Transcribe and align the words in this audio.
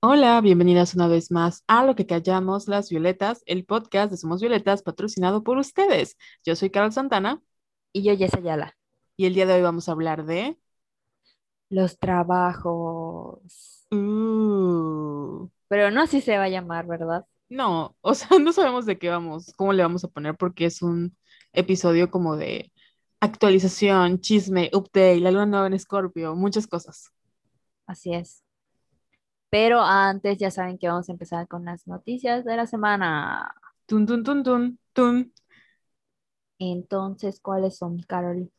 Hola, 0.00 0.40
bienvenidas 0.40 0.94
una 0.94 1.06
vez 1.08 1.30
más 1.30 1.62
a 1.66 1.84
Lo 1.84 1.94
que 1.96 2.06
callamos 2.06 2.66
las 2.68 2.88
violetas, 2.90 3.42
el 3.46 3.64
podcast 3.66 4.10
de 4.10 4.16
Somos 4.16 4.40
Violetas 4.40 4.82
patrocinado 4.82 5.42
por 5.42 5.58
ustedes. 5.58 6.16
Yo 6.44 6.54
soy 6.56 6.70
Carol 6.70 6.92
Santana 6.92 7.42
Y 7.92 8.02
yo, 8.04 8.16
Jess 8.16 8.34
Ayala. 8.34 8.76
y 9.16 9.26
el 9.26 9.34
día 9.34 9.46
de 9.46 9.54
hoy 9.54 9.62
vamos 9.62 9.88
a 9.88 9.92
hablar 9.92 10.24
de... 10.26 10.58
Los 11.70 11.98
trabajos. 11.98 13.86
Uh, 13.90 15.48
Pero 15.68 15.90
no 15.92 16.02
así 16.02 16.20
se 16.20 16.38
va 16.38 16.44
a 16.44 16.48
llamar, 16.48 16.86
¿verdad? 16.88 17.24
no, 17.48 17.96
o 18.00 18.14
sea, 18.14 18.28
no 18.40 18.52
sabemos 18.52 18.86
de 18.86 18.98
qué 18.98 19.08
vamos, 19.08 19.52
cómo 19.56 19.72
le 19.72 19.82
vamos 19.82 20.04
a 20.04 20.08
poner 20.08 20.36
porque 20.36 20.66
es 20.66 20.82
un 20.82 21.16
episodio 21.52 22.10
como 22.10 22.36
de 22.36 22.72
actualización, 23.20 24.20
chisme, 24.20 24.70
update, 24.72 25.20
la 25.20 25.30
luna 25.30 25.46
nueva 25.46 25.66
en 25.68 25.74
Escorpio, 25.74 26.34
muchas 26.36 26.66
cosas. 26.66 27.10
Así 27.86 28.14
es. 28.14 28.44
Pero 29.58 29.80
antes 29.80 30.36
ya 30.36 30.50
saben 30.50 30.76
que 30.76 30.86
vamos 30.86 31.08
a 31.08 31.12
empezar 31.12 31.48
con 31.48 31.64
las 31.64 31.86
noticias 31.86 32.44
de 32.44 32.58
la 32.58 32.66
semana. 32.66 33.54
Tun, 33.86 34.04
tun, 34.04 34.22
tun, 34.22 34.42
tun, 34.42 34.78
tun. 34.92 35.32
Entonces, 36.58 37.40
¿cuáles 37.40 37.78
son, 37.78 38.00
Carol? 38.00 38.50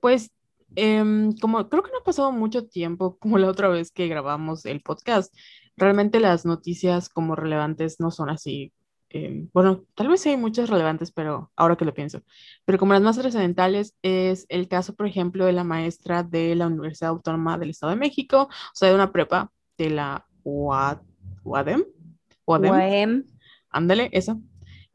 Pues, 0.00 0.30
em, 0.76 1.34
como 1.38 1.66
creo 1.70 1.82
que 1.82 1.90
no 1.90 1.96
ha 1.96 2.04
pasado 2.04 2.30
mucho 2.30 2.66
tiempo 2.68 3.16
como 3.20 3.38
la 3.38 3.48
otra 3.48 3.68
vez 3.68 3.90
que 3.90 4.06
grabamos 4.06 4.66
el 4.66 4.82
podcast, 4.82 5.34
realmente 5.78 6.20
las 6.20 6.44
noticias 6.44 7.08
como 7.08 7.34
relevantes 7.36 7.98
no 7.98 8.10
son 8.10 8.28
así. 8.28 8.70
em, 9.08 9.48
bueno, 9.54 9.86
tal 9.94 10.08
vez 10.08 10.20
sí 10.20 10.28
hay 10.28 10.36
muchas 10.36 10.68
relevantes, 10.68 11.10
pero 11.10 11.52
ahora 11.56 11.76
que 11.76 11.86
lo 11.86 11.94
pienso. 11.94 12.20
Pero 12.66 12.78
como 12.78 12.92
las 12.92 13.00
más 13.00 13.16
trascendentales 13.16 13.94
es 14.02 14.44
el 14.50 14.68
caso, 14.68 14.94
por 14.94 15.06
ejemplo, 15.06 15.46
de 15.46 15.54
la 15.54 15.64
maestra 15.64 16.22
de 16.22 16.54
la 16.54 16.66
Universidad 16.66 17.12
Autónoma 17.12 17.56
del 17.56 17.70
Estado 17.70 17.92
de 17.92 17.98
México, 17.98 18.42
o 18.50 18.74
sea, 18.74 18.90
de 18.90 18.94
una 18.94 19.10
prepa 19.10 19.50
de 19.78 19.88
la 19.88 20.26
UADEM, 20.44 21.84
UAM. 22.46 23.24
ándale, 23.70 24.08
esa 24.12 24.36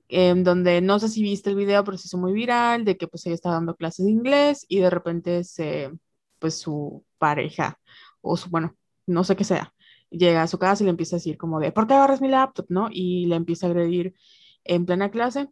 en 0.09 0.43
donde 0.43 0.81
no 0.81 0.97
sé 0.99 1.07
si 1.07 1.21
viste 1.21 1.51
el 1.51 1.55
video, 1.55 1.83
pero 1.83 1.97
se 1.97 2.07
hizo 2.07 2.17
muy 2.17 2.33
viral, 2.33 2.83
de 2.83 2.97
que 2.97 3.07
pues 3.07 3.25
ella 3.25 3.35
estaba 3.35 3.55
dando 3.55 3.75
clases 3.75 4.05
de 4.07 4.11
inglés 4.11 4.65
y 4.67 4.79
de 4.79 4.89
repente 4.89 5.43
se, 5.43 5.91
pues 6.39 6.57
su 6.59 7.05
pareja, 7.19 7.79
o 8.21 8.35
su, 8.35 8.49
bueno, 8.49 8.75
no 9.05 9.23
sé 9.23 9.35
qué 9.35 9.43
sea, 9.43 9.73
llega 10.09 10.41
a 10.41 10.47
su 10.47 10.57
casa 10.57 10.83
y 10.83 10.85
le 10.85 10.91
empieza 10.91 11.15
a 11.15 11.19
decir 11.19 11.37
como 11.37 11.59
de, 11.59 11.71
¿por 11.71 11.85
qué 11.87 11.93
agarras 11.93 12.21
mi 12.21 12.27
laptop? 12.27 12.65
¿No? 12.69 12.89
Y 12.91 13.27
le 13.27 13.35
empieza 13.35 13.67
a 13.67 13.69
agredir 13.69 14.15
en 14.63 14.85
plena 14.87 15.11
clase 15.11 15.49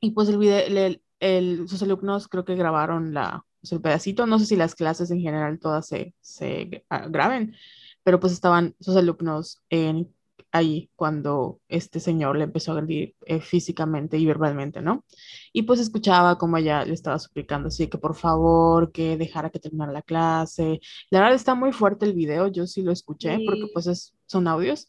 y 0.00 0.10
pues 0.10 0.28
el 0.28 0.38
video, 0.38 0.58
el, 0.66 1.02
el- 1.20 1.68
sus 1.68 1.82
alumnos 1.82 2.28
creo 2.28 2.44
que 2.44 2.54
grabaron 2.56 3.14
la, 3.14 3.44
pues, 3.60 3.72
el 3.72 3.80
pedacito, 3.80 4.26
no 4.26 4.38
sé 4.38 4.46
si 4.46 4.56
las 4.56 4.74
clases 4.74 5.10
en 5.10 5.20
general 5.20 5.58
todas 5.58 5.86
se, 5.86 6.14
se 6.20 6.84
ah, 6.90 7.06
graben, 7.08 7.54
pero 8.04 8.20
pues 8.20 8.32
estaban 8.32 8.76
sus 8.80 8.96
alumnos 8.96 9.62
en, 9.70 10.14
ahí 10.52 10.90
cuando 10.96 11.60
este 11.68 12.00
señor 12.00 12.36
le 12.36 12.44
empezó 12.44 12.72
a 12.72 12.74
agredir 12.76 13.16
eh, 13.26 13.40
físicamente 13.40 14.18
y 14.18 14.26
verbalmente, 14.26 14.82
¿no? 14.82 15.04
Y 15.52 15.62
pues 15.62 15.80
escuchaba 15.80 16.38
como 16.38 16.56
ella 16.58 16.84
le 16.84 16.94
estaba 16.94 17.18
suplicando 17.18 17.68
así 17.68 17.88
que 17.88 17.98
por 17.98 18.14
favor, 18.14 18.92
que 18.92 19.16
dejara 19.16 19.50
que 19.50 19.58
terminara 19.58 19.92
la 19.92 20.02
clase. 20.02 20.80
La 21.10 21.20
verdad 21.20 21.34
está 21.34 21.54
muy 21.56 21.72
fuerte 21.72 22.06
el 22.06 22.14
video, 22.14 22.48
yo 22.48 22.66
sí 22.66 22.82
lo 22.82 22.92
escuché 22.92 23.38
porque 23.44 23.66
pues 23.72 23.86
es, 23.88 24.14
son 24.26 24.46
audios. 24.48 24.88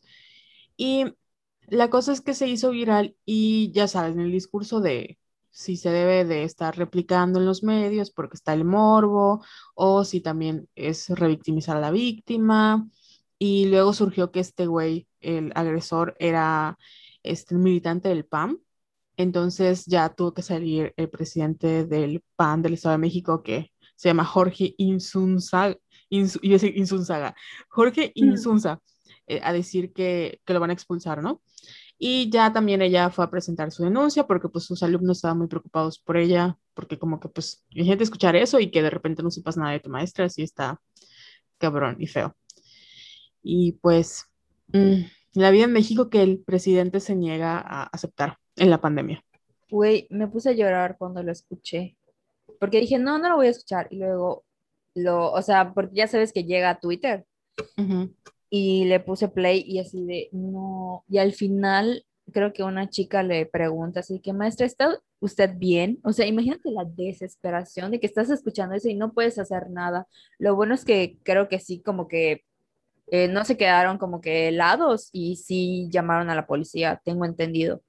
Y 0.77 1.05
la 1.67 1.89
cosa 1.89 2.13
es 2.13 2.21
que 2.21 2.33
se 2.33 2.47
hizo 2.47 2.71
viral 2.71 3.15
y 3.25 3.71
ya 3.71 3.87
sabes, 3.87 4.13
en 4.15 4.21
el 4.21 4.31
discurso 4.31 4.81
de 4.81 5.17
si 5.51 5.77
se 5.77 5.89
debe 5.89 6.25
de 6.25 6.43
estar 6.43 6.77
replicando 6.77 7.39
en 7.39 7.45
los 7.45 7.63
medios 7.63 8.11
porque 8.11 8.35
está 8.35 8.53
el 8.53 8.65
morbo 8.65 9.43
o 9.73 10.03
si 10.03 10.21
también 10.21 10.67
es 10.75 11.09
revictimizar 11.09 11.77
a 11.77 11.79
la 11.79 11.91
víctima. 11.91 12.89
Y 13.39 13.67
luego 13.67 13.93
surgió 13.93 14.31
que 14.31 14.39
este 14.39 14.65
güey, 14.67 15.07
el 15.21 15.51
agresor, 15.55 16.15
era 16.19 16.77
este, 17.23 17.55
militante 17.55 18.09
del 18.09 18.25
PAN. 18.25 18.59
Entonces 19.17 19.85
ya 19.85 20.09
tuvo 20.09 20.33
que 20.33 20.41
salir 20.41 20.93
el 20.97 21.09
presidente 21.09 21.85
del 21.85 22.23
PAN 22.35 22.61
del 22.61 22.73
Estado 22.73 22.93
de 22.93 22.99
México 22.99 23.43
que 23.43 23.71
se 23.95 24.09
llama 24.09 24.25
Jorge 24.25 24.73
Insunza, 24.77 25.75
Ins- 26.11 26.39
iba 26.41 26.53
a 26.55 26.59
decir 26.59 26.77
Insunzaga, 26.77 27.35
Jorge. 27.69 28.11
Insunza, 28.15 28.81
eh, 29.27 29.39
a 29.43 29.53
decir 29.53 29.93
que, 29.93 30.41
que 30.45 30.53
lo 30.53 30.59
van 30.59 30.69
a 30.71 30.73
expulsar, 30.73 31.21
¿no? 31.23 31.41
Y 31.97 32.29
ya 32.29 32.51
también 32.53 32.81
ella 32.81 33.09
fue 33.09 33.25
a 33.25 33.29
presentar 33.31 33.71
su 33.71 33.83
denuncia 33.83 34.27
porque 34.27 34.49
pues 34.49 34.65
sus 34.65 34.83
alumnos 34.83 35.17
estaban 35.17 35.37
muy 35.37 35.47
preocupados 35.47 35.99
por 35.99 36.17
ella, 36.17 36.57
porque 36.73 36.99
como 36.99 37.19
que 37.19 37.29
pues 37.29 37.65
imagínate 37.69 38.03
escuchar 38.03 38.35
eso 38.35 38.59
y 38.59 38.71
que 38.71 38.81
de 38.83 38.89
repente 38.89 39.23
no 39.23 39.31
sepas 39.31 39.57
nada 39.57 39.71
de 39.71 39.79
tu 39.81 39.89
maestra, 39.89 40.25
así 40.25 40.43
está 40.43 40.81
cabrón 41.59 41.97
y 41.99 42.07
feo. 42.07 42.35
Y 43.47 43.73
pues 43.73 44.25
mm, 44.73 45.03
la 45.33 45.51
vida 45.51 45.65
en 45.65 45.71
México 45.73 46.09
que 46.09 46.23
el 46.23 46.39
presidente 46.39 46.99
se 46.99 47.15
niega 47.15 47.59
a 47.59 47.83
aceptar 47.83 48.37
en 48.55 48.71
la 48.71 48.81
pandemia. 48.81 49.23
Güey, 49.69 50.07
me 50.09 50.27
puse 50.27 50.49
a 50.49 50.53
llorar 50.53 50.97
cuando 50.97 51.21
lo 51.21 51.31
escuché. 51.31 51.95
Porque 52.59 52.79
dije, 52.79 52.97
no, 52.97 53.19
no 53.19 53.29
lo 53.29 53.35
voy 53.35 53.47
a 53.47 53.51
escuchar. 53.51 53.87
Y 53.91 53.97
luego, 53.97 54.45
lo, 54.95 55.31
o 55.31 55.41
sea, 55.43 55.73
porque 55.73 55.95
ya 55.95 56.07
sabes 56.07 56.33
que 56.33 56.43
llega 56.43 56.71
a 56.71 56.79
Twitter. 56.79 57.25
Ujú. 57.77 58.13
y 58.49 58.85
le 58.85 58.99
puse 58.99 59.29
play 59.29 59.63
y 59.65 59.79
así 59.79 60.03
de, 60.05 60.27
no, 60.33 61.05
y 61.07 61.19
al 61.19 61.31
final 61.33 62.05
creo 62.33 62.51
que 62.53 62.63
una 62.63 62.89
chica 62.89 63.23
le 63.23 63.45
pregunta 63.45 64.01
así 64.01 64.19
que, 64.19 64.33
maestra, 64.33 64.65
¿está 64.65 64.99
usted 65.19 65.51
bien? 65.55 65.99
O 66.03 66.11
sea, 66.11 66.25
imagínate 66.25 66.71
la 66.71 66.83
desesperación 66.85 67.91
de 67.91 67.99
que 67.99 68.07
estás 68.07 68.29
escuchando 68.29 68.75
eso 68.75 68.89
y 68.89 68.95
no 68.95 69.13
puedes 69.13 69.39
hacer 69.39 69.69
nada. 69.69 70.07
Lo 70.37 70.55
bueno 70.55 70.73
es 70.73 70.83
que 70.85 71.17
creo 71.23 71.47
que 71.47 71.59
sí, 71.59 71.81
como 71.81 72.07
que 72.07 72.43
eh, 73.07 73.27
no 73.27 73.45
se 73.45 73.57
quedaron 73.57 73.97
como 73.97 74.21
que 74.21 74.49
helados 74.49 75.09
y 75.13 75.37
sí 75.37 75.87
llamaron 75.91 76.29
a 76.29 76.35
la 76.35 76.47
policía, 76.47 77.01
tengo 77.05 77.25
entendido. 77.25 77.81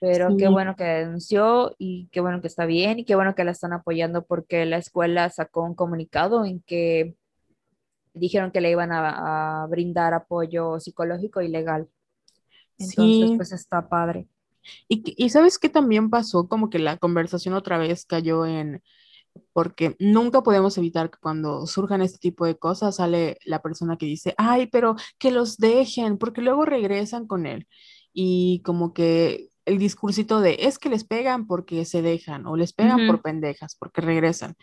Pero 0.00 0.36
qué 0.36 0.46
Sí, 0.46 0.48
bueno 0.48 0.76
que 0.76 0.84
denunció 0.84 1.74
y 1.78 2.08
qué 2.12 2.20
bueno 2.20 2.40
que 2.40 2.46
está 2.48 2.66
bien 2.66 2.98
y 3.00 3.04
qué 3.04 3.16
bueno 3.16 3.34
que 3.34 3.44
la 3.44 3.50
están 3.52 3.72
apoyando 3.72 4.24
porque 4.26 4.64
la 4.66 4.78
escuela 4.78 5.28
sacó 5.30 5.62
un 5.64 5.74
comunicado 5.74 6.44
en 6.44 6.60
que 6.62 7.16
dijeron 8.14 8.50
que 8.52 8.60
le 8.60 8.70
iban 8.70 8.92
a, 8.92 9.62
a 9.64 9.66
brindar 9.66 10.14
apoyo 10.14 10.80
psicológico 10.80 11.40
y 11.42 11.48
legal. 11.48 11.88
Entonces, 12.78 13.32
sí. 13.32 13.36
pues 13.36 13.52
está 13.52 13.88
padre. 13.88 14.28
Y, 14.88 15.02
y 15.16 15.30
sabes 15.30 15.58
qué 15.58 15.68
también 15.68 16.10
pasó, 16.10 16.48
como 16.48 16.70
que 16.70 16.78
la 16.78 16.96
conversación 16.98 17.54
otra 17.54 17.78
vez 17.78 18.04
cayó 18.06 18.46
en, 18.46 18.82
porque 19.52 19.96
nunca 19.98 20.42
podemos 20.42 20.76
evitar 20.78 21.10
que 21.10 21.18
cuando 21.20 21.66
surjan 21.66 22.02
este 22.02 22.18
tipo 22.18 22.46
de 22.46 22.56
cosas 22.58 22.96
sale 22.96 23.38
la 23.44 23.62
persona 23.62 23.96
que 23.96 24.06
dice, 24.06 24.34
ay, 24.38 24.66
pero 24.66 24.96
que 25.18 25.30
los 25.30 25.58
dejen, 25.58 26.18
porque 26.18 26.42
luego 26.42 26.64
regresan 26.64 27.26
con 27.26 27.46
él. 27.46 27.66
Y 28.12 28.62
como 28.64 28.92
que 28.92 29.50
el 29.64 29.78
discursito 29.78 30.40
de, 30.40 30.56
es 30.60 30.78
que 30.78 30.88
les 30.88 31.04
pegan 31.04 31.46
porque 31.46 31.84
se 31.84 32.02
dejan, 32.02 32.46
o 32.46 32.56
les 32.56 32.72
pegan 32.72 33.06
por 33.06 33.22
pendejas, 33.22 33.76
porque 33.78 34.00
regresan. 34.00 34.54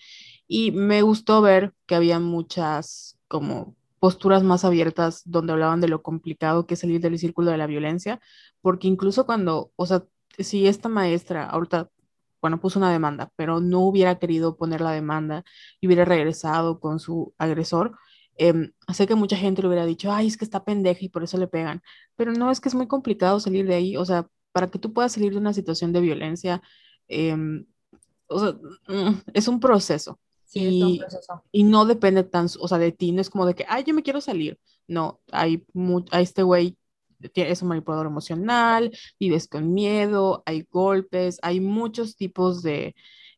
Y 0.47 0.71
me 0.71 1.01
gustó 1.03 1.41
ver 1.41 1.73
que 1.85 1.95
había 1.95 2.19
muchas 2.19 3.17
como 3.27 3.75
posturas 3.99 4.43
más 4.43 4.65
abiertas 4.65 5.21
donde 5.25 5.53
hablaban 5.53 5.81
de 5.81 5.87
lo 5.87 6.01
complicado 6.01 6.67
que 6.67 6.75
es 6.75 6.79
salir 6.79 7.01
del 7.01 7.17
círculo 7.17 7.51
de 7.51 7.57
la 7.57 7.67
violencia, 7.67 8.19
porque 8.61 8.87
incluso 8.87 9.25
cuando, 9.25 9.71
o 9.75 9.85
sea, 9.85 10.03
si 10.37 10.67
esta 10.67 10.89
maestra 10.89 11.45
ahorita, 11.45 11.89
bueno, 12.45 12.59
puso 12.61 12.79
una 12.79 12.91
demanda, 12.91 13.31
pero 13.35 13.59
no 13.59 13.81
hubiera 13.81 14.19
querido 14.19 14.55
poner 14.57 14.81
la 14.81 14.91
demanda 14.91 15.43
y 15.81 15.87
hubiera 15.87 16.05
regresado 16.05 16.79
con 16.79 16.99
su 16.99 17.33
agresor, 17.39 17.97
em, 18.37 18.71
sé 18.93 19.07
que 19.07 19.15
mucha 19.15 19.35
gente 19.37 19.61
le 19.61 19.67
hubiera 19.69 19.85
dicho, 19.85 20.11
ay, 20.11 20.27
es 20.27 20.37
que 20.37 20.45
está 20.45 20.63
pendeja 20.63 20.99
y 21.05 21.09
por 21.09 21.23
eso 21.23 21.37
le 21.37 21.47
pegan, 21.47 21.81
pero 22.15 22.31
no, 22.33 22.51
es 22.51 22.59
que 22.61 22.69
es 22.69 22.75
muy 22.75 22.87
complicado 22.87 23.39
salir 23.39 23.65
de 23.67 23.75
ahí, 23.75 23.97
o 23.97 24.05
sea, 24.05 24.27
para 24.51 24.69
que 24.69 24.79
tú 24.79 24.93
puedas 24.93 25.13
salir 25.13 25.31
de 25.33 25.39
una 25.39 25.53
situación 25.53 25.91
de 25.93 26.01
violencia, 26.01 26.61
em, 27.07 27.65
o 28.27 28.39
sea, 28.39 28.53
mm, 28.87 29.21
es 29.33 29.47
un 29.47 29.59
proceso 29.59 30.19
Sí, 30.45 30.59
es 30.67 30.79
todo 30.79 30.89
un 30.89 30.95
y, 30.95 30.99
proceso. 30.99 31.43
y 31.51 31.63
no 31.63 31.85
depende 31.85 32.23
tan, 32.23 32.47
o 32.59 32.67
sea, 32.67 32.77
de 32.77 32.91
ti, 32.91 33.11
no 33.11 33.21
es 33.21 33.29
como 33.29 33.45
de 33.45 33.55
que, 33.55 33.65
ay, 33.67 33.83
yo 33.85 33.93
me 33.93 34.03
quiero 34.03 34.21
salir. 34.21 34.59
No, 34.87 35.19
hay 35.31 35.65
a 36.11 36.21
este 36.21 36.43
güey 36.43 36.77
es 37.21 37.61
un 37.61 37.69
manipulador 37.69 38.07
emocional, 38.07 38.91
vives 39.19 39.47
con 39.47 39.73
miedo, 39.73 40.43
hay 40.45 40.67
golpes, 40.69 41.39
hay 41.41 41.59
muchos 41.59 42.15
tipos 42.15 42.61
de 42.61 42.95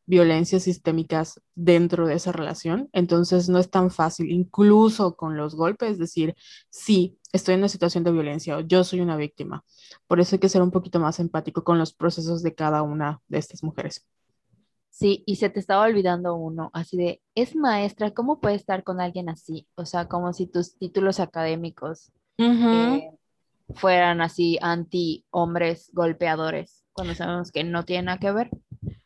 violencias 0.07 0.63
sistémicas 0.63 1.41
dentro 1.53 2.07
de 2.07 2.15
esa 2.15 2.31
relación, 2.31 2.89
entonces 2.94 3.50
no 3.50 3.59
es 3.59 3.69
tan 3.69 3.91
fácil, 3.91 4.31
incluso 4.31 5.15
con 5.15 5.35
los 5.35 5.53
golpes, 5.53 6.00
decir, 6.00 6.33
sí, 6.69 7.19
estoy 7.33 7.56
en 7.56 7.59
una 7.59 7.69
situación 7.69 8.06
de 8.06 8.13
violencia 8.13 8.57
o 8.57 8.62
yo 8.62 8.85
soy 8.85 9.01
una 9.01 9.18
víctima. 9.18 9.65
Por 10.07 10.21
eso 10.21 10.35
hay 10.35 10.39
que 10.39 10.50
ser 10.50 10.62
un 10.62 10.71
poquito 10.71 11.00
más 11.00 11.19
empático 11.19 11.63
con 11.63 11.77
los 11.77 11.94
procesos 11.94 12.41
de 12.41 12.56
cada 12.56 12.83
una 12.83 13.21
de 13.27 13.38
estas 13.38 13.63
mujeres. 13.63 14.06
Sí, 14.89 15.23
y 15.27 15.35
se 15.35 15.50
te 15.50 15.59
estaba 15.59 15.83
olvidando 15.83 16.35
uno, 16.35 16.71
así 16.73 16.97
de, 16.97 17.21
es 17.35 17.56
maestra, 17.56 18.12
¿cómo 18.12 18.39
puede 18.39 18.56
estar 18.56 18.83
con 18.83 19.00
alguien 19.00 19.30
así? 19.30 19.68
O 19.75 19.85
sea, 19.85 20.07
como 20.07 20.33
si 20.33 20.47
tus 20.47 20.75
títulos 20.77 21.19
académicos 21.19 22.12
eh, 22.39 23.12
fueran 23.75 24.21
así 24.21 24.57
anti-hombres 24.61 25.89
golpeadores, 25.93 26.83
cuando 26.93 27.15
sabemos 27.15 27.51
que 27.51 27.63
no 27.63 27.85
tiene 27.85 28.03
nada 28.03 28.19
que 28.19 28.31
ver. 28.31 28.49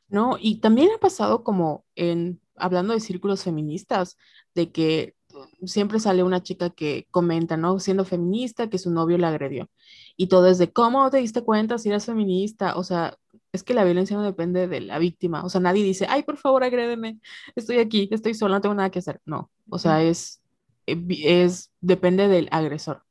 No, 0.08 0.38
y 0.40 0.60
también 0.60 0.90
ha 0.96 1.00
pasado 1.00 1.44
como 1.44 1.86
en, 1.96 2.42
hablando 2.56 2.94
de 2.94 3.00
círculos 3.00 3.44
feministas, 3.44 4.18
de 4.54 4.72
que 4.72 5.16
siempre 5.66 6.00
sale 6.00 6.24
una 6.24 6.44
chica 6.44 6.70
que 6.70 7.08
comenta, 7.12 7.58
¿no? 7.58 7.80
Siendo 7.80 8.06
feminista, 8.06 8.70
que 8.70 8.78
su 8.78 8.92
novio 8.92 9.18
la 9.18 9.30
agredió. 9.30 9.70
Y 10.18 10.28
todo 10.28 10.48
es 10.48 10.58
de, 10.58 10.72
¿cómo 10.72 11.10
te 11.10 11.18
diste 11.18 11.44
cuenta 11.44 11.78
si 11.78 11.90
eres 11.90 12.06
feminista? 12.06 12.76
O 12.78 12.84
sea, 12.84 13.18
es 13.52 13.64
que 13.64 13.74
la 13.74 13.84
violencia 13.84 14.18
no 14.18 14.24
depende 14.24 14.68
de 14.68 14.82
la 14.82 15.00
víctima. 15.00 15.44
O 15.44 15.50
sea, 15.50 15.62
nadie 15.62 15.84
dice, 15.84 16.06
ay, 16.10 16.24
por 16.24 16.38
favor, 16.38 16.64
agrédeme, 16.64 17.20
estoy 17.56 17.80
aquí, 17.80 18.10
estoy 18.12 18.34
sola, 18.34 18.56
no 18.56 18.62
tengo 18.62 18.76
nada 18.76 18.92
que 18.92 19.00
hacer. 19.00 19.22
No, 19.26 19.52
o 19.70 19.80
sea, 19.80 20.04
es, 20.04 20.42
eh, 20.88 20.98
es, 21.10 21.72
depende 21.82 22.28
del 22.28 22.48
agresor. 22.52 23.04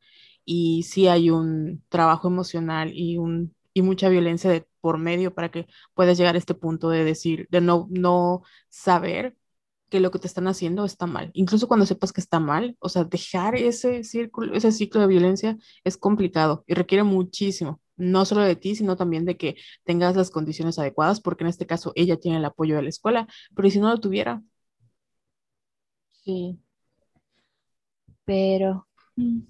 Y 0.52 0.82
sí 0.82 1.06
hay 1.08 1.30
un 1.30 1.84
trabajo 1.88 2.26
emocional 2.28 2.90
y, 2.92 3.18
un, 3.18 3.54
y 3.72 3.82
mucha 3.82 4.08
violencia 4.08 4.50
de, 4.50 4.66
por 4.80 4.98
medio 4.98 5.32
para 5.34 5.50
que 5.50 5.66
puedas 5.94 6.18
llegar 6.18 6.34
a 6.34 6.38
este 6.38 6.54
punto 6.54 6.90
de 6.90 7.04
decir, 7.04 7.46
de 7.50 7.60
no, 7.60 7.86
no 7.90 8.42
saber 8.68 9.36
que 9.90 10.00
lo 10.00 10.10
que 10.10 10.18
te 10.18 10.26
están 10.26 10.48
haciendo 10.48 10.84
está 10.84 11.06
mal. 11.06 11.30
Incluso 11.34 11.68
cuando 11.68 11.86
sepas 11.86 12.12
que 12.12 12.20
está 12.20 12.40
mal, 12.40 12.76
o 12.80 12.88
sea, 12.88 13.04
dejar 13.04 13.54
ese 13.56 14.02
círculo, 14.04 14.54
ese 14.54 14.72
ciclo 14.72 15.00
de 15.00 15.06
violencia 15.08 15.56
es 15.84 15.96
complicado 15.96 16.64
y 16.66 16.74
requiere 16.74 17.04
muchísimo, 17.04 17.80
no 17.96 18.24
solo 18.24 18.42
de 18.42 18.56
ti, 18.56 18.74
sino 18.76 18.96
también 18.96 19.24
de 19.24 19.36
que 19.36 19.56
tengas 19.84 20.16
las 20.16 20.30
condiciones 20.30 20.78
adecuadas, 20.80 21.20
porque 21.20 21.44
en 21.44 21.48
este 21.50 21.66
caso 21.66 21.92
ella 21.96 22.18
tiene 22.18 22.38
el 22.38 22.44
apoyo 22.44 22.76
de 22.76 22.82
la 22.82 22.88
escuela, 22.88 23.28
pero 23.54 23.70
si 23.70 23.78
no 23.80 23.88
lo 23.90 24.00
tuviera? 24.00 24.42
Sí. 26.24 26.60
Pero, 28.24 28.86
mm, 29.16 29.40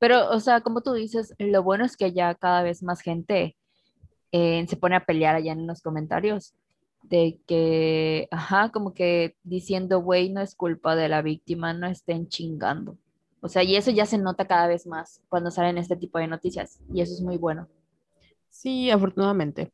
pero, 0.00 0.30
o 0.30 0.40
sea, 0.40 0.62
como 0.62 0.80
tú 0.80 0.94
dices, 0.94 1.34
lo 1.38 1.62
bueno 1.62 1.84
es 1.84 1.96
que 1.96 2.12
ya 2.12 2.34
cada 2.34 2.62
vez 2.62 2.82
más 2.82 3.02
gente 3.02 3.54
eh, 4.32 4.66
se 4.66 4.76
pone 4.76 4.96
a 4.96 5.04
pelear 5.04 5.36
allá 5.36 5.52
en 5.52 5.66
los 5.66 5.82
comentarios 5.82 6.54
de 7.02 7.38
que, 7.46 8.26
ajá, 8.30 8.70
como 8.72 8.94
que 8.94 9.36
diciendo, 9.42 10.00
güey, 10.00 10.30
no 10.30 10.40
es 10.40 10.54
culpa 10.54 10.96
de 10.96 11.10
la 11.10 11.20
víctima, 11.20 11.74
no 11.74 11.86
estén 11.86 12.28
chingando. 12.28 12.96
O 13.42 13.48
sea, 13.48 13.62
y 13.62 13.76
eso 13.76 13.90
ya 13.90 14.06
se 14.06 14.16
nota 14.16 14.46
cada 14.46 14.68
vez 14.68 14.86
más 14.86 15.20
cuando 15.28 15.50
salen 15.50 15.76
este 15.76 15.96
tipo 15.96 16.18
de 16.18 16.28
noticias, 16.28 16.80
y 16.92 17.02
eso 17.02 17.12
es 17.12 17.20
muy 17.20 17.36
bueno. 17.36 17.68
Sí, 18.48 18.90
afortunadamente. 18.90 19.70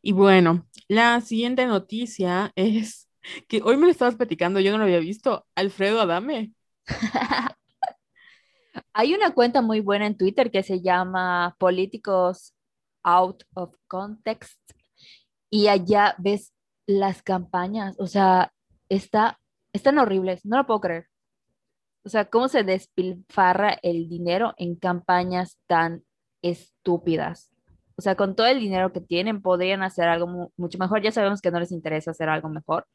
Y 0.00 0.12
bueno, 0.12 0.64
la 0.86 1.20
siguiente 1.20 1.66
noticia 1.66 2.52
es 2.54 3.08
que 3.48 3.62
hoy 3.64 3.76
me 3.76 3.86
lo 3.86 3.90
estabas 3.90 4.14
platicando, 4.14 4.60
yo 4.60 4.70
no 4.70 4.78
lo 4.78 4.84
había 4.84 5.00
visto, 5.00 5.44
Alfredo 5.56 6.00
Adame. 6.00 6.52
Hay 8.92 9.14
una 9.14 9.32
cuenta 9.32 9.62
muy 9.62 9.80
buena 9.80 10.06
en 10.06 10.16
Twitter 10.16 10.50
que 10.50 10.62
se 10.62 10.80
llama 10.80 11.56
Políticos 11.58 12.54
Out 13.02 13.44
of 13.54 13.74
Context 13.86 14.60
y 15.50 15.68
allá 15.68 16.14
ves 16.18 16.52
las 16.86 17.22
campañas, 17.22 17.96
o 17.98 18.06
sea, 18.06 18.52
está, 18.88 19.40
están 19.72 19.98
horribles, 19.98 20.44
no 20.44 20.56
lo 20.56 20.66
puedo 20.66 20.80
creer. 20.80 21.06
O 22.04 22.08
sea, 22.08 22.26
cómo 22.26 22.48
se 22.48 22.62
despilfarra 22.62 23.78
el 23.82 24.08
dinero 24.08 24.54
en 24.58 24.76
campañas 24.76 25.58
tan 25.66 26.04
estúpidas. 26.40 27.50
O 27.96 28.02
sea, 28.02 28.14
con 28.14 28.36
todo 28.36 28.46
el 28.46 28.60
dinero 28.60 28.92
que 28.92 29.00
tienen, 29.00 29.42
podrían 29.42 29.82
hacer 29.82 30.06
algo 30.08 30.52
mucho 30.56 30.78
mejor. 30.78 31.02
Ya 31.02 31.10
sabemos 31.10 31.40
que 31.40 31.50
no 31.50 31.58
les 31.58 31.72
interesa 31.72 32.12
hacer 32.12 32.28
algo 32.28 32.48
mejor, 32.48 32.86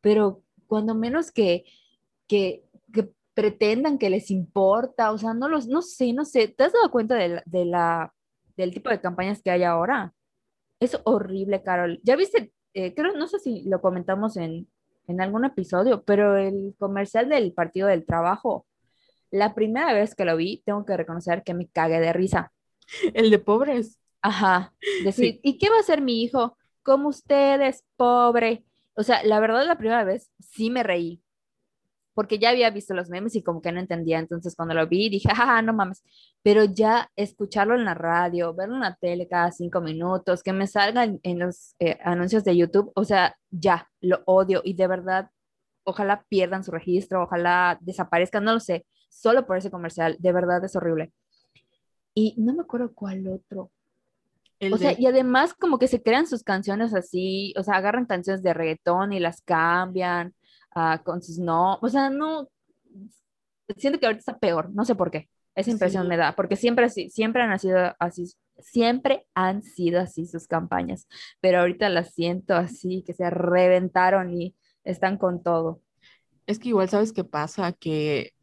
pero 0.00 0.42
cuando 0.66 0.94
menos 0.94 1.30
que, 1.30 1.64
que 2.26 2.64
pretendan 3.34 3.98
que 3.98 4.10
les 4.10 4.30
importa, 4.30 5.12
o 5.12 5.18
sea, 5.18 5.34
no 5.34 5.48
los, 5.48 5.66
no 5.68 5.82
sé, 5.82 6.12
no 6.12 6.24
sé, 6.24 6.48
¿te 6.48 6.64
has 6.64 6.72
dado 6.72 6.90
cuenta 6.90 7.16
de 7.16 7.42
de 7.44 7.64
la, 7.64 8.14
del 8.56 8.72
tipo 8.72 8.90
de 8.90 9.00
campañas 9.00 9.42
que 9.42 9.50
hay 9.50 9.64
ahora? 9.64 10.14
Es 10.80 10.98
horrible, 11.04 11.62
Carol. 11.62 12.00
¿Ya 12.02 12.16
viste 12.16 12.52
eh, 12.74 12.92
creo, 12.94 13.12
no 13.14 13.28
sé 13.28 13.38
si 13.38 13.62
lo 13.62 13.80
comentamos 13.80 14.36
en, 14.36 14.68
en 15.06 15.20
algún 15.20 15.44
episodio, 15.44 16.02
pero 16.02 16.36
el 16.36 16.74
comercial 16.78 17.28
del 17.28 17.52
Partido 17.52 17.86
del 17.86 18.04
Trabajo, 18.04 18.66
la 19.30 19.54
primera 19.54 19.92
vez 19.92 20.14
que 20.14 20.24
lo 20.24 20.36
vi, 20.36 20.62
tengo 20.66 20.84
que 20.84 20.96
reconocer 20.96 21.44
que 21.44 21.54
me 21.54 21.68
cagué 21.68 22.00
de 22.00 22.12
risa. 22.12 22.52
El 23.14 23.30
de 23.30 23.38
pobres. 23.38 23.98
Ajá. 24.22 24.72
Decir, 25.04 25.40
¿y 25.42 25.58
qué 25.58 25.70
va 25.70 25.76
a 25.76 25.80
hacer 25.80 26.00
mi 26.00 26.22
hijo? 26.22 26.56
Como 26.82 27.08
ustedes, 27.08 27.84
pobre. 27.96 28.64
O 28.94 29.02
sea, 29.02 29.22
la 29.24 29.40
verdad, 29.40 29.66
la 29.66 29.78
primera 29.78 30.04
vez 30.04 30.30
sí 30.40 30.70
me 30.70 30.82
reí 30.82 31.22
porque 32.14 32.38
ya 32.38 32.50
había 32.50 32.70
visto 32.70 32.94
los 32.94 33.10
memes 33.10 33.34
y 33.34 33.42
como 33.42 33.60
que 33.60 33.72
no 33.72 33.80
entendía. 33.80 34.18
Entonces 34.18 34.54
cuando 34.54 34.74
lo 34.74 34.86
vi 34.86 35.08
dije, 35.08 35.28
ah, 35.36 35.60
no 35.62 35.72
mames. 35.72 36.02
Pero 36.42 36.64
ya 36.64 37.10
escucharlo 37.16 37.74
en 37.74 37.84
la 37.84 37.94
radio, 37.94 38.54
verlo 38.54 38.76
en 38.76 38.82
la 38.82 38.94
tele 38.94 39.28
cada 39.28 39.50
cinco 39.50 39.80
minutos, 39.80 40.42
que 40.42 40.52
me 40.52 40.66
salgan 40.66 41.18
en 41.22 41.40
los 41.40 41.74
eh, 41.80 41.98
anuncios 42.04 42.44
de 42.44 42.56
YouTube, 42.56 42.92
o 42.94 43.04
sea, 43.04 43.36
ya, 43.50 43.90
lo 44.00 44.22
odio 44.26 44.62
y 44.64 44.74
de 44.74 44.86
verdad, 44.86 45.30
ojalá 45.82 46.24
pierdan 46.28 46.64
su 46.64 46.70
registro, 46.70 47.24
ojalá 47.24 47.78
desaparezcan, 47.80 48.44
no 48.44 48.54
lo 48.54 48.60
sé, 48.60 48.86
solo 49.08 49.46
por 49.46 49.56
ese 49.56 49.70
comercial, 49.70 50.16
de 50.18 50.32
verdad 50.32 50.64
es 50.64 50.76
horrible. 50.76 51.12
Y 52.14 52.34
no 52.38 52.54
me 52.54 52.62
acuerdo 52.62 52.94
cuál 52.94 53.26
otro. 53.26 53.72
o 54.72 54.78
sea, 54.78 54.94
y 54.96 55.06
además 55.06 55.52
como 55.52 55.78
que 55.78 55.88
se 55.88 56.00
crean 56.00 56.28
sus 56.28 56.44
canciones 56.44 56.94
así, 56.94 57.52
o 57.58 57.64
sea, 57.64 57.74
agarran 57.74 58.06
canciones 58.06 58.42
de 58.42 58.54
reggaetón 58.54 59.12
y 59.12 59.18
las 59.18 59.42
cambian 59.42 60.32
Ah, 60.74 61.00
con 61.04 61.22
sus 61.22 61.38
no, 61.38 61.78
o 61.80 61.88
sea, 61.88 62.10
no, 62.10 62.48
siento 63.76 63.98
que 63.98 64.06
ahorita 64.06 64.20
está 64.20 64.38
peor, 64.38 64.70
no 64.74 64.84
sé 64.84 64.94
por 64.94 65.10
qué, 65.10 65.28
esa 65.54 65.70
impresión 65.70 66.08
me 66.08 66.16
da, 66.16 66.34
porque 66.34 66.56
siempre, 66.56 66.88
siempre 66.90 67.42
han 67.42 67.58
sido 67.58 67.94
así, 67.98 68.32
siempre 68.58 69.26
han 69.34 69.62
sido 69.62 70.00
así 70.00 70.26
sus 70.26 70.46
campañas, 70.46 71.06
pero 71.40 71.60
ahorita 71.60 71.88
las 71.88 72.12
siento 72.14 72.54
así, 72.54 73.02
que 73.06 73.14
se 73.14 73.30
reventaron 73.30 74.32
y 74.32 74.54
están 74.82 75.16
con 75.16 75.42
todo. 75.42 75.80
Es 76.46 76.58
que 76.58 76.70
igual 76.70 76.88
sabes 76.88 77.12
qué 77.12 77.24
pasa, 77.24 77.72
que 77.72 78.34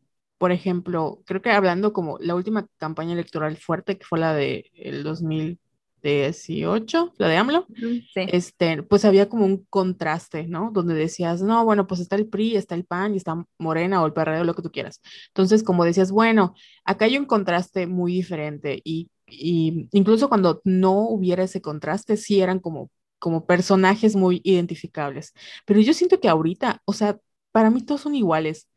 por 0.41 0.51
ejemplo, 0.51 1.21
creo 1.27 1.39
que 1.43 1.51
hablando 1.51 1.93
como 1.93 2.17
la 2.17 2.33
última 2.33 2.67
campaña 2.77 3.13
electoral 3.13 3.57
fuerte, 3.57 3.99
que 3.99 4.05
fue 4.05 4.17
la 4.17 4.33
de 4.33 4.71
el 4.73 5.03
2000, 5.03 5.59
18, 6.09 7.13
la 7.17 7.27
de 7.27 7.37
AMLO, 7.37 7.67
este, 8.15 8.83
pues 8.83 9.05
había 9.05 9.29
como 9.29 9.45
un 9.45 9.65
contraste, 9.69 10.47
¿no? 10.47 10.71
Donde 10.73 10.93
decías, 10.93 11.41
no, 11.41 11.63
bueno, 11.63 11.87
pues 11.87 12.01
está 12.01 12.15
el 12.15 12.27
PRI, 12.27 12.55
está 12.55 12.75
el 12.75 12.85
PAN 12.85 13.13
y 13.13 13.17
está 13.17 13.45
Morena 13.57 14.01
o 14.01 14.05
el 14.05 14.13
PRD, 14.13 14.43
lo 14.43 14.55
que 14.55 14.61
tú 14.61 14.71
quieras. 14.71 15.01
Entonces, 15.27 15.63
como 15.63 15.85
decías, 15.85 16.11
bueno, 16.11 16.55
acá 16.83 17.05
hay 17.05 17.17
un 17.17 17.25
contraste 17.25 17.87
muy 17.87 18.13
diferente 18.13 18.81
y, 18.83 19.09
y 19.27 19.87
incluso 19.91 20.29
cuando 20.29 20.61
no 20.63 21.01
hubiera 21.09 21.43
ese 21.43 21.61
contraste, 21.61 22.17
sí 22.17 22.41
eran 22.41 22.59
como, 22.59 22.89
como 23.19 23.45
personajes 23.45 24.15
muy 24.15 24.41
identificables. 24.43 25.33
Pero 25.65 25.79
yo 25.79 25.93
siento 25.93 26.19
que 26.19 26.29
ahorita, 26.29 26.81
o 26.85 26.93
sea, 26.93 27.19
para 27.51 27.69
mí 27.69 27.83
todos 27.83 28.01
son 28.01 28.15
iguales. 28.15 28.67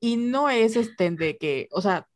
Y 0.00 0.16
no 0.16 0.50
es 0.50 0.76
este 0.76 1.10
de 1.12 1.36
que, 1.38 1.68
o 1.70 1.80
sea, 1.80 2.08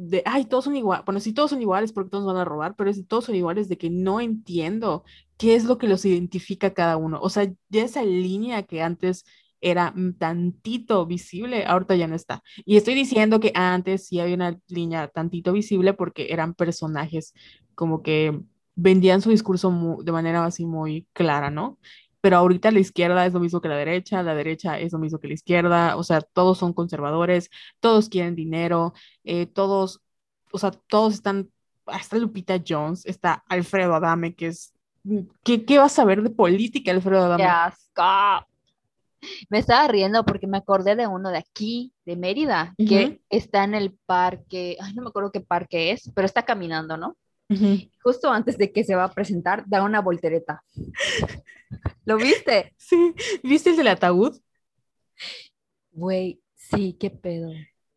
de, 0.00 0.22
ay, 0.24 0.46
todos 0.46 0.64
son 0.64 0.76
iguales, 0.76 1.04
bueno, 1.04 1.20
si 1.20 1.32
todos 1.34 1.50
son 1.50 1.60
iguales, 1.60 1.92
porque 1.92 2.10
todos 2.10 2.24
van 2.24 2.36
a 2.36 2.44
robar, 2.44 2.74
pero 2.76 2.88
es 2.90 3.06
todos 3.06 3.26
son 3.26 3.34
iguales 3.34 3.68
de 3.68 3.76
que 3.76 3.90
no 3.90 4.20
entiendo 4.20 5.04
qué 5.36 5.54
es 5.54 5.64
lo 5.64 5.76
que 5.78 5.88
los 5.88 6.04
identifica 6.04 6.72
cada 6.72 6.96
uno. 6.96 7.20
O 7.20 7.28
sea, 7.28 7.52
ya 7.68 7.82
esa 7.84 8.02
línea 8.02 8.62
que 8.62 8.82
antes 8.82 9.24
era 9.60 9.94
tantito 10.18 11.04
visible, 11.06 11.64
ahorita 11.66 11.96
ya 11.96 12.06
no 12.06 12.14
está. 12.14 12.42
Y 12.64 12.76
estoy 12.78 12.94
diciendo 12.94 13.40
que 13.40 13.52
antes 13.54 14.06
sí 14.06 14.20
había 14.20 14.34
una 14.36 14.58
línea 14.68 15.08
tantito 15.08 15.52
visible 15.52 15.92
porque 15.92 16.28
eran 16.32 16.54
personajes 16.54 17.34
como 17.74 18.02
que 18.02 18.40
vendían 18.74 19.20
su 19.20 19.30
discurso 19.30 19.98
de 20.02 20.12
manera 20.12 20.44
así 20.46 20.64
muy 20.64 21.06
clara, 21.12 21.50
¿no? 21.50 21.78
Pero 22.20 22.36
ahorita 22.36 22.70
la 22.70 22.80
izquierda 22.80 23.24
es 23.26 23.32
lo 23.32 23.40
mismo 23.40 23.60
que 23.60 23.68
la 23.68 23.76
derecha, 23.76 24.22
la 24.22 24.34
derecha 24.34 24.78
es 24.78 24.92
lo 24.92 24.98
mismo 24.98 25.18
que 25.18 25.28
la 25.28 25.34
izquierda, 25.34 25.96
o 25.96 26.02
sea, 26.02 26.20
todos 26.20 26.58
son 26.58 26.72
conservadores, 26.72 27.50
todos 27.80 28.08
quieren 28.08 28.34
dinero, 28.34 28.92
eh, 29.24 29.46
todos, 29.46 30.00
o 30.52 30.58
sea, 30.58 30.70
todos 30.70 31.14
están, 31.14 31.50
hasta 31.86 32.18
Lupita 32.18 32.62
Jones, 32.66 33.06
está 33.06 33.44
Alfredo 33.48 33.94
Adame, 33.94 34.34
que 34.34 34.48
es, 34.48 34.72
¿qué, 35.42 35.64
qué 35.64 35.78
vas 35.78 35.98
a 35.98 36.04
ver 36.04 36.22
de 36.22 36.30
política, 36.30 36.90
Alfredo 36.90 37.24
Adame? 37.24 37.44
¡Qué 37.44 37.48
asco! 37.48 38.46
Me 39.50 39.58
estaba 39.58 39.86
riendo 39.88 40.24
porque 40.24 40.46
me 40.46 40.58
acordé 40.58 40.96
de 40.96 41.06
uno 41.06 41.30
de 41.30 41.38
aquí, 41.38 41.92
de 42.06 42.16
Mérida, 42.16 42.74
que 42.78 43.20
está 43.28 43.64
en 43.64 43.74
el 43.74 43.92
parque, 44.06 44.78
ay, 44.80 44.94
no 44.94 45.02
me 45.02 45.08
acuerdo 45.08 45.30
qué 45.30 45.40
parque 45.40 45.90
es, 45.90 46.10
pero 46.14 46.24
está 46.24 46.44
caminando, 46.44 46.96
¿no? 46.96 47.16
Justo 48.02 48.30
antes 48.30 48.56
de 48.56 48.72
que 48.72 48.84
se 48.84 48.94
va 48.94 49.04
a 49.04 49.12
presentar, 49.12 49.64
da 49.66 49.82
una 49.82 50.00
voltereta. 50.00 50.62
¿Lo 52.04 52.16
viste? 52.16 52.74
Sí. 52.76 53.14
¿Viste 53.42 53.70
el 53.70 53.76
del 53.76 53.88
ataúd? 53.88 54.40
Güey, 55.92 56.40
sí, 56.54 56.96
qué 56.98 57.10
pedo. 57.10 57.50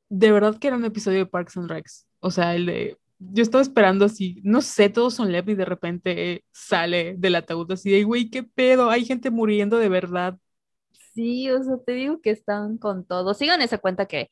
De 0.10 0.32
verdad 0.32 0.58
que 0.60 0.68
era 0.68 0.78
un 0.78 0.86
episodio 0.86 1.20
de 1.20 1.26
Parks 1.26 1.58
and 1.58 1.70
Recs. 1.70 2.08
O 2.20 2.32
sea, 2.32 2.56
el 2.56 2.66
de. 2.66 2.98
Yo 3.20 3.42
estaba 3.42 3.62
esperando 3.62 4.06
así, 4.06 4.42
no 4.44 4.62
sé, 4.62 4.90
todos 4.90 5.14
son 5.14 5.32
leve 5.32 5.54
y 5.54 5.56
de 5.56 5.66
repente 5.66 6.44
sale 6.52 7.16
del 7.18 7.36
ataúd 7.36 7.72
así 7.72 7.90
de, 7.90 8.04
güey, 8.04 8.30
qué 8.30 8.44
pedo, 8.44 8.90
hay 8.90 9.06
gente 9.06 9.32
muriendo 9.32 9.78
de 9.78 9.88
verdad. 9.88 10.38
Sí, 11.14 11.50
o 11.52 11.64
sea, 11.64 11.78
te 11.86 11.94
digo 11.94 12.22
que 12.22 12.32
están 12.32 12.78
con 12.78 13.06
todo. 13.06 13.34
Sigan 13.34 13.62
esa 13.62 13.78
cuenta 13.78 14.08
que, 14.08 14.32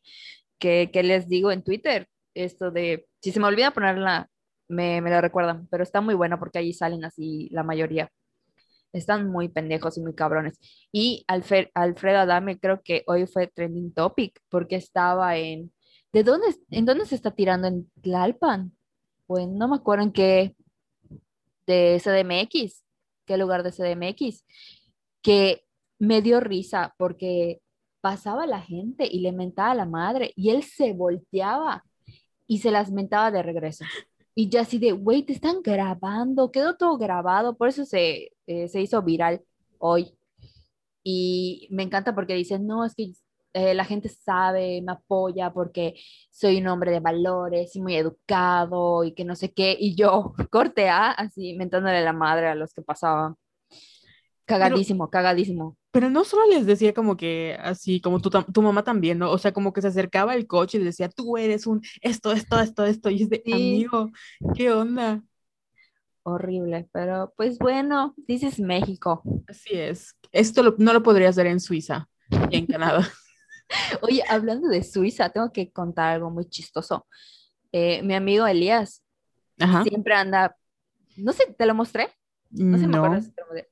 que, 0.60 0.90
que 0.92 1.04
les 1.04 1.28
digo 1.30 1.52
en 1.52 1.64
Twitter, 1.64 2.08
esto 2.34 2.72
de, 2.72 3.08
si 3.22 3.32
se 3.32 3.40
me 3.40 3.48
olvida 3.48 3.72
ponerla, 3.72 4.30
me, 4.68 5.02
me 5.02 5.10
lo 5.12 5.22
recuerdan, 5.22 5.68
pero 5.70 5.84
está 5.84 6.02
muy 6.02 6.16
bueno 6.16 6.40
porque 6.40 6.60
allí 6.60 6.74
salen 6.74 7.06
así 7.06 7.50
la 7.52 7.64
mayoría. 7.64 8.12
Están 8.94 9.30
muy 9.30 9.50
pendejos 9.50 9.98
y 9.98 10.02
muy 10.02 10.14
cabrones. 10.14 10.60
Y 10.92 11.24
Alfred, 11.28 11.68
Alfredo 11.74 12.20
Adame 12.20 12.60
creo 12.60 12.82
que 12.84 13.04
hoy 13.08 13.28
fue 13.28 13.48
trending 13.48 13.94
topic 13.94 14.40
porque 14.50 14.76
estaba 14.76 15.38
en... 15.38 15.72
¿De 16.14 16.24
dónde, 16.24 16.48
en 16.72 16.86
dónde 16.86 17.06
se 17.06 17.16
está 17.16 17.32
tirando? 17.32 17.68
¿En 17.68 17.90
Tlalpan? 18.02 18.76
Pues 19.28 19.48
no 19.48 19.70
me 19.70 19.78
acuerdo 19.78 20.04
en 20.04 20.12
qué, 20.12 20.56
de 21.66 22.02
CDMX, 22.04 22.84
qué 23.26 23.38
lugar 23.38 23.64
de 23.64 23.72
CDMX, 23.72 24.46
que 25.22 25.64
me 26.00 26.22
dio 26.22 26.40
risa 26.40 26.94
porque 26.98 27.62
pasaba 28.02 28.48
la 28.48 28.62
gente 28.62 29.08
y 29.10 29.20
le 29.20 29.32
mentaba 29.32 29.76
la 29.76 29.86
madre 29.86 30.34
y 30.36 30.50
él 30.50 30.64
se 30.64 30.94
volteaba 30.94 31.86
y 32.48 32.60
se 32.60 32.72
las 32.72 32.92
mentaba 32.92 33.32
de 33.32 33.44
regreso. 33.44 33.86
Y 34.36 34.50
ya 34.50 34.62
así 34.62 34.80
de, 34.80 34.94
güey, 34.94 35.24
te 35.24 35.34
están 35.34 35.62
grabando, 35.62 36.52
quedó 36.52 36.76
todo 36.78 36.98
grabado, 36.98 37.58
por 37.58 37.68
eso 37.68 37.86
se, 37.86 38.32
eh, 38.48 38.68
se 38.70 38.82
hizo 38.82 39.02
viral 39.02 39.44
hoy. 39.80 40.18
Y 41.04 41.68
me 41.72 41.84
encanta 41.84 42.16
porque 42.16 42.36
dicen, 42.36 42.68
no, 42.68 42.86
es 42.86 42.96
que 42.96 43.14
eh, 43.54 43.74
la 43.74 43.86
gente 43.86 44.10
sabe, 44.10 44.82
me 44.82 44.94
apoya 44.94 45.52
porque 45.52 45.96
soy 46.30 46.58
un 46.62 46.68
hombre 46.68 46.92
de 46.92 47.00
valores 47.02 47.76
y 47.76 47.82
muy 47.82 47.96
educado 47.96 49.04
y 49.04 49.14
que 49.14 49.26
no 49.26 49.36
sé 49.36 49.52
qué. 49.54 49.76
Y 49.80 49.96
yo, 49.96 50.34
corte 50.52 50.90
A, 50.90 51.12
así 51.12 51.56
mentándole 51.56 52.02
la 52.04 52.14
madre 52.14 52.48
a 52.48 52.56
los 52.56 52.74
que 52.74 52.82
pasaban. 52.82 53.36
Cagadísimo, 54.46 55.10
cagadísimo. 55.10 55.78
Pero 55.92 56.10
no 56.10 56.24
solo 56.24 56.44
les 56.50 56.66
decía 56.66 56.94
como 56.94 57.18
que 57.18 57.58
así, 57.60 58.00
como 58.00 58.20
tu, 58.22 58.30
tu 58.30 58.62
mamá 58.62 58.84
también, 58.84 59.20
¿no? 59.20 59.30
O 59.30 59.38
sea, 59.38 59.52
como 59.52 59.74
que 59.74 59.82
se 59.82 59.88
acercaba 59.88 60.36
el 60.36 60.48
coche 60.48 60.78
y 60.78 60.84
decía, 60.84 61.10
tú 61.10 61.38
eres 61.38 61.68
un 61.68 61.82
esto, 62.02 62.32
esto, 62.32 62.60
esto, 62.60 62.86
esto. 62.86 63.10
Y 63.10 63.24
es 63.24 63.30
de, 63.30 63.44
amigo, 63.46 64.10
¿qué 64.56 64.72
onda? 64.72 65.22
Horrible, 66.24 66.88
pero 66.94 67.34
pues 67.36 67.58
bueno, 67.58 68.14
dices 68.16 68.60
México. 68.60 69.24
Así 69.48 69.74
es. 69.74 70.16
Esto 70.32 70.76
no 70.78 70.94
lo 70.94 71.04
podría 71.04 71.30
hacer 71.30 71.48
en 71.48 71.60
Suiza 71.60 72.08
y 72.50 72.58
en 72.58 72.68
Canadá. 72.68 73.08
Oye, 74.02 74.24
hablando 74.30 74.70
de 74.70 74.84
Suiza, 74.84 75.30
tengo 75.30 75.52
que 75.52 75.72
contar 75.72 76.14
algo 76.14 76.30
muy 76.30 76.46
chistoso. 76.46 77.08
Eh, 77.72 78.02
mi 78.04 78.14
amigo 78.14 78.46
Elías 78.46 79.04
siempre 79.84 80.14
anda, 80.14 80.56
no 81.18 81.32
sé, 81.34 81.54
¿te 81.58 81.66
lo 81.66 81.74
mostré? 81.74 82.10
No 82.50 82.78
sé, 82.78 82.88
me 82.88 82.98
acuerdo 82.98 83.22
si 83.22 83.32
te 83.32 83.42
lo 83.42 83.48
mostré. 83.48 83.70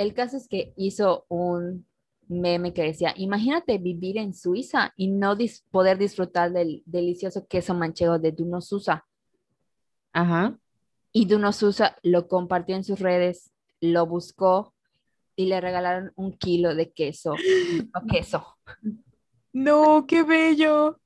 El 0.00 0.14
caso 0.14 0.38
es 0.38 0.48
que 0.48 0.72
hizo 0.78 1.26
un 1.28 1.86
meme 2.26 2.72
que 2.72 2.84
decía, 2.84 3.12
imagínate 3.18 3.76
vivir 3.76 4.16
en 4.16 4.32
Suiza 4.32 4.94
y 4.96 5.08
no 5.08 5.36
poder 5.70 5.98
disfrutar 5.98 6.52
del 6.52 6.82
delicioso 6.86 7.46
queso 7.46 7.74
manchego 7.74 8.18
de 8.18 8.32
Duno 8.32 8.62
Susa. 8.62 9.06
Ajá. 10.14 10.58
Y 11.12 11.26
Duno 11.26 11.52
Susa 11.52 11.98
lo 12.02 12.28
compartió 12.28 12.76
en 12.76 12.84
sus 12.84 12.98
redes, 12.98 13.52
lo 13.82 14.06
buscó 14.06 14.72
y 15.36 15.44
le 15.44 15.60
regalaron 15.60 16.12
un 16.16 16.32
kilo 16.32 16.74
de 16.74 16.92
queso. 16.92 17.34
queso. 18.10 18.56
No, 19.52 20.06
qué 20.06 20.22
bello. 20.22 20.98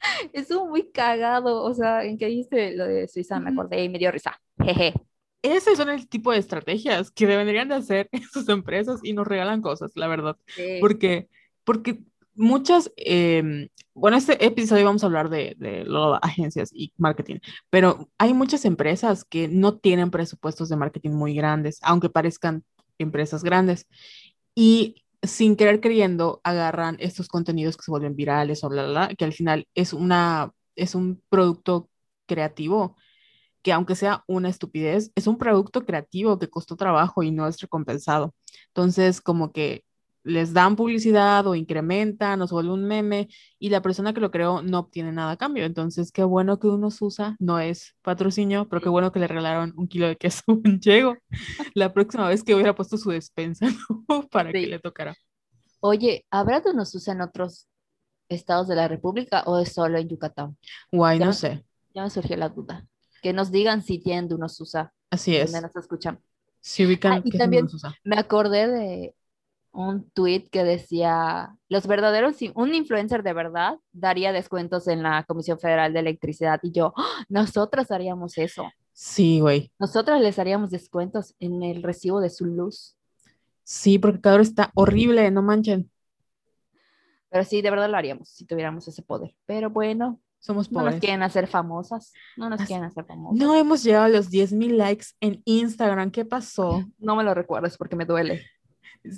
Estuvo 0.32 0.66
muy 0.66 0.90
cagado, 0.90 1.62
o 1.62 1.72
sea, 1.72 2.02
en 2.02 2.18
que 2.18 2.26
dice 2.26 2.74
lo 2.74 2.86
de 2.86 3.06
Suiza 3.06 3.38
me 3.38 3.50
acordé 3.50 3.84
y 3.84 3.88
me 3.88 4.00
dio 4.00 4.10
risa. 4.10 4.40
Jeje. 4.60 4.94
Ese 5.42 5.74
son 5.76 5.88
el 5.88 6.08
tipo 6.08 6.32
de 6.32 6.38
estrategias 6.38 7.10
que 7.10 7.26
deberían 7.26 7.68
de 7.68 7.76
hacer 7.76 8.08
sus 8.32 8.48
empresas 8.48 9.00
y 9.02 9.12
nos 9.12 9.26
regalan 9.26 9.62
cosas, 9.62 9.92
la 9.94 10.06
verdad. 10.06 10.36
Porque, 10.80 11.28
porque 11.64 12.02
muchas, 12.34 12.92
em, 12.96 13.68
bueno, 13.94 14.16
este 14.16 14.44
episodio 14.44 14.84
vamos 14.84 15.02
a 15.02 15.06
hablar 15.06 15.30
de, 15.30 15.56
de 15.58 15.86
agencias 16.22 16.70
y 16.72 16.92
marketing, 16.96 17.38
pero 17.70 18.10
hay 18.18 18.34
muchas 18.34 18.64
empresas 18.64 19.24
que 19.24 19.48
no 19.48 19.78
tienen 19.78 20.10
presupuestos 20.10 20.68
de 20.68 20.76
marketing 20.76 21.10
muy 21.10 21.34
grandes, 21.34 21.78
aunque 21.82 22.10
parezcan 22.10 22.64
empresas 22.98 23.42
grandes. 23.42 23.86
Y 24.54 25.04
sin 25.22 25.56
querer 25.56 25.80
queriendo 25.80 26.40
agarran 26.44 26.96
estos 27.00 27.28
contenidos 27.28 27.76
que 27.76 27.84
se 27.84 27.90
vuelven 27.90 28.16
virales 28.16 28.64
o 28.64 28.68
bla, 28.68 28.84
bla, 28.84 29.06
bla, 29.06 29.14
que 29.14 29.24
al 29.24 29.32
final 29.32 29.66
es, 29.74 29.92
una, 29.92 30.52
es 30.76 30.94
un 30.94 31.22
producto 31.28 31.88
creativo 32.26 32.96
que 33.62 33.72
aunque 33.72 33.94
sea 33.94 34.24
una 34.26 34.48
estupidez, 34.48 35.12
es 35.14 35.26
un 35.26 35.38
producto 35.38 35.84
creativo 35.84 36.38
que 36.38 36.48
costó 36.48 36.76
trabajo 36.76 37.22
y 37.22 37.30
no 37.30 37.46
es 37.46 37.60
recompensado. 37.60 38.34
Entonces, 38.68 39.20
como 39.20 39.52
que 39.52 39.84
les 40.22 40.52
dan 40.52 40.76
publicidad 40.76 41.46
o 41.46 41.54
incrementan 41.54 42.40
o 42.42 42.46
se 42.46 42.54
vuelve 42.54 42.72
un 42.72 42.84
meme 42.84 43.28
y 43.58 43.70
la 43.70 43.80
persona 43.80 44.12
que 44.12 44.20
lo 44.20 44.30
creó 44.30 44.62
no 44.62 44.80
obtiene 44.80 45.12
nada 45.12 45.32
a 45.32 45.36
cambio. 45.36 45.64
Entonces, 45.64 46.12
qué 46.12 46.24
bueno 46.24 46.58
que 46.58 46.68
uno 46.68 46.88
usa, 47.00 47.36
no 47.38 47.58
es 47.58 47.94
patrocinio, 48.02 48.68
pero 48.68 48.82
qué 48.82 48.88
bueno 48.88 49.12
que 49.12 49.20
le 49.20 49.26
regalaron 49.26 49.72
un 49.76 49.88
kilo 49.88 50.06
de 50.06 50.16
queso 50.16 50.42
manchego 50.64 51.16
la 51.74 51.92
próxima 51.92 52.28
vez 52.28 52.42
que 52.42 52.54
hubiera 52.54 52.74
puesto 52.74 52.96
su 52.98 53.10
despensa 53.10 53.66
para 54.30 54.52
que 54.52 54.66
le 54.66 54.78
tocara. 54.78 55.14
Oye, 55.80 56.26
¿habrá 56.30 56.60
de 56.60 56.70
unos 56.70 56.94
usa 56.94 57.14
en 57.14 57.22
otros 57.22 57.66
estados 58.28 58.68
de 58.68 58.76
la 58.76 58.86
República 58.86 59.42
o 59.46 59.58
es 59.58 59.72
solo 59.72 59.98
en 59.98 60.08
Yucatán? 60.08 60.56
Guay, 60.92 61.18
no 61.18 61.32
sé. 61.32 61.64
Ya 61.94 62.02
me 62.04 62.10
surgió 62.10 62.36
la 62.36 62.50
duda. 62.50 62.86
Que 63.22 63.32
nos 63.32 63.50
digan 63.50 63.82
si 63.82 63.98
tienen 63.98 64.28
de 64.28 64.34
unos 64.34 64.60
usa. 64.60 64.92
Así 65.10 65.36
es. 65.36 65.52
Donde 65.52 65.66
nos 65.66 65.76
escuchan. 65.76 66.20
Sí, 66.60 66.86
ubican 66.86 67.12
ah, 67.12 67.22
y 67.24 67.30
también 67.30 67.66
me 68.04 68.18
acordé 68.18 68.68
de 68.68 69.14
un 69.72 70.10
tweet 70.10 70.48
que 70.50 70.64
decía, 70.64 71.56
los 71.68 71.86
verdaderos, 71.86 72.36
un 72.54 72.74
influencer 72.74 73.22
de 73.22 73.32
verdad 73.32 73.78
daría 73.92 74.32
descuentos 74.32 74.88
en 74.88 75.02
la 75.02 75.24
Comisión 75.24 75.58
Federal 75.58 75.92
de 75.92 76.00
Electricidad 76.00 76.60
y 76.62 76.72
yo, 76.72 76.92
¡Ah! 76.96 77.24
nosotras 77.28 77.90
haríamos 77.90 78.36
eso. 78.38 78.70
Sí, 78.92 79.40
güey. 79.40 79.72
Nosotras 79.78 80.20
les 80.20 80.38
haríamos 80.38 80.70
descuentos 80.70 81.34
en 81.38 81.62
el 81.62 81.82
recibo 81.82 82.20
de 82.20 82.30
su 82.30 82.44
luz. 82.44 82.96
Sí, 83.62 83.98
porque 83.98 84.20
cada 84.20 84.34
hora 84.34 84.42
está 84.42 84.70
horrible, 84.74 85.30
no 85.30 85.42
manchen. 85.42 85.90
Pero 87.30 87.44
sí, 87.44 87.62
de 87.62 87.70
verdad 87.70 87.88
lo 87.88 87.96
haríamos 87.96 88.28
si 88.28 88.44
tuviéramos 88.44 88.86
ese 88.88 89.02
poder. 89.02 89.34
Pero 89.46 89.70
bueno, 89.70 90.20
somos 90.40 90.68
pobres. 90.68 90.84
No 90.84 90.90
nos 90.90 91.00
quieren 91.00 91.22
hacer 91.22 91.46
famosas. 91.46 92.12
No 92.36 92.50
nos 92.50 92.62
quieren 92.62 92.84
hacer 92.84 93.04
famosas. 93.04 93.38
No 93.38 93.54
hemos 93.54 93.84
llegado 93.84 94.06
a 94.06 94.08
los 94.08 94.30
10 94.30 94.52
mil 94.54 94.76
likes 94.76 95.06
en 95.20 95.40
Instagram. 95.44 96.10
¿Qué 96.10 96.24
pasó? 96.24 96.84
No 96.98 97.14
me 97.14 97.22
lo 97.22 97.34
recuerdes 97.34 97.76
porque 97.76 97.94
me 97.94 98.04
duele 98.04 98.42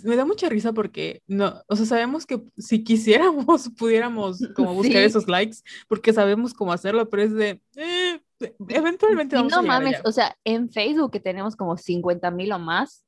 me 0.04 0.16
da 0.16 0.24
mucha 0.24 0.48
risa 0.48 0.72
porque 0.72 1.22
no, 1.26 1.60
o 1.66 1.76
sea, 1.76 1.86
sabemos 1.86 2.24
que 2.24 2.42
si 2.56 2.84
quisiéramos 2.84 3.70
pudiéramos 3.78 4.38
como 4.56 4.74
buscar 4.74 5.02
esos 5.02 5.28
likes 5.28 5.58
porque 5.88 6.12
sabemos 6.12 6.54
cómo 6.54 6.72
hacerlo, 6.72 7.08
pero 7.08 7.22
es 7.22 7.34
de 7.34 7.60
eh, 7.76 8.20
eventualmente 8.68 9.36
vamos 9.36 9.52
no 9.52 9.62
mames, 9.62 10.00
o 10.04 10.12
sea, 10.12 10.36
en 10.44 10.70
Facebook 10.70 11.12
que 11.12 11.20
tenemos 11.20 11.56
como 11.56 11.76
50 11.76 12.30
mil 12.30 12.52
o 12.52 12.58
más, 12.58 13.04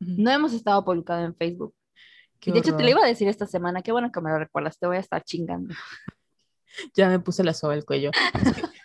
no 0.00 0.30
hemos 0.30 0.52
estado 0.52 0.84
publicado 0.84 1.24
en 1.24 1.34
Facebook. 1.34 1.74
y 2.44 2.52
de 2.52 2.58
hecho 2.58 2.76
te 2.76 2.82
lo 2.82 2.90
iba 2.90 3.02
a 3.02 3.06
decir 3.06 3.28
esta 3.28 3.46
semana, 3.46 3.82
qué 3.82 3.92
bueno 3.92 4.10
que 4.12 4.20
me 4.20 4.30
lo 4.30 4.38
recuerdas, 4.38 4.78
te 4.78 4.86
voy 4.86 4.96
a 4.96 5.00
estar 5.00 5.22
chingando. 5.22 5.74
ya 6.94 7.08
me 7.08 7.20
puse 7.20 7.44
la 7.44 7.54
soga 7.54 7.74
del 7.74 7.84
cuello. 7.84 8.10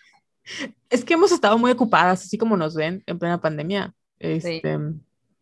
Es 0.89 1.05
que, 1.05 1.13
hemos 1.13 1.31
estado 1.31 1.60
muy 1.60 1.69
ocupadas, 1.69 2.24
así 2.24 2.36
como 2.36 2.58
nos 2.58 2.74
ven 2.74 3.03
en 3.05 3.19
plena 3.19 3.39
pandemia. 3.39 3.93
Este, 4.17 4.79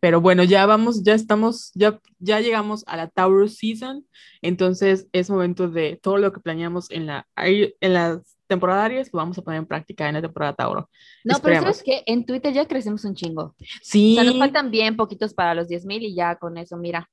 pero 0.02 0.20
bueno, 0.20 0.44
ya 0.44 0.66
vamos, 0.66 1.02
ya 1.02 1.14
estamos, 1.14 1.72
ya, 1.76 2.02
ya 2.20 2.42
llegamos 2.42 2.84
a 2.88 2.98
la 2.98 3.08
Taurus 3.08 3.56
Season, 3.56 4.06
entonces 4.42 5.08
es 5.14 5.30
momento 5.30 5.70
de 5.70 5.98
todo 6.02 6.18
lo 6.18 6.34
que 6.34 6.42
planeamos 6.42 6.92
en 6.92 7.06
la, 7.06 7.26
en 7.38 7.94
las 7.94 8.38
temporadarias 8.48 9.10
lo 9.12 9.18
vamos 9.18 9.38
a 9.38 9.42
poner 9.42 9.60
en 9.60 9.66
práctica 9.66 10.08
en 10.08 10.16
la 10.16 10.22
temporada 10.22 10.54
Tauro. 10.54 10.90
No, 11.24 11.40
pero 11.42 11.60
pero 11.60 11.70
es 11.70 11.84
que 11.84 12.04
en 12.06 12.26
Twitter 12.26 12.54
ya 12.54 12.66
crecemos 12.66 13.04
un 13.06 13.14
chingo. 13.14 13.56
Sí. 13.82 14.14
O 14.14 14.22
sea, 14.22 14.24
nos 14.24 14.40
faltan 14.40 14.72
bien 14.72 14.96
poquitos 14.96 15.34
para 15.34 15.54
los 15.54 15.68
10.000 15.68 16.02
y 16.02 16.16
ya 16.16 16.36
con 16.38 16.58
eso, 16.58 16.78
mira. 16.78 17.10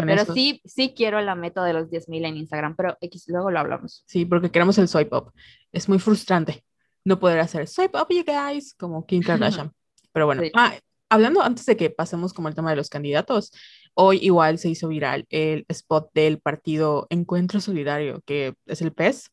Con 0.00 0.08
pero 0.08 0.34
sí, 0.34 0.60
sí 0.64 0.94
quiero 0.96 1.20
la 1.20 1.34
meta 1.34 1.64
de 1.64 1.72
los 1.72 1.88
10.000 1.88 2.26
en 2.26 2.36
Instagram, 2.36 2.76
pero 2.76 2.96
X, 3.00 3.24
luego 3.28 3.50
lo 3.50 3.58
hablamos. 3.58 4.04
Sí, 4.06 4.24
porque 4.24 4.50
queremos 4.50 4.78
el 4.78 4.88
swipe 4.88 5.16
up. 5.16 5.32
Es 5.72 5.88
muy 5.88 5.98
frustrante 5.98 6.64
no 7.04 7.18
poder 7.18 7.40
hacer 7.40 7.66
swipe 7.66 7.98
up, 7.98 8.08
you 8.10 8.24
guys, 8.24 8.74
como 8.74 9.06
Kim 9.06 9.22
Kardashian. 9.22 9.72
pero 10.12 10.26
bueno, 10.26 10.42
ah, 10.54 10.74
hablando 11.08 11.42
antes 11.42 11.66
de 11.66 11.76
que 11.76 11.90
pasemos 11.90 12.32
como 12.32 12.48
el 12.48 12.54
tema 12.54 12.70
de 12.70 12.76
los 12.76 12.88
candidatos, 12.88 13.52
hoy 13.94 14.18
igual 14.22 14.58
se 14.58 14.68
hizo 14.68 14.88
viral 14.88 15.26
el 15.30 15.64
spot 15.68 16.10
del 16.14 16.40
partido 16.40 17.06
Encuentro 17.10 17.60
Solidario, 17.60 18.22
que 18.24 18.54
es 18.66 18.82
el 18.82 18.92
PES. 18.92 19.30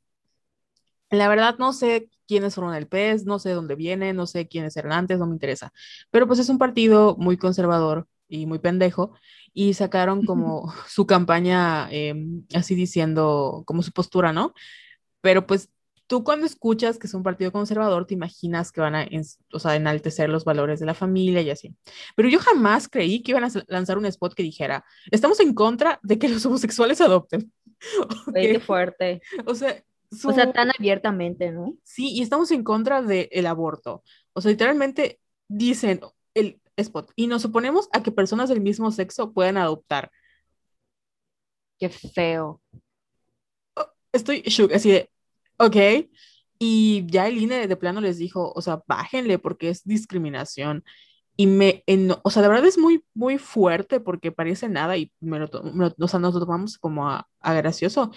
La 1.09 1.29
verdad 1.29 1.55
no 1.57 1.73
sé 1.73 2.09
quiénes 2.27 2.55
fueron 2.55 2.73
el 2.75 2.87
PES, 2.87 3.25
no 3.25 3.39
sé 3.39 3.51
dónde 3.51 3.75
viene, 3.75 4.13
no 4.13 4.27
sé 4.27 4.47
quiénes 4.47 4.75
eran 4.75 4.91
antes, 4.91 5.19
no 5.19 5.27
me 5.27 5.33
interesa. 5.33 5.71
Pero 6.11 6.27
pues 6.27 6.39
es 6.39 6.49
un 6.49 6.57
partido 6.57 7.15
muy 7.17 7.37
conservador 7.37 8.07
y 8.27 8.45
muy 8.45 8.59
pendejo 8.59 9.13
y 9.59 9.73
sacaron 9.73 10.23
como 10.23 10.71
su 10.87 11.07
campaña 11.07 11.89
em, 11.89 12.43
así 12.53 12.75
diciendo 12.75 13.63
como 13.65 13.81
su 13.81 13.91
postura, 13.91 14.31
¿no? 14.31 14.53
Pero 15.19 15.47
pues 15.47 15.71
tú 16.05 16.23
cuando 16.23 16.45
escuchas 16.45 16.99
que 16.99 17.07
es 17.07 17.15
un 17.15 17.23
partido 17.23 17.51
conservador, 17.51 18.05
te 18.05 18.13
imaginas 18.13 18.71
que 18.71 18.81
van 18.81 18.93
a 18.93 19.07
o 19.51 19.57
sea, 19.57 19.75
enaltecer 19.75 20.29
los 20.29 20.45
valores 20.45 20.79
de 20.79 20.85
la 20.85 20.93
familia 20.93 21.41
y 21.41 21.49
así. 21.49 21.75
Pero 22.15 22.29
yo 22.29 22.37
jamás 22.37 22.87
creí 22.87 23.23
que 23.23 23.31
iban 23.31 23.45
a 23.45 23.49
lanzar 23.67 23.97
un 23.97 24.05
spot 24.05 24.35
que 24.35 24.43
dijera, 24.43 24.85
estamos 25.09 25.39
en 25.39 25.55
contra 25.55 25.99
de 26.03 26.19
que 26.19 26.29
los 26.29 26.45
homosexuales 26.45 27.01
adopten. 27.01 27.51
Qué 28.35 28.59
fuerte. 28.59 29.23
O 29.47 29.55
sea, 29.55 29.83
o 30.23 30.33
sea, 30.33 30.53
tan 30.53 30.69
abiertamente, 30.69 31.51
¿no? 31.51 31.75
Sí, 31.81 32.11
y 32.13 32.21
estamos 32.21 32.51
en 32.51 32.63
contra 32.63 33.01
del 33.01 33.47
aborto. 33.47 34.03
O 34.33 34.41
sea, 34.41 34.51
literalmente 34.51 35.19
dicen, 35.47 35.99
el, 36.35 36.61
spot. 36.77 37.11
Y 37.15 37.27
nos 37.27 37.45
oponemos 37.45 37.89
a 37.93 38.03
que 38.03 38.11
personas 38.11 38.49
del 38.49 38.61
mismo 38.61 38.91
sexo 38.91 39.33
puedan 39.33 39.57
adoptar. 39.57 40.11
Qué 41.79 41.89
feo. 41.89 42.61
Estoy 44.11 44.41
shook, 44.41 44.73
así 44.73 44.91
de, 44.91 45.09
ok. 45.57 45.75
Y 46.59 47.05
ya 47.07 47.27
el 47.27 47.37
INE 47.37 47.67
de 47.67 47.75
plano 47.75 48.01
les 48.01 48.17
dijo, 48.17 48.51
o 48.55 48.61
sea, 48.61 48.81
bájenle 48.87 49.39
porque 49.39 49.69
es 49.69 49.83
discriminación. 49.83 50.83
Y 51.35 51.47
me, 51.47 51.83
o 52.23 52.31
sea, 52.31 52.41
de 52.41 52.47
verdad 52.47 52.65
es 52.65 52.79
muy, 52.79 53.03
muy 53.13 53.37
fuerte 53.37 53.99
porque 53.99 54.31
parece 54.31 54.69
nada 54.69 54.97
y 54.97 55.11
me 55.19 55.39
lo, 55.39 55.49
o 55.99 56.07
sea, 56.07 56.19
nos 56.19 56.33
lo 56.33 56.39
tomamos 56.39 56.79
como 56.79 57.07
a, 57.09 57.27
gracioso, 57.43 58.11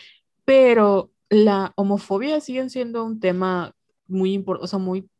pero 0.46 1.12
la 1.28 1.72
homofobia 1.76 2.40
sigue 2.40 2.68
siendo 2.70 3.04
un 3.04 3.20
tema 3.20 3.74
muy 4.06 4.32
importante, 4.32 4.64
o 4.64 4.68
sea, 4.68 4.78
muy 4.78 5.10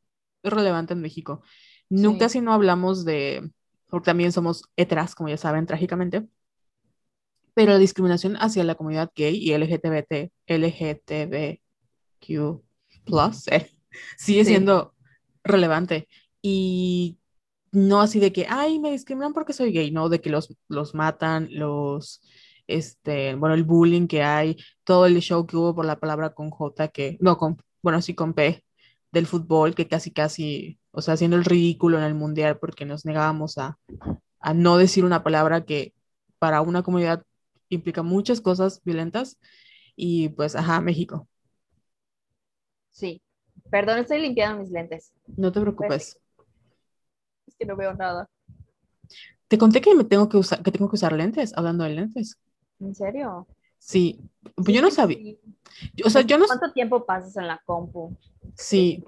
relevante 0.42 0.94
en 0.94 1.02
México. 1.02 1.42
Nunca 1.90 2.28
si 2.28 2.40
no 2.40 2.52
hablamos 2.52 3.04
de, 3.04 3.50
porque 3.88 4.06
también 4.06 4.32
somos 4.32 4.64
heteras, 4.76 5.14
como 5.14 5.28
ya 5.28 5.36
saben, 5.36 5.66
trágicamente, 5.66 6.26
pero 7.54 7.72
la 7.72 7.78
discriminación 7.78 8.36
hacia 8.36 8.64
la 8.64 8.74
comunidad 8.76 9.12
gay 9.14 9.36
y 9.36 9.52
LGTBT, 9.52 10.32
LGTBQ+, 10.46 11.60
eh, 13.50 13.70
sigue 14.16 14.44
siendo 14.44 14.94
relevante. 15.44 16.08
Y 16.40 17.18
no 17.72 18.00
así 18.00 18.20
de 18.20 18.32
que, 18.32 18.46
ay, 18.48 18.78
me 18.78 18.92
discriminan 18.92 19.32
porque 19.32 19.52
soy 19.52 19.72
gay, 19.72 19.90
no, 19.90 20.08
de 20.08 20.20
que 20.20 20.30
los, 20.30 20.56
los 20.68 20.94
matan, 20.94 21.48
los, 21.50 22.22
este, 22.66 23.34
bueno, 23.34 23.54
el 23.54 23.64
bullying 23.64 24.06
que 24.06 24.22
hay, 24.22 24.56
todo 24.84 25.06
el 25.06 25.20
show 25.20 25.46
que 25.46 25.56
hubo 25.56 25.74
por 25.74 25.84
la 25.84 26.00
palabra 26.00 26.34
con 26.34 26.50
J, 26.50 26.88
que, 26.88 27.18
no, 27.20 27.36
con, 27.36 27.58
bueno, 27.82 28.00
sí 28.02 28.14
con 28.14 28.34
P, 28.34 28.64
del 29.12 29.26
fútbol, 29.26 29.74
que 29.74 29.88
casi, 29.88 30.12
casi, 30.12 30.79
o 30.92 31.02
sea, 31.02 31.14
haciendo 31.14 31.36
el 31.36 31.44
ridículo 31.44 31.98
en 31.98 32.04
el 32.04 32.14
mundial 32.14 32.58
porque 32.58 32.84
nos 32.84 33.04
negábamos 33.04 33.58
a, 33.58 33.78
a 34.40 34.54
no 34.54 34.76
decir 34.76 35.04
una 35.04 35.22
palabra 35.22 35.64
que 35.64 35.94
para 36.38 36.60
una 36.62 36.82
comunidad 36.82 37.24
implica 37.68 38.02
muchas 38.02 38.40
cosas 38.40 38.80
violentas 38.84 39.38
y 39.96 40.30
pues, 40.30 40.56
ajá, 40.56 40.80
México. 40.80 41.28
Sí. 42.90 43.22
Perdón, 43.70 43.98
estoy 43.98 44.20
limpiando 44.20 44.62
mis 44.62 44.70
lentes. 44.70 45.12
No 45.36 45.52
te 45.52 45.60
preocupes. 45.60 46.18
Es 47.46 47.54
que 47.56 47.66
no 47.66 47.76
veo 47.76 47.94
nada. 47.94 48.28
Te 49.48 49.58
conté 49.58 49.80
que 49.80 49.94
me 49.94 50.04
tengo 50.04 50.28
que 50.28 50.36
usar, 50.36 50.62
que 50.62 50.72
tengo 50.72 50.88
que 50.88 50.96
usar 50.96 51.12
lentes, 51.12 51.52
hablando 51.56 51.84
de 51.84 51.90
lentes. 51.90 52.38
¿En 52.80 52.94
serio? 52.94 53.46
Sí, 53.78 54.20
pues 54.54 54.68
yo 54.68 54.82
no 54.82 54.90
sabía. 54.90 55.36
O 56.04 56.10
sea, 56.10 56.22
yo 56.22 56.38
no... 56.38 56.46
¿Cuánto 56.46 56.72
tiempo 56.72 57.04
pasas 57.04 57.36
en 57.36 57.46
la 57.46 57.60
compu? 57.64 58.16
Sí. 58.54 59.02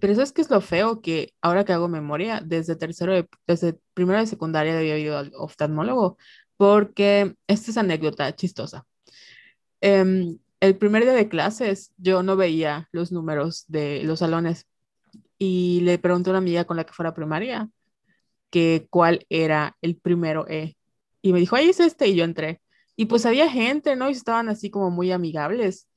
Pero 0.00 0.12
eso 0.12 0.22
es 0.22 0.32
que 0.32 0.42
es 0.42 0.50
lo 0.50 0.60
feo 0.60 1.00
que 1.00 1.34
ahora 1.42 1.64
que 1.64 1.72
hago 1.72 1.88
memoria, 1.88 2.42
desde 2.44 2.76
tercero, 2.76 3.12
de, 3.14 3.28
desde 3.46 3.78
primero 3.94 4.18
de 4.20 4.26
secundaria 4.26 4.78
había 4.78 4.98
ido 4.98 5.18
al 5.18 5.32
oftalmólogo, 5.36 6.16
porque 6.56 7.36
esta 7.46 7.70
es 7.70 7.76
anécdota 7.76 8.34
chistosa. 8.34 8.86
Em, 9.80 10.38
el 10.60 10.76
primer 10.76 11.04
día 11.04 11.12
de 11.12 11.28
clases 11.28 11.92
yo 11.96 12.22
no 12.22 12.36
veía 12.36 12.88
los 12.92 13.12
números 13.12 13.64
de 13.68 14.02
los 14.04 14.18
salones 14.20 14.66
y 15.38 15.80
le 15.82 15.98
pregunté 15.98 16.30
a 16.30 16.32
una 16.32 16.38
amiga 16.38 16.64
con 16.64 16.76
la 16.76 16.84
que 16.84 16.92
fuera 16.92 17.14
primaria 17.14 17.70
que 18.50 18.86
cuál 18.90 19.26
era 19.30 19.76
el 19.80 19.96
primero 19.96 20.46
E. 20.48 20.76
Y 21.22 21.32
me 21.32 21.40
dijo, 21.40 21.56
ahí 21.56 21.70
es 21.70 21.80
este, 21.80 22.08
y 22.08 22.16
yo 22.16 22.24
entré. 22.24 22.60
Y 22.96 23.06
pues 23.06 23.26
había 23.26 23.50
gente, 23.50 23.96
¿no? 23.96 24.08
Y 24.10 24.12
estaban 24.12 24.48
así 24.48 24.70
como 24.70 24.90
muy 24.90 25.12
amigables. 25.12 25.88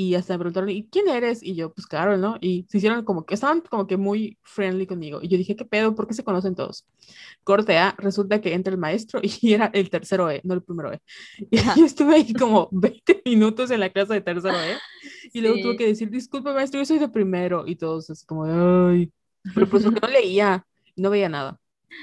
Y 0.00 0.14
hasta 0.14 0.34
me 0.34 0.38
preguntaron, 0.38 0.68
¿y 0.68 0.86
quién 0.86 1.08
eres? 1.08 1.42
Y 1.42 1.56
yo, 1.56 1.72
pues 1.74 1.88
Carol, 1.88 2.20
¿no? 2.20 2.36
Y 2.40 2.64
se 2.68 2.78
hicieron 2.78 3.04
como 3.04 3.26
que, 3.26 3.34
estaban 3.34 3.62
como 3.62 3.88
que 3.88 3.96
muy 3.96 4.38
friendly 4.44 4.86
conmigo. 4.86 5.18
Y 5.20 5.26
yo 5.26 5.36
dije, 5.36 5.56
¿qué 5.56 5.64
pedo? 5.64 5.96
¿Por 5.96 6.06
qué 6.06 6.14
se 6.14 6.22
conocen 6.22 6.54
todos? 6.54 6.86
Corte 7.42 7.76
A, 7.78 7.96
resulta 7.98 8.40
que 8.40 8.54
entra 8.54 8.72
el 8.72 8.78
maestro 8.78 9.20
y 9.42 9.54
era 9.54 9.72
el 9.74 9.90
tercero 9.90 10.30
E, 10.30 10.40
no 10.44 10.54
el 10.54 10.62
primero 10.62 10.92
E. 10.92 11.00
Y 11.50 11.56
yo 11.56 11.84
estuve 11.84 12.14
ahí 12.14 12.32
como 12.32 12.68
20 12.70 13.22
minutos 13.24 13.72
en 13.72 13.80
la 13.80 13.90
clase 13.90 14.14
de 14.14 14.20
tercero 14.20 14.56
E. 14.56 14.76
Y 15.32 15.40
luego 15.40 15.60
tuve 15.60 15.76
que 15.76 15.86
decir, 15.86 16.10
disculpe 16.10 16.52
maestro, 16.52 16.78
yo 16.78 16.86
soy 16.86 17.00
de 17.00 17.08
primero. 17.08 17.66
Y 17.66 17.74
todos 17.74 18.08
así 18.08 18.24
como, 18.24 18.44
ay. 18.44 19.12
Pero 19.52 19.68
pues 19.68 19.82
porque 19.82 19.98
no 20.00 20.06
leía, 20.12 20.64
no 20.94 21.10
veía 21.10 21.28
nada. 21.28 21.58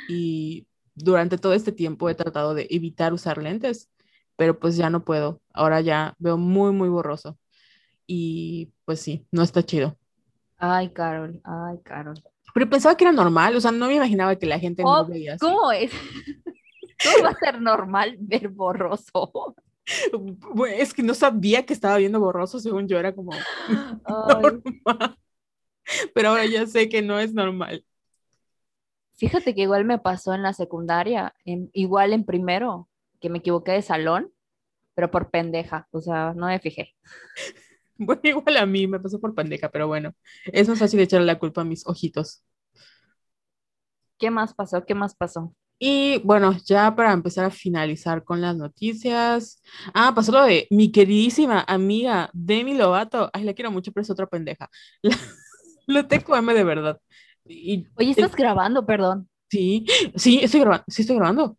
Y 0.10 0.67
durante 0.96 1.38
todo 1.38 1.54
este 1.54 1.72
tiempo 1.72 2.10
he 2.10 2.15
tratado 2.15 2.56
de 2.56 2.67
evitar 2.69 3.13
usar 3.13 3.41
lentes, 3.41 3.89
pero 4.36 4.60
pues 4.60 4.76
ya 4.76 4.89
no 4.89 5.06
puedo. 5.06 5.41
Ahora 5.54 5.80
ya 5.80 6.13
veo 6.19 6.38
muy, 6.38 6.74
muy 6.74 6.89
borroso. 6.89 7.38
Y 8.08 8.72
pues 8.86 9.02
sí, 9.02 9.26
no 9.32 9.44
está 9.44 9.63
chido. 9.63 9.98
Ay, 10.58 10.89
Carol, 10.89 11.41
ay, 11.44 11.80
Carol. 11.84 12.22
Pero 12.54 12.70
pensaba 12.70 12.96
que 12.96 13.04
era 13.04 13.12
normal, 13.12 13.56
o 13.56 13.62
sea, 13.62 13.72
no 13.72 13.88
me 13.88 13.96
imaginaba 13.96 14.36
que 14.36 14.46
la 14.46 14.60
gente 14.60 14.84
no 14.84 15.02
oh, 15.02 15.06
veía 15.06 15.34
así. 15.34 15.46
¿Cómo 15.46 15.72
es? 15.72 15.91
¿Cómo 17.04 17.24
va 17.24 17.30
a 17.32 17.36
ser 17.36 17.62
normal 17.62 18.15
ver 18.20 18.48
borroso? 18.50 19.56
Es 20.80 20.94
que 20.94 21.04
no 21.04 21.13
sabía 21.13 21.65
que 21.65 21.74
estaba 21.74 21.98
viendo 21.98 22.20
borroso, 22.20 22.60
según 22.60 22.88
yo 22.88 22.98
era 22.98 23.13
como 23.13 23.32
normal. 24.08 24.63
Pero 26.13 26.30
ahora 26.30 26.46
ya 26.46 26.65
sé 26.65 26.89
que 26.89 27.02
no 27.02 27.20
es 27.20 27.34
normal. 27.34 27.86
Fíjate 29.18 29.56
que 29.56 29.62
igual 29.62 29.86
me 29.86 30.00
pasó 30.00 30.34
en 30.34 30.41
la 30.41 30.54
secundaria, 30.54 31.34
igual 31.74 32.13
en 32.13 32.26
primero, 32.26 32.89
que 33.22 33.30
me 33.30 33.38
equivoqué 33.38 33.72
de 33.72 33.82
salón, 33.82 34.32
pero 34.94 35.12
por 35.12 35.30
pendeja, 35.30 35.88
o 35.91 36.02
sea, 36.02 36.34
no 36.34 36.48
me 36.48 36.60
fijé. 36.60 36.96
Bueno, 37.97 38.21
igual 38.23 38.58
a 38.58 38.65
mí 38.65 38.88
me 38.88 38.99
pasó 38.99 39.19
por 39.19 39.34
pendeja, 39.36 39.69
pero 39.69 39.88
bueno, 39.88 40.13
es 40.45 40.67
más 40.67 40.79
fácil 40.79 40.99
echarle 40.99 41.25
la 41.27 41.39
culpa 41.39 41.62
a 41.62 41.63
mis 41.65 41.86
ojitos. 41.88 42.43
¿Qué 44.17 44.31
más 44.31 44.53
pasó? 44.53 44.86
¿Qué 44.86 44.95
más 44.95 45.15
pasó? 45.15 45.53
Y 45.77 46.19
bueno, 46.23 46.55
ya 46.65 46.95
para 46.95 47.12
empezar 47.12 47.45
a 47.45 47.51
finalizar 47.51 48.23
con 48.23 48.39
las 48.41 48.55
noticias. 48.55 49.62
Ah, 49.93 50.13
pasó 50.15 50.31
lo 50.31 50.43
de 50.43 50.67
mi 50.69 50.91
queridísima 50.91 51.65
amiga 51.67 52.29
Demi 52.34 52.75
Lovato. 52.75 53.29
Ay, 53.34 53.43
la 53.43 53.53
quiero 53.53 53.71
mucho, 53.71 53.91
pero 53.91 54.03
es 54.03 54.10
otra 54.10 54.27
pendeja. 54.27 54.69
Lo 55.88 56.08
tengo 56.08 56.36
M 56.36 56.53
de 56.53 56.63
verdad. 56.63 56.99
Y, 57.45 57.86
Oye, 57.95 58.10
¿estás 58.12 58.36
grabando? 58.36 58.86
Perdón. 58.86 59.29
Sí, 59.49 59.86
sí, 60.15 60.39
estoy 60.41 60.62
grabando. 60.62 60.86
Sí, 60.88 61.01
estoy 61.01 61.15
grabando. 61.17 61.58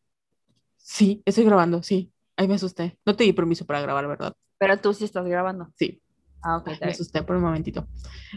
Sí, 0.77 1.22
estoy 1.25 1.44
grabando, 1.44 1.83
sí. 1.83 2.12
Ahí 2.37 2.49
me 2.49 2.55
asusté. 2.55 2.99
No 3.07 3.14
te 3.14 3.25
di 3.25 3.33
permiso 3.33 3.66
para 3.66 3.81
grabar, 3.81 4.09
¿verdad? 4.09 4.35
Pero 4.59 4.79
tú 4.79 4.94
sí 4.94 5.05
estás 5.05 5.27
grabando. 5.27 5.68
Sí. 5.77 6.03
Ah, 6.47 6.59
ok. 6.59 6.81
me 6.81 6.93
asusté 6.93 7.25
por 7.25 7.35
un 7.35 7.43
momentito. 7.43 7.89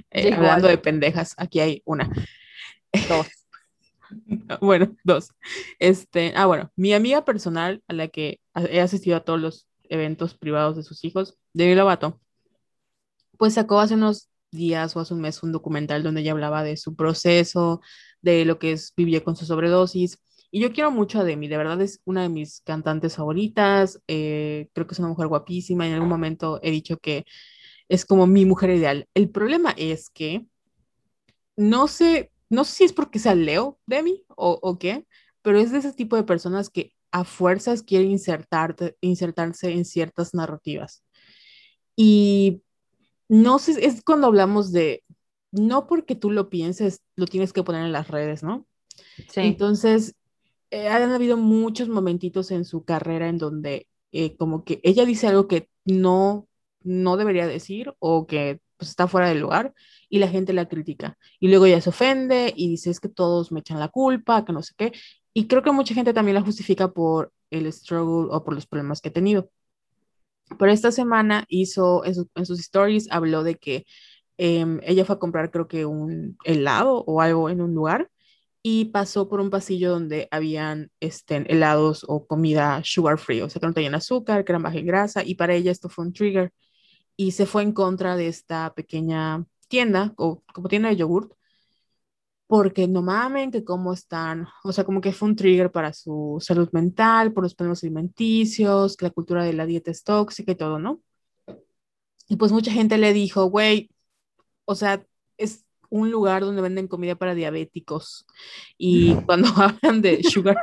Eh, 0.09 0.33
hablando 0.33 0.67
de 0.67 0.79
pendejas, 0.79 1.35
aquí 1.37 1.59
hay 1.59 1.83
una. 1.85 2.09
Dos. 3.07 3.27
bueno, 4.61 4.95
dos. 5.03 5.29
Este, 5.77 6.33
ah, 6.35 6.47
bueno, 6.47 6.71
mi 6.75 6.93
amiga 6.93 7.23
personal 7.23 7.83
a 7.87 7.93
la 7.93 8.07
que 8.07 8.39
he 8.55 8.81
asistido 8.81 9.15
a 9.15 9.23
todos 9.23 9.39
los 9.39 9.67
eventos 9.89 10.33
privados 10.33 10.75
de 10.75 10.81
sus 10.81 11.05
hijos, 11.05 11.37
Debbie 11.53 11.75
Lovato, 11.75 12.19
pues 13.37 13.53
sacó 13.53 13.79
hace 13.79 13.93
unos 13.93 14.29
días 14.49 14.95
o 14.95 15.01
hace 15.01 15.13
un 15.13 15.21
mes 15.21 15.43
un 15.43 15.51
documental 15.51 16.01
donde 16.01 16.21
ella 16.21 16.31
hablaba 16.31 16.63
de 16.63 16.77
su 16.77 16.95
proceso, 16.95 17.79
de 18.21 18.43
lo 18.43 18.57
que 18.57 18.71
es 18.71 18.91
vivir 18.97 19.23
con 19.23 19.35
su 19.35 19.45
sobredosis. 19.45 20.19
Y 20.49 20.61
yo 20.61 20.73
quiero 20.73 20.89
mucho 20.89 21.19
a 21.19 21.23
Demi, 21.23 21.47
de 21.47 21.57
verdad 21.57 21.79
es 21.79 22.01
una 22.05 22.23
de 22.23 22.29
mis 22.29 22.61
cantantes 22.61 23.17
favoritas, 23.17 24.01
eh, 24.07 24.67
creo 24.73 24.87
que 24.87 24.93
es 24.93 24.99
una 24.99 25.09
mujer 25.09 25.27
guapísima, 25.27 25.85
en 25.85 25.93
algún 25.93 26.09
momento 26.09 26.59
he 26.63 26.71
dicho 26.71 26.97
que 26.97 27.25
es 27.89 28.05
como 28.05 28.27
mi 28.27 28.45
mujer 28.45 28.69
ideal. 28.69 29.07
El 29.13 29.29
problema 29.29 29.73
es 29.77 30.09
que 30.09 30.45
no 31.57 31.87
sé, 31.87 32.31
no 32.49 32.63
sé 32.63 32.71
si 32.73 32.83
es 32.85 32.93
porque 32.93 33.19
sea 33.19 33.35
Leo 33.35 33.79
Demi 33.85 34.23
o, 34.29 34.59
o 34.61 34.79
qué, 34.79 35.05
pero 35.41 35.59
es 35.59 35.71
de 35.71 35.79
ese 35.79 35.91
tipo 35.93 36.15
de 36.15 36.23
personas 36.23 36.69
que 36.69 36.93
a 37.11 37.23
fuerzas 37.23 37.83
quieren 37.83 38.11
insertarte, 38.11 38.95
insertarse 39.01 39.71
en 39.71 39.83
ciertas 39.85 40.33
narrativas. 40.33 41.03
Y 41.95 42.61
no 43.27 43.59
sé, 43.59 43.85
es 43.85 44.03
cuando 44.03 44.27
hablamos 44.27 44.71
de, 44.71 45.03
no 45.51 45.87
porque 45.87 46.15
tú 46.15 46.31
lo 46.31 46.49
pienses, 46.49 47.01
lo 47.15 47.25
tienes 47.25 47.53
que 47.53 47.63
poner 47.63 47.85
en 47.85 47.91
las 47.91 48.07
redes, 48.07 48.43
¿no? 48.43 48.67
Sí. 49.29 49.41
Entonces, 49.41 50.15
eh, 50.71 50.87
han 50.87 51.11
habido 51.11 51.37
muchos 51.37 51.89
momentitos 51.89 52.51
en 52.51 52.65
su 52.65 52.83
carrera 52.83 53.27
en 53.27 53.37
donde 53.37 53.87
eh, 54.11 54.35
como 54.37 54.63
que 54.63 54.79
ella 54.83 55.05
dice 55.05 55.27
algo 55.27 55.47
que 55.47 55.69
no, 55.85 56.47
no 56.81 57.17
debería 57.17 57.47
decir 57.47 57.93
o 57.99 58.27
que 58.27 58.61
pues, 58.77 58.89
está 58.89 59.07
fuera 59.07 59.29
del 59.29 59.39
lugar 59.39 59.73
y 60.09 60.19
la 60.19 60.27
gente 60.27 60.53
la 60.53 60.67
critica. 60.67 61.17
Y 61.39 61.49
luego 61.49 61.65
ella 61.65 61.81
se 61.81 61.89
ofende 61.89 62.53
y 62.55 62.69
dice 62.69 62.89
es 62.89 62.99
que 62.99 63.09
todos 63.09 63.51
me 63.51 63.59
echan 63.59 63.79
la 63.79 63.89
culpa, 63.89 64.45
que 64.45 64.53
no 64.53 64.63
sé 64.63 64.73
qué. 64.77 64.93
Y 65.33 65.47
creo 65.47 65.61
que 65.63 65.71
mucha 65.71 65.93
gente 65.93 66.13
también 66.13 66.35
la 66.35 66.41
justifica 66.41 66.91
por 66.91 67.31
el 67.51 67.71
struggle 67.71 68.29
o 68.31 68.43
por 68.43 68.53
los 68.53 68.65
problemas 68.65 69.01
que 69.01 69.09
ha 69.09 69.13
tenido. 69.13 69.51
Pero 70.57 70.71
esta 70.71 70.91
semana 70.91 71.45
hizo, 71.47 72.03
en, 72.05 72.15
sus 72.45 72.59
stories, 72.59 73.07
habló 73.11 73.43
de 73.43 73.55
que 73.55 73.85
em, 74.37 74.79
ella 74.83 75.05
fue 75.05 75.15
a 75.15 75.19
comprar 75.19 75.51
creo 75.51 75.67
que 75.67 75.85
un 75.85 76.37
helado 76.43 77.03
o 77.05 77.21
algo 77.21 77.49
en 77.49 77.61
un 77.61 77.73
lugar 77.73 78.09
y 78.63 78.85
pasó 78.85 79.29
por 79.29 79.39
un 79.39 79.49
pasillo 79.49 79.91
donde 79.91 80.27
habían 80.31 80.91
este, 80.99 81.45
helados 81.51 82.05
o 82.07 82.25
comida 82.27 82.81
sugar 82.83 83.17
free, 83.17 83.41
o 83.41 83.49
sea 83.49 83.59
que 83.59 83.67
no 83.67 83.73
tenían 83.73 83.95
azúcar, 83.95 84.43
que 84.43 84.51
eran 84.51 84.63
baja 84.63 84.77
en 84.77 84.85
grasa 84.85 85.23
y 85.23 85.35
para 85.35 85.53
ella 85.53 85.71
esto 85.71 85.89
fue 85.89 86.05
un 86.05 86.13
trigger 86.13 86.51
y 87.19 87.31
se 87.31 87.45
fue 87.45 87.63
en 87.63 87.73
contra 87.73 88.15
de 88.15 88.29
esta 88.29 88.73
pequeña 88.73 89.45
tienda 89.67 90.13
o 90.15 90.41
como 90.53 90.69
tienda 90.69 90.87
de 90.87 90.95
yogurt 90.95 91.33
porque 92.47 92.87
no 92.87 93.01
mamen 93.01 93.51
que 93.51 93.65
cómo 93.65 93.91
están, 93.91 94.47
o 94.63 94.71
sea, 94.71 94.85
como 94.85 95.01
que 95.01 95.11
fue 95.11 95.27
un 95.27 95.35
trigger 95.35 95.69
para 95.69 95.91
su 95.91 96.37
salud 96.39 96.69
mental, 96.71 97.33
por 97.33 97.43
los 97.43 97.55
problemas 97.55 97.83
alimenticios, 97.83 98.95
que 98.95 99.05
la 99.05 99.11
cultura 99.11 99.43
de 99.43 99.51
la 99.51 99.65
dieta 99.65 99.91
es 99.91 100.05
tóxica 100.05 100.53
y 100.53 100.55
todo, 100.55 100.79
¿no? 100.79 101.01
Y 102.29 102.37
pues 102.37 102.53
mucha 102.53 102.71
gente 102.71 102.97
le 102.97 103.11
dijo, 103.11 103.43
güey, 103.47 103.91
o 104.63 104.75
sea, 104.75 105.05
es 105.37 105.65
un 105.89 106.11
lugar 106.11 106.43
donde 106.43 106.61
venden 106.61 106.87
comida 106.87 107.15
para 107.15 107.35
diabéticos. 107.35 108.25
Y 108.77 109.13
cuando 109.25 109.49
hablan 109.57 110.01
de 110.01 110.23
sugar, 110.23 110.57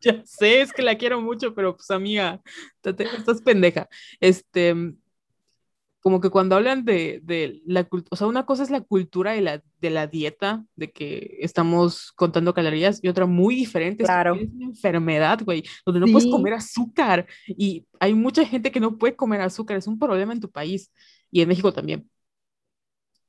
ya 0.00 0.20
sé, 0.26 0.62
es 0.62 0.72
que 0.72 0.82
la 0.82 0.98
quiero 0.98 1.20
mucho, 1.20 1.54
pero 1.54 1.76
pues 1.76 1.92
amiga, 1.92 2.42
estás 2.82 3.40
pendeja. 3.40 3.88
Este, 4.18 4.74
como 6.02 6.20
que 6.20 6.30
cuando 6.30 6.56
hablan 6.56 6.84
de, 6.84 7.20
de 7.22 7.62
la 7.64 7.84
cultura, 7.84 8.08
o 8.10 8.16
sea, 8.16 8.26
una 8.26 8.44
cosa 8.44 8.64
es 8.64 8.70
la 8.70 8.80
cultura 8.80 9.32
de 9.32 9.40
la, 9.40 9.62
de 9.80 9.90
la 9.90 10.08
dieta, 10.08 10.66
de 10.74 10.90
que 10.90 11.38
estamos 11.40 12.12
contando 12.16 12.52
calorías, 12.52 12.98
y 13.02 13.08
otra 13.08 13.24
muy 13.26 13.54
diferente 13.54 14.02
claro. 14.02 14.34
es 14.34 14.48
una 14.52 14.66
enfermedad, 14.66 15.40
güey, 15.44 15.62
donde 15.86 16.00
no 16.00 16.06
puedes 16.08 16.28
comer 16.28 16.54
azúcar. 16.54 17.28
Y 17.46 17.86
hay 18.00 18.14
mucha 18.14 18.44
gente 18.44 18.72
que 18.72 18.80
no 18.80 18.98
puede 18.98 19.14
comer 19.14 19.42
azúcar, 19.42 19.76
es 19.76 19.86
un 19.86 19.98
problema 19.98 20.32
en 20.32 20.40
tu 20.40 20.50
país 20.50 20.90
y 21.30 21.40
en 21.40 21.48
México 21.48 21.72
también. 21.72 22.10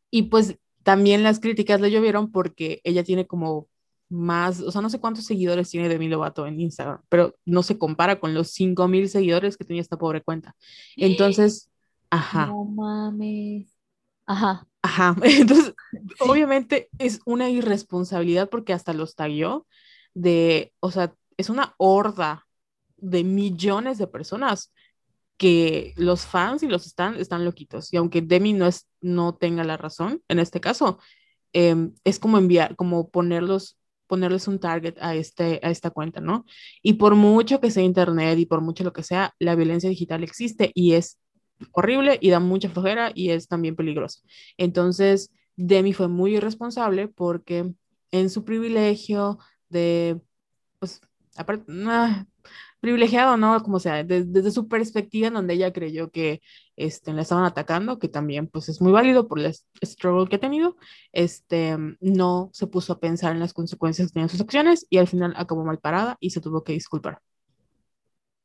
Y 0.09 0.23
pues 0.23 0.57
también 0.81 1.21
las 1.21 1.39
críticas 1.39 1.79
le 1.79 1.91
llovieron 1.91 2.31
porque 2.31 2.81
ella 2.83 3.03
tiene 3.03 3.27
como 3.27 3.67
más, 4.09 4.61
o 4.61 4.71
sea, 4.71 4.81
no 4.81 4.89
sé 4.89 4.99
cuántos 4.99 5.25
seguidores 5.25 5.69
tiene 5.69 5.89
Demi 5.89 6.07
Lovato 6.07 6.47
en 6.47 6.59
Instagram, 6.59 7.01
pero 7.07 7.35
no 7.45 7.61
se 7.61 7.77
compara 7.77 8.19
con 8.19 8.33
los 8.33 8.49
5 8.51 8.87
mil 8.87 9.09
seguidores 9.09 9.57
que 9.57 9.63
tenía 9.63 9.81
esta 9.81 9.97
pobre 9.97 10.21
cuenta. 10.21 10.55
Entonces, 10.95 11.69
ajá. 12.13 12.45
No 12.47 12.65
mames. 12.65 13.75
Ajá. 14.25 14.67
Ajá. 14.81 15.15
Entonces, 15.23 15.73
obviamente 16.19 16.89
es 16.99 17.19
una 17.25 17.49
irresponsabilidad 17.49 18.49
porque 18.49 18.73
hasta 18.73 18.93
los 18.93 19.15
taguió 19.15 19.67
de, 20.13 20.73
o 20.79 20.91
sea, 20.91 21.13
es 21.37 21.49
una 21.49 21.73
horda 21.77 22.45
de 22.97 23.23
millones 23.23 23.97
de 23.97 24.07
personas 24.07 24.71
que 25.37 25.93
los 25.97 26.25
fans 26.25 26.63
y 26.63 26.67
los 26.67 26.85
están, 26.85 27.15
están 27.15 27.43
loquitos. 27.43 27.91
Y 27.91 27.97
aunque 27.97 28.21
Demi 28.21 28.53
no, 28.53 28.67
es, 28.67 28.87
no 29.01 29.35
tenga 29.35 29.63
la 29.63 29.77
razón 29.77 30.21
en 30.27 30.39
este 30.39 30.61
caso, 30.61 30.99
em, 31.53 31.93
es 32.03 32.19
como 32.19 32.37
enviar, 32.37 32.75
como 32.75 33.09
ponerlos, 33.09 33.77
ponerles 34.07 34.47
un 34.47 34.59
target 34.59 34.95
a, 35.01 35.15
este, 35.15 35.59
a 35.63 35.69
esta 35.71 35.89
cuenta, 35.89 36.21
¿no? 36.21 36.45
Y 36.81 36.93
por 36.93 37.15
mucho 37.15 37.59
que 37.59 37.71
sea 37.71 37.83
internet 37.83 38.37
y 38.39 38.45
por 38.45 38.61
mucho 38.61 38.83
lo 38.83 38.93
que 38.93 39.03
sea, 39.03 39.33
la 39.39 39.55
violencia 39.55 39.89
digital 39.89 40.23
existe 40.23 40.71
y 40.75 40.93
es 40.93 41.19
horrible 41.71 42.17
y 42.21 42.29
da 42.29 42.39
mucha 42.39 42.69
flojera 42.69 43.11
y 43.13 43.29
es 43.31 43.47
también 43.47 43.75
peligroso. 43.75 44.21
Entonces, 44.57 45.31
Demi 45.55 45.93
fue 45.93 46.07
muy 46.07 46.35
irresponsable 46.35 47.07
porque 47.07 47.73
en 48.11 48.29
su 48.29 48.43
privilegio 48.45 49.39
de, 49.69 50.21
pues, 50.79 51.01
aparte, 51.35 51.65
privilegiado, 52.83 53.37
¿no? 53.37 53.63
Como 53.63 53.79
sea, 53.79 54.03
desde 54.03 54.51
su 54.51 54.67
perspectiva 54.67 55.27
en 55.29 55.35
donde 55.35 55.53
ella 55.53 55.71
creyó 55.71 56.11
que 56.11 56.41
este, 56.75 57.13
la 57.13 57.21
estaban 57.21 57.45
atacando, 57.45 57.97
que 57.97 58.09
también 58.09 58.47
pues 58.47 58.67
es 58.67 58.81
muy 58.81 58.91
válido 58.91 59.29
por 59.29 59.39
el 59.39 59.53
struggle 59.85 60.27
que 60.27 60.35
ha 60.35 60.39
tenido, 60.39 60.75
este, 61.13 61.77
no 62.01 62.49
se 62.51 62.67
puso 62.67 62.93
a 62.93 62.99
pensar 62.99 63.31
en 63.31 63.39
las 63.39 63.53
consecuencias 63.53 64.09
que 64.09 64.13
tenían 64.15 64.29
sus 64.29 64.41
acciones 64.41 64.85
y 64.89 64.97
al 64.97 65.07
final 65.07 65.33
acabó 65.37 65.63
mal 65.63 65.79
parada 65.79 66.17
y 66.19 66.31
se 66.31 66.41
tuvo 66.41 66.63
que 66.65 66.73
disculpar. 66.73 67.21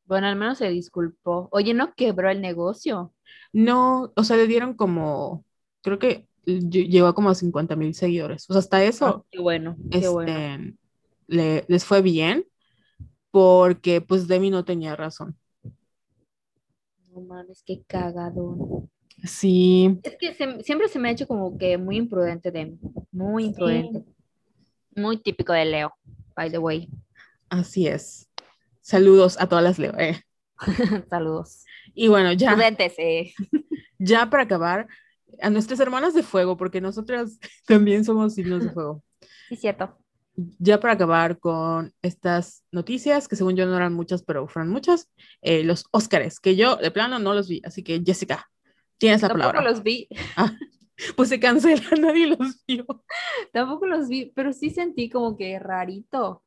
Bueno, 0.08 0.26
al 0.26 0.36
menos 0.36 0.56
se 0.56 0.70
disculpó. 0.70 1.50
Oye, 1.52 1.74
¿no 1.74 1.92
quebró 1.94 2.30
el 2.30 2.40
negocio? 2.40 3.12
No, 3.52 4.10
o 4.16 4.24
sea, 4.24 4.38
le 4.38 4.46
dieron 4.46 4.72
como, 4.72 5.44
creo 5.82 5.98
que 5.98 6.26
llegó 6.46 7.08
a 7.08 7.14
como 7.14 7.28
a 7.28 7.34
50 7.34 7.76
mil 7.76 7.94
seguidores. 7.94 8.48
O 8.48 8.54
sea, 8.54 8.60
hasta 8.60 8.82
eso. 8.82 9.06
Ah, 9.06 9.22
qué 9.30 9.38
bueno, 9.38 9.76
qué 9.90 9.98
este, 9.98 10.08
bueno. 10.08 10.72
Le, 11.26 11.66
les 11.68 11.84
fue 11.84 12.00
bien 12.00 12.46
porque 13.30 14.00
pues 14.00 14.26
Demi 14.26 14.48
no 14.48 14.64
tenía 14.64 14.96
razón. 14.96 15.36
No 17.12 17.20
mames, 17.20 17.62
qué 17.62 17.82
cagado. 17.86 18.88
Sí. 19.24 19.98
Es 20.02 20.16
que 20.18 20.32
siempre 20.62 20.88
se 20.88 20.98
me 20.98 21.10
ha 21.10 21.12
hecho 21.12 21.26
como 21.26 21.58
que 21.58 21.76
muy 21.76 21.98
imprudente 21.98 22.50
Demi, 22.50 22.78
muy 23.12 23.44
imprudente. 23.44 24.04
Muy 24.96 25.18
típico 25.18 25.52
de 25.52 25.66
Leo, 25.66 25.92
by 26.34 26.50
the 26.50 26.58
way. 26.58 26.88
Así 27.50 27.86
es. 27.86 28.27
Saludos 28.88 29.36
a 29.38 29.46
todas 29.46 29.62
las 29.62 29.78
Leo. 29.78 29.92
Eh. 29.98 30.18
Saludos. 31.10 31.66
Y 31.92 32.08
bueno, 32.08 32.32
ya. 32.32 32.52
Prudentes, 32.54 32.94
eh. 32.96 33.34
Ya 33.98 34.30
para 34.30 34.44
acabar, 34.44 34.88
a 35.42 35.50
nuestras 35.50 35.78
hermanas 35.80 36.14
de 36.14 36.22
fuego, 36.22 36.56
porque 36.56 36.80
nosotras 36.80 37.38
también 37.66 38.02
somos 38.02 38.32
signos 38.32 38.64
de 38.64 38.70
fuego. 38.70 39.04
Sí, 39.50 39.56
cierto 39.56 39.98
ya 40.58 40.78
para 40.78 40.94
acabar 40.94 41.38
con 41.40 41.92
estas 42.00 42.64
noticias, 42.70 43.26
que 43.26 43.34
según 43.34 43.56
yo 43.56 43.66
no 43.66 43.76
eran 43.76 43.92
muchas, 43.92 44.22
pero 44.22 44.46
fueron 44.46 44.70
muchas, 44.70 45.10
eh, 45.42 45.64
los 45.64 45.86
Óscares, 45.90 46.38
que 46.38 46.54
yo 46.54 46.76
de 46.76 46.92
plano 46.92 47.18
no 47.18 47.34
los 47.34 47.48
vi, 47.48 47.60
así 47.64 47.82
que 47.82 48.00
Jessica, 48.06 48.48
tienes 48.98 49.20
la 49.20 49.28
Tampoco 49.28 49.50
palabra. 49.50 49.68
los 49.68 49.82
vi. 49.82 50.06
Ah, 50.36 50.56
pues 51.16 51.28
se 51.28 51.40
cancelan, 51.40 51.82
nadie 52.00 52.28
los 52.28 52.64
vio. 52.68 52.86
Tampoco 53.52 53.86
los 53.86 54.08
vi, 54.08 54.32
pero 54.34 54.52
sí 54.52 54.70
sentí 54.70 55.10
como 55.10 55.36
que 55.36 55.58
rarito, 55.58 56.44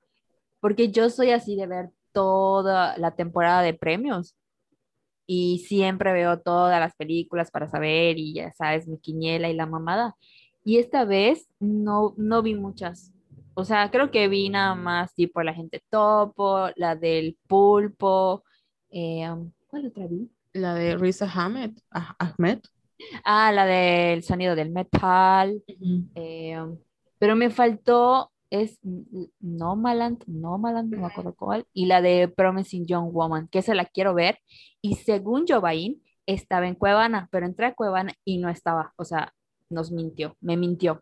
porque 0.62 0.90
yo 0.90 1.10
soy 1.10 1.32
así 1.32 1.58
de 1.58 1.68
ver 1.68 1.90
toda 2.14 2.98
la 2.98 3.16
temporada 3.16 3.62
de 3.62 3.74
premios 3.74 4.36
y 5.28 5.60
siempre 5.68 6.14
veo 6.14 6.40
todas 6.40 6.80
las 6.80 6.96
películas 6.96 7.52
para 7.52 7.70
saber 7.70 8.18
y 8.18 8.34
ya 8.36 8.52
sabes, 8.54 8.88
mi 8.88 9.00
quiniela 9.00 9.50
y 9.50 9.56
la 9.56 9.66
mamada. 9.66 10.16
Y 10.64 10.78
esta 10.78 11.06
vez 11.06 11.48
no, 11.60 12.14
no 12.18 12.42
vi 12.42 12.56
muchas 12.56 13.14
o 13.54 13.66
sea, 13.66 13.92
creo 13.92 14.12
que 14.12 14.28
vi 14.28 14.50
nada 14.50 14.76
más 14.76 15.14
tipo 15.14 15.44
la 15.44 15.54
gente 15.54 15.84
topo, 15.90 16.70
la 16.76 16.96
del 16.96 17.38
pulpo. 17.48 18.44
Eh, 18.90 19.30
¿Cuál 19.68 19.88
otra 19.88 20.08
vi? 20.08 20.32
La 20.54 20.74
de 20.74 20.98
Risa 20.98 21.30
Ahmed. 21.32 21.72
Ah, 21.92 22.16
Ahmed. 22.18 22.60
Ah, 23.26 23.52
la 23.52 23.66
del 23.66 24.24
sonido 24.24 24.56
del 24.56 24.72
metal. 24.72 25.62
Eh, 26.16 26.58
pero 27.18 27.36
me 27.36 27.50
faltó, 27.50 28.31
es 28.52 28.80
Nomaland, 29.40 30.24
Nomaland, 30.28 30.94
no 30.94 31.00
me 31.00 31.08
acuerdo 31.08 31.34
cuál. 31.34 31.66
Y 31.74 31.88
la 31.88 32.02
de 32.02 32.28
Promising 32.28 32.86
Young 32.86 33.12
Woman, 33.12 33.48
que 33.48 33.60
esa 33.60 33.74
la 33.74 33.86
quiero 33.86 34.14
ver. 34.14 34.38
Y 34.82 34.96
según 34.96 35.46
Jovain, 35.48 36.04
estaba 36.26 36.68
en 36.68 36.76
Cuevana, 36.76 37.30
pero 37.32 37.46
entré 37.46 37.68
a 37.68 37.74
Cuevana 37.74 38.14
y 38.26 38.38
no 38.38 38.50
estaba. 38.50 38.94
O 38.98 39.06
sea, 39.06 39.34
nos 39.70 39.92
mintió, 39.92 40.38
me 40.42 40.58
mintió. 40.58 41.02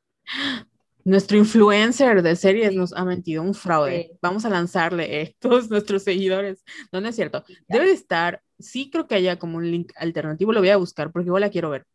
Nuestro 1.03 1.37
influencer 1.37 2.21
de 2.21 2.35
series 2.35 2.73
nos 2.75 2.93
ha 2.93 3.03
mentido, 3.03 3.41
un 3.41 3.55
fraude. 3.55 4.11
Vamos 4.21 4.45
a 4.45 4.49
lanzarle 4.49 5.21
a 5.21 5.31
todos 5.39 5.69
nuestros 5.71 6.03
seguidores. 6.03 6.63
No, 6.91 7.01
no 7.01 7.09
es 7.09 7.15
cierto. 7.15 7.43
Debe 7.67 7.87
de 7.87 7.93
estar, 7.93 8.43
sí 8.59 8.91
creo 8.91 9.07
que 9.07 9.15
haya 9.15 9.39
como 9.39 9.57
un 9.57 9.71
link 9.71 9.91
alternativo, 9.95 10.53
lo 10.53 10.59
voy 10.59 10.69
a 10.69 10.77
buscar 10.77 11.11
porque 11.11 11.27
igual 11.27 11.41
la 11.41 11.49
quiero 11.49 11.71
ver. 11.71 11.85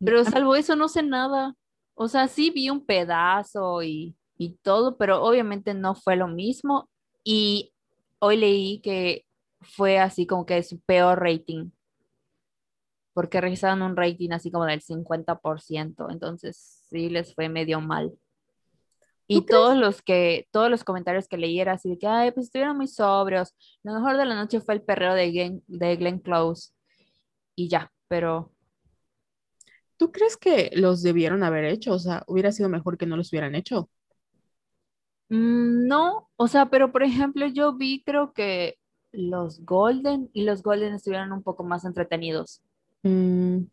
Pero 0.00 0.24
salvo 0.24 0.56
eso 0.56 0.74
no 0.74 0.88
sé 0.88 1.02
nada. 1.02 1.54
O 1.98 2.08
sea, 2.08 2.28
sí 2.28 2.50
vi 2.50 2.70
un 2.70 2.84
pedazo 2.84 3.82
y, 3.82 4.16
y 4.36 4.54
todo, 4.62 4.96
pero 4.96 5.22
obviamente 5.22 5.74
no 5.74 5.94
fue 5.94 6.16
lo 6.16 6.28
mismo. 6.28 6.88
Y 7.24 7.72
hoy 8.20 8.36
leí 8.36 8.80
que 8.80 9.26
fue 9.60 9.98
así 9.98 10.26
como 10.26 10.46
que 10.46 10.62
su 10.62 10.80
peor 10.80 11.20
rating 11.20 11.70
porque 13.18 13.40
registraron 13.40 13.82
un 13.82 13.96
rating 13.96 14.30
así 14.30 14.48
como 14.48 14.64
del 14.64 14.80
50%, 14.80 16.06
entonces 16.08 16.84
sí 16.88 17.08
les 17.08 17.34
fue 17.34 17.48
medio 17.48 17.80
mal. 17.80 18.16
Y 19.26 19.40
todos 19.40 19.76
los 19.76 20.02
que, 20.02 20.46
todos 20.52 20.70
los 20.70 20.84
comentarios 20.84 21.26
que 21.26 21.36
leí 21.36 21.58
era 21.58 21.72
así 21.72 21.90
de 21.90 21.98
que, 21.98 22.06
ay, 22.06 22.30
pues 22.30 22.46
estuvieron 22.46 22.76
muy 22.76 22.86
sobrios. 22.86 23.56
Lo 23.82 23.92
mejor 23.92 24.18
de 24.18 24.24
la 24.24 24.36
noche 24.36 24.60
fue 24.60 24.74
el 24.74 24.82
perreo 24.82 25.14
de 25.14 25.32
Glenn, 25.32 25.64
de 25.66 25.96
Glenn 25.96 26.20
Close. 26.20 26.70
Y 27.56 27.68
ya, 27.68 27.90
pero. 28.06 28.52
¿Tú 29.98 30.12
crees 30.12 30.36
que 30.36 30.70
los 30.74 31.02
debieron 31.02 31.42
haber 31.42 31.64
hecho? 31.64 31.92
O 31.92 31.98
sea, 31.98 32.22
hubiera 32.26 32.52
sido 32.52 32.68
mejor 32.70 32.96
que 32.96 33.04
no 33.04 33.16
los 33.16 33.30
hubieran 33.30 33.54
hecho. 33.54 33.90
Mm, 35.28 35.86
no, 35.86 36.30
o 36.36 36.48
sea, 36.48 36.66
pero 36.70 36.90
por 36.90 37.02
ejemplo, 37.02 37.46
yo 37.46 37.76
vi 37.76 38.02
creo 38.04 38.32
que 38.32 38.78
los 39.12 39.64
Golden 39.64 40.30
y 40.32 40.44
los 40.44 40.62
Golden 40.62 40.94
estuvieron 40.94 41.32
un 41.32 41.42
poco 41.42 41.64
más 41.64 41.84
entretenidos. 41.84 42.62
Mm, 43.02 43.64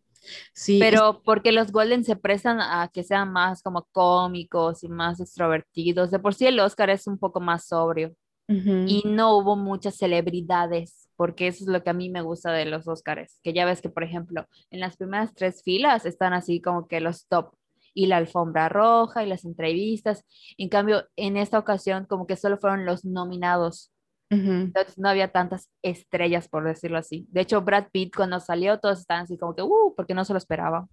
sí. 0.54 0.80
Pero 0.80 1.22
porque 1.24 1.52
los 1.52 1.72
Golden 1.72 2.04
se 2.04 2.16
prestan 2.16 2.60
a 2.60 2.90
que 2.92 3.04
sean 3.04 3.32
más 3.32 3.62
como 3.62 3.88
cómicos 3.92 4.84
y 4.84 4.90
más 4.90 5.20
extrovertidos. 5.20 6.12
De 6.12 6.20
por 6.20 6.34
sí 6.34 6.48
el 6.48 6.60
Oscar 6.60 6.90
es 6.90 7.08
un 7.08 7.18
poco 7.18 7.40
más 7.40 7.68
sobrio. 7.68 8.16
Y 8.48 9.02
no 9.08 9.38
hubo 9.38 9.56
muchas 9.56 9.96
celebridades, 9.96 11.05
porque 11.16 11.48
eso 11.48 11.64
es 11.64 11.70
lo 11.70 11.84
que 11.84 11.90
a 11.90 11.94
mí 11.94 12.10
me 12.10 12.22
gusta 12.22 12.52
de 12.52 12.66
los 12.66 12.88
Oscars, 12.88 13.40
que 13.44 13.54
ya 13.54 13.66
ves 13.66 13.82
que, 13.82 13.90
por 13.90 14.04
ejemplo, 14.04 14.46
en 14.72 14.80
las 14.80 14.98
primeras 14.98 15.34
tres 15.34 15.62
filas 15.64 16.06
están 16.06 16.34
así 16.34 16.62
como 16.62 16.88
que 16.88 17.00
los 17.00 17.28
top 17.28 17.54
y 17.94 18.08
la 18.08 18.18
alfombra 18.18 18.70
roja 18.70 19.24
y 19.24 19.28
las 19.28 19.46
entrevistas. 19.46 20.26
En 20.58 20.70
cambio, 20.70 21.08
en 21.16 21.38
esta 21.38 21.60
ocasión 21.60 22.06
como 22.06 22.28
que 22.28 22.36
solo 22.36 22.58
fueron 22.58 22.86
los 22.86 23.06
nominados 23.06 23.92
entonces 24.30 24.98
no 24.98 25.10
había 25.10 25.32
tantas 25.32 25.70
estrellas, 25.82 26.48
por 26.48 26.66
decirlo 26.66 26.98
así. 26.98 27.28
De 27.30 27.42
hecho, 27.42 27.62
Brad 27.62 27.88
Pitt 27.92 28.16
cuando 28.16 28.40
salió, 28.40 28.80
todos 28.80 29.00
estaban 29.00 29.24
así 29.24 29.38
como 29.38 29.56
que, 29.56 29.62
uh, 29.62 29.94
porque 29.96 30.14
no 30.14 30.26
se 30.26 30.34
lo 30.34 30.38
esperaba. 30.38 30.88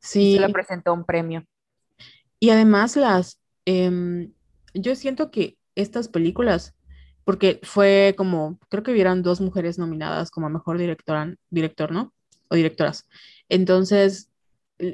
Sí. 0.00 0.34
se 0.34 0.40
le 0.40 0.48
presentó 0.52 0.92
un 0.92 1.04
premio. 1.04 1.44
Y 2.38 2.50
además 2.50 2.96
las, 2.96 3.40
em, 3.66 4.32
yo 4.74 4.94
siento 4.94 5.30
que 5.30 5.58
estas 5.74 6.08
películas, 6.08 6.74
porque 7.30 7.60
fue 7.62 8.14
como, 8.16 8.58
creo 8.68 8.82
que 8.82 8.92
hubieran 8.92 9.22
dos 9.22 9.40
mujeres 9.40 9.78
nominadas 9.78 10.30
como 10.30 10.48
mejor 10.50 10.78
directora, 10.78 11.34
director, 11.50 11.92
¿no? 11.92 12.12
O 12.48 12.56
directoras. 12.56 13.06
Entonces, 13.48 14.30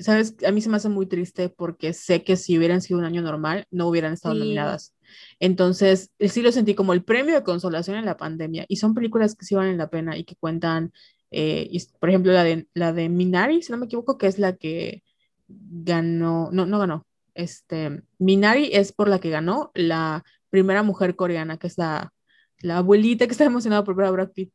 ¿sabes? 0.01 0.37
A 0.47 0.51
mí 0.53 0.61
se 0.61 0.69
me 0.69 0.77
hace 0.77 0.89
muy 0.89 1.07
triste 1.07 1.49
porque 1.49 1.93
sé 1.93 2.25
que 2.25 2.37
si 2.37 2.59
hubieran 2.59 2.83
sido 2.83 2.99
un 2.99 3.05
año 3.07 3.23
normal, 3.23 3.67
no 3.71 3.89
hubieran 3.89 4.13
estado 4.13 4.35
Sí, 4.35 4.37
nominadas. 4.37 4.95
Entonces, 5.41 6.11
sí 6.21 6.43
lo 6.43 6.53
sentí 6.53 6.75
como 6.75 6.93
el 6.93 7.05
premio 7.05 7.35
de 7.35 7.43
consolación 7.45 7.97
en 7.97 8.05
la 8.07 8.17
pandemia. 8.17 8.65
Y 8.69 8.77
son 8.77 8.95
películas 8.95 9.35
que 9.37 9.47
sí 9.47 9.55
valen 9.55 9.79
la 9.79 9.89
pena 9.91 10.17
y 10.19 10.25
que 10.25 10.37
cuentan, 10.37 10.93
eh, 11.31 11.69
his- 11.71 11.93
por 12.01 12.09
ejemplo, 12.11 12.33
la 12.33 12.45
de, 12.45 12.69
la 12.75 12.93
de 12.93 13.09
Minari, 13.09 13.63
si 13.63 13.73
no 13.73 13.79
me 13.79 13.87
equivoco, 13.87 14.19
que 14.19 14.27
es 14.27 14.39
la 14.39 14.57
que 14.57 15.03
ganó, 15.49 16.51
no, 16.53 16.67
no 16.67 16.79
ganó. 16.79 17.07
Este, 17.35 18.03
Minari 18.19 18.71
es 18.73 18.93
por 18.93 19.09
la 19.09 19.19
que 19.21 19.31
ganó 19.31 19.71
la 19.75 20.25
primera 20.51 20.83
mujer 20.83 21.17
coreana, 21.17 21.59
que 21.59 21.67
es 21.69 21.79
la, 21.79 22.13
la 22.61 22.79
abuelita 22.79 23.27
que 23.27 23.33
está 23.33 23.45
emocionada 23.45 23.85
por 23.85 23.95
ver 23.95 24.07
a 24.07 24.11
Brad 24.11 24.31
Pitt. 24.31 24.53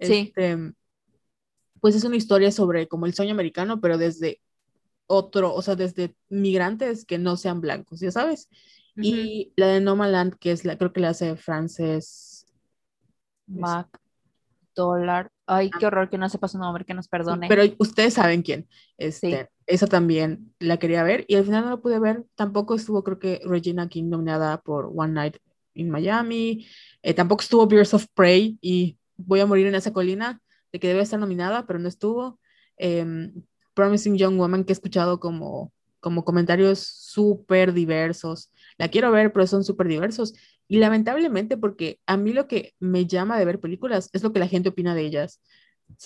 sí. 0.00 0.32
Este, 0.34 0.72
pues 1.80 1.96
es 1.96 2.04
una 2.04 2.16
historia 2.16 2.52
sobre 2.52 2.86
como 2.86 3.06
el 3.06 3.14
sueño 3.14 3.32
americano, 3.32 3.80
pero 3.80 3.98
desde 3.98 4.40
otro, 5.06 5.52
o 5.52 5.62
sea, 5.62 5.74
desde 5.74 6.14
migrantes 6.28 7.04
que 7.04 7.18
no 7.18 7.36
sean 7.36 7.60
blancos, 7.60 8.00
ya 8.00 8.12
sabes. 8.12 8.48
Ujú. 8.96 9.06
Y 9.06 9.52
la 9.56 9.66
de 9.66 9.80
Nomadland, 9.80 10.36
que 10.38 10.52
es 10.52 10.64
la, 10.64 10.78
creo 10.78 10.92
que 10.92 11.00
la 11.00 11.08
hace 11.10 11.34
Frances, 11.36 12.46
es- 13.48 13.60
Mac, 13.60 13.88
dólar. 14.74 15.30
Ay, 15.46 15.70
ah, 15.74 15.76
qué 15.78 15.86
horror 15.86 16.08
que 16.08 16.18
no 16.18 16.28
sepa 16.28 16.48
su 16.48 16.58
nombre, 16.58 16.84
que 16.84 16.94
nos 16.94 17.06
sí, 17.06 17.10
perdone. 17.10 17.48
pero 17.48 17.62
ustedes 17.78 18.14
saben 18.14 18.42
quién. 18.42 18.68
Sí. 18.96 18.96
Este, 18.98 19.50
esa 19.66 19.86
también 19.86 20.54
la 20.60 20.78
quería 20.78 21.02
ver 21.02 21.24
y 21.28 21.34
al 21.34 21.44
final 21.44 21.64
no 21.64 21.70
la 21.70 21.76
pude 21.78 21.98
ver. 21.98 22.24
Tampoco 22.36 22.74
estuvo, 22.76 23.02
creo 23.02 23.18
que 23.18 23.40
Regina 23.44 23.88
King 23.88 24.04
nominada 24.08 24.60
por 24.60 24.90
One 24.94 25.12
Night 25.14 25.36
in 25.74 25.90
Miami. 25.90 26.66
Eh, 27.02 27.14
tampoco 27.14 27.42
estuvo 27.42 27.66
Birds 27.66 27.94
of 27.94 28.06
Prey 28.14 28.58
y 28.60 28.96
Voy 29.16 29.38
a 29.40 29.46
morir 29.46 29.66
en 29.66 29.74
esa 29.76 29.92
colina, 29.92 30.40
de 30.72 30.80
que 30.80 30.88
debe 30.88 31.02
estar 31.02 31.20
nominada, 31.20 31.66
pero 31.66 31.78
no 31.78 31.86
estuvo. 31.86 32.40
Em, 32.76 33.32
Promising 33.74 34.16
Young 34.16 34.36
Woman, 34.38 34.64
que 34.64 34.72
he 34.72 34.74
escuchado 34.74 35.20
como, 35.20 35.72
como 36.00 36.24
comentarios 36.24 36.80
súper 36.80 37.72
diversos. 37.72 38.50
La 38.78 38.88
quiero 38.88 39.12
ver, 39.12 39.32
pero 39.32 39.46
son 39.46 39.62
súper 39.64 39.86
diversos. 39.88 40.34
Y 40.66 40.78
lamentablemente, 40.78 41.56
porque 41.56 42.00
a 42.06 42.16
mí 42.16 42.32
lo 42.32 42.48
que 42.48 42.74
me 42.80 43.06
llama 43.06 43.38
de 43.38 43.44
ver 43.44 43.60
películas 43.60 44.08
es 44.12 44.22
lo 44.22 44.32
que 44.32 44.40
la 44.40 44.48
gente 44.48 44.70
opina 44.70 44.94
de 44.94 45.02
ellas. 45.02 45.40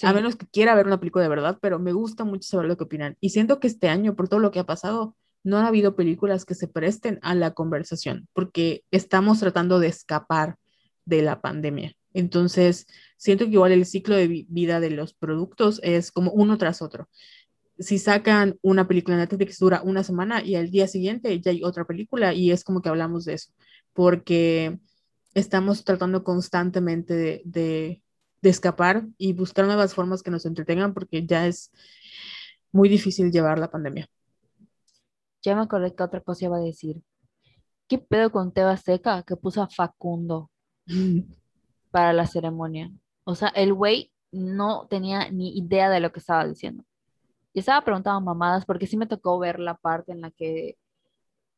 A 0.02 0.10
Sí. 0.10 0.14
menos 0.14 0.36
que 0.36 0.46
quiera 0.46 0.74
ver 0.74 0.86
una 0.86 0.98
película 1.00 1.22
de 1.22 1.28
verdad, 1.28 1.58
pero 1.60 1.78
me 1.78 1.92
gusta 1.92 2.24
mucho 2.24 2.48
saber 2.48 2.66
lo 2.66 2.76
que 2.76 2.84
opinan. 2.84 3.16
Y 3.20 3.30
siento 3.30 3.60
que 3.60 3.68
este 3.68 3.88
año, 3.88 4.14
por 4.16 4.28
todo 4.28 4.40
lo 4.40 4.50
que 4.50 4.58
ha 4.58 4.64
pasado, 4.66 5.16
no 5.46 5.58
ha 5.58 5.68
habido 5.68 5.94
películas 5.94 6.44
que 6.44 6.56
se 6.56 6.66
presten 6.66 7.20
a 7.22 7.34
la 7.36 7.52
conversación, 7.54 8.28
porque 8.34 8.82
estamos 8.90 9.38
tratando 9.38 9.78
de 9.78 9.86
escapar 9.86 10.56
de 11.04 11.22
la 11.22 11.40
pandemia. 11.40 11.92
Entonces, 12.12 12.86
siento 13.16 13.44
que 13.44 13.52
igual 13.52 13.70
el 13.70 13.86
ciclo 13.86 14.16
de 14.16 14.26
vi- 14.26 14.46
vida 14.50 14.80
de 14.80 14.90
los 14.90 15.14
productos 15.14 15.78
es 15.84 16.10
como 16.10 16.32
uno 16.32 16.58
tras 16.58 16.82
otro. 16.82 17.08
Si 17.78 17.98
sacan 17.98 18.58
una 18.60 18.88
película 18.88 19.14
en 19.16 19.20
Netflix 19.20 19.58
dura 19.60 19.82
una 19.82 20.02
semana 20.02 20.42
y 20.42 20.56
al 20.56 20.70
día 20.70 20.88
siguiente 20.88 21.40
ya 21.40 21.52
hay 21.52 21.62
otra 21.62 21.84
película 21.84 22.34
y 22.34 22.50
es 22.50 22.64
como 22.64 22.82
que 22.82 22.88
hablamos 22.88 23.24
de 23.24 23.34
eso, 23.34 23.52
porque 23.92 24.80
estamos 25.34 25.84
tratando 25.84 26.24
constantemente 26.24 27.42
de 27.44 28.02
escapar 28.42 29.06
y 29.16 29.32
buscar 29.32 29.66
nuevas 29.66 29.94
formas 29.94 30.22
que 30.24 30.30
nos 30.32 30.44
entretengan 30.46 30.92
porque 30.92 31.24
ya 31.24 31.46
es 31.46 31.70
muy 32.72 32.88
difícil 32.88 33.30
llevar 33.30 33.58
la 33.58 33.70
pandemia. 33.70 34.08
Ya 35.46 35.54
me 35.54 35.62
acordé 35.62 35.94
que 35.94 36.02
otra 36.02 36.20
cosa 36.20 36.46
iba 36.46 36.56
a 36.56 36.60
decir. 36.60 37.00
¿Qué 37.86 37.98
pedo 37.98 38.32
con 38.32 38.52
Teba 38.52 38.76
Seca 38.76 39.22
que 39.22 39.36
puso 39.36 39.62
a 39.62 39.68
Facundo 39.68 40.50
para 41.92 42.12
la 42.12 42.26
ceremonia? 42.26 42.90
O 43.22 43.36
sea, 43.36 43.50
el 43.50 43.72
güey 43.72 44.12
no 44.32 44.88
tenía 44.88 45.30
ni 45.30 45.56
idea 45.56 45.88
de 45.88 46.00
lo 46.00 46.10
que 46.10 46.18
estaba 46.18 46.44
diciendo. 46.44 46.84
Y 47.52 47.60
estaba 47.60 47.84
preguntando 47.84 48.20
mamadas 48.22 48.66
porque 48.66 48.88
sí 48.88 48.96
me 48.96 49.06
tocó 49.06 49.38
ver 49.38 49.60
la 49.60 49.76
parte 49.76 50.10
en 50.10 50.22
la 50.22 50.32
que 50.32 50.78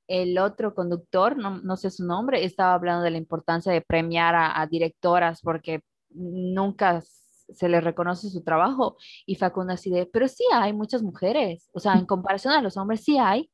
el 0.07 0.37
otro 0.39 0.75
conductor, 0.75 1.39
no, 1.39 1.59
no 1.63 1.77
sé 1.79 1.91
su 1.91 2.05
nombre, 2.05 2.45
estaba 2.45 2.75
hablando 2.75 3.05
de 3.05 3.13
la 3.13 3.17
importancia 3.17 3.73
de 3.73 3.81
premiar 3.81 4.35
a, 4.35 4.61
a 4.61 4.67
directoras 4.67 5.41
porque 5.41 5.81
nunca 6.11 7.01
se 7.01 7.71
les 7.71 7.83
reconoce 7.83 8.29
su 8.29 8.43
trabajo. 8.43 8.99
Y 9.25 9.37
Facundo 9.37 9.73
así 9.73 9.91
de, 9.91 10.05
pero 10.05 10.29
sí 10.29 10.45
hay 10.53 10.75
muchas 10.75 11.03
mujeres. 11.03 11.71
O 11.73 11.81
sea, 11.81 11.95
en 11.95 12.05
comparación 12.05 12.53
a 12.53 12.61
los 12.61 12.77
hombres, 12.77 13.03
sí 13.03 13.17
hay. 13.17 13.51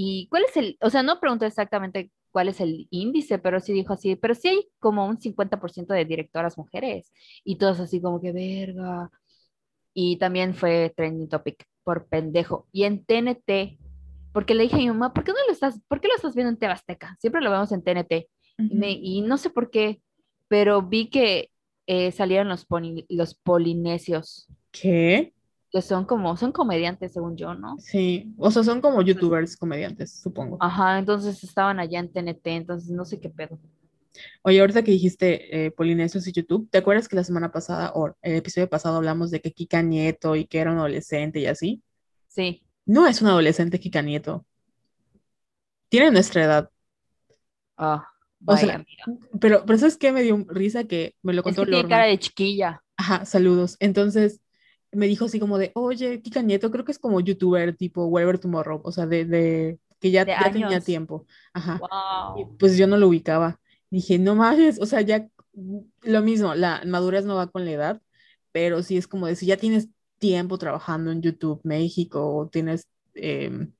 ¿Y 0.00 0.28
cuál 0.28 0.44
es 0.48 0.56
el, 0.56 0.76
o 0.80 0.90
sea, 0.90 1.02
no 1.02 1.18
preguntó 1.20 1.44
exactamente 1.46 2.12
cuál 2.30 2.48
es 2.48 2.60
el 2.60 2.86
índice, 2.90 3.38
pero 3.40 3.58
sí 3.60 3.72
dijo 3.72 3.94
así, 3.94 4.14
pero 4.16 4.34
sí 4.36 4.48
hay 4.48 4.68
como 4.78 5.06
un 5.06 5.18
50% 5.20 5.92
de 5.94 6.04
directoras 6.04 6.56
mujeres. 6.58 7.12
Y 7.44 7.56
todos 7.58 7.80
así 7.80 8.00
como 8.00 8.20
que 8.20 8.32
verga. 8.32 9.10
Y 9.94 10.16
también 10.18 10.54
fue 10.54 10.92
trending 10.96 11.28
topic 11.28 11.64
por 11.84 12.06
pendejo. 12.08 12.68
Y 12.72 12.84
en 12.84 13.04
TNT, 13.04 13.78
porque 14.32 14.54
le 14.54 14.64
dije 14.64 14.76
a 14.76 14.78
mi 14.78 14.88
mamá, 14.88 15.12
¿por 15.12 15.24
qué 15.24 15.32
no 15.32 15.38
lo 15.46 15.52
estás, 15.52 15.80
por 15.88 16.00
qué 16.00 16.08
lo 16.08 16.14
estás 16.14 16.34
viendo 16.34 16.50
en 16.50 16.58
TV 16.58 16.72
Azteca? 16.72 17.16
Siempre 17.20 17.40
lo 17.42 17.50
vemos 17.50 17.72
en 17.72 17.82
TNT. 17.82 18.28
Y, 18.68 18.74
me, 18.76 18.92
y 18.92 19.22
no 19.22 19.38
sé 19.38 19.50
por 19.50 19.70
qué, 19.70 20.02
pero 20.48 20.82
vi 20.82 21.10
que 21.10 21.50
eh, 21.86 22.12
salieron 22.12 22.48
los, 22.48 22.64
poli- 22.66 23.06
los 23.08 23.34
polinesios, 23.34 24.46
¿Qué? 24.70 25.32
Que 25.70 25.82
son 25.82 26.04
como, 26.04 26.36
son 26.36 26.52
comediantes 26.52 27.12
según 27.12 27.36
yo, 27.36 27.54
¿no? 27.54 27.76
Sí, 27.78 28.34
o 28.38 28.50
sea, 28.50 28.62
son 28.64 28.80
como 28.82 29.00
youtubers, 29.02 29.56
comediantes, 29.56 30.20
supongo. 30.20 30.58
Ajá, 30.60 30.98
entonces 31.00 31.42
estaban 31.42 31.80
allá 31.80 31.98
en 32.00 32.12
TNT, 32.12 32.54
entonces 32.56 32.90
no 32.90 33.04
sé 33.04 33.18
qué 33.20 33.28
pedo. 33.28 33.58
Oye, 34.42 34.60
ahorita 34.60 34.82
que 34.82 34.90
dijiste 34.92 35.66
eh, 35.66 35.70
Polinesios 35.70 36.26
y 36.26 36.32
YouTube, 36.32 36.68
¿te 36.70 36.78
acuerdas 36.78 37.08
que 37.08 37.16
la 37.16 37.24
semana 37.24 37.52
pasada 37.52 37.92
o 37.94 38.14
el 38.22 38.34
episodio 38.36 38.68
pasado 38.68 38.96
hablamos 38.96 39.30
de 39.30 39.40
que 39.40 39.52
Kika 39.52 39.82
Nieto 39.82 40.34
y 40.36 40.46
que 40.46 40.58
era 40.60 40.72
un 40.72 40.78
adolescente 40.78 41.40
y 41.40 41.46
así? 41.46 41.82
Sí. 42.28 42.62
No 42.86 43.06
es 43.06 43.22
un 43.22 43.28
adolescente 43.28 43.78
Kika 43.78 44.02
Nieto, 44.02 44.44
tiene 45.88 46.10
nuestra 46.10 46.44
edad. 46.44 46.70
Ah, 47.78 48.06
O 48.46 48.56
vaya, 48.56 48.56
sea, 48.56 48.84
pero, 49.40 49.64
pero 49.66 49.78
¿sabes 49.78 49.96
qué? 49.96 50.12
Me 50.12 50.22
dio 50.22 50.44
risa 50.48 50.84
que 50.84 51.14
me 51.22 51.32
lo 51.34 51.42
Es 51.42 51.42
contó 51.44 51.64
que 51.64 51.66
tiene 51.66 51.84
cara 51.88 52.04
Lorna. 52.04 52.06
de 52.06 52.16
chiquilla. 52.20 52.84
Ajá, 52.96 53.24
saludos. 53.26 53.76
Entonces 53.80 54.40
me 54.92 55.06
dijo 55.06 55.26
así 55.26 55.40
como 55.40 55.58
de, 55.58 55.70
oye, 55.74 56.20
Kika 56.22 56.42
Nieto, 56.42 56.70
creo 56.70 56.84
que 56.84 56.92
es 56.92 56.98
como 56.98 57.20
youtuber 57.20 57.76
tipo 57.76 58.06
Whatever 58.06 58.38
Tomorrow, 58.38 58.80
o 58.84 58.92
sea, 58.92 59.06
de, 59.06 59.24
de 59.24 59.78
que 60.00 60.10
ya, 60.10 60.24
De 60.24 60.32
ya 60.32 60.50
tenía 60.52 60.80
tiempo. 60.80 61.26
Ajá. 61.52 61.86
Y 62.36 62.44
Wow. 62.44 62.56
pues 62.58 62.76
yo 62.76 62.86
no 62.86 62.96
lo 62.96 63.08
ubicaba. 63.08 63.60
Dije, 63.90 64.18
no 64.18 64.34
mames, 64.34 64.80
o 64.80 64.86
sea, 64.86 65.00
ya 65.02 65.28
mm, 65.54 65.78
lo 66.02 66.22
mismo, 66.22 66.54
la 66.54 66.82
madurez 66.86 67.24
no 67.24 67.36
va 67.36 67.48
con 67.48 67.64
la 67.64 67.70
edad, 67.72 68.02
pero 68.52 68.82
sí 68.82 68.96
es 68.96 69.06
como 69.08 69.26
de 69.26 69.36
si 69.36 69.46
ya 69.46 69.56
tienes 69.56 69.88
tiempo 70.18 70.58
trabajando 70.58 71.10
en 71.12 71.22
YouTube 71.22 71.60
México 71.64 72.34
o 72.36 72.48
tienes 72.48 72.86
em, 73.14 73.72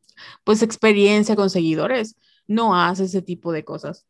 pues 0.45 0.63
experiencia 0.63 1.37
con 1.37 1.51
seguidores, 1.51 2.17
no 2.47 2.75
haces 2.75 3.11
ese 3.11 3.23
tipo 3.23 3.53
de 3.53 3.65
cosas. 3.65 4.07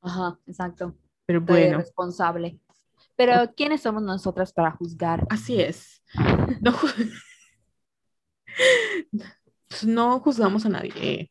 Ajá, 0.00 0.38
exacto. 0.46 0.94
Pero 1.26 1.40
bueno, 1.40 1.78
irresponsable. 1.78 2.58
o- 2.65 2.65
Pero 3.16 3.52
¿quiénes 3.56 3.80
somos 3.82 4.02
nosotras 4.02 4.52
para 4.52 4.70
juzgar? 4.72 5.26
así 5.30 5.60
es. 5.60 6.02
No, 6.60 6.72
ju- 6.72 7.10
pues, 9.68 9.84
no 9.84 10.20
juzgamos 10.20 10.66
a 10.66 10.68
nadie. 10.68 10.92
eh. 10.96 11.28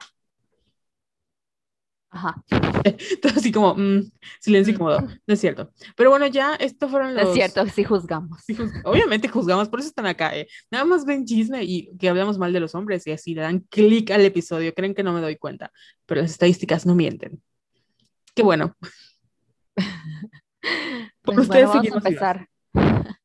Ajá. 2.10 2.36
Todo 3.22 3.34
así 3.36 3.52
como, 3.52 3.76
mm, 3.76 4.10
silencio 4.40 4.72
Mm, 4.72 4.76
incómodo. 4.76 5.02
No 5.28 5.34
es 5.34 5.40
cierto. 5.40 5.72
Pero 5.98 6.10
bueno, 6.12 6.28
ya, 6.28 6.56
estos 6.56 6.90
fueron 6.90 7.14
No 7.14 7.20
es 7.22 7.26
los... 7.28 7.34
cierto, 7.34 7.66
sí 7.68 7.84
juzgamos. 7.84 8.42
Sí, 8.46 8.56
juz- 8.56 8.72
obviamente 8.86 9.28
juzgamos, 9.28 9.68
por 9.70 9.80
eso 9.80 9.90
están 9.90 10.06
acá, 10.06 10.36
¿eh? 10.36 10.48
Nada 10.72 10.86
más 10.86 11.04
ven 11.06 11.26
chisme 11.26 11.64
y 11.64 11.90
que 11.98 12.08
hablamos 12.08 12.38
mal 12.38 12.54
de 12.54 12.60
los 12.62 12.74
hombres 12.74 13.06
y 13.08 13.12
así 13.12 13.34
le 13.36 13.42
dan 13.42 13.60
clic 13.70 14.12
al 14.12 14.22
episodio. 14.24 14.74
Creen 14.74 14.94
que 14.96 15.04
no 15.04 15.12
me 15.14 15.20
doy 15.22 15.36
cuenta, 15.36 15.72
pero 16.06 16.22
las 16.22 16.32
estadísticas 16.32 16.86
no 16.86 16.96
mienten. 16.96 17.42
Qué 18.34 18.44
bueno, 18.44 18.76
por 21.26 21.36
Pues 21.36 21.48
bueno, 21.48 21.70
ustedes 21.72 21.90
vamos 21.90 22.06
a 22.06 22.10
empezar. 22.10 22.48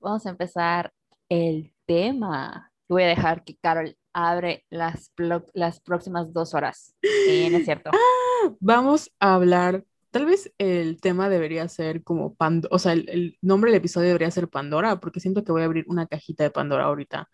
Vamos 0.00 0.26
a 0.26 0.30
empezar 0.30 0.92
el 1.28 1.72
tema. 1.86 2.70
Voy 2.88 3.02
a 3.02 3.08
dejar 3.08 3.42
que 3.42 3.56
Carol 3.56 3.96
abre 4.12 4.64
las, 4.70 5.10
las 5.52 5.80
próximas 5.80 6.32
dos 6.32 6.54
horas. 6.54 6.94
Sí, 7.02 7.48
no 7.50 7.58
es 7.58 7.64
cierto. 7.64 7.90
Vamos 8.60 9.10
a 9.18 9.34
hablar, 9.34 9.84
tal 10.12 10.26
vez 10.26 10.52
el 10.58 11.00
tema 11.00 11.28
debería 11.28 11.68
ser 11.68 12.04
como 12.04 12.34
Pandora, 12.34 12.74
o 12.74 12.78
sea, 12.78 12.92
el, 12.92 13.08
el 13.08 13.38
nombre 13.42 13.70
del 13.70 13.78
episodio 13.78 14.08
debería 14.08 14.30
ser 14.30 14.48
Pandora, 14.48 15.00
porque 15.00 15.18
siento 15.20 15.42
que 15.42 15.50
voy 15.52 15.62
a 15.62 15.64
abrir 15.64 15.84
una 15.88 16.06
cajita 16.06 16.44
de 16.44 16.50
Pandora 16.50 16.84
ahorita. 16.84 17.28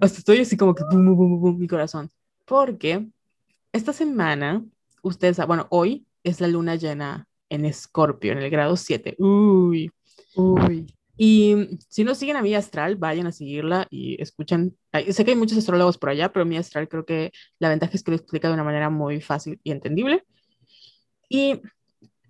Hasta 0.00 0.18
estoy 0.18 0.40
así 0.40 0.56
como 0.56 0.74
que 0.74 0.84
bum, 0.90 1.06
bum, 1.06 1.16
bum, 1.16 1.40
bum, 1.40 1.58
mi 1.58 1.66
corazón. 1.66 2.10
Porque 2.44 3.08
esta 3.72 3.92
semana, 3.92 4.64
ustedes, 5.02 5.36
sa- 5.36 5.46
bueno, 5.46 5.66
hoy 5.70 6.06
es 6.24 6.40
la 6.40 6.48
luna 6.48 6.74
llena 6.74 7.27
en 7.50 7.64
Escorpio, 7.64 8.32
en 8.32 8.38
el 8.38 8.50
grado 8.50 8.76
7. 8.76 9.16
Uy, 9.18 9.90
Uy. 10.34 10.86
Y 11.20 11.80
si 11.88 12.04
no 12.04 12.14
siguen 12.14 12.36
a 12.36 12.42
mi 12.42 12.54
astral, 12.54 12.94
vayan 12.94 13.26
a 13.26 13.32
seguirla 13.32 13.88
y 13.90 14.22
escuchen. 14.22 14.78
Sé 15.10 15.24
que 15.24 15.32
hay 15.32 15.36
muchos 15.36 15.58
astrólogos 15.58 15.98
por 15.98 16.10
allá, 16.10 16.32
pero 16.32 16.46
mi 16.46 16.56
astral 16.56 16.88
creo 16.88 17.04
que 17.04 17.32
la 17.58 17.68
ventaja 17.68 17.92
es 17.94 18.04
que 18.04 18.12
lo 18.12 18.16
explica 18.16 18.46
de 18.46 18.54
una 18.54 18.62
manera 18.62 18.88
muy 18.88 19.20
fácil 19.20 19.60
y 19.64 19.72
entendible. 19.72 20.24
Y 21.28 21.60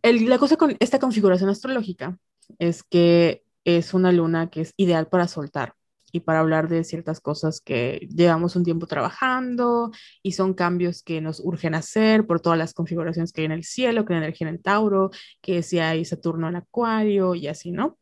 el, 0.00 0.26
la 0.26 0.38
cosa 0.38 0.57
con 0.57 0.74
esta 0.81 0.98
configuración 0.98 1.50
astrológica 1.50 2.18
es 2.59 2.83
que 2.83 3.44
es 3.64 3.92
una 3.92 4.11
luna 4.11 4.48
que 4.48 4.62
es 4.62 4.72
ideal 4.78 5.07
para 5.09 5.28
soltar 5.28 5.74
y 6.12 6.21
para 6.21 6.40
hablar 6.40 6.68
de 6.68 6.85
ciertas 6.85 7.21
cosas 7.21 7.61
que 7.61 8.09
llevamos 8.14 8.57
un 8.57 8.64
tiempo 8.64 8.87
trabajando 8.87 9.90
y 10.23 10.33
son 10.33 10.55
cambios 10.55 11.03
que 11.03 11.21
nos 11.21 11.40
urgen 11.40 11.75
hacer 11.75 12.27
por 12.27 12.40
todas 12.40 12.59
las 12.59 12.75
configuraciones 12.75 13.33
que 13.33 13.42
hay 13.42 13.47
en 13.47 13.53
el 13.53 13.64
cielo, 13.64 14.05
que 14.05 14.14
hay 14.14 14.18
energía 14.18 14.49
en 14.49 14.55
el 14.55 14.62
Tauro, 14.62 15.11
que 15.40 15.62
si 15.62 15.79
hay 15.79 16.05
Saturno 16.05 16.49
en 16.49 16.57
Acuario 16.57 17.35
y 17.35 17.49
así, 17.49 17.71
¿no? 17.71 17.99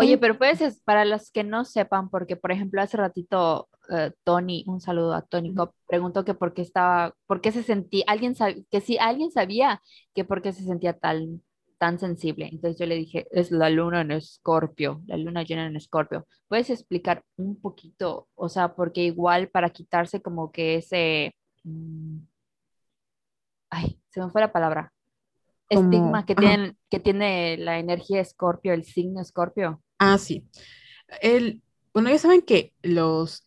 Oye, 0.00 0.16
pero 0.16 0.38
puedes, 0.38 0.80
para 0.82 1.04
los 1.04 1.32
que 1.32 1.42
no 1.42 1.64
sepan, 1.64 2.08
porque 2.08 2.36
por 2.36 2.52
ejemplo 2.52 2.80
hace 2.80 2.96
ratito 2.96 3.68
uh, 3.88 4.10
Tony, 4.22 4.64
un 4.68 4.80
saludo 4.80 5.12
a 5.12 5.22
Tony 5.22 5.52
Cop, 5.52 5.74
preguntó 5.88 6.24
que 6.24 6.34
por 6.34 6.54
qué 6.54 6.62
estaba, 6.62 7.14
por 7.26 7.40
qué 7.40 7.50
se 7.50 7.64
sentía, 7.64 8.04
alguien 8.06 8.36
que 8.70 8.80
si 8.80 8.96
alguien 8.98 9.32
sabía 9.32 9.82
que 10.14 10.24
por 10.24 10.40
qué 10.40 10.52
se 10.52 10.62
sentía 10.62 10.92
tal, 10.92 11.42
tan 11.78 11.98
sensible. 11.98 12.48
Entonces 12.52 12.78
yo 12.78 12.86
le 12.86 12.96
dije, 12.96 13.26
es 13.30 13.50
la 13.50 13.70
luna 13.70 14.02
en 14.02 14.10
escorpio, 14.10 15.02
la 15.06 15.16
luna 15.16 15.42
llena 15.42 15.66
en 15.66 15.76
escorpio. 15.76 16.26
¿Puedes 16.48 16.70
explicar 16.70 17.24
un 17.36 17.60
poquito? 17.60 18.28
O 18.34 18.48
sea, 18.48 18.74
porque 18.74 19.04
igual 19.04 19.48
para 19.48 19.70
quitarse 19.70 20.20
como 20.20 20.52
que 20.52 20.76
ese... 20.76 21.34
Mm, 21.64 22.18
ay, 23.70 24.00
se 24.10 24.20
me 24.20 24.30
fue 24.30 24.40
la 24.40 24.52
palabra. 24.52 24.92
Estigma 25.70 26.24
que, 26.24 26.34
tiene, 26.34 26.76
que 26.90 26.98
tiene 26.98 27.58
la 27.58 27.78
energía 27.78 28.20
escorpio, 28.20 28.72
el 28.72 28.84
signo 28.84 29.20
escorpio. 29.20 29.82
Ah, 29.98 30.16
sí. 30.16 30.48
El, 31.20 31.62
bueno, 31.92 32.10
ya 32.10 32.18
saben 32.18 32.42
que 32.42 32.72
los, 32.82 33.42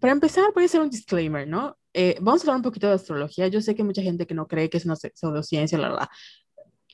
para 0.00 0.12
empezar, 0.12 0.44
voy 0.54 0.62
a 0.62 0.66
hacer 0.66 0.80
un 0.80 0.90
disclaimer, 0.90 1.46
¿no? 1.46 1.76
Eh, 1.92 2.16
vamos 2.20 2.40
a 2.40 2.44
hablar 2.44 2.56
un 2.56 2.62
poquito 2.62 2.86
de 2.86 2.94
astrología. 2.94 3.48
Yo 3.48 3.60
sé 3.60 3.74
que 3.74 3.84
mucha 3.84 4.02
gente 4.02 4.26
que 4.26 4.34
no 4.34 4.46
cree 4.46 4.70
que 4.70 4.78
es 4.78 4.84
una 4.84 4.96
pseudociencia, 4.96 5.78
la 5.78 5.90
verdad. 5.90 6.08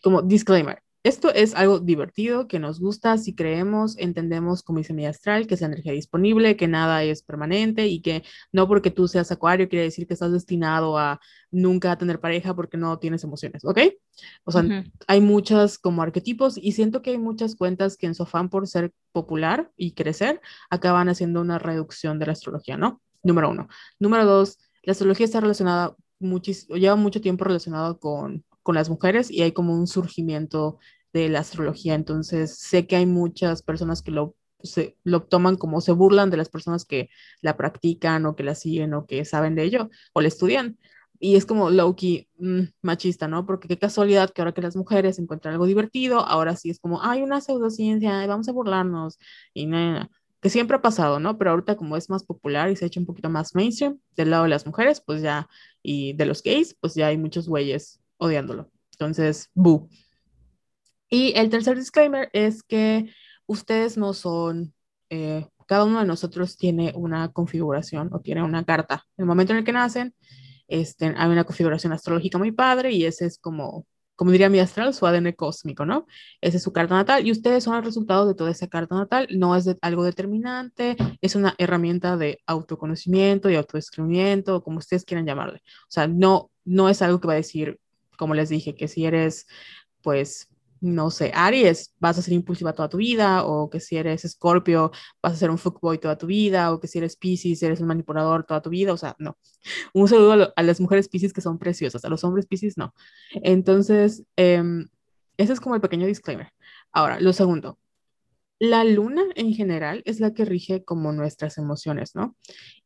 Como 0.05 0.21
disclaimer, 0.21 0.85
esto 1.05 1.33
es 1.35 1.55
algo 1.55 1.81
divertido, 1.81 2.49
que 2.49 2.59
nos 2.59 2.81
gusta, 2.81 3.19
si 3.19 3.35
creemos, 3.35 3.99
entendemos 3.99 4.62
como 4.62 4.79
dice 4.79 4.95
mi 4.95 5.05
astral, 5.05 5.47
que 5.47 5.53
es 5.55 5.61
energía 5.61 5.93
disponible, 5.93 6.57
que 6.57 6.67
nada 6.67 7.05
es 7.05 7.23
permanente 7.23 7.88
y 7.88 8.01
que 8.01 8.23
no 8.53 8.67
porque 8.69 8.90
tú 8.90 9.07
seas 9.07 9.31
acuario 9.31 9.69
quiere 9.69 9.85
decir 9.85 10.07
que 10.07 10.14
estás 10.14 10.33
destinado 10.33 10.97
a 10.97 11.21
nunca 11.51 11.97
tener 11.99 12.21
pareja 12.21 12.55
porque 12.55 12.79
no 12.79 12.99
tienes 12.99 13.23
emociones, 13.23 13.67
¿ok? 13.67 13.81
O 14.45 14.53
sea, 14.53 14.64
hay 15.07 15.21
muchas 15.21 15.79
como 15.79 16.01
arquetipos 16.01 16.57
y 16.57 16.73
siento 16.73 17.03
que 17.03 17.11
hay 17.11 17.19
muchas 17.19 17.55
cuentas 17.55 17.99
que 17.99 18.07
en 18.07 18.14
su 18.14 18.23
afán 18.23 18.49
por 18.49 18.67
ser 18.67 18.90
popular 19.12 19.71
y 19.77 19.93
crecer 19.93 20.40
acaban 20.71 21.11
haciendo 21.11 21.43
una 21.43 21.59
reducción 21.59 22.19
de 22.19 22.27
la 22.27 22.33
astrología, 22.33 22.79
¿no? 22.79 23.03
Número 23.23 23.51
uno. 23.51 23.69
Número 23.99 24.25
dos, 24.25 24.59
la 24.83 24.93
astrología 24.93 25.27
está 25.27 25.40
relacionada, 25.40 25.97
lleva 26.19 26.97
mucho 26.97 27.21
tiempo 27.21 27.45
relacionado 27.45 27.99
con 27.99 28.43
con 28.64 28.74
las 28.74 28.90
mujeres 28.90 29.31
y 29.31 29.42
hay 29.42 29.53
como 29.53 29.74
un 29.74 29.87
surgimiento 29.87 30.79
de 31.12 31.29
la 31.29 31.40
astrología. 31.40 31.94
Entonces, 31.94 32.59
sé 32.59 32.87
que 32.88 32.96
hay 32.96 33.07
muchas 33.07 33.62
personas 33.62 34.03
que 34.03 34.11
lo, 34.11 34.35
se, 34.62 34.96
lo 35.05 35.22
toman 35.22 35.57
como 35.57 35.81
se 35.81 35.92
burlan 35.92 36.31
de 36.31 36.38
las 36.38 36.48
personas 36.48 36.85
que 36.85 37.11
la 37.42 37.57
practican 37.57 38.27
o 38.27 38.35
que 38.37 38.42
la 38.42 38.57
siguen 38.57 38.94
o 38.94 39.07
que 39.07 39.24
saben 39.24 39.55
de 39.55 39.64
ello 39.64 39.90
o 40.12 40.20
la 40.22 40.29
estudian. 40.29 40.79
Y 41.20 41.37
es 41.37 41.46
como 41.46 41.70
low-key 41.70 42.29
mm, 42.38 42.62
machista, 42.83 43.29
¿no? 43.29 43.46
Porque 43.46 43.68
qué 43.68 43.79
casualidad 43.79 44.31
que 44.31 44.42
ahora 44.42 44.53
que 44.53 44.62
las 44.62 44.77
mujeres 44.77 45.18
encuentran 45.18 45.55
algo 45.55 45.66
divertido, 45.66 46.20
ahora 46.20 46.57
sí 46.57 46.70
es 46.70 46.81
como, 46.81 47.03
hay 47.03 47.22
una 47.22 47.40
pseudociencia, 47.40 48.27
vamos 48.27 48.48
a 48.48 48.53
burlarnos. 48.53 49.18
Y 49.55 49.66
nada, 49.66 50.11
que 50.40 50.50
siempre 50.50 50.77
ha 50.77 50.83
pasado, 50.83 51.20
¿no? 51.20 51.38
Pero 51.38 51.50
ahorita 51.53 51.77
como 51.77 51.96
es 51.96 52.11
más 52.11 52.24
popular 52.24 52.70
y 52.70 52.77
se 52.77 52.85
ha 52.85 52.88
hecho 52.88 53.00
un 53.00 53.07
poquito 53.07 53.31
más 53.31 53.55
mainstream 53.55 53.98
del 54.16 54.31
lado 54.31 54.44
de 54.44 54.50
las 54.50 54.66
mujeres, 54.66 55.00
pues 55.00 55.22
ya, 55.22 55.48
y 55.83 56.14
de 56.14 56.27
los 56.27 56.42
gays, 56.42 56.74
pues 56.81 56.94
ya 56.94 57.09
hay 57.09 57.18
muchos 57.18 57.48
güeyes 57.48 58.00
odiándolo. 58.18 58.70
Entonces, 58.92 59.50
bu. 59.55 59.88
Y 61.09 61.33
el 61.37 61.50
tercer 61.50 61.77
disclaimer 61.77 62.29
es 62.33 62.62
que 62.62 63.11
ustedes 63.46 63.96
no 63.96 64.14
son, 64.14 64.74
eh, 65.11 65.46
cada 65.66 65.85
uno 65.85 66.00
de 66.00 66.07
nosotros 66.07 66.57
tiene 66.57 66.92
una 66.96 67.31
configuración 67.33 68.11
o 68.12 68.20
tiene 68.20 68.42
una 68.42 68.64
carta. 68.64 69.05
En 69.16 69.22
el 69.22 69.27
momento 69.27 69.53
en 69.53 69.61
el 69.61 69.64
que 69.64 69.72
nacen, 69.72 70.14
este, 70.68 71.14
hay 71.16 71.31
una 71.31 71.44
configuración 71.44 71.92
astrológica 71.92 72.38
muy 72.38 72.53
padre 72.53 72.92
y 72.92 73.05
ese 73.05 73.27
es 73.27 73.38
como, 73.38 73.87
como 74.16 74.31
diría 74.31 74.48
mi 74.48 74.61
astral, 74.61 74.94
su 74.94 75.07
ADN 75.07 75.33
cósmico, 75.33 75.85
¿no? 75.85 76.07
Esa 76.40 76.57
es 76.57 76.62
su 76.62 76.72
carta 76.72 76.94
natal 76.94 77.27
y 77.27 77.33
ustedes 77.33 77.64
son 77.64 77.77
el 77.77 77.85
resultado 77.85 78.27
de 78.27 78.35
toda 78.35 78.50
esa 78.50 78.68
carta 78.68 78.94
natal. 78.94 79.29
No 79.31 79.57
es 79.57 79.64
de, 79.64 79.77
algo 79.83 80.05
determinante, 80.05 80.96
es 81.20 81.35
una 81.37 81.55
herramienta 81.59 82.16
de 82.16 82.40
autoconocimiento 82.46 83.50
y 83.50 83.57
autodescubrimiento, 83.57 84.62
como 84.62 84.79
ustedes 84.79 85.05
quieran 85.05 85.27
llamarle. 85.27 85.62
O 85.83 85.90
sea, 85.90 86.09
no, 86.09 86.50
no 86.64 86.88
es 86.88 87.03
algo 87.03 87.20
que 87.20 87.29
va 87.29 87.35
a 87.35 87.37
decir 87.37 87.79
como 88.18 88.35
les 88.35 88.48
dije, 88.48 88.74
que 88.74 88.88
si 88.88 89.07
eres, 89.07 89.46
pues, 90.03 90.48
no 90.81 91.11
sé, 91.11 91.33
Aries, 91.35 91.94
vas 91.98 92.18
a 92.18 92.22
ser 92.22 92.35
impulsiva 92.35 92.74
toda 92.74 92.88
tu 92.88 92.98
vida, 92.98 93.44
o 93.44 93.70
que 93.70 93.81
si 93.81 93.96
eres 93.96 94.24
Escorpio, 94.24 94.90
vas 95.22 95.33
a 95.33 95.37
ser 95.37 95.50
un 95.50 95.59
fuckboy 95.59 95.98
toda 95.98 96.18
tu 96.18 96.27
vida, 96.27 96.72
o 96.72 96.81
que 96.81 96.88
si 96.88 96.98
eres 96.98 97.16
Pisces, 97.16 97.62
eres 97.62 97.81
un 97.81 97.87
manipulador 97.87 98.44
toda 98.44 98.61
tu 98.61 98.70
vida, 98.70 98.92
o 98.92 98.96
sea, 98.96 99.16
no. 99.18 99.38
Un 99.94 100.09
saludo 100.09 100.53
a, 100.55 100.62
las 100.62 100.81
mujeres 100.81 101.09
Pisces 101.09 101.33
que 101.33 101.40
son 101.40 101.59
preciosas, 101.59 102.05
a 102.05 102.09
los 102.09 102.22
hombres 102.24 102.46
Pisces 102.46 102.77
no. 102.77 102.94
Entonces, 103.42 104.24
eh, 104.37 104.62
ese 105.37 105.53
es 105.53 105.61
como 105.61 105.74
el 105.74 105.81
pequeño 105.81 106.07
disclaimer. 106.07 106.53
Ahora, 106.92 107.18
lo 107.20 107.33
segundo, 107.33 107.79
la 108.64 108.85
luna 108.85 109.22
en 109.37 109.53
general 109.55 110.03
es 110.07 110.20
la 110.20 110.35
que 110.35 110.44
rige 110.44 110.85
como 110.85 111.12
nuestras 111.12 111.59
emociones, 111.59 112.14
¿no? 112.14 112.37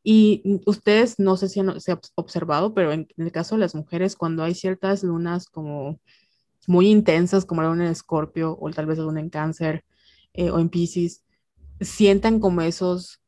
Y 0.02 0.60
ustedes, 0.66 1.18
no 1.18 1.36
sé 1.36 1.48
si 1.48 1.60
se 1.78 1.92
ha 1.92 2.00
observado, 2.14 2.74
pero 2.74 2.92
en, 2.92 3.08
el 3.16 3.32
caso 3.32 3.54
de 3.54 3.60
las 3.60 3.74
mujeres, 3.74 4.16
cuando 4.16 4.42
hay 4.42 4.54
ciertas 4.54 5.02
lunas 5.02 5.48
como 5.48 6.00
muy 6.66 6.88
intensas, 6.88 7.44
como 7.44 7.62
la 7.62 7.68
luna 7.68 7.86
en 7.86 7.92
Escorpio 7.92 8.56
o 8.60 8.70
tal 8.70 8.86
vez 8.86 8.98
la 8.98 9.04
luna 9.04 9.20
en 9.20 9.30
Cáncer 9.30 9.84
eh, 10.34 10.50
o 10.50 10.58
en 10.58 10.68
Pisces, 10.68 11.24
sientan 11.80 12.40
como 12.40 12.60
esos 12.62 13.20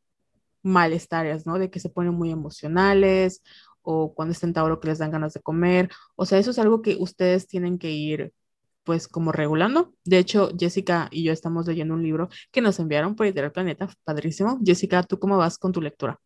malestares, 0.62 1.46
¿no? 1.46 1.58
De 1.58 1.70
que 1.70 1.80
se 1.80 1.88
ponen 1.88 2.14
muy 2.14 2.30
emocionales 2.30 3.42
o 3.82 4.14
cuando 4.14 4.32
están 4.32 4.50
en 4.50 4.54
Tauro 4.54 4.80
que 4.80 4.88
les 4.88 4.98
dan 4.98 5.10
ganas 5.10 5.32
de 5.32 5.40
comer. 5.40 5.90
O 6.16 6.26
sea, 6.26 6.38
eso 6.38 6.50
es 6.50 6.58
algo 6.58 6.82
que 6.82 6.96
ustedes 6.98 7.46
tienen 7.46 7.78
que 7.78 7.90
ir 7.90 8.32
pues 8.84 9.08
como 9.08 9.32
regulando. 9.32 9.94
De 10.04 10.18
hecho, 10.18 10.50
Jessica 10.58 11.08
y 11.10 11.24
yo 11.24 11.32
estamos 11.32 11.66
leyendo 11.66 11.94
un 11.94 12.02
libro 12.02 12.28
que 12.50 12.60
nos 12.60 12.78
enviaron 12.78 13.14
por 13.14 13.26
Editorial 13.26 13.52
Planeta, 13.52 13.88
padrísimo. 14.04 14.58
Jessica, 14.64 15.02
¿tú 15.02 15.18
cómo 15.18 15.36
vas 15.36 15.58
con 15.58 15.72
tu 15.72 15.80
lectura? 15.80 16.20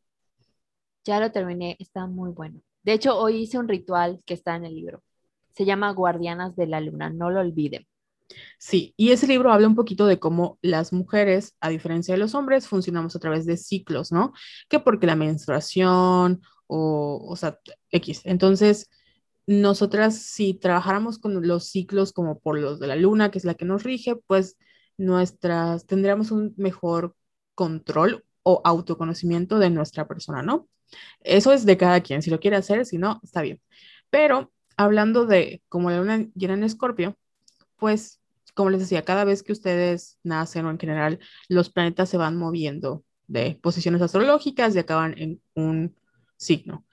Ya 1.04 1.20
lo 1.20 1.30
terminé, 1.32 1.76
está 1.78 2.06
muy 2.06 2.30
bueno. 2.30 2.60
De 2.82 2.92
hecho, 2.92 3.18
hoy 3.18 3.36
hice 3.42 3.58
un 3.58 3.68
ritual 3.68 4.22
que 4.24 4.34
está 4.34 4.56
en 4.56 4.64
el 4.64 4.74
libro. 4.74 5.02
Se 5.54 5.64
llama 5.64 5.92
Guardianas 5.92 6.56
de 6.56 6.66
la 6.66 6.80
Luna, 6.80 7.10
no 7.10 7.30
lo 7.30 7.40
olviden. 7.40 7.86
Sí, 8.58 8.94
y 8.96 9.10
ese 9.10 9.26
libro 9.26 9.52
habla 9.52 9.68
un 9.68 9.74
poquito 9.74 10.06
de 10.06 10.18
cómo 10.18 10.58
las 10.62 10.92
mujeres, 10.92 11.54
a 11.60 11.68
diferencia 11.68 12.14
de 12.14 12.18
los 12.18 12.34
hombres, 12.34 12.68
funcionamos 12.68 13.14
a 13.14 13.18
través 13.18 13.46
de 13.46 13.56
ciclos, 13.56 14.12
¿no? 14.12 14.32
Que 14.68 14.80
porque 14.80 15.06
la 15.06 15.16
menstruación 15.16 16.42
o, 16.66 17.26
o 17.28 17.36
sea, 17.36 17.58
X. 17.90 18.22
Entonces, 18.24 18.88
nosotras 19.46 20.16
si 20.16 20.54
trabajáramos 20.54 21.18
con 21.18 21.46
los 21.46 21.66
ciclos 21.66 22.12
como 22.12 22.38
por 22.38 22.59
los 22.59 22.80
de 22.80 22.87
la 22.87 22.96
luna, 22.96 23.30
que 23.30 23.38
es 23.38 23.44
la 23.44 23.54
que 23.54 23.64
nos 23.64 23.83
rige, 23.83 24.16
pues 24.16 24.57
nuestras 24.96 25.87
tendríamos 25.87 26.30
un 26.30 26.54
mejor 26.57 27.14
control 27.54 28.24
o 28.42 28.61
autoconocimiento 28.64 29.59
de 29.59 29.70
nuestra 29.70 30.07
persona, 30.07 30.42
¿no? 30.42 30.68
Eso 31.20 31.52
es 31.52 31.66
de 31.66 31.76
cada 31.76 32.00
quien, 32.02 32.22
si 32.22 32.30
lo 32.30 32.40
quiere 32.40 32.57
hacer, 32.57 32.87
si 32.87 32.98
no, 32.98 33.20
está 33.22 33.42
bien. 33.42 33.61
Pero 34.11 34.52
hablando 34.76 35.26
de 35.26 35.62
como 35.68 35.90
la 35.90 35.98
luna 35.98 36.26
llena 36.35 36.54
en 36.54 36.64
escorpio, 36.64 37.16
pues 37.76 38.20
como 38.54 38.70
les 38.70 38.80
decía, 38.80 39.02
cada 39.04 39.24
vez 39.24 39.42
que 39.42 39.52
ustedes 39.52 40.18
nacen 40.22 40.64
o 40.66 40.70
en 40.70 40.78
general 40.78 41.18
los 41.48 41.70
planetas 41.70 42.09
se 42.09 42.16
van 42.16 42.37
moviendo 42.37 43.04
de 43.26 43.59
posiciones 43.62 44.00
astrológicas 44.02 44.74
y 44.74 44.78
acaban 44.78 45.14
en 45.18 45.42
un 45.54 45.96
signo 46.37 46.85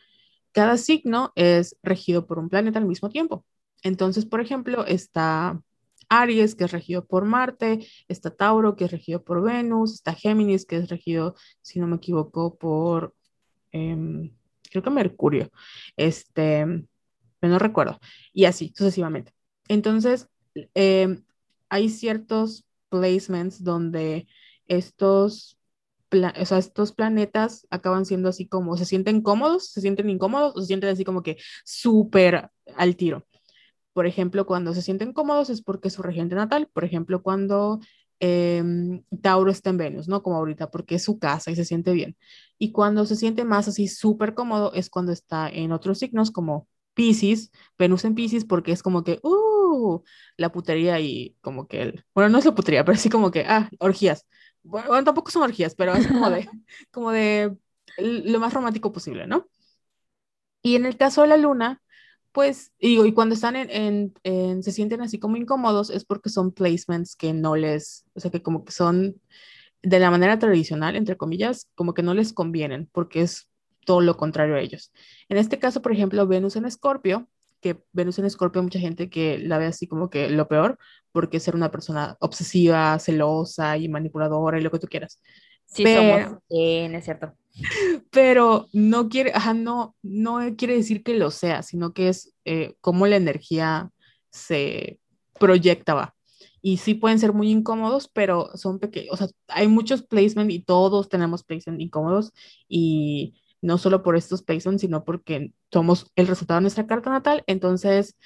cada 0.51 0.77
signo 0.77 1.31
es 1.35 1.77
regido 1.83 2.25
por 2.25 2.39
un 2.39 2.49
planeta 2.49 2.79
al 2.79 2.85
mismo 2.85 3.09
tiempo. 3.09 3.45
Entonces, 3.83 4.25
por 4.25 4.41
ejemplo, 4.41 4.85
está 4.85 5.61
Aries, 6.09 6.55
que 6.55 6.65
es 6.65 6.71
regido 6.71 7.05
por 7.05 7.25
Marte, 7.25 7.87
está 8.07 8.35
Tauro, 8.35 8.75
que 8.75 8.85
es 8.85 8.91
regido 8.91 9.23
por 9.23 9.41
Venus, 9.41 9.93
está 9.93 10.13
Géminis, 10.13 10.65
que 10.65 10.77
es 10.77 10.89
regido, 10.89 11.35
si 11.61 11.79
no 11.79 11.87
me 11.87 11.95
equivoco, 11.95 12.57
por, 12.57 13.15
em, 13.71 14.35
creo 14.69 14.83
que 14.83 14.89
Mercurio, 14.89 15.49
este, 15.95 16.65
no 17.41 17.59
recuerdo, 17.59 17.99
y 18.33 18.45
así 18.45 18.73
sucesivamente. 18.75 19.33
Entonces, 19.67 20.27
em, 20.73 21.23
hay 21.69 21.89
ciertos 21.89 22.65
placements 22.89 23.63
donde 23.63 24.27
estos 24.67 25.57
o 26.11 26.45
sea, 26.45 26.57
estos 26.57 26.91
planetas 26.91 27.67
acaban 27.69 28.05
siendo 28.05 28.29
así 28.29 28.47
como, 28.47 28.77
se 28.77 28.85
sienten 28.85 29.21
cómodos, 29.21 29.67
se 29.71 29.81
sienten 29.81 30.09
incómodos 30.09 30.53
o 30.55 30.61
se 30.61 30.67
sienten 30.67 30.89
así 30.89 31.03
como 31.03 31.23
que 31.23 31.37
súper 31.63 32.49
al 32.75 32.95
tiro. 32.95 33.25
Por 33.93 34.05
ejemplo, 34.07 34.45
cuando 34.45 34.73
se 34.73 34.81
sienten 34.81 35.13
cómodos 35.13 35.49
es 35.49 35.61
porque 35.61 35.89
su 35.89 36.01
regente 36.01 36.35
natal. 36.35 36.69
Por 36.73 36.85
ejemplo, 36.85 37.21
cuando 37.23 37.79
em, 38.19 39.03
Tauro 39.21 39.51
está 39.51 39.69
en 39.71 39.77
Venus, 39.77 40.07
¿no? 40.07 40.23
Como 40.23 40.37
ahorita, 40.37 40.71
porque 40.71 40.95
es 40.95 41.03
su 41.03 41.19
casa 41.19 41.51
y 41.51 41.55
se 41.55 41.65
siente 41.65 41.91
bien. 41.93 42.17
Y 42.57 42.71
cuando 42.71 43.05
se 43.05 43.15
siente 43.15 43.43
más 43.45 43.67
así 43.67 43.87
súper 43.87 44.33
cómodo 44.33 44.73
es 44.73 44.89
cuando 44.89 45.11
está 45.11 45.49
en 45.49 45.71
otros 45.71 45.99
signos 45.99 46.31
como 46.31 46.67
Pisces, 46.93 47.51
Venus 47.77 48.05
en 48.05 48.15
Pisces, 48.15 48.45
porque 48.45 48.71
es 48.71 48.83
como 48.83 49.03
que, 49.03 49.19
uh, 49.23 50.01
la 50.37 50.51
putería 50.51 50.99
y 50.99 51.35
como 51.41 51.67
que, 51.67 51.81
el, 51.81 52.05
bueno, 52.13 52.29
no 52.29 52.37
es 52.39 52.45
la 52.45 52.55
putería, 52.55 52.85
pero 52.85 52.97
sí 52.97 53.09
como 53.09 53.31
que, 53.31 53.41
ah, 53.47 53.69
orgías. 53.79 54.25
Bueno, 54.63 55.03
tampoco 55.03 55.31
son 55.31 55.43
orgías, 55.43 55.75
pero 55.75 55.93
es 55.95 56.07
como 56.07 56.29
de, 56.29 56.49
como 56.91 57.11
de 57.11 57.55
lo 57.97 58.39
más 58.39 58.53
romántico 58.53 58.91
posible, 58.91 59.27
¿no? 59.27 59.47
Y 60.61 60.75
en 60.75 60.85
el 60.85 60.97
caso 60.97 61.21
de 61.21 61.27
la 61.27 61.37
luna, 61.37 61.81
pues, 62.31 62.71
digo, 62.79 63.05
y 63.05 63.13
cuando 63.13 63.35
están 63.35 63.55
en, 63.55 64.13
en, 64.23 64.63
se 64.63 64.71
sienten 64.71 65.01
así 65.01 65.19
como 65.19 65.37
incómodos, 65.37 65.89
es 65.89 66.05
porque 66.05 66.29
son 66.29 66.51
placements 66.51 67.15
que 67.15 67.33
no 67.33 67.55
les, 67.55 68.05
o 68.13 68.19
sea, 68.19 68.31
que 68.31 68.41
como 68.43 68.63
que 68.65 68.71
son 68.71 69.19
de 69.83 69.99
la 69.99 70.11
manera 70.11 70.39
tradicional, 70.39 70.95
entre 70.95 71.17
comillas, 71.17 71.69
como 71.75 71.93
que 71.93 72.03
no 72.03 72.13
les 72.13 72.33
convienen, 72.33 72.89
porque 72.93 73.21
es 73.21 73.49
todo 73.85 74.01
lo 74.01 74.17
contrario 74.17 74.55
a 74.55 74.61
ellos. 74.61 74.91
En 75.29 75.37
este 75.37 75.59
caso, 75.59 75.81
por 75.81 75.91
ejemplo, 75.93 76.27
Venus 76.27 76.55
en 76.55 76.65
Escorpio, 76.65 77.29
que 77.61 77.83
Venus 77.93 78.19
en 78.19 78.25
Escorpio, 78.25 78.63
mucha 78.63 78.79
gente 78.79 79.09
que 79.09 79.37
la 79.37 79.57
ve 79.57 79.65
así 79.65 79.87
como 79.87 80.09
que 80.09 80.29
lo 80.29 80.47
peor, 80.47 80.77
porque 81.11 81.39
ser 81.39 81.55
una 81.55 81.71
persona 81.71 82.17
obsesiva, 82.19 82.97
celosa 82.99 83.77
y 83.77 83.87
manipuladora 83.87 84.59
y 84.59 84.61
lo 84.61 84.71
que 84.71 84.79
tú 84.79 84.87
quieras. 84.87 85.21
Sí, 85.65 85.85
somos, 85.85 86.39
es 86.49 87.05
cierto. 87.05 87.33
Pero 88.11 88.67
no 88.73 89.07
quiere, 89.07 89.31
ajá, 89.33 89.53
no, 89.53 89.95
no 90.01 90.39
quiere 90.57 90.75
decir 90.75 91.03
que 91.03 91.13
lo 91.13 91.31
sea, 91.31 91.63
sino 91.63 91.93
que 91.93 92.09
es 92.09 92.33
eh, 92.45 92.75
como 92.81 93.07
la 93.07 93.15
energía 93.15 93.91
se 94.31 94.99
proyecta, 95.39 95.93
va. 95.93 96.15
Y 96.61 96.77
sí 96.77 96.93
pueden 96.93 97.19
ser 97.19 97.33
muy 97.33 97.49
incómodos, 97.49 98.07
pero 98.07 98.51
son 98.55 98.79
pequeños, 98.79 99.13
o 99.13 99.17
sea, 99.17 99.27
hay 99.47 99.67
muchos 99.67 100.03
placements 100.03 100.53
y 100.53 100.59
todos 100.59 101.09
tenemos 101.09 101.43
placements 101.43 101.81
incómodos 101.81 102.33
y 102.67 103.40
no 103.61 103.77
solo 103.77 104.03
por 104.03 104.15
estos 104.15 104.43
placements, 104.43 104.81
sino 104.81 105.03
porque 105.03 105.53
somos 105.71 106.11
el 106.15 106.27
resultado 106.27 106.59
de 106.59 106.63
nuestra 106.63 106.87
carta 106.87 107.09
natal. 107.09 107.43
Entonces, 107.47 108.17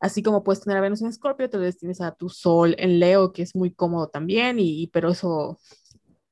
así 0.00 0.22
como 0.22 0.42
puedes 0.42 0.62
tener 0.62 0.78
a 0.78 0.80
Venus 0.80 1.02
en 1.02 1.08
Escorpio, 1.08 1.48
te 1.50 1.72
tienes 1.74 2.00
a 2.00 2.14
tu 2.14 2.28
Sol 2.28 2.74
en 2.78 2.98
Leo, 2.98 3.32
que 3.32 3.42
es 3.42 3.54
muy 3.54 3.72
cómodo 3.72 4.08
también, 4.08 4.58
y, 4.58 4.88
pero 4.88 5.10
eso 5.10 5.58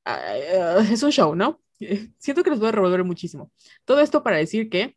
ah, 0.05 0.79
es 0.91 1.03
un 1.03 1.13
show, 1.13 1.35
¿no? 1.35 1.61
Siento 2.19 2.43
que 2.43 2.51
les 2.51 2.59
voy 2.59 2.69
a 2.69 2.73
revolver 2.73 3.05
muchísimo. 3.05 3.53
Todo 3.85 4.01
esto 4.01 4.23
para 4.23 4.39
decir 4.39 4.69
que 4.71 4.97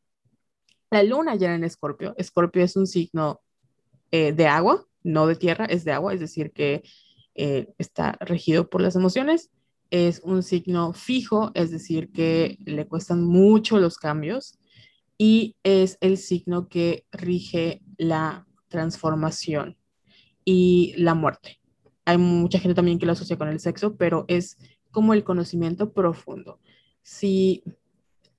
la 0.89 1.03
luna 1.03 1.35
llena 1.35 1.55
en 1.55 1.63
Escorpio, 1.63 2.13
Escorpio 2.17 2.63
es 2.63 2.75
un 2.75 2.87
signo 2.87 3.41
eh, 4.11 4.31
de 4.31 4.47
agua, 4.47 4.85
no 5.03 5.27
de 5.27 5.35
tierra, 5.35 5.65
es 5.65 5.83
de 5.85 5.91
agua, 5.91 6.13
es 6.13 6.19
decir, 6.19 6.51
que 6.51 6.83
eh, 7.35 7.73
está 7.77 8.17
regido 8.19 8.69
por 8.69 8.81
las 8.81 8.95
emociones 8.95 9.49
es 9.93 10.21
un 10.23 10.41
signo 10.41 10.91
fijo, 10.91 11.51
es 11.53 11.69
decir, 11.69 12.11
que 12.11 12.57
le 12.65 12.87
cuestan 12.87 13.23
mucho 13.23 13.77
los 13.77 13.99
cambios 13.99 14.57
y 15.19 15.55
es 15.61 15.99
el 16.01 16.17
signo 16.17 16.67
que 16.67 17.05
rige 17.11 17.83
la 17.97 18.47
transformación 18.69 19.77
y 20.43 20.95
la 20.97 21.13
muerte. 21.13 21.59
Hay 22.05 22.17
mucha 22.17 22.57
gente 22.57 22.73
también 22.73 22.97
que 22.97 23.05
lo 23.05 23.11
asocia 23.11 23.37
con 23.37 23.49
el 23.49 23.59
sexo, 23.59 23.95
pero 23.95 24.25
es 24.27 24.57
como 24.89 25.13
el 25.13 25.23
conocimiento 25.23 25.93
profundo. 25.93 26.59
Si 27.03 27.63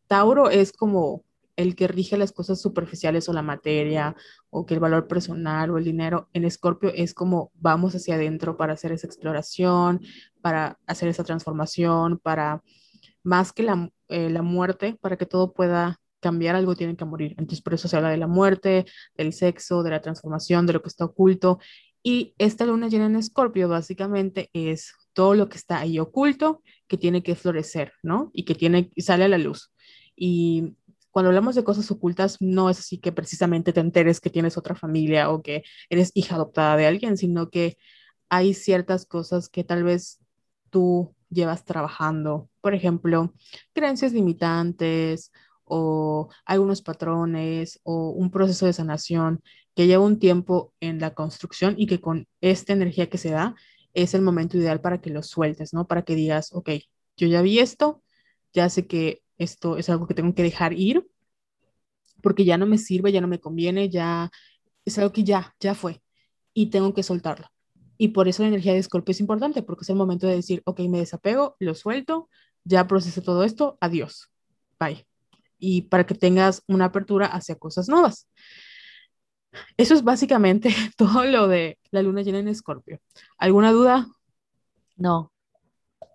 Tauro 0.08 0.50
es 0.50 0.72
como 0.72 1.22
el 1.56 1.76
que 1.76 1.88
rige 1.88 2.16
las 2.16 2.32
cosas 2.32 2.60
superficiales 2.60 3.28
o 3.28 3.32
la 3.32 3.42
materia 3.42 4.14
o 4.50 4.66
que 4.66 4.74
el 4.74 4.80
valor 4.80 5.06
personal 5.06 5.70
o 5.70 5.78
el 5.78 5.84
dinero 5.84 6.28
en 6.32 6.44
Escorpio 6.44 6.90
es 6.94 7.14
como 7.14 7.52
vamos 7.54 7.94
hacia 7.94 8.16
adentro 8.16 8.56
para 8.56 8.72
hacer 8.72 8.92
esa 8.92 9.06
exploración, 9.06 10.00
para 10.40 10.78
hacer 10.86 11.08
esa 11.08 11.24
transformación, 11.24 12.18
para 12.18 12.62
más 13.22 13.52
que 13.52 13.62
la, 13.62 13.90
eh, 14.08 14.30
la 14.30 14.42
muerte, 14.42 14.98
para 15.00 15.16
que 15.16 15.26
todo 15.26 15.52
pueda 15.52 16.00
cambiar, 16.20 16.56
algo 16.56 16.74
tiene 16.74 16.96
que 16.96 17.04
morir. 17.04 17.34
Entonces 17.38 17.60
por 17.60 17.74
eso 17.74 17.86
se 17.86 17.96
habla 17.96 18.10
de 18.10 18.16
la 18.16 18.26
muerte, 18.26 18.86
del 19.16 19.32
sexo, 19.32 19.82
de 19.82 19.90
la 19.90 20.00
transformación, 20.00 20.66
de 20.66 20.72
lo 20.72 20.82
que 20.82 20.88
está 20.88 21.04
oculto. 21.04 21.58
Y 22.02 22.34
esta 22.38 22.66
luna 22.66 22.88
llena 22.88 23.06
en 23.06 23.16
Escorpio 23.16 23.68
básicamente 23.68 24.50
es 24.52 24.94
todo 25.12 25.34
lo 25.34 25.48
que 25.48 25.56
está 25.56 25.78
ahí 25.78 25.98
oculto 25.98 26.62
que 26.86 26.98
tiene 26.98 27.22
que 27.22 27.34
florecer, 27.34 27.92
¿no? 28.02 28.30
Y 28.34 28.44
que 28.44 28.54
tiene, 28.54 28.90
sale 28.96 29.24
a 29.24 29.28
la 29.28 29.38
luz. 29.38 29.72
Y 30.16 30.76
cuando 31.14 31.28
hablamos 31.28 31.54
de 31.54 31.62
cosas 31.62 31.88
ocultas, 31.92 32.38
no 32.40 32.68
es 32.68 32.80
así 32.80 32.98
que 32.98 33.12
precisamente 33.12 33.72
te 33.72 33.78
enteres 33.78 34.20
que 34.20 34.30
tienes 34.30 34.58
otra 34.58 34.74
familia 34.74 35.30
o 35.30 35.42
que 35.42 35.62
eres 35.88 36.10
hija 36.14 36.34
adoptada 36.34 36.76
de 36.76 36.88
alguien, 36.88 37.16
sino 37.16 37.50
que 37.50 37.78
hay 38.28 38.52
ciertas 38.52 39.06
cosas 39.06 39.48
que 39.48 39.62
tal 39.62 39.84
vez 39.84 40.18
tú 40.70 41.14
llevas 41.30 41.64
trabajando. 41.64 42.50
Por 42.60 42.74
ejemplo, 42.74 43.32
creencias 43.72 44.12
limitantes 44.12 45.30
o 45.62 46.30
algunos 46.44 46.82
patrones 46.82 47.78
o 47.84 48.10
un 48.10 48.32
proceso 48.32 48.66
de 48.66 48.72
sanación 48.72 49.40
que 49.76 49.86
lleva 49.86 50.04
un 50.04 50.18
tiempo 50.18 50.74
en 50.80 50.98
la 50.98 51.14
construcción 51.14 51.76
y 51.78 51.86
que 51.86 52.00
con 52.00 52.26
esta 52.40 52.72
energía 52.72 53.08
que 53.08 53.18
se 53.18 53.30
da 53.30 53.54
es 53.92 54.14
el 54.14 54.22
momento 54.22 54.56
ideal 54.58 54.80
para 54.80 55.00
que 55.00 55.10
lo 55.10 55.22
sueltes, 55.22 55.72
¿no? 55.74 55.86
Para 55.86 56.02
que 56.02 56.16
digas, 56.16 56.50
ok, 56.52 56.70
yo 57.16 57.28
ya 57.28 57.40
vi 57.40 57.60
esto, 57.60 58.02
ya 58.52 58.68
sé 58.68 58.88
que 58.88 59.23
esto 59.38 59.76
es 59.76 59.88
algo 59.90 60.06
que 60.06 60.14
tengo 60.14 60.34
que 60.34 60.42
dejar 60.42 60.72
ir 60.72 61.06
porque 62.22 62.44
ya 62.44 62.56
no 62.56 62.66
me 62.66 62.78
sirve, 62.78 63.12
ya 63.12 63.20
no 63.20 63.28
me 63.28 63.38
conviene, 63.38 63.90
ya 63.90 64.30
es 64.84 64.98
algo 64.98 65.12
que 65.12 65.24
ya, 65.24 65.54
ya 65.60 65.74
fue 65.74 66.02
y 66.54 66.70
tengo 66.70 66.94
que 66.94 67.02
soltarlo. 67.02 67.48
Y 67.98 68.08
por 68.08 68.28
eso 68.28 68.42
la 68.42 68.48
energía 68.48 68.72
de 68.72 68.78
Escorpio 68.78 69.12
es 69.12 69.20
importante, 69.20 69.62
porque 69.62 69.82
es 69.82 69.90
el 69.90 69.96
momento 69.96 70.26
de 70.26 70.36
decir, 70.36 70.62
ok, 70.64 70.80
me 70.88 70.98
desapego, 70.98 71.56
lo 71.58 71.74
suelto, 71.74 72.28
ya 72.64 72.86
procesé 72.86 73.20
todo 73.20 73.44
esto, 73.44 73.76
adiós, 73.80 74.30
bye. 74.80 75.06
Y 75.58 75.82
para 75.82 76.06
que 76.06 76.14
tengas 76.14 76.62
una 76.66 76.86
apertura 76.86 77.26
hacia 77.26 77.56
cosas 77.56 77.88
nuevas. 77.88 78.26
Eso 79.76 79.94
es 79.94 80.02
básicamente 80.02 80.70
todo 80.96 81.24
lo 81.24 81.46
de 81.46 81.78
la 81.90 82.02
luna 82.02 82.22
llena 82.22 82.38
en 82.38 82.48
Escorpio. 82.48 83.00
¿Alguna 83.38 83.70
duda? 83.72 84.08
No. 84.96 85.30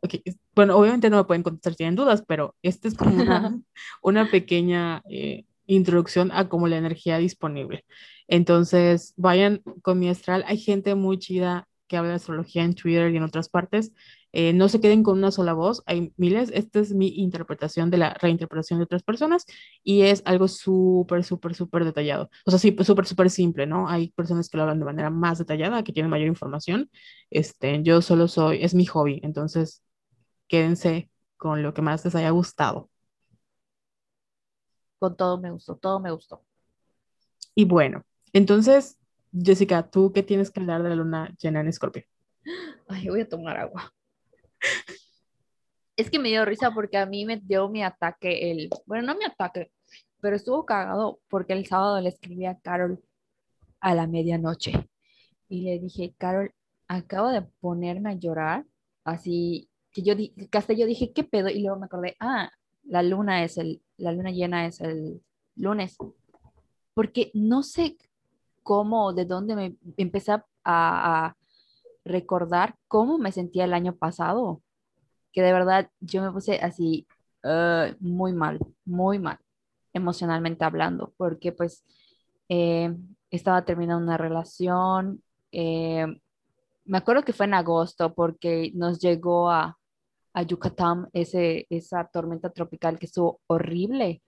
Okay. 0.01 0.24
Bueno, 0.60 0.76
obviamente 0.76 1.10
no 1.10 1.16
me 1.16 1.24
pueden 1.24 1.41
contestar 1.41 1.72
si 1.72 1.78
tienen 1.78 1.95
dudas, 1.95 2.22
pero 2.28 2.53
esta 2.64 2.89
es 2.89 2.93
como 2.93 3.16
una, 3.16 3.57
una 4.01 4.30
pequeña 4.30 5.01
eh, 5.10 5.45
introducción 5.68 6.34
a 6.34 6.49
como 6.49 6.68
la 6.68 6.76
energía 6.76 7.18
disponible. 7.18 7.86
Entonces, 8.28 9.14
vayan 9.16 9.62
con 9.82 9.99
mi 9.99 10.10
astral. 10.10 10.43
Hay 10.47 10.57
gente 10.57 10.95
muy 10.95 11.18
chida 11.18 11.66
que 11.88 11.95
habla 11.95 12.10
de 12.10 12.16
astrología 12.18 12.66
en 12.66 12.76
Twitter 12.76 13.10
y 13.10 13.16
en 13.16 13.24
otras 13.24 13.47
partes. 13.47 13.93
Eh, 14.34 14.51
no 14.51 14.68
se 14.68 14.82
queden 14.82 15.01
con 15.01 15.18
una 15.18 15.32
sola 15.32 15.53
voz, 15.53 15.82
hay 15.86 16.12
miles. 16.18 16.51
Esta 16.53 16.82
es 16.82 16.93
mi 16.93 17.07
interpretación 17.07 17.89
de 17.89 17.97
la 17.99 18.14
reinterpretación 18.16 18.80
de 18.80 18.84
otras 18.84 19.03
personas 19.03 19.45
y 19.82 20.01
es 20.01 20.22
algo 20.26 20.49
súper, 20.49 21.24
súper, 21.24 21.55
súper 21.55 21.86
detallado. 21.86 22.30
O 22.45 22.51
sea, 22.51 22.60
sí, 22.60 22.72
pues, 22.72 22.86
súper, 22.86 23.05
súper 23.05 23.30
simple, 23.30 23.66
¿no? 23.66 23.88
Hay 23.88 24.10
personas 24.10 24.49
que 24.49 24.57
lo 24.57 24.64
hablan 24.64 24.80
de 24.80 24.86
manera 24.86 25.10
más 25.10 25.38
detallada, 25.38 25.86
que 25.86 25.93
tienen 25.93 26.10
mayor 26.10 26.28
información. 26.28 26.89
Este, 27.30 27.82
yo 27.82 28.01
solo 28.01 28.28
soy, 28.28 28.62
es 28.62 28.76
mi 28.76 28.86
hobby, 28.86 29.22
entonces 29.24 29.84
quédense 30.50 31.10
con 31.38 31.64
lo 31.64 31.74
que 31.74 31.82
más 31.82 32.04
les 32.04 32.16
haya 32.16 32.32
gustado. 32.32 32.89
Con 34.97 35.16
todo 35.16 35.39
me 35.39 35.52
gustó, 35.52 35.78
todo 35.78 36.02
me 36.02 36.12
gustó. 36.12 36.43
Y 37.56 37.64
bueno, 37.64 38.04
entonces, 38.34 38.97
Jessica, 39.32 39.89
¿tú 39.89 40.12
qué 40.12 40.24
tienes 40.24 40.52
que 40.52 40.60
hablar 40.60 40.84
de 40.84 40.89
la 40.89 40.95
luna 40.95 41.34
llena 41.41 41.62
en 41.62 41.70
Escorpio? 41.70 42.04
Ay, 42.88 43.08
voy 43.08 43.22
a 43.22 43.30
tomar 43.30 43.58
agua. 43.58 43.93
Es 45.95 46.10
que 46.10 46.20
me 46.20 46.30
dio 46.30 46.43
risa 46.45 46.72
porque 46.72 46.97
a 46.97 47.06
mí 47.06 47.26
me 47.26 47.38
dio 47.38 47.70
mi 47.70 47.84
ataque, 47.84 48.52
el, 48.52 48.70
bueno, 48.86 49.08
no 49.08 49.18
mi 49.18 49.26
ataque, 49.26 49.72
pero 50.20 50.36
estuvo 50.36 50.66
cagado 50.66 51.20
porque 51.30 51.54
el 51.54 51.66
sábado 51.66 52.00
le 52.02 52.10
escribí 52.10 52.45
a 52.45 52.60
Carol 52.60 53.02
a 53.80 53.95
la 53.95 54.08
medianoche 54.08 54.89
y 55.47 55.62
le 55.62 55.80
dije, 55.80 56.14
Carol, 56.18 56.54
acabo 56.88 57.30
de 57.30 57.41
ponerme 57.60 58.12
a 58.12 58.14
llorar, 58.14 58.66
así 59.04 59.68
que 60.04 60.04
yo, 60.04 60.14
hasta 60.52 60.74
yo 60.74 60.86
dije, 60.86 61.12
¿qué 61.14 61.24
pedo? 61.24 61.50
Y 61.50 61.62
luego 61.62 61.80
me 61.80 61.86
acordé, 61.86 62.16
ah, 62.20 62.52
la 62.84 63.04
luna 63.04 63.43
es 63.43 63.58
el, 63.58 63.82
la 63.97 64.12
luna 64.12 64.32
llena 64.32 64.66
es 64.66 64.82
el 64.82 65.22
lunes, 65.56 65.97
porque 66.93 67.32
no 67.34 67.64
sé 67.64 67.97
cómo, 68.64 69.14
de 69.14 69.26
dónde 69.26 69.56
me 69.56 69.76
empecé 69.97 70.34
a, 70.64 71.36
recordar 72.06 72.76
cómo 72.88 73.18
me 73.20 73.32
sentía 73.32 73.66
el 73.66 73.74
año 73.74 73.93
pasado, 73.93 74.62
que 75.32 75.43
de 75.43 75.54
verdad 75.54 75.91
yo 76.00 76.24
me 76.24 76.32
puse 76.32 76.56
así 76.60 77.06
uh, 77.43 77.93
muy 78.00 78.34
mal, 78.34 78.60
muy 78.86 79.20
mal, 79.20 79.38
emocionalmente 79.93 80.66
hablando, 80.66 81.14
porque 81.18 81.52
pues 81.52 81.84
eh, 82.47 82.95
estaba 83.30 83.64
terminando 83.64 84.04
una 84.04 84.18
relación, 84.18 85.22
eh, 85.52 86.08
me 86.86 86.97
acuerdo 86.97 87.24
que 87.24 87.34
fue 87.34 87.45
en 87.45 87.54
agosto 87.54 88.14
porque 88.16 88.72
nos 88.74 89.00
llegó 89.00 89.52
a, 89.52 89.78
a 90.39 90.43
Yucatán 90.43 91.09
ese, 91.13 91.67
esa 91.69 92.05
tormenta 92.07 92.49
tropical 92.51 92.97
que 92.99 93.07
estuvo 93.07 93.41
horrible, 93.47 94.21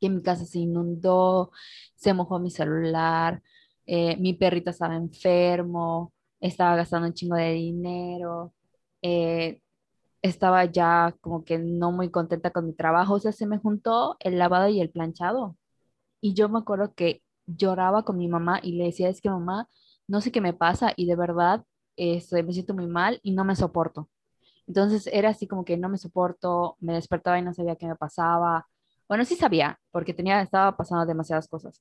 que 0.00 0.10
mi 0.10 0.22
casa 0.22 0.44
se 0.44 0.58
inundó, 0.60 1.50
se 1.96 2.14
mojó 2.14 2.38
mi 2.38 2.50
celular, 2.50 3.42
eh, 3.86 4.16
mi 4.18 4.34
perrita 4.34 4.70
estaba 4.70 4.96
enfermo, 4.96 6.12
estaba 6.40 6.76
gastando 6.76 7.08
un 7.08 7.14
chingo 7.14 7.36
de 7.36 7.52
dinero, 7.52 8.54
eh, 9.02 9.60
estaba 10.22 10.64
ya 10.66 11.16
como 11.20 11.44
que 11.44 11.58
no 11.58 11.92
muy 11.92 12.10
contenta 12.10 12.50
con 12.50 12.66
mi 12.66 12.74
trabajo, 12.74 13.14
o 13.14 13.20
sea, 13.20 13.32
se 13.32 13.46
me 13.46 13.58
juntó 13.58 14.16
el 14.20 14.38
lavado 14.38 14.68
y 14.68 14.80
el 14.80 14.90
planchado. 14.90 15.56
Y 16.20 16.34
yo 16.34 16.48
me 16.48 16.58
acuerdo 16.60 16.94
que 16.94 17.22
lloraba 17.46 18.04
con 18.04 18.18
mi 18.18 18.28
mamá 18.28 18.60
y 18.62 18.74
le 18.74 18.86
decía, 18.86 19.08
es 19.10 19.20
que 19.20 19.30
mamá, 19.30 19.68
no 20.08 20.20
sé 20.20 20.32
qué 20.32 20.40
me 20.40 20.54
pasa 20.54 20.92
y 20.96 21.06
de 21.06 21.16
verdad 21.16 21.64
este, 21.96 22.42
me 22.42 22.52
siento 22.52 22.74
muy 22.74 22.86
mal 22.88 23.20
y 23.22 23.32
no 23.32 23.44
me 23.44 23.56
soporto. 23.56 24.08
Entonces 24.66 25.06
era 25.12 25.30
así 25.30 25.46
como 25.46 25.64
que 25.64 25.76
no 25.76 25.88
me 25.88 25.98
soporto, 25.98 26.76
me 26.80 26.94
despertaba 26.94 27.38
y 27.38 27.42
no 27.42 27.54
sabía 27.54 27.76
qué 27.76 27.86
me 27.86 27.96
pasaba. 27.96 28.66
Bueno, 29.08 29.24
sí 29.24 29.36
sabía, 29.36 29.78
porque 29.92 30.14
tenía, 30.14 30.40
estaba 30.42 30.76
pasando 30.76 31.06
demasiadas 31.06 31.48
cosas. 31.48 31.80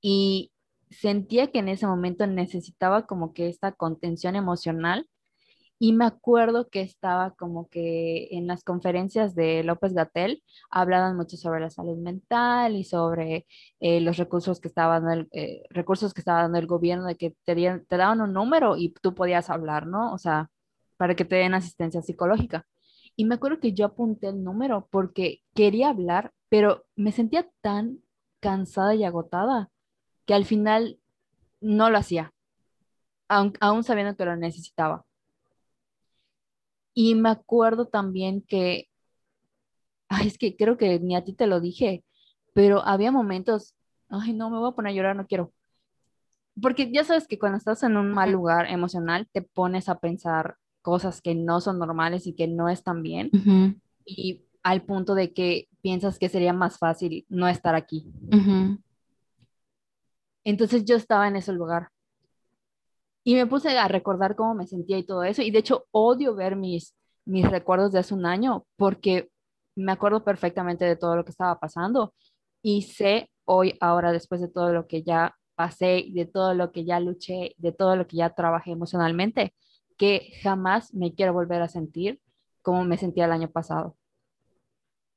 Y 0.00 0.52
sentía 0.90 1.48
que 1.50 1.58
en 1.60 1.68
ese 1.68 1.86
momento 1.86 2.26
necesitaba 2.26 3.06
como 3.06 3.32
que 3.32 3.48
esta 3.48 3.72
contención 3.72 4.36
emocional 4.36 5.08
y 5.78 5.92
me 5.92 6.06
acuerdo 6.06 6.68
que 6.70 6.80
estaba 6.80 7.32
como 7.34 7.68
que 7.68 8.28
en 8.32 8.46
las 8.46 8.64
conferencias 8.64 9.34
de 9.34 9.62
López 9.64 9.92
Gatel 9.94 10.42
hablaban 10.70 11.16
mucho 11.16 11.36
sobre 11.36 11.60
la 11.60 11.70
salud 11.70 11.98
mental 11.98 12.76
y 12.76 12.84
sobre 12.84 13.46
eh, 13.80 14.00
los 14.00 14.16
recursos 14.16 14.60
que 14.60 14.68
estaba 14.68 15.00
dando 15.00 15.12
el, 15.12 15.28
eh, 15.32 15.64
recursos 15.70 16.14
que 16.14 16.20
estaba 16.22 16.42
dando 16.42 16.58
el 16.58 16.66
gobierno 16.66 17.06
de 17.06 17.16
que 17.16 17.36
te, 17.44 17.54
te 17.54 17.96
daban 17.96 18.20
un 18.22 18.32
número 18.32 18.76
y 18.76 18.90
tú 19.02 19.14
podías 19.14 19.50
hablar, 19.50 19.86
¿no? 19.86 20.12
O 20.14 20.18
sea, 20.18 20.50
para 20.96 21.14
que 21.14 21.24
te 21.24 21.36
den 21.36 21.54
asistencia 21.54 22.02
psicológica. 22.02 22.66
Y 23.16 23.24
me 23.24 23.36
acuerdo 23.36 23.60
que 23.60 23.72
yo 23.72 23.86
apunté 23.86 24.28
el 24.28 24.44
número 24.44 24.88
porque 24.90 25.42
quería 25.54 25.88
hablar, 25.88 26.32
pero 26.48 26.84
me 26.96 27.12
sentía 27.12 27.48
tan 27.62 28.00
cansada 28.40 28.94
y 28.94 29.04
agotada 29.04 29.70
que 30.26 30.34
al 30.34 30.44
final 30.44 31.00
no 31.60 31.90
lo 31.90 31.98
hacía, 31.98 32.34
aun, 33.28 33.54
aún 33.60 33.84
sabiendo 33.84 34.16
que 34.16 34.24
lo 34.24 34.36
necesitaba. 34.36 35.04
Y 36.94 37.14
me 37.14 37.28
acuerdo 37.30 37.86
también 37.86 38.42
que, 38.42 38.88
ay, 40.08 40.28
es 40.28 40.38
que 40.38 40.56
creo 40.56 40.76
que 40.76 40.98
ni 41.00 41.16
a 41.16 41.24
ti 41.24 41.32
te 41.32 41.46
lo 41.46 41.60
dije, 41.60 42.04
pero 42.54 42.82
había 42.86 43.12
momentos, 43.12 43.74
ay, 44.08 44.32
no, 44.32 44.50
me 44.50 44.58
voy 44.58 44.70
a 44.70 44.74
poner 44.74 44.92
a 44.92 44.94
llorar, 44.94 45.16
no 45.16 45.26
quiero. 45.26 45.52
Porque 46.60 46.90
ya 46.90 47.04
sabes 47.04 47.26
que 47.28 47.38
cuando 47.38 47.58
estás 47.58 47.82
en 47.82 47.96
un 47.96 48.12
mal 48.12 48.32
lugar 48.32 48.70
emocional, 48.70 49.28
te 49.32 49.42
pones 49.42 49.88
a 49.88 49.98
pensar 49.98 50.56
cosas 50.86 51.20
que 51.20 51.34
no 51.34 51.60
son 51.60 51.80
normales 51.80 52.28
y 52.28 52.32
que 52.32 52.46
no 52.46 52.68
están 52.68 53.02
bien. 53.02 53.32
Y 54.04 54.44
al 54.62 54.82
punto 54.82 55.16
de 55.16 55.32
que 55.32 55.68
piensas 55.82 56.16
que 56.16 56.28
sería 56.28 56.52
más 56.52 56.78
fácil 56.78 57.26
no 57.28 57.48
estar 57.48 57.74
aquí. 57.74 58.06
Entonces 60.44 60.84
yo 60.84 60.94
estaba 60.94 61.26
en 61.26 61.34
ese 61.34 61.52
lugar 61.52 61.88
y 63.24 63.34
me 63.34 63.48
puse 63.48 63.76
a 63.76 63.88
recordar 63.88 64.36
cómo 64.36 64.54
me 64.54 64.68
sentía 64.68 64.96
y 64.96 65.02
todo 65.02 65.24
eso. 65.24 65.42
Y 65.42 65.50
de 65.50 65.58
hecho 65.58 65.86
odio 65.90 66.36
ver 66.36 66.54
mis, 66.54 66.94
mis 67.24 67.50
recuerdos 67.50 67.90
de 67.90 67.98
hace 67.98 68.14
un 68.14 68.24
año 68.24 68.64
porque 68.76 69.28
me 69.74 69.90
acuerdo 69.90 70.22
perfectamente 70.22 70.84
de 70.84 70.94
todo 70.94 71.16
lo 71.16 71.24
que 71.24 71.32
estaba 71.32 71.58
pasando. 71.58 72.14
Y 72.62 72.82
sé 72.82 73.28
hoy, 73.44 73.76
ahora, 73.80 74.12
después 74.12 74.40
de 74.40 74.46
todo 74.46 74.72
lo 74.72 74.86
que 74.86 75.02
ya 75.02 75.34
pasé, 75.56 76.06
de 76.12 76.26
todo 76.26 76.54
lo 76.54 76.70
que 76.70 76.84
ya 76.84 77.00
luché, 77.00 77.56
de 77.58 77.72
todo 77.72 77.96
lo 77.96 78.06
que 78.06 78.18
ya 78.18 78.30
trabajé 78.30 78.70
emocionalmente, 78.70 79.52
que 79.96 80.32
jamás 80.42 80.94
me 80.94 81.14
quiero 81.14 81.32
volver 81.32 81.62
a 81.62 81.68
sentir 81.68 82.20
como 82.62 82.84
me 82.84 82.98
sentía 82.98 83.26
el 83.26 83.32
año 83.32 83.50
pasado. 83.50 83.96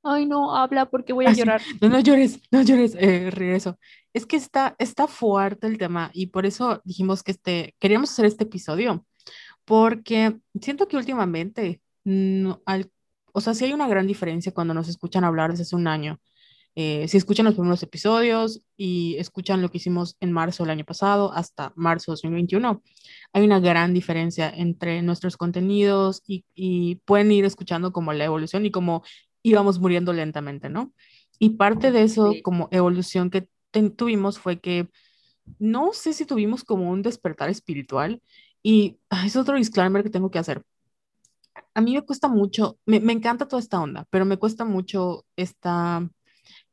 Ay, 0.01 0.25
no, 0.25 0.55
habla 0.55 0.85
porque 0.89 1.13
voy 1.13 1.25
a 1.25 1.33
llorar. 1.33 1.61
No, 1.81 1.89
no 1.89 1.99
llores, 1.99 2.39
no 2.51 2.61
llores, 2.61 2.95
eh, 2.95 3.31
regreso. 3.31 3.77
Es 4.13 4.25
que 4.25 4.37
está, 4.37 4.75
está 4.79 5.07
fuerte 5.07 5.67
el 5.67 5.77
tema 5.77 6.09
y 6.13 6.27
por 6.27 6.45
eso 6.45 6.81
dijimos 6.85 7.21
que 7.21 7.31
este, 7.31 7.75
queríamos 7.79 8.11
hacer 8.11 8.25
este 8.25 8.45
episodio, 8.45 9.05
porque 9.65 10.37
siento 10.61 10.87
que 10.87 10.97
últimamente, 10.97 11.81
no, 12.03 12.61
al, 12.65 12.89
o 13.33 13.41
sea, 13.41 13.53
sí 13.53 13.65
hay 13.65 13.73
una 13.73 13.87
gran 13.87 14.07
diferencia 14.07 14.53
cuando 14.53 14.73
nos 14.73 14.87
escuchan 14.87 15.23
hablar 15.23 15.51
desde 15.51 15.63
hace 15.63 15.75
un 15.75 15.87
año. 15.87 16.19
Eh, 16.81 17.09
si 17.09 17.17
escuchan 17.17 17.43
los 17.43 17.55
primeros 17.55 17.83
episodios 17.83 18.61
y 18.77 19.17
escuchan 19.17 19.61
lo 19.61 19.67
que 19.67 19.79
hicimos 19.79 20.15
en 20.21 20.31
marzo 20.31 20.63
del 20.63 20.69
año 20.69 20.85
pasado 20.85 21.33
hasta 21.33 21.73
marzo 21.75 22.13
de 22.13 22.13
2021, 22.13 22.81
hay 23.33 23.43
una 23.43 23.59
gran 23.59 23.93
diferencia 23.93 24.49
entre 24.49 25.01
nuestros 25.01 25.35
contenidos 25.35 26.23
y, 26.25 26.45
y 26.55 26.95
pueden 27.03 27.33
ir 27.33 27.43
escuchando 27.43 27.91
como 27.91 28.13
la 28.13 28.23
evolución 28.23 28.65
y 28.65 28.71
como 28.71 29.03
íbamos 29.43 29.77
muriendo 29.77 30.13
lentamente, 30.13 30.69
¿no? 30.69 30.93
Y 31.37 31.49
parte 31.57 31.91
de 31.91 32.03
eso 32.03 32.33
como 32.43 32.69
evolución 32.71 33.29
que 33.29 33.49
tuvimos 33.97 34.39
fue 34.39 34.61
que 34.61 34.87
no 35.57 35.91
sé 35.91 36.13
si 36.13 36.25
tuvimos 36.25 36.63
como 36.63 36.89
un 36.89 37.01
despertar 37.01 37.49
espiritual 37.49 38.21
y 38.63 38.99
es 39.25 39.35
otro 39.35 39.57
disclaimer 39.57 40.01
que 40.01 40.11
tengo 40.11 40.31
que 40.31 40.39
hacer. 40.39 40.63
A 41.73 41.81
mí 41.81 41.93
me 41.93 42.03
cuesta 42.03 42.29
mucho, 42.29 42.79
me, 42.85 43.01
me 43.01 43.11
encanta 43.11 43.49
toda 43.49 43.59
esta 43.59 43.81
onda, 43.81 44.07
pero 44.09 44.23
me 44.23 44.37
cuesta 44.37 44.63
mucho 44.63 45.25
esta 45.35 46.09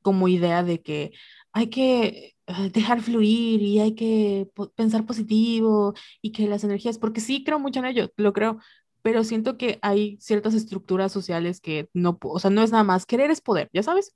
como 0.07 0.29
idea 0.29 0.63
de 0.63 0.81
que 0.83 1.11
hay 1.53 1.67
que 1.67 2.37
eh, 2.47 2.71
dejar 2.73 3.01
fluir 3.03 3.61
y 3.61 3.81
hay 3.81 3.97
que 3.97 4.49
pensar 4.77 5.05
positivo 5.05 5.95
y 6.23 6.31
que 6.31 6.47
las 6.47 6.63
energías, 6.63 6.97
porque 6.97 7.21
sí 7.21 7.43
creo 7.43 7.59
mucho 7.59 7.81
en 7.81 7.87
ello, 7.87 8.13
lo 8.17 8.33
creo, 8.33 8.61
pero 9.03 9.25
siento 9.25 9.59
que 9.59 9.81
hay 9.83 10.17
ciertas 10.21 10.55
estructuras 10.55 11.11
sociales 11.11 11.61
que 11.61 11.89
no, 11.93 12.17
o 12.23 12.39
sea, 12.39 12.53
no 12.53 12.63
es 12.63 12.71
nada 12.71 12.85
más, 12.85 13.05
querer 13.05 13.33
es 13.33 13.41
poder, 13.41 13.69
ya 13.73 13.83
sabes. 13.83 14.15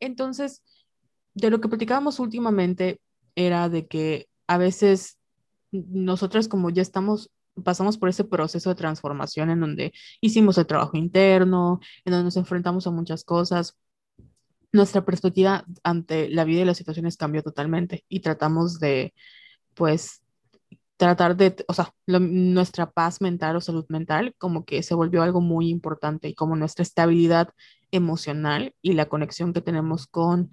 Entonces, 0.00 0.62
de 1.34 1.50
lo 1.50 1.60
que 1.60 1.68
platicábamos 1.68 2.20
últimamente 2.20 3.02
era 3.36 3.68
de 3.68 3.86
que 3.86 4.26
a 4.46 4.56
veces 4.56 5.18
nosotras 5.70 6.48
como 6.48 6.70
ya 6.70 6.80
estamos, 6.80 7.30
pasamos 7.64 7.98
por 7.98 8.08
ese 8.08 8.24
proceso 8.24 8.70
de 8.70 8.76
transformación 8.76 9.50
en 9.50 9.60
donde 9.60 9.92
hicimos 10.22 10.56
el 10.56 10.66
trabajo 10.66 10.96
interno, 10.96 11.80
en 12.06 12.12
donde 12.12 12.24
nos 12.24 12.38
enfrentamos 12.38 12.86
a 12.86 12.92
muchas 12.92 13.24
cosas, 13.24 13.76
nuestra 14.72 15.04
perspectiva 15.04 15.64
ante 15.82 16.28
la 16.28 16.44
vida 16.44 16.62
y 16.62 16.64
las 16.64 16.76
situaciones 16.76 17.16
cambió 17.16 17.42
totalmente 17.42 18.04
y 18.08 18.20
tratamos 18.20 18.78
de, 18.80 19.14
pues, 19.74 20.22
tratar 20.98 21.36
de, 21.36 21.56
o 21.68 21.74
sea, 21.74 21.94
nuestra 22.06 22.90
paz 22.90 23.20
mental 23.20 23.56
o 23.56 23.60
salud 23.60 23.86
mental 23.88 24.34
como 24.36 24.64
que 24.64 24.82
se 24.82 24.94
volvió 24.94 25.22
algo 25.22 25.40
muy 25.40 25.70
importante 25.70 26.28
y 26.28 26.34
como 26.34 26.56
nuestra 26.56 26.82
estabilidad 26.82 27.50
emocional 27.92 28.74
y 28.82 28.92
la 28.92 29.06
conexión 29.08 29.52
que 29.52 29.60
tenemos 29.62 30.06
con, 30.08 30.50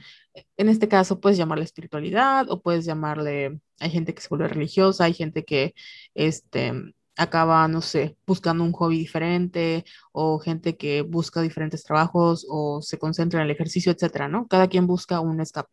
en 0.58 0.70
este 0.70 0.88
caso, 0.88 1.20
puedes 1.20 1.38
llamarle 1.38 1.66
espiritualidad 1.66 2.50
o 2.50 2.62
puedes 2.62 2.86
llamarle, 2.86 3.60
hay 3.80 3.90
gente 3.90 4.14
que 4.14 4.22
se 4.22 4.30
vuelve 4.30 4.48
religiosa, 4.48 5.06
hay 5.06 5.14
gente 5.14 5.44
que, 5.44 5.74
este, 6.14 6.74
acaba, 7.18 7.68
no 7.68 7.82
sé, 7.82 8.18
buscando 8.28 8.64
un 8.64 8.72
hobby 8.74 8.98
diferente 8.98 9.86
o 10.12 10.40
gente 10.40 10.78
que 10.78 11.02
busca 11.02 11.42
diferentes 11.42 11.84
trabajos 11.84 12.46
o 12.50 12.82
se 12.82 12.98
concentra 12.98 13.40
en 13.40 13.46
el 13.46 13.52
ejercicio, 13.52 13.92
etcétera, 13.92 14.28
¿no? 14.28 14.48
Cada 14.48 14.68
quien 14.68 14.88
busca 14.88 15.20
un 15.22 15.40
escape. 15.42 15.72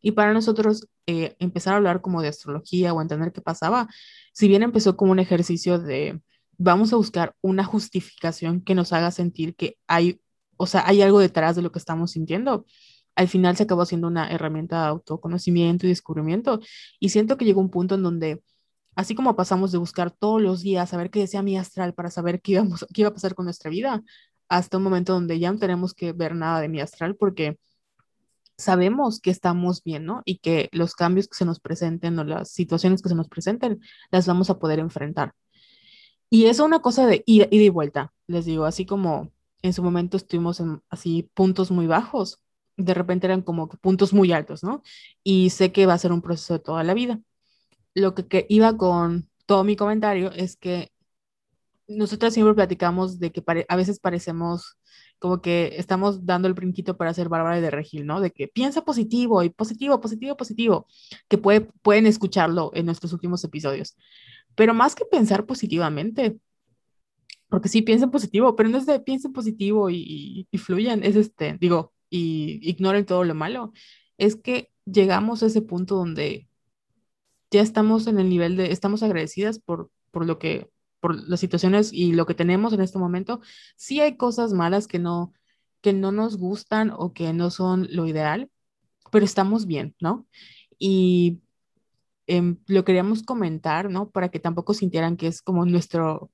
Y 0.00 0.12
para 0.12 0.34
nosotros 0.34 0.88
eh, 1.06 1.36
empezar 1.38 1.74
a 1.74 1.76
hablar 1.78 2.02
como 2.02 2.20
de 2.22 2.28
astrología 2.28 2.92
o 2.92 3.00
entender 3.00 3.32
qué 3.32 3.40
pasaba, 3.40 3.88
si 4.32 4.48
bien 4.48 4.62
empezó 4.62 4.96
como 4.96 5.12
un 5.12 5.18
ejercicio 5.18 5.78
de 5.78 6.20
vamos 6.58 6.92
a 6.92 6.96
buscar 6.96 7.34
una 7.40 7.64
justificación 7.64 8.60
que 8.60 8.74
nos 8.74 8.92
haga 8.92 9.10
sentir 9.10 9.56
que 9.56 9.78
hay, 9.86 10.20
o 10.56 10.66
sea, 10.66 10.86
hay 10.86 11.02
algo 11.02 11.18
detrás 11.20 11.56
de 11.56 11.62
lo 11.62 11.72
que 11.72 11.78
estamos 11.78 12.12
sintiendo, 12.12 12.66
al 13.16 13.28
final 13.28 13.56
se 13.56 13.64
acabó 13.64 13.86
siendo 13.86 14.08
una 14.08 14.30
herramienta 14.30 14.82
de 14.82 14.88
autoconocimiento 14.88 15.86
y 15.86 15.90
descubrimiento. 15.90 16.60
Y 16.98 17.10
siento 17.10 17.36
que 17.36 17.44
llegó 17.44 17.60
un 17.60 17.70
punto 17.70 17.94
en 17.94 18.02
donde, 18.02 18.42
así 18.96 19.14
como 19.14 19.36
pasamos 19.36 19.72
de 19.72 19.78
buscar 19.78 20.10
todos 20.10 20.40
los 20.42 20.62
días, 20.62 20.90
saber 20.90 21.10
qué 21.10 21.20
decía 21.20 21.42
mi 21.42 21.56
astral 21.56 21.94
para 21.94 22.10
saber 22.10 22.40
qué, 22.40 22.52
iba 22.94 23.08
a 23.08 23.12
pasar 23.12 23.34
con 23.34 23.44
nuestra 23.46 23.70
vida, 23.70 24.02
hasta 24.48 24.76
un 24.76 24.82
momento 24.84 25.14
donde 25.14 25.38
ya 25.38 25.52
no 25.52 25.58
tenemos 25.58 25.94
que 25.94 26.12
ver 26.12 26.34
nada 26.34 26.60
de 26.60 26.68
mi 26.68 26.80
astral 26.80 27.16
porque 27.16 27.58
sabemos 28.56 29.20
que 29.20 29.30
estamos 29.30 29.82
bien, 29.82 30.04
¿no? 30.04 30.22
Y 30.24 30.38
que 30.38 30.68
los 30.72 30.94
cambios 30.94 31.28
que 31.28 31.36
se 31.36 31.44
nos 31.44 31.60
presenten 31.60 32.18
o 32.18 32.24
las 32.24 32.50
situaciones 32.50 33.02
que 33.02 33.08
se 33.08 33.14
nos 33.14 33.28
presenten, 33.28 33.80
las 34.10 34.26
vamos 34.26 34.50
a 34.50 34.58
poder 34.58 34.78
enfrentar. 34.78 35.34
Y 36.30 36.46
es 36.46 36.58
una 36.60 36.80
cosa 36.80 37.06
de 37.06 37.22
ida, 37.26 37.46
y 37.50 37.68
vuelta, 37.68 38.12
les 38.26 38.44
digo, 38.44 38.64
así 38.64 38.86
como 38.86 39.30
en 39.62 39.72
su 39.72 39.82
momento 39.82 40.16
estuvimos 40.16 40.60
en 40.60 40.82
así 40.90 41.30
puntos 41.34 41.70
muy 41.70 41.86
bajos, 41.86 42.40
de 42.76 42.94
repente 42.94 43.26
eran 43.26 43.42
como 43.42 43.68
puntos 43.68 44.12
muy 44.12 44.32
altos, 44.32 44.62
¿no? 44.64 44.82
Y 45.22 45.50
sé 45.50 45.72
que 45.72 45.86
va 45.86 45.94
a 45.94 45.98
ser 45.98 46.12
un 46.12 46.22
proceso 46.22 46.54
de 46.54 46.60
toda 46.60 46.82
la 46.84 46.94
vida. 46.94 47.20
Lo 47.94 48.14
que, 48.14 48.26
que 48.26 48.46
iba 48.48 48.76
con 48.76 49.28
todo 49.46 49.64
mi 49.64 49.76
comentario 49.76 50.30
es 50.32 50.56
que 50.56 50.92
nosotros 51.86 52.32
siempre 52.32 52.54
platicamos 52.54 53.18
de 53.18 53.30
que 53.32 53.42
a 53.68 53.76
veces 53.76 54.00
parecemos 54.00 54.78
como 55.18 55.40
que 55.40 55.74
estamos 55.78 56.26
dando 56.26 56.48
el 56.48 56.54
brinquito 56.54 56.96
para 56.96 57.14
ser 57.14 57.28
Bárbara 57.28 57.60
de 57.60 57.70
Regil, 57.70 58.06
¿no? 58.06 58.20
De 58.20 58.30
que 58.30 58.48
piensa 58.48 58.84
positivo 58.84 59.42
y 59.42 59.50
positivo, 59.50 60.00
positivo, 60.00 60.36
positivo, 60.36 60.86
que 61.28 61.38
puede, 61.38 61.62
pueden 61.62 62.06
escucharlo 62.06 62.70
en 62.74 62.86
nuestros 62.86 63.12
últimos 63.12 63.42
episodios. 63.44 63.96
Pero 64.54 64.74
más 64.74 64.94
que 64.94 65.04
pensar 65.04 65.46
positivamente, 65.46 66.38
porque 67.48 67.68
sí 67.68 67.82
piensen 67.82 68.10
positivo, 68.10 68.56
pero 68.56 68.68
no 68.68 68.78
es 68.78 68.86
de 68.86 69.00
piensen 69.00 69.32
positivo 69.32 69.90
y, 69.90 70.46
y, 70.50 70.58
fluyan, 70.58 71.04
es 71.04 71.16
este, 71.16 71.56
digo, 71.60 71.94
y 72.10 72.60
ignoren 72.68 73.06
todo 73.06 73.24
lo 73.24 73.34
malo, 73.34 73.72
es 74.18 74.36
que 74.36 74.70
llegamos 74.84 75.42
a 75.42 75.46
ese 75.46 75.62
punto 75.62 75.96
donde 75.96 76.48
ya 77.50 77.60
estamos 77.60 78.06
en 78.06 78.18
el 78.18 78.28
nivel 78.28 78.56
de, 78.56 78.72
estamos 78.72 79.02
agradecidas 79.02 79.58
por, 79.58 79.90
por 80.10 80.26
lo 80.26 80.38
que, 80.38 80.70
por 81.00 81.16
las 81.28 81.40
situaciones 81.40 81.92
y 81.92 82.12
lo 82.12 82.26
que 82.26 82.34
tenemos 82.34 82.72
en 82.72 82.80
este 82.80 82.98
momento. 82.98 83.40
Sí 83.76 84.00
hay 84.00 84.16
cosas 84.16 84.52
malas 84.52 84.86
que 84.86 84.98
no, 84.98 85.32
que 85.80 85.92
no 85.92 86.12
nos 86.12 86.38
gustan 86.38 86.92
o 86.96 87.12
que 87.12 87.32
no 87.32 87.50
son 87.50 87.88
lo 87.90 88.06
ideal, 88.06 88.50
pero 89.12 89.24
estamos 89.24 89.66
bien, 89.66 89.94
¿no? 90.00 90.26
Y 90.78 91.42
em, 92.26 92.58
lo 92.66 92.84
queríamos 92.84 93.22
comentar, 93.22 93.90
¿no? 93.90 94.10
Para 94.10 94.30
que 94.30 94.40
tampoco 94.40 94.74
sintieran 94.74 95.16
que 95.16 95.26
es 95.28 95.42
como 95.42 95.66
nuestro, 95.66 96.30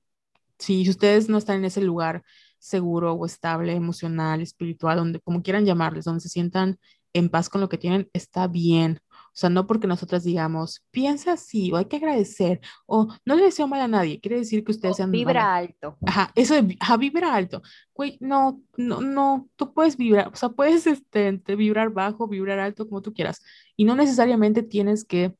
si 0.57 0.89
ustedes 0.89 1.29
no 1.29 1.37
están 1.37 1.57
en 1.57 1.65
ese 1.65 1.81
lugar 1.81 2.23
seguro 2.59 3.13
o 3.13 3.25
estable, 3.25 3.73
emocional, 3.73 4.41
espiritual, 4.41 4.97
donde 4.97 5.19
como 5.19 5.43
quieran 5.43 5.65
llamarles, 5.65 6.05
donde 6.05 6.21
se 6.21 6.29
sientan 6.29 6.79
en 7.13 7.29
paz 7.29 7.49
con 7.49 7.61
lo 7.61 7.69
que 7.69 7.77
tienen, 7.77 8.09
está 8.13 8.47
bien. 8.47 8.99
O 9.33 9.37
sea, 9.41 9.49
no 9.49 9.65
porque 9.65 9.87
nosotras 9.87 10.23
digamos, 10.23 10.83
piensa 10.91 11.33
así, 11.33 11.71
o 11.71 11.77
hay 11.77 11.85
que 11.85 11.95
agradecer, 11.95 12.59
o 12.85 13.07
no 13.25 13.35
le 13.35 13.43
deseo 13.43 13.67
mal 13.67 13.79
a 13.79 13.87
nadie, 13.87 14.19
quiere 14.19 14.37
decir 14.37 14.63
que 14.63 14.71
ustedes 14.71 14.97
sean... 14.97 15.09
Vibra 15.09 15.55
alto. 15.55 15.97
Ajá, 16.05 16.31
eso 16.35 16.53
de, 16.61 16.75
ajá, 16.79 16.97
vibra 16.97 17.33
alto. 17.33 17.61
Güey, 17.93 18.17
no, 18.19 18.61
no, 18.75 18.99
no, 18.99 19.49
tú 19.55 19.73
puedes 19.73 19.95
vibrar, 19.95 20.27
o 20.27 20.35
sea, 20.35 20.49
puedes 20.49 20.85
este, 20.85 21.31
vibrar 21.55 21.91
bajo, 21.91 22.27
vibrar 22.27 22.59
alto, 22.59 22.87
como 22.87 23.01
tú 23.01 23.13
quieras. 23.13 23.41
Y 23.77 23.85
no 23.85 23.95
necesariamente 23.95 24.63
tienes 24.63 25.05
que 25.05 25.35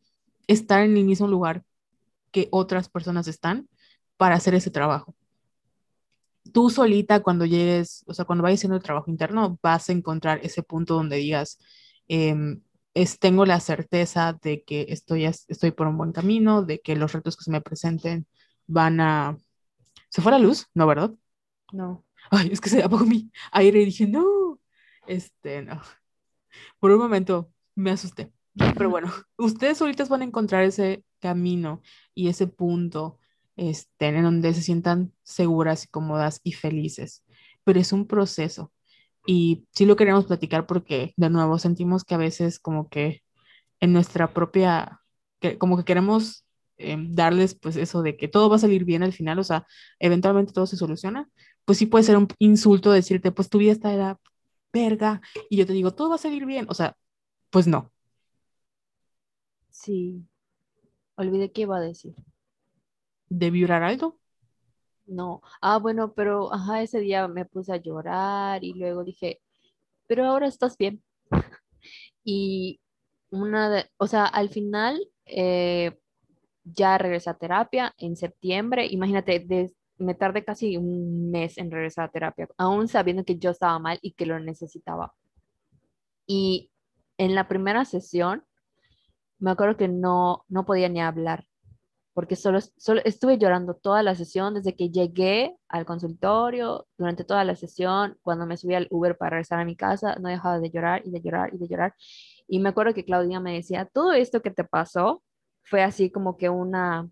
estar 0.48 0.84
en 0.84 0.96
el 0.96 1.04
mismo 1.04 1.28
lugar 1.28 1.64
que 2.32 2.48
otras 2.52 2.88
personas 2.88 3.28
están 3.28 3.68
para 4.16 4.36
hacer 4.36 4.56
ese 4.56 4.72
trabajo 4.72 5.16
tú 6.52 6.70
solita 6.70 7.22
cuando 7.22 7.46
llegues, 7.46 8.04
o 8.08 8.14
sea, 8.14 8.26
cuando 8.26 8.44
vayas 8.44 8.60
haciendo 8.60 8.76
el 8.78 8.84
trabajo 8.84 9.10
interno, 9.10 9.60
vas 9.62 9.90
a 9.90 9.94
encontrar 9.94 10.40
ese 10.44 10.64
punto 10.64 10.96
donde 10.96 11.18
digas, 11.18 11.60
em, 12.08 12.62
es, 12.94 13.20
tengo 13.20 13.46
la 13.46 13.60
certeza 13.60 14.38
de 14.42 14.64
que 14.64 14.88
estoy, 14.90 15.26
estoy 15.26 15.72
por 15.72 15.88
un 15.88 15.98
buen 15.98 16.12
camino, 16.12 16.64
de 16.64 16.82
que 16.82 16.96
los 16.96 17.14
retos 17.14 17.38
que 17.38 17.44
se 17.44 17.52
me 17.52 17.62
presenten 17.62 18.28
van 18.68 19.00
a... 19.00 19.38
¿Se 20.10 20.22
fue 20.22 20.32
la 20.32 20.40
luz? 20.40 20.68
No, 20.74 20.88
¿verdad? 20.88 21.14
No. 21.72 22.06
Ay, 22.32 22.50
es 22.52 22.62
que 22.62 22.70
se 22.70 22.84
apagó 22.84 23.06
mi 23.06 23.32
aire 23.52 23.82
y 23.82 23.86
dije, 23.86 24.08
no, 24.08 24.60
este, 25.08 25.62
no. 25.64 25.82
Por 26.80 26.92
un 26.92 27.00
momento 27.00 27.52
me 27.76 27.92
asusté. 27.92 28.32
Pero 28.54 28.90
bueno, 28.90 29.12
ustedes 29.38 29.78
solitas 29.78 30.10
van 30.10 30.22
a 30.22 30.26
encontrar 30.26 30.64
ese 30.64 31.04
camino 31.20 31.82
y 32.14 32.28
ese 32.28 32.48
punto 32.48 33.20
estén 33.56 34.16
en 34.16 34.24
donde 34.24 34.54
se 34.54 34.62
sientan 34.62 35.14
seguras 35.24 35.86
y 35.86 35.88
cómodas 35.88 36.42
y 36.44 36.54
felices. 36.54 37.24
Pero 37.64 37.80
es 37.80 37.94
un 37.94 38.08
proceso. 38.08 38.72
Y 39.26 39.68
sí 39.72 39.86
lo 39.86 39.96
queremos 39.96 40.26
platicar 40.26 40.66
porque, 40.68 41.14
de 41.18 41.30
nuevo, 41.30 41.60
sentimos 41.60 42.04
que 42.04 42.16
a 42.16 42.18
veces 42.18 42.60
como 42.60 42.90
que 42.90 43.22
en 43.82 43.94
nuestra 43.94 44.34
propia, 44.34 45.02
que, 45.40 45.58
como 45.58 45.78
que 45.78 45.86
queremos 45.86 46.46
em, 46.78 47.14
darles 47.16 47.56
pues 47.56 47.78
eso 47.78 48.02
de 48.04 48.18
que 48.18 48.28
todo 48.28 48.50
va 48.50 48.58
a 48.58 48.60
salir 48.60 48.86
bien 48.86 49.04
al 49.04 49.14
final, 49.14 49.40
o 49.40 49.44
sea, 49.44 49.68
eventualmente 50.00 50.54
todo 50.54 50.68
se 50.68 50.78
soluciona, 50.78 51.30
pues 51.66 51.78
sí 51.80 51.86
puede 51.88 52.04
ser 52.06 52.18
un 52.18 52.28
insulto 52.40 52.92
decirte, 52.92 53.32
pues 53.32 53.50
tu 53.50 53.60
vida 53.60 53.72
está 53.74 53.90
de 53.92 53.98
la 53.98 54.20
verga, 54.74 55.22
y 55.50 55.58
yo 55.58 55.66
te 55.66 55.74
digo, 55.74 55.94
todo 55.94 56.10
va 56.10 56.16
a 56.16 56.18
salir 56.20 56.46
bien, 56.46 56.66
o 56.70 56.74
sea, 56.74 56.98
pues 57.52 57.68
no. 57.68 57.92
Sí, 59.70 60.28
olvidé 61.16 61.52
qué 61.52 61.62
iba 61.64 61.78
a 61.78 61.82
decir 61.82 62.16
de 63.32 63.50
vibrar 63.50 63.84
alto. 63.84 64.20
No, 65.12 65.42
ah, 65.62 65.78
bueno, 65.78 66.14
pero 66.14 66.54
ajá, 66.54 66.82
ese 66.82 67.00
día 67.02 67.28
me 67.28 67.46
puse 67.46 67.74
a 67.74 67.78
llorar 67.78 68.64
y 68.64 68.74
luego 68.74 69.04
dije, 69.04 69.42
pero 70.08 70.26
ahora 70.26 70.48
estás 70.48 70.78
bien. 70.78 71.04
y 72.24 72.80
una 73.32 73.70
de, 73.70 73.90
o 73.98 74.08
sea, 74.08 74.26
al 74.26 74.50
final 74.50 75.02
eh, 75.26 76.00
ya 76.64 76.98
regresé 76.98 77.30
a 77.30 77.38
terapia 77.38 77.94
en 77.98 78.16
septiembre. 78.16 78.88
Imagínate, 78.90 79.46
me 79.98 80.16
tardé 80.16 80.46
casi 80.46 80.78
un 80.78 81.30
mes 81.32 81.58
en 81.58 81.72
regresar 81.72 82.06
a 82.06 82.12
terapia, 82.12 82.48
aún 82.58 82.88
sabiendo 82.88 83.26
que 83.26 83.38
yo 83.38 83.52
estaba 83.52 83.80
mal 83.80 84.00
y 84.02 84.14
que 84.14 84.26
lo 84.26 84.40
necesitaba. 84.40 85.14
Y 86.26 86.72
en 87.18 87.36
la 87.36 87.50
primera 87.50 87.84
sesión, 87.86 88.46
me 89.40 89.52
acuerdo 89.52 89.76
que 89.78 89.90
no, 89.90 90.46
no 90.48 90.66
podía 90.66 90.88
ni 90.90 91.02
hablar 91.02 91.46
porque 92.14 92.36
solo, 92.36 92.60
solo 92.78 93.02
estuve 93.06 93.38
llorando 93.38 93.76
toda 93.76 94.04
la 94.04 94.16
sesión 94.16 94.54
desde 94.54 94.76
que 94.76 94.90
llegué 94.90 95.56
al 95.70 95.86
consultorio, 95.86 96.88
durante 96.98 97.24
toda 97.24 97.44
la 97.46 97.56
sesión, 97.56 98.18
cuando 98.22 98.46
me 98.46 98.58
subí 98.58 98.76
al 98.76 98.88
Uber 98.90 99.18
para 99.18 99.32
regresar 99.32 99.60
a 99.60 99.66
mi 99.66 99.76
casa, 99.76 100.16
no 100.20 100.30
dejaba 100.30 100.60
de 100.60 100.70
llorar 100.70 101.02
y 101.06 101.12
de 101.12 101.22
llorar 101.22 101.54
y 101.54 101.58
de 101.58 101.68
llorar. 101.68 101.96
Y 102.48 102.60
me 102.60 102.70
acuerdo 102.70 102.94
que 102.94 103.06
Claudia 103.06 103.40
me 103.40 103.54
decía, 103.54 103.86
todo 103.86 104.12
esto 104.14 104.42
que 104.42 104.52
te 104.52 104.64
pasó 104.66 105.24
fue 105.64 105.84
así 105.84 106.12
como 106.12 106.38
que 106.38 106.50
una, 106.50 107.10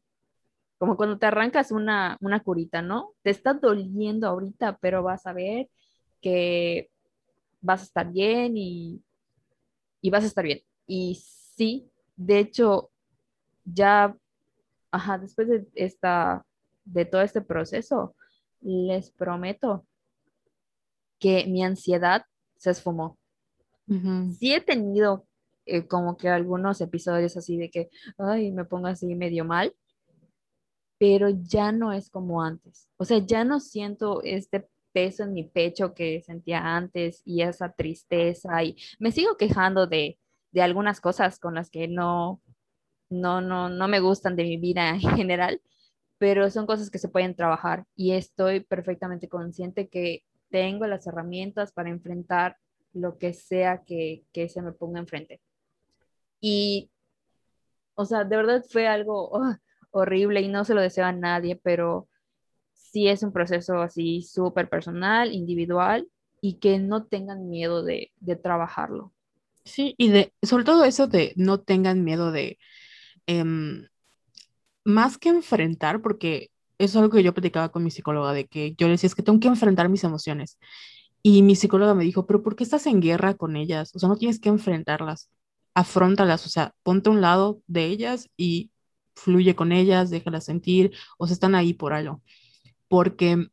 como 0.77 0.97
cuando 0.97 1.17
te 1.17 1.27
arrancas 1.27 1.71
una, 1.71 2.17
una 2.19 2.41
curita, 2.41 2.81
¿no? 2.81 3.13
Te 3.21 3.29
está 3.29 3.53
doliendo 3.53 4.27
ahorita, 4.27 4.77
pero 4.81 5.03
vas 5.03 5.25
a 5.27 5.33
ver 5.33 5.69
que 6.21 6.89
vas 7.61 7.81
a 7.81 7.83
estar 7.85 8.11
bien 8.11 8.57
y, 8.57 9.01
y 10.01 10.09
vas 10.09 10.23
a 10.23 10.27
estar 10.27 10.43
bien. 10.43 10.61
Y 10.87 11.15
sí, 11.55 11.89
de 12.17 12.39
hecho, 12.39 12.91
ya 13.63 14.15
ajá, 14.91 15.17
después 15.17 15.47
de 15.47 15.67
esta, 15.75 16.45
de 16.85 17.05
todo 17.05 17.21
este 17.21 17.41
proceso, 17.41 18.15
les 18.61 19.11
prometo 19.11 19.85
que 21.19 21.45
mi 21.47 21.63
ansiedad 21.63 22.25
se 22.57 22.71
esfumó. 22.71 23.17
Sí 24.37 24.53
he 24.53 24.61
tenido 24.61 25.25
eh, 25.65 25.87
como 25.87 26.15
que 26.15 26.29
algunos 26.29 26.79
episodios 26.79 27.35
así 27.37 27.57
de 27.57 27.71
que, 27.71 27.89
ay, 28.19 28.51
me 28.51 28.65
pongo 28.65 28.85
así 28.87 29.15
medio 29.15 29.45
mal, 29.45 29.73
pero 30.99 31.29
ya 31.29 31.71
no 31.71 31.91
es 31.91 32.09
como 32.09 32.43
antes. 32.43 32.87
O 32.97 33.05
sea, 33.05 33.17
ya 33.17 33.43
no 33.43 33.59
siento 33.59 34.21
este 34.23 34.69
peso 34.91 35.23
en 35.23 35.33
mi 35.33 35.43
pecho 35.43 35.93
que 35.93 36.21
sentía 36.21 36.75
antes 36.75 37.21
y 37.25 37.41
esa 37.41 37.71
tristeza 37.71 38.63
y 38.63 38.75
me 38.99 39.11
sigo 39.11 39.37
quejando 39.37 39.87
de, 39.87 40.19
de 40.51 40.61
algunas 40.61 41.01
cosas 41.01 41.39
con 41.39 41.55
las 41.55 41.69
que 41.69 41.87
no, 41.87 42.41
no, 43.09 43.41
no, 43.41 43.69
no 43.69 43.87
me 43.87 43.99
gustan 43.99 44.35
de 44.35 44.43
mi 44.43 44.57
vida 44.57 44.89
en 44.89 45.01
general, 45.01 45.61
pero 46.17 46.49
son 46.51 46.65
cosas 46.65 46.89
que 46.89 46.99
se 46.99 47.09
pueden 47.09 47.35
trabajar 47.35 47.85
y 47.95 48.11
estoy 48.11 48.59
perfectamente 48.59 49.27
consciente 49.29 49.89
que 49.89 50.23
tengo 50.49 50.85
las 50.87 51.07
herramientas 51.07 51.71
para 51.71 51.89
enfrentar 51.89 52.57
lo 52.93 53.17
que 53.17 53.33
sea 53.33 53.83
que, 53.85 54.23
se 54.33 54.61
me 54.61 54.71
ponga 54.71 54.99
enfrente. 54.99 55.41
Y, 56.41 56.89
o 57.95 58.05
sea, 58.05 58.23
de 58.23 58.35
verdad 58.35 58.63
fue 58.69 58.87
algo 58.87 59.29
oh, 59.31 59.55
horrible 59.91 60.41
y 60.41 60.47
no 60.47 60.65
se 60.65 60.73
lo 60.73 60.81
deseo 60.81 61.05
a 61.05 61.11
nadie, 61.11 61.55
pero 61.55 62.07
sí 62.73 63.07
es 63.07 63.23
un 63.23 63.31
proceso 63.31 63.81
así 63.81 64.21
súper 64.21 64.69
personal, 64.69 65.33
individual 65.33 66.07
y 66.41 66.55
que 66.55 66.79
no 66.79 67.05
tengan 67.05 67.49
miedo 67.49 67.83
de, 67.83 68.11
de 68.19 68.35
trabajarlo. 68.35 69.13
Sí, 69.65 69.93
y 69.97 70.09
de, 70.09 70.33
sobre 70.41 70.63
todo 70.63 70.83
eso 70.85 71.07
de 71.07 71.33
no 71.35 71.59
tengan 71.59 72.03
miedo 72.03 72.31
de, 72.31 72.57
Em, 73.31 73.87
más 74.83 75.17
que 75.19 75.29
enfrentar, 75.29 76.01
porque 76.01 76.51
eso 76.79 76.99
es 76.99 77.03
algo 77.03 77.15
que 77.15 77.23
yo 77.23 77.33
platicaba 77.33 77.69
con 77.71 77.83
mi 77.83 77.91
psicóloga, 77.91 78.33
de 78.33 78.47
que 78.47 78.73
yo 78.77 78.87
le 78.87 78.93
decía, 78.93 79.07
es 79.07 79.15
que 79.15 79.23
tengo 79.23 79.39
que 79.39 79.47
enfrentar 79.49 79.89
mis 79.89 80.03
emociones. 80.03 80.57
Y 81.23 81.43
mi 81.43 81.55
psicóloga 81.55 81.93
me 81.95 82.05
dijo, 82.05 82.25
pero 82.25 82.43
¿por 82.43 82.55
qué 82.55 82.63
estás 82.63 82.87
en 82.87 83.01
guerra 83.01 83.35
con 83.35 83.55
ellas? 83.57 83.91
O 83.95 83.99
sea, 83.99 84.09
no 84.09 84.17
tienes 84.17 84.39
que 84.39 84.49
enfrentarlas, 84.49 85.29
afrontalas, 85.75 86.45
o 86.47 86.49
sea, 86.49 86.73
ponte 86.83 87.09
a 87.09 87.13
un 87.13 87.21
lado 87.21 87.61
de 87.67 87.85
ellas 87.87 88.29
y 88.37 88.71
fluye 89.15 89.55
con 89.55 89.71
ellas, 89.73 90.09
déjalas 90.09 90.45
sentir, 90.45 90.93
o 91.19 91.27
sea, 91.27 91.33
están 91.35 91.55
ahí 91.55 91.73
por 91.73 91.93
algo. 91.93 92.23
Porque 92.89 93.49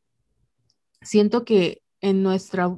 siento 1.03 1.45
que 1.45 1.83
en 2.01 2.23
nuestra, 2.23 2.77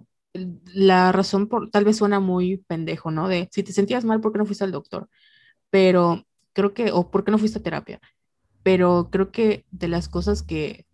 la 0.74 1.12
razón 1.12 1.48
por, 1.48 1.70
tal 1.70 1.84
vez 1.84 1.96
suena 1.98 2.20
muy 2.20 2.58
pendejo, 2.66 3.10
¿no? 3.10 3.28
De 3.28 3.48
si 3.52 3.62
te 3.62 3.72
sentías 3.72 4.04
mal, 4.04 4.20
¿por 4.20 4.32
qué 4.32 4.38
no 4.38 4.46
fuiste 4.46 4.64
al 4.64 4.72
doctor? 4.72 5.08
Pero 5.70 6.26
creo 6.58 6.74
que, 6.74 6.90
o 6.90 7.08
por 7.08 7.24
qué 7.24 7.30
no 7.30 7.38
fuiste 7.38 7.60
a 7.60 7.62
terapia, 7.62 8.00
pero 8.64 9.10
creo 9.12 9.30
que 9.30 9.64
de 9.70 9.86
las 9.86 10.08
cosas 10.08 10.42
que, 10.42 10.86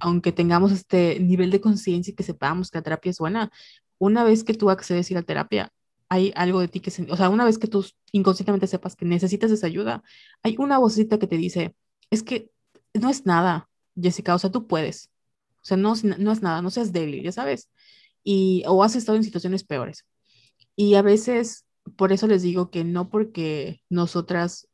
aunque 0.00 0.32
tengamos 0.32 0.72
este 0.72 1.20
nivel 1.20 1.52
de 1.52 1.60
conciencia 1.60 2.10
y 2.10 2.14
que 2.16 2.24
sepamos 2.24 2.72
que 2.72 2.78
la 2.78 2.82
terapia 2.82 3.10
es 3.10 3.18
buena, 3.18 3.52
una 3.98 4.24
vez 4.24 4.42
que 4.42 4.54
tú 4.54 4.68
accedes 4.68 5.08
a 5.08 5.12
ir 5.12 5.18
a 5.18 5.22
terapia, 5.22 5.70
hay 6.08 6.32
algo 6.34 6.58
de 6.58 6.66
ti 6.66 6.80
que, 6.80 6.90
se, 6.90 7.08
o 7.08 7.16
sea, 7.16 7.28
una 7.28 7.44
vez 7.44 7.56
que 7.58 7.68
tú 7.68 7.86
inconscientemente 8.10 8.66
sepas 8.66 8.96
que 8.96 9.04
necesitas 9.04 9.52
esa 9.52 9.68
ayuda, 9.68 10.02
hay 10.42 10.56
una 10.58 10.78
vocecita 10.78 11.20
que 11.20 11.28
te 11.28 11.36
dice, 11.36 11.76
es 12.10 12.24
que 12.24 12.50
no 12.92 13.08
es 13.08 13.24
nada, 13.24 13.70
Jessica, 13.94 14.34
o 14.34 14.40
sea, 14.40 14.50
tú 14.50 14.66
puedes, 14.66 15.08
o 15.62 15.64
sea, 15.66 15.76
no, 15.76 15.94
no 16.18 16.32
es 16.32 16.42
nada, 16.42 16.62
no 16.62 16.70
seas 16.70 16.92
débil, 16.92 17.22
ya 17.22 17.30
sabes, 17.30 17.70
y, 18.24 18.64
o 18.66 18.82
has 18.82 18.96
estado 18.96 19.14
en 19.16 19.22
situaciones 19.22 19.62
peores. 19.62 20.04
Y 20.74 20.96
a 20.96 21.02
veces, 21.02 21.64
por 21.96 22.10
eso 22.10 22.26
les 22.26 22.42
digo 22.42 22.70
que 22.70 22.82
no 22.82 23.08
porque 23.08 23.82
nosotras 23.88 24.68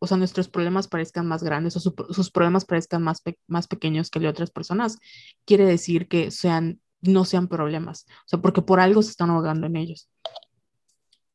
o 0.00 0.06
sea, 0.06 0.16
nuestros 0.16 0.48
problemas 0.48 0.88
parezcan 0.88 1.26
más 1.28 1.42
grandes 1.42 1.76
o 1.76 1.80
sus 1.80 2.30
problemas 2.30 2.64
parezcan 2.64 3.02
más, 3.02 3.22
más 3.46 3.68
pequeños 3.68 4.10
que 4.10 4.18
el 4.18 4.24
de 4.24 4.30
otras 4.30 4.50
personas, 4.50 4.98
quiere 5.44 5.66
decir 5.66 6.08
que 6.08 6.30
sean, 6.30 6.80
no 7.02 7.24
sean 7.26 7.48
problemas. 7.48 8.06
O 8.24 8.28
sea, 8.28 8.40
porque 8.40 8.62
por 8.62 8.80
algo 8.80 9.02
se 9.02 9.10
están 9.10 9.30
ahogando 9.30 9.66
en 9.66 9.76
ellos. 9.76 10.08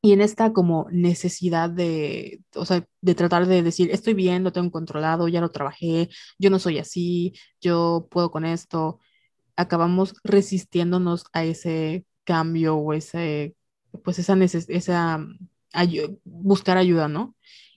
y 0.01 0.13
en 0.13 0.21
esta 0.21 0.53
como 0.53 0.87
necesidad 0.91 1.69
de, 1.69 2.41
o 2.55 2.65
sea, 2.65 2.85
de 3.01 3.15
tratar 3.15 3.47
de 3.47 3.63
decir, 3.63 3.89
estoy 3.91 4.13
bien, 4.13 4.43
lo 4.43 4.51
tengo 4.51 4.71
controlado, 4.71 5.27
ya 5.27 5.41
lo 5.41 5.49
trabajé, 5.51 6.09
yo 6.37 6.49
no 6.49 6.59
soy 6.59 6.77
así, 6.79 7.33
yo 7.61 8.07
puedo 8.11 8.31
con 8.31 8.45
esto, 8.45 8.99
acabamos 9.55 10.15
resistiéndonos 10.23 11.25
a 11.33 11.43
ese 11.43 12.05
cambio 12.23 12.75
o 12.75 12.93
ese, 12.93 13.55
pues 14.03 14.19
esa, 14.19 14.35
esa 14.43 15.25
buscar 16.23 16.77
ayuda, 16.77 17.07
¿no? 17.07 17.35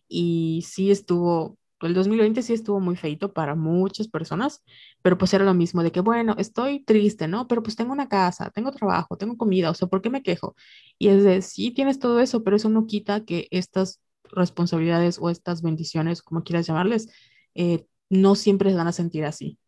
Y 0.08 0.64
sí 0.66 0.90
estuvo, 0.90 1.58
el 1.80 1.94
2020 1.94 2.42
sí 2.42 2.52
estuvo 2.54 2.80
muy 2.80 2.96
feito 2.96 3.32
para 3.32 3.54
muchas 3.54 4.08
personas, 4.08 4.62
pero 5.02 5.18
pues 5.18 5.32
era 5.34 5.44
lo 5.44 5.54
mismo 5.54 5.82
de 5.82 5.92
que, 5.92 6.00
bueno, 6.00 6.34
estoy 6.38 6.82
triste, 6.84 7.28
¿no? 7.28 7.46
Pero 7.48 7.62
pues 7.62 7.76
tengo 7.76 7.92
una 7.92 8.08
casa, 8.08 8.50
tengo 8.50 8.72
trabajo, 8.72 9.16
tengo 9.16 9.36
comida, 9.36 9.70
o 9.70 9.74
sea, 9.74 9.88
¿por 9.88 10.02
qué 10.02 10.10
me 10.10 10.22
quejo? 10.22 10.56
Y 10.98 11.08
es 11.08 11.24
de, 11.24 11.42
sí 11.42 11.70
tienes 11.72 11.98
todo 11.98 12.20
eso, 12.20 12.42
pero 12.44 12.56
eso 12.56 12.68
no 12.68 12.86
quita 12.86 13.24
que 13.24 13.48
estas 13.50 14.00
responsabilidades 14.32 15.18
o 15.20 15.30
estas 15.30 15.62
bendiciones, 15.62 16.22
como 16.22 16.42
quieras 16.42 16.66
llamarles, 16.66 17.08
eh, 17.54 17.86
no 18.10 18.34
siempre 18.34 18.70
se 18.70 18.76
van 18.76 18.88
a 18.88 18.92
sentir 18.92 19.24
así. 19.24 19.58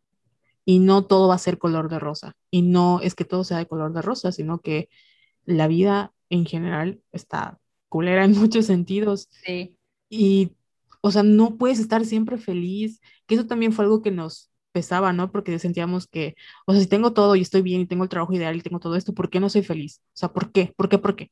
Y 0.65 0.79
no 0.79 1.05
todo 1.05 1.27
va 1.27 1.35
a 1.35 1.39
ser 1.39 1.57
color 1.57 1.89
de 1.89 1.99
rosa. 1.99 2.35
Y 2.51 2.61
no 2.61 2.99
es 3.01 3.15
que 3.15 3.25
todo 3.25 3.43
sea 3.43 3.57
de 3.57 3.67
color 3.67 3.93
de 3.93 4.01
rosa, 4.01 4.31
sino 4.31 4.59
que 4.59 4.89
la 5.45 5.67
vida 5.67 6.13
en 6.29 6.45
general 6.45 7.01
está 7.11 7.59
culera 7.89 8.25
en 8.25 8.31
muchos 8.33 8.65
sentidos. 8.65 9.27
Sí. 9.45 9.77
Y, 10.11 10.51
o 11.01 11.09
sea, 11.09 11.23
no 11.23 11.57
puedes 11.57 11.79
estar 11.79 12.05
siempre 12.05 12.37
feliz, 12.37 12.99
que 13.25 13.35
eso 13.35 13.47
también 13.47 13.71
fue 13.71 13.85
algo 13.85 14.01
que 14.01 14.11
nos 14.11 14.51
pesaba, 14.73 15.13
¿no? 15.13 15.31
Porque 15.31 15.57
sentíamos 15.57 16.05
que, 16.05 16.35
o 16.67 16.73
sea, 16.73 16.81
si 16.81 16.87
tengo 16.87 17.13
todo 17.13 17.35
y 17.37 17.41
estoy 17.41 17.61
bien 17.61 17.81
y 17.81 17.87
tengo 17.87 18.03
el 18.03 18.09
trabajo 18.09 18.33
ideal 18.33 18.55
y 18.57 18.61
tengo 18.61 18.79
todo 18.79 18.97
esto, 18.97 19.13
¿por 19.13 19.29
qué 19.29 19.39
no 19.39 19.49
soy 19.49 19.63
feliz? 19.63 20.01
O 20.07 20.17
sea, 20.17 20.33
¿por 20.33 20.51
qué? 20.51 20.73
¿Por 20.75 20.89
qué? 20.89 20.97
¿Por 20.97 21.15
qué? 21.15 21.31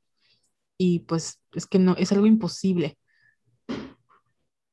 Y 0.77 0.99
pues 0.99 1.41
es 1.53 1.67
que 1.67 1.77
no, 1.77 1.95
es 1.97 2.13
algo 2.13 2.25
imposible. 2.25 2.97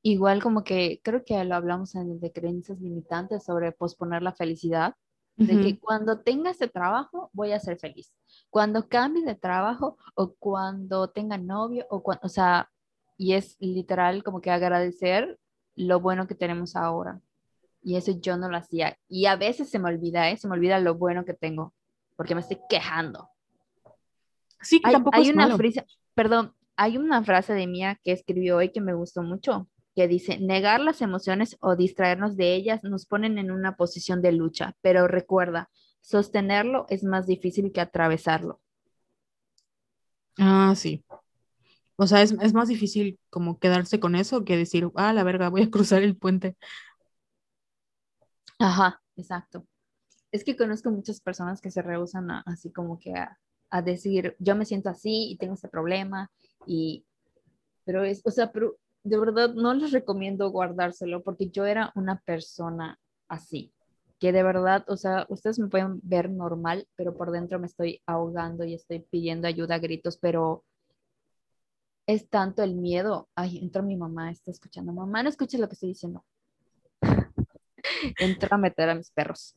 Igual 0.03 0.41
como 0.41 0.63
que 0.63 1.01
creo 1.03 1.25
que 1.25 1.45
lo 1.45 1.57
hablamos 1.57 1.97
en 1.97 2.13
el 2.13 2.21
de 2.21 2.33
creencias 2.33 2.81
limitantes 2.81 3.45
sobre 3.45 3.73
posponer 3.73 4.23
la 4.23 4.33
felicidad, 4.33 4.95
de 5.37 5.61
que 5.61 5.79
cuando 5.79 6.21
tenga 6.21 6.51
ese 6.51 6.69
trabajo 6.69 7.29
voy 7.35 7.53
a 7.53 7.61
ser 7.61 7.77
feliz. 7.79 8.11
Cuando 8.51 8.89
cambie 8.89 9.25
de 9.25 9.35
trabajo 9.35 9.99
o 10.15 10.33
cuando 10.35 11.11
tenga 11.11 11.37
novio 11.37 11.87
o 11.91 12.03
cuando, 12.03 12.21
o 12.25 12.29
sea, 12.31 12.71
y 13.17 13.35
es 13.35 13.57
literal 13.61 14.23
como 14.23 14.41
que 14.41 14.51
agradecer 14.51 15.39
lo 15.75 16.01
bueno 16.01 16.27
que 16.27 16.35
tenemos 16.35 16.77
ahora. 16.77 17.21
Y 17.83 17.97
eso 17.97 18.13
yo 18.21 18.37
no 18.37 18.49
lo 18.49 18.57
hacía. 18.57 18.99
Y 19.09 19.27
a 19.27 19.37
veces 19.37 19.71
se 19.71 19.79
me 19.79 19.89
olvida, 19.89 20.31
¿eh? 20.31 20.37
Se 20.37 20.49
me 20.49 20.55
olvida 20.55 20.81
lo 20.81 20.97
bueno 20.97 21.25
que 21.25 21.35
tengo, 21.35 21.75
porque 22.17 22.35
me 22.35 22.41
estoy 22.41 22.59
quejando. 22.69 23.29
Sí, 24.61 24.81
que 24.81 24.91
tampoco 24.91 25.17
hay 25.17 25.31
una 25.31 25.57
frase, 25.57 25.87
perdón, 26.15 26.55
hay 26.77 26.97
una 26.97 27.23
frase 27.23 27.53
de 27.53 27.67
Mía 27.67 28.01
que 28.03 28.13
escribió 28.13 28.57
hoy 28.57 28.73
que 28.73 28.81
me 28.81 28.95
gustó 28.95 29.23
mucho, 29.23 29.69
que 29.95 30.09
dice, 30.09 30.39
negar 30.39 30.81
las 30.81 31.01
emociones 31.01 31.57
o 31.61 31.77
distraernos 31.77 32.37
de 32.37 32.55
ellas 32.55 32.83
nos 32.83 33.07
ponen 33.07 33.39
en 33.39 33.51
una 33.51 33.77
posición 33.77 34.23
de 34.23 34.33
lucha, 34.33 34.77
pero 34.83 35.07
recuerda, 35.07 35.71
sostenerlo 36.01 36.87
es 36.89 37.05
más 37.05 37.27
difícil 37.27 37.73
que 37.73 37.81
atravesarlo. 37.81 38.61
Ah, 40.39 40.75
sí. 40.77 41.05
O 41.97 42.07
sea, 42.07 42.21
es, 42.23 42.53
más 42.53 42.69
difícil 42.69 43.19
como 43.31 43.59
quedarse 43.59 43.99
con 43.99 44.15
eso 44.15 44.45
que 44.45 44.57
decir, 44.57 44.91
ah, 44.97 45.13
la 45.15 45.25
verga, 45.25 45.49
voy 45.49 45.63
a 45.63 45.71
cruzar 45.71 46.03
el 46.03 46.17
puente. 46.17 46.57
Ajá, 48.59 49.03
exacto. 49.17 49.67
Es 50.31 50.45
que 50.45 50.57
conozco 50.57 50.91
muchas 50.91 51.21
personas 51.21 51.61
que 51.61 51.71
se 51.71 51.83
rehusan 51.83 52.31
así 52.45 52.71
como 52.71 52.99
que 52.99 53.15
a, 53.15 53.83
decir, 53.83 54.37
yo 54.39 54.57
me 54.57 54.65
siento 54.65 54.89
así 54.89 55.31
y 55.31 55.37
tengo 55.37 55.55
este 55.55 55.69
problema, 55.69 56.31
y, 56.67 57.05
pero 57.85 58.05
es, 58.05 58.23
o 58.25 58.31
sea, 58.31 58.53
pero 58.53 58.79
de 59.05 59.19
verdad 59.19 59.55
no 59.55 59.75
les 59.75 59.93
recomiendo 59.93 60.51
guardárselo 60.51 61.23
porque 61.23 61.51
yo 61.51 61.67
era 61.67 61.93
una 61.95 62.21
persona 62.21 62.99
así, 63.29 63.73
que 64.19 64.33
de 64.33 64.43
verdad, 64.43 64.85
o 64.89 64.97
sea, 64.97 65.27
ustedes 65.29 65.59
me 65.59 65.69
pueden 65.69 66.01
ver 66.03 66.31
normal, 66.31 66.89
pero 66.97 67.17
por 67.17 67.31
dentro 67.33 67.59
me 67.59 67.67
estoy 67.67 68.03
ahogando 68.07 68.65
y 68.65 68.75
estoy 68.75 69.01
pidiendo 69.01 69.47
ayuda 69.47 69.77
a 69.77 69.79
gritos, 69.79 70.17
pero 70.17 70.65
es 72.07 72.29
tanto 72.29 72.63
el 72.63 72.75
miedo. 72.75 73.29
Ay, 73.35 73.59
entra 73.59 73.83
mi 73.83 73.97
mamá, 73.97 74.31
está 74.31 74.51
escuchando. 74.51 74.93
Mamá, 74.93 75.23
no 75.23 75.29
escuches 75.29 75.61
lo 75.61 75.69
que 75.69 75.75
estoy 75.75 75.91
diciendo. 75.91 76.25
entra 78.19 78.49
a 78.53 78.59
meter 78.59 78.89
a 78.89 78.95
mis 78.95 79.11
perros. 79.11 79.55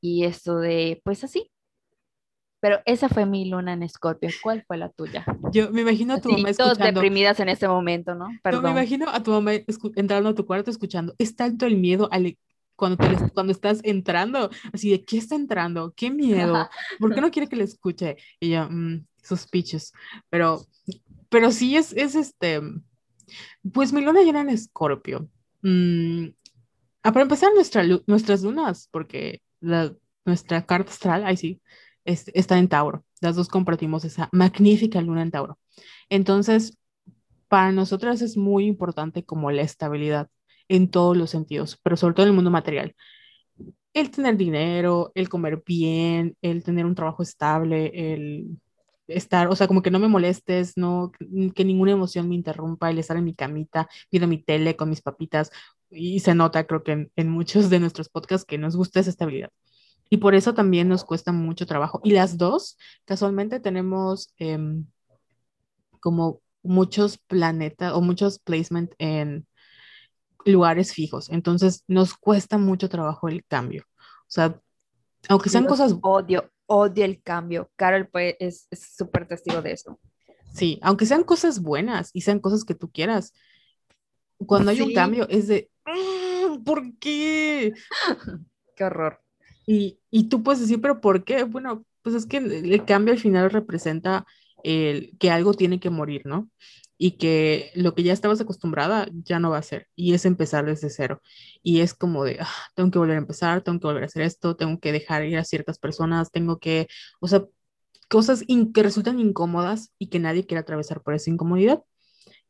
Y 0.00 0.24
esto 0.24 0.58
de, 0.58 1.00
pues 1.04 1.22
así. 1.24 1.50
Pero 2.60 2.80
esa 2.86 3.08
fue 3.08 3.26
mi 3.26 3.48
luna 3.48 3.72
en 3.72 3.82
Escorpio. 3.82 4.30
¿Cuál 4.40 4.64
fue 4.66 4.76
la 4.76 4.88
tuya? 4.88 5.24
Yo 5.52 5.70
me 5.72 5.80
imagino 5.80 6.14
a 6.14 6.20
tu 6.20 6.30
mamá 6.30 6.50
escuchando. 6.50 6.76
Todos 6.76 6.94
deprimidas 6.94 7.40
en 7.40 7.48
ese 7.48 7.66
momento, 7.66 8.14
¿no? 8.14 8.28
Perdón. 8.42 8.62
me 8.62 8.70
imagino 8.70 9.08
a 9.08 9.20
tu 9.20 9.32
mamá 9.32 9.52
entrando 9.96 10.28
a 10.28 10.34
tu 10.34 10.46
cuarto 10.46 10.70
escuchando. 10.70 11.12
Es 11.18 11.34
tanto 11.34 11.66
el 11.66 11.76
miedo 11.76 12.08
cuando, 12.76 13.04
cuando 13.34 13.52
estás 13.52 13.80
entrando, 13.82 14.48
así 14.72 14.90
de, 14.90 15.04
¿qué 15.04 15.18
está 15.18 15.34
entrando? 15.34 15.92
¿Qué 15.96 16.10
miedo? 16.10 16.68
¿Por 17.00 17.12
qué 17.12 17.20
no 17.20 17.32
quiere 17.32 17.48
que 17.48 17.56
le 17.56 17.64
escuche? 17.64 18.16
Y 18.38 18.50
yo, 18.50 18.68
mmm. 18.70 19.04
Pero 20.30 20.66
pero 21.32 21.50
sí 21.50 21.76
es, 21.76 21.94
es 21.94 22.14
este, 22.14 22.60
pues 23.72 23.92
mi 23.94 24.02
luna 24.02 24.20
llena 24.20 24.42
en 24.42 24.50
Escorpio. 24.50 25.30
Mm, 25.62 26.26
ah, 27.02 27.12
para 27.12 27.22
empezar, 27.22 27.50
nuestra, 27.54 27.82
nuestras 28.06 28.42
lunas, 28.42 28.90
porque 28.92 29.40
nuestra 30.26 30.66
carta 30.66 30.90
astral, 30.90 31.24
ahí 31.24 31.38
sí, 31.38 31.62
está 32.04 32.58
en 32.58 32.68
Tauro. 32.68 33.06
Las 33.22 33.34
dos 33.36 33.48
compartimos 33.48 34.04
esa 34.04 34.28
magnífica 34.30 35.00
luna 35.00 35.22
en 35.22 35.30
Tauro. 35.30 35.58
Entonces, 36.10 36.76
para 37.48 37.72
nosotras 37.72 38.20
es 38.20 38.36
muy 38.36 38.66
importante 38.66 39.24
como 39.24 39.50
la 39.50 39.62
estabilidad 39.62 40.28
en 40.68 40.90
todos 40.90 41.16
los 41.16 41.30
sentidos, 41.30 41.80
pero 41.82 41.96
sobre 41.96 42.14
todo 42.14 42.26
en 42.26 42.30
el 42.30 42.36
mundo 42.36 42.50
material. 42.50 42.94
El 43.94 44.10
tener 44.10 44.36
dinero, 44.36 45.12
el 45.14 45.30
comer 45.30 45.62
bien, 45.64 46.36
el 46.42 46.62
tener 46.62 46.84
un 46.84 46.94
trabajo 46.94 47.22
estable, 47.22 48.12
el 48.12 48.58
estar, 49.06 49.48
o 49.48 49.56
sea, 49.56 49.68
como 49.68 49.82
que 49.82 49.90
no 49.90 49.98
me 49.98 50.08
molestes, 50.08 50.76
no, 50.76 51.12
que 51.54 51.64
ninguna 51.64 51.92
emoción 51.92 52.28
me 52.28 52.34
interrumpa, 52.34 52.90
el 52.90 52.98
estar 52.98 53.16
en 53.16 53.24
mi 53.24 53.34
camita, 53.34 53.88
viendo 54.10 54.28
mi 54.28 54.42
tele 54.42 54.76
con 54.76 54.90
mis 54.90 55.02
papitas, 55.02 55.50
y 55.90 56.20
se 56.20 56.34
nota, 56.34 56.66
creo 56.66 56.82
que 56.82 57.10
en, 57.14 57.28
muchos 57.30 57.70
de 57.70 57.80
nuestros 57.80 58.08
podcasts 58.08 58.46
que 58.46 58.58
nos 58.58 58.76
gusta 58.76 59.00
esa 59.00 59.10
estabilidad. 59.10 59.50
Y 60.10 60.18
por 60.18 60.34
eso 60.34 60.54
también 60.54 60.88
nos 60.88 61.04
cuesta 61.04 61.32
mucho 61.32 61.66
trabajo. 61.66 62.00
Y 62.04 62.12
las 62.12 62.36
dos, 62.36 62.76
casualmente 63.04 63.60
tenemos 63.60 64.32
em, 64.38 64.86
como 66.00 66.40
muchos 66.62 67.18
planetas 67.18 67.92
o 67.94 68.00
muchos 68.00 68.38
placement 68.38 68.92
en 68.98 69.46
lugares 70.44 70.92
fijos. 70.92 71.30
Entonces 71.30 71.84
nos 71.88 72.14
cuesta 72.14 72.58
mucho 72.58 72.88
trabajo 72.88 73.28
el 73.28 73.44
cambio. 73.44 73.84
O 73.98 74.30
sea, 74.30 74.60
aunque 75.28 75.50
sean 75.50 75.66
cosas... 75.66 75.94
Odio, 76.02 76.50
odia 76.72 77.04
el 77.04 77.22
cambio. 77.22 77.70
Carol 77.76 78.08
pues, 78.08 78.36
es 78.40 78.68
súper 78.96 79.28
testigo 79.28 79.60
de 79.60 79.72
eso. 79.72 80.00
Sí, 80.54 80.78
aunque 80.82 81.06
sean 81.06 81.24
cosas 81.24 81.60
buenas 81.60 82.10
y 82.12 82.22
sean 82.22 82.38
cosas 82.38 82.64
que 82.64 82.74
tú 82.74 82.90
quieras, 82.90 83.32
cuando 84.46 84.70
hay 84.70 84.80
un 84.80 84.92
cambio 84.92 85.28
es 85.28 85.48
de, 85.48 85.70
mm, 85.86 86.62
¿por 86.64 86.98
qué? 86.98 87.74
qué 88.76 88.84
horror. 88.84 89.20
Y, 89.66 89.98
y, 90.10 90.28
tú 90.28 90.42
puedes 90.42 90.60
decir, 90.60 90.80
pero 90.80 91.00
¿por 91.00 91.24
qué? 91.24 91.44
Bueno, 91.44 91.84
pues 92.02 92.16
es 92.16 92.26
que 92.26 92.38
el 92.38 92.84
cambio 92.84 93.14
al 93.14 93.20
final 93.20 93.50
representa 93.50 94.26
el, 94.64 95.16
que 95.18 95.30
algo 95.30 95.54
tiene 95.54 95.78
que 95.78 95.90
morir, 95.90 96.22
¿no? 96.24 96.50
Y 97.04 97.16
que 97.18 97.72
lo 97.74 97.96
que 97.96 98.04
ya 98.04 98.12
estabas 98.12 98.40
acostumbrada 98.40 99.08
ya 99.12 99.40
no 99.40 99.50
va 99.50 99.58
a 99.58 99.62
ser 99.62 99.88
y 99.96 100.14
es 100.14 100.24
empezar 100.24 100.64
desde 100.64 100.88
cero 100.88 101.20
y 101.60 101.80
es 101.80 101.94
como 101.94 102.22
de, 102.22 102.38
ah, 102.40 102.48
tengo 102.76 102.92
que 102.92 102.98
volver 103.00 103.16
a 103.16 103.18
empezar, 103.18 103.60
tengo 103.62 103.80
que 103.80 103.88
volver 103.88 104.04
a 104.04 104.06
hacer 104.06 104.22
esto, 104.22 104.54
tengo 104.54 104.78
que 104.78 104.92
dejar 104.92 105.24
ir 105.24 105.36
a 105.36 105.42
ciertas 105.42 105.80
personas, 105.80 106.30
tengo 106.30 106.60
que, 106.60 106.86
o 107.18 107.26
sea, 107.26 107.44
cosas 108.08 108.44
que 108.46 108.82
resultan 108.84 109.18
incómodas 109.18 109.92
y 109.98 110.10
que 110.10 110.20
nadie 110.20 110.46
quiere 110.46 110.60
atravesar 110.60 111.02
por 111.02 111.14
esa 111.14 111.28
incomodidad. 111.28 111.82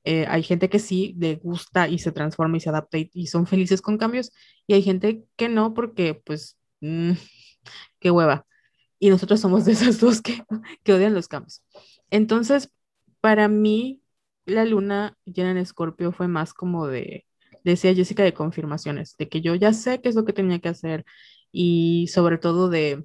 Eh, 0.04 0.26
hay 0.28 0.42
gente 0.42 0.68
que 0.68 0.80
sí 0.80 1.16
le 1.18 1.36
gusta 1.36 1.88
y 1.88 1.98
se 1.98 2.12
transforma 2.12 2.58
y 2.58 2.60
se 2.60 2.68
adapta 2.68 2.98
y, 2.98 3.26
son 3.28 3.46
felices 3.46 3.80
con 3.80 3.96
cambios 3.96 4.32
y 4.66 4.74
hay 4.74 4.82
gente 4.82 5.24
que 5.36 5.48
no 5.48 5.72
porque 5.72 6.12
pues, 6.26 6.58
mm, 6.82 7.12
qué 8.00 8.10
hueva. 8.10 8.46
Y 8.98 9.08
nosotros 9.08 9.40
somos 9.40 9.64
de 9.64 9.72
esas 9.72 9.98
dos 9.98 10.20
que, 10.20 10.44
que 10.84 10.92
odian 10.92 11.14
los 11.14 11.28
cambios. 11.28 11.62
Entonces, 12.10 12.70
para 13.22 13.48
mí, 13.48 14.01
la 14.46 14.64
luna 14.64 15.16
llena 15.24 15.52
en 15.52 15.58
Escorpio 15.58 16.12
fue 16.12 16.28
más 16.28 16.54
como 16.54 16.86
de, 16.86 17.26
decía 17.64 17.94
Jessica, 17.94 18.22
de 18.22 18.34
confirmaciones, 18.34 19.16
de 19.16 19.28
que 19.28 19.40
yo 19.40 19.54
ya 19.54 19.72
sé 19.72 20.00
qué 20.00 20.08
es 20.08 20.14
lo 20.14 20.24
que 20.24 20.32
tenía 20.32 20.60
que 20.60 20.68
hacer 20.68 21.04
y 21.52 22.08
sobre 22.08 22.38
todo 22.38 22.68
de, 22.68 23.04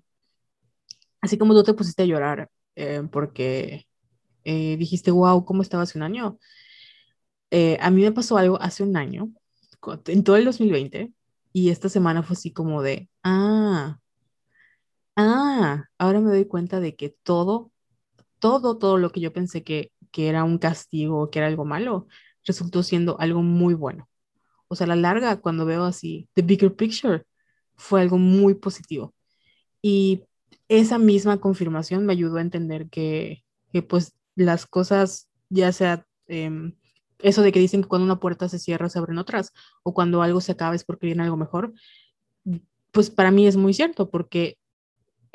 así 1.22 1.38
como 1.38 1.54
tú 1.54 1.64
te 1.64 1.74
pusiste 1.74 2.04
a 2.04 2.06
llorar 2.06 2.50
eh, 2.76 3.04
porque 3.12 3.88
eh, 4.46 4.78
dijiste, 4.78 5.12
wow, 5.12 5.46
¿cómo 5.46 5.62
estaba 5.62 5.84
hace 5.84 5.98
un 5.98 6.04
año? 6.04 6.40
Eh, 7.52 7.78
a 7.82 7.92
mí 7.92 8.02
me 8.02 8.12
pasó 8.12 8.38
algo 8.38 8.62
hace 8.62 8.84
un 8.84 8.98
año, 8.98 9.32
en 10.08 10.24
todo 10.24 10.36
el 10.36 10.46
2020, 10.46 11.14
y 11.54 11.70
esta 11.70 11.90
semana 11.90 12.24
fue 12.24 12.34
así 12.36 12.52
como 12.52 12.82
de, 12.82 13.10
ah, 13.24 14.00
ah, 15.16 15.86
ahora 15.98 16.20
me 16.22 16.30
doy 16.30 16.46
cuenta 16.46 16.80
de 16.80 16.96
que 16.96 17.10
todo 17.24 17.72
todo, 18.40 18.78
todo 18.78 18.98
lo 18.98 19.12
que 19.12 19.20
yo 19.20 19.34
pensé 19.34 19.64
que 19.64 19.92
que 20.12 20.30
era 20.30 20.44
un 20.44 20.58
castigo, 20.58 21.30
que 21.30 21.40
era 21.40 21.48
algo 21.48 21.66
malo, 21.66 22.08
resultó 22.46 22.84
siendo 22.84 23.20
algo 23.20 23.42
muy 23.42 23.74
bueno. 23.74 24.10
O 24.68 24.76
sea, 24.76 24.86
a 24.86 24.88
la 24.90 24.96
larga, 24.96 25.40
cuando 25.42 25.66
veo 25.66 25.86
así, 25.86 26.28
the 26.34 26.42
bigger 26.42 26.76
picture, 26.76 27.26
fue 27.76 28.02
algo 28.02 28.18
muy 28.18 28.56
positivo. 28.56 29.14
Y 29.82 30.24
esa 30.68 30.98
misma 30.98 31.38
confirmación 31.40 32.06
me 32.06 32.14
ayudó 32.14 32.38
a 32.38 32.42
entender 32.42 32.90
que, 32.90 33.44
que 33.72 33.82
pues 33.82 34.14
las 34.36 34.66
cosas, 34.66 35.30
ya 35.50 35.72
sea 35.72 36.06
em, 36.28 36.74
eso 37.20 37.42
de 37.42 37.52
que 37.52 37.60
dicen 37.60 37.82
que 37.82 37.88
cuando 37.88 38.06
una 38.06 38.20
puerta 38.20 38.50
se 38.50 38.60
cierra 38.60 38.90
se 38.90 39.00
abren 39.00 39.18
otras, 39.18 39.54
o 39.84 39.94
cuando 39.94 40.22
algo 40.22 40.42
se 40.42 40.52
acaba 40.52 40.76
es 40.76 40.84
porque 40.84 41.08
viene 41.08 41.24
algo 41.24 41.38
mejor, 41.38 41.74
pues 42.92 43.10
para 43.10 43.32
mí 43.32 43.48
es 43.48 43.58
muy 43.58 43.74
cierto, 43.74 44.10
porque 44.10 44.58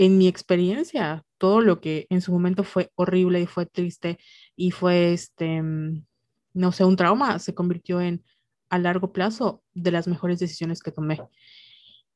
en 0.03 0.19
mi 0.19 0.27
experiencia, 0.27 1.25
todo 1.39 1.61
lo 1.61 1.81
que 1.81 2.07
en 2.11 2.21
su 2.23 2.33
momento 2.33 2.65
fue 2.65 2.91
horrible 2.97 3.41
y 3.41 3.47
fue 3.47 3.67
triste 3.67 4.19
y 4.57 4.73
fue, 4.73 5.13
este, 5.13 5.63
mm, 5.63 6.05
no 6.55 6.73
sé, 6.73 6.85
un 6.85 6.97
trauma, 6.97 7.39
se 7.39 7.55
convirtió 7.55 8.01
en 8.01 8.25
a 8.69 8.79
largo 8.79 9.13
plazo 9.13 9.63
de 9.75 9.93
las 9.93 10.09
mejores 10.09 10.41
decisiones 10.41 10.83
que 10.83 10.91
tomé. 10.93 11.21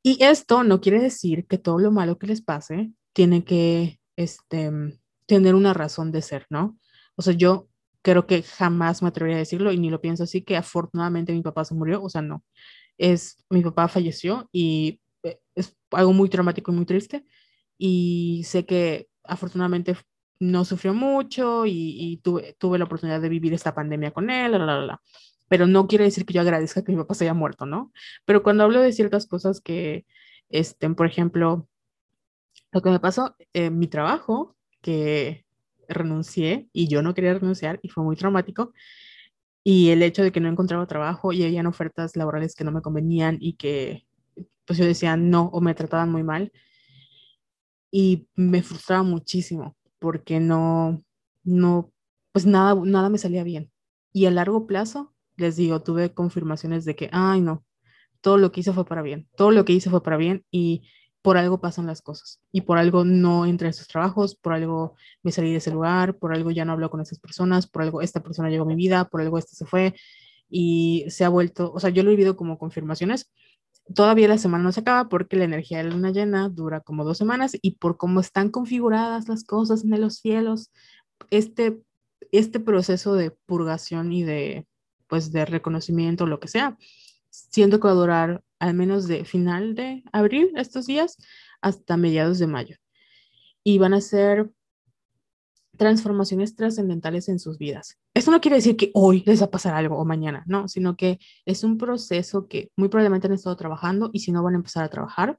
Y 0.03 0.22
esto 0.24 0.64
no 0.64 0.80
quiere 0.80 1.01
decir 1.01 1.47
que 1.47 1.59
todo 1.59 1.78
lo 1.78 1.93
malo 1.93 2.18
que 2.18 2.26
les 2.26 2.43
pase 2.43 2.93
tiene 3.12 3.45
que 3.45 4.01
este, 4.16 4.70
mm, 4.70 4.99
tener 5.26 5.55
una 5.55 5.74
razón 5.74 6.11
de 6.12 6.22
ser, 6.22 6.47
¿no? 6.51 6.78
O 7.16 7.22
sea, 7.22 7.34
yo 7.34 7.68
creo 8.03 8.26
que 8.26 8.43
jamás 8.43 9.03
me 9.03 9.09
atrevería 9.09 9.37
a 9.37 9.41
decirlo 9.41 9.72
y 9.72 9.78
ni 9.78 9.91
lo 9.91 10.01
pienso 10.01 10.24
así, 10.24 10.43
que 10.43 10.57
afortunadamente 10.57 11.32
mi 11.32 11.43
papá 11.43 11.64
se 11.64 11.74
murió, 11.74 12.03
o 12.03 12.09
sea, 12.11 12.22
no. 12.22 12.45
Es, 12.99 13.39
mi 13.51 13.62
papá 13.62 13.89
falleció 13.89 14.49
y 14.53 15.01
eh, 15.22 15.39
es 15.55 15.76
algo 15.93 16.12
muy 16.12 16.28
traumático 16.28 16.72
y 16.72 16.74
muy 16.74 16.87
triste, 16.87 17.24
y 17.78 18.42
sé 18.44 18.66
que 18.66 19.08
afortunadamente 19.24 19.96
no 20.38 20.64
sufrió 20.64 20.94
mucho 20.94 21.64
y, 21.66 22.20
tuve, 22.22 22.54
tuve, 22.58 22.78
la 22.78 22.84
oportunidad 22.84 23.20
de 23.20 23.28
vivir 23.28 23.54
esta 23.54 23.74
pandemia 23.74 24.10
con 24.10 24.30
él, 24.30 24.52
pero 25.48 25.66
no 25.66 25.86
quiere 25.86 26.04
decir 26.04 26.26
que 26.26 26.34
yo 26.34 26.40
agradezca 26.40 26.82
que 26.84 26.92
mi 26.92 26.98
papá 26.98 27.14
se 27.14 27.24
haya 27.24 27.34
muerto, 27.34 27.66
¿no? 27.66 27.92
Pero 28.24 28.42
cuando 28.42 28.64
hablo 28.64 28.80
de 28.80 28.92
ciertas 28.92 29.26
cosas 29.26 29.60
que, 29.60 30.04
estén, 30.48 30.94
por 30.94 31.06
ejemplo, 31.06 31.68
lo 32.72 32.82
que 32.82 32.90
me 32.90 33.00
pasó, 33.00 33.36
en 33.52 33.78
mi 33.78 33.86
trabajo, 33.88 34.56
que 34.82 35.44
renuncié 35.88 36.68
y 36.72 36.88
yo 36.88 37.02
no 37.02 37.14
quería 37.14 37.34
renunciar 37.34 37.78
y 37.82 37.88
fue 37.88 38.04
muy 38.04 38.16
traumático, 38.16 38.72
y 39.64 39.90
el 39.90 40.02
hecho 40.02 40.22
de 40.22 40.32
que 40.32 40.40
no 40.40 40.48
encontraba 40.48 40.86
trabajo 40.86 41.32
y 41.32 41.42
habían 41.44 41.66
ofertas 41.66 42.16
laborales 42.16 42.54
que 42.54 42.64
no 42.64 42.72
me 42.72 42.82
convenían 42.82 43.38
y 43.40 43.54
que 43.54 44.06
pues 44.64 44.78
yo 44.78 44.84
decía 44.84 45.16
no 45.16 45.46
o 45.46 45.60
me 45.60 45.74
trataban 45.74 46.10
muy 46.10 46.22
mal, 46.22 46.52
y 47.99 48.28
me 48.34 48.62
frustraba 48.62 49.03
muchísimo 49.03 49.74
porque 49.99 50.38
no, 50.38 51.03
no, 51.44 51.94
pues 52.30 52.44
nada, 52.44 52.78
nada 52.84 53.09
me 53.09 53.16
salía 53.16 53.42
bien. 53.42 53.72
Y 54.12 54.26
a 54.26 54.30
largo 54.30 54.66
plazo, 54.66 55.14
les 55.36 55.57
digo, 55.57 55.82
tuve 55.82 56.12
confirmaciones 56.12 56.84
de 56.84 56.94
que, 56.94 57.09
ay, 57.11 57.40
no, 57.40 57.64
todo 58.20 58.36
lo 58.36 58.53
que 58.53 58.61
hice 58.61 58.74
fue 58.74 58.84
para 58.84 59.01
bien, 59.01 59.30
todo 59.34 59.51
lo 59.51 59.64
que 59.64 59.72
hice 59.72 59.88
fue 59.88 60.03
para 60.03 60.18
bien 60.18 60.44
y 60.51 60.82
por 61.22 61.38
algo 61.38 61.59
pasan 61.59 61.86
las 61.86 62.03
cosas 62.03 62.42
y 62.53 62.61
por 62.61 62.76
algo 62.76 63.07
no 63.07 63.47
entré 63.47 63.68
a 63.68 63.70
esos 63.70 63.88
trabajos, 63.88 64.36
por 64.36 64.53
algo 64.53 64.97
me 65.22 65.32
salí 65.32 65.53
de 65.53 65.57
ese 65.57 65.70
lugar, 65.70 66.18
por 66.18 66.34
algo 66.34 66.51
ya 66.51 66.66
no 66.66 66.72
hablo 66.72 66.90
con 66.90 67.01
esas 67.01 67.18
personas, 67.18 67.66
por 67.66 67.80
algo 67.80 68.03
esta 68.03 68.22
persona 68.22 68.51
llegó 68.51 68.64
a 68.64 68.68
mi 68.68 68.76
vida, 68.76 69.07
por 69.09 69.22
algo 69.22 69.38
este 69.38 69.57
se 69.57 69.64
fue 69.64 69.94
y 70.51 71.07
se 71.09 71.24
ha 71.24 71.30
vuelto, 71.30 71.72
o 71.72 71.80
sea, 71.80 71.88
yo 71.88 72.03
lo 72.03 72.11
he 72.11 72.14
vivido 72.16 72.36
como 72.36 72.59
confirmaciones 72.59 73.32
todavía 73.95 74.28
la 74.28 74.39
semana 74.39 74.64
no 74.64 74.72
se 74.72 74.80
acaba 74.80 75.09
porque 75.09 75.37
la 75.37 75.45
energía 75.45 75.78
de 75.78 75.84
la 75.84 75.91
luna 75.91 76.11
llena 76.11 76.49
dura 76.49 76.80
como 76.80 77.05
dos 77.05 77.18
semanas 77.18 77.57
y 77.61 77.72
por 77.72 77.97
cómo 77.97 78.20
están 78.20 78.51
configuradas 78.51 79.28
las 79.28 79.45
cosas 79.45 79.84
en 79.84 80.01
los 80.01 80.16
cielos, 80.16 80.70
este, 81.30 81.80
este 82.32 82.61
proceso 82.61 83.14
de 83.14 83.30
purgación 83.30 84.12
y 84.12 84.24
de, 84.24 84.66
pues, 85.09 85.32
de 85.32 85.45
reconocimiento, 85.45 86.26
lo 86.26 86.41
que 86.41 86.49
sea, 86.49 86.76
siento 87.30 87.80
que 87.80 87.89
va 87.89 87.93
a 87.93 87.97
durar 87.97 88.45
al 88.59 88.74
menos 88.74 89.07
de 89.07 89.24
final 89.24 89.74
de 89.74 90.03
abril, 90.12 90.53
estos 90.57 90.87
días, 90.87 91.16
hasta 91.61 91.97
mediados 91.97 92.39
de 92.39 92.47
mayo. 92.47 92.76
Y 93.62 93.78
van 93.78 93.95
a 93.95 94.01
ser 94.01 94.51
transformaciones 95.76 96.56
trascendentales 96.56 97.28
en 97.28 97.38
sus 97.38 97.58
vidas. 97.58 97.98
Esto 98.14 98.30
no 98.30 98.40
quiere 98.40 98.56
decir 98.56 98.76
que 98.76 98.90
hoy 98.94 99.22
les 99.26 99.40
va 99.40 99.46
a 99.46 99.50
pasar 99.50 99.74
algo 99.74 99.96
o 99.96 100.04
mañana, 100.04 100.42
no, 100.46 100.68
sino 100.68 100.96
que 100.96 101.18
es 101.44 101.64
un 101.64 101.78
proceso 101.78 102.48
que 102.48 102.70
muy 102.76 102.88
probablemente 102.88 103.26
han 103.26 103.34
estado 103.34 103.56
trabajando 103.56 104.10
y 104.12 104.20
si 104.20 104.32
no 104.32 104.42
van 104.42 104.54
a 104.54 104.58
empezar 104.58 104.84
a 104.84 104.88
trabajar. 104.88 105.38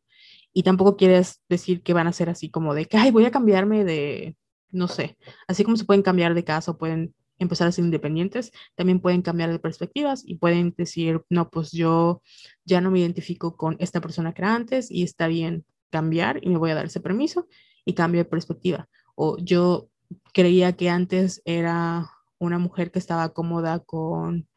Y 0.53 0.63
tampoco 0.63 0.97
quieres 0.97 1.41
decir 1.49 1.83
que 1.83 1.93
van 1.93 2.07
a 2.07 2.13
ser 2.13 2.29
así 2.29 2.49
como 2.49 2.73
de 2.73 2.85
que, 2.85 2.97
ay, 2.97 3.11
voy 3.11 3.25
a 3.25 3.31
cambiarme 3.31 3.83
de, 3.83 4.35
no 4.71 4.87
sé, 4.87 5.17
así 5.47 5.63
como 5.63 5.77
se 5.77 5.85
pueden 5.85 6.01
cambiar 6.03 6.33
de 6.33 6.43
casa 6.43 6.71
o 6.71 6.77
pueden 6.77 7.13
empezar 7.39 7.67
a 7.67 7.71
ser 7.71 7.85
independientes, 7.85 8.51
también 8.75 8.99
pueden 8.99 9.21
cambiar 9.21 9.51
de 9.51 9.59
perspectivas 9.59 10.23
y 10.25 10.35
pueden 10.35 10.73
decir, 10.75 11.21
no, 11.29 11.49
pues 11.49 11.71
yo 11.71 12.21
ya 12.65 12.81
no 12.81 12.91
me 12.91 12.99
identifico 12.99 13.55
con 13.55 13.75
esta 13.79 14.01
persona 14.01 14.33
que 14.33 14.41
era 14.41 14.55
antes 14.55 14.89
y 14.89 15.03
está 15.03 15.27
bien 15.27 15.65
cambiar 15.89 16.39
y 16.41 16.49
me 16.49 16.57
voy 16.57 16.71
a 16.71 16.75
dar 16.75 16.85
ese 16.85 16.99
permiso 16.99 17.47
y 17.85 17.93
cambio 17.93 18.19
de 18.19 18.25
perspectiva. 18.25 18.89
O 19.15 19.37
yo 19.37 19.89
creía 20.33 20.73
que 20.73 20.89
antes 20.89 21.41
era 21.45 22.09
una 22.39 22.59
mujer 22.59 22.91
que 22.91 22.99
estaba 22.99 23.29
cómoda 23.33 23.79
con 23.79 24.47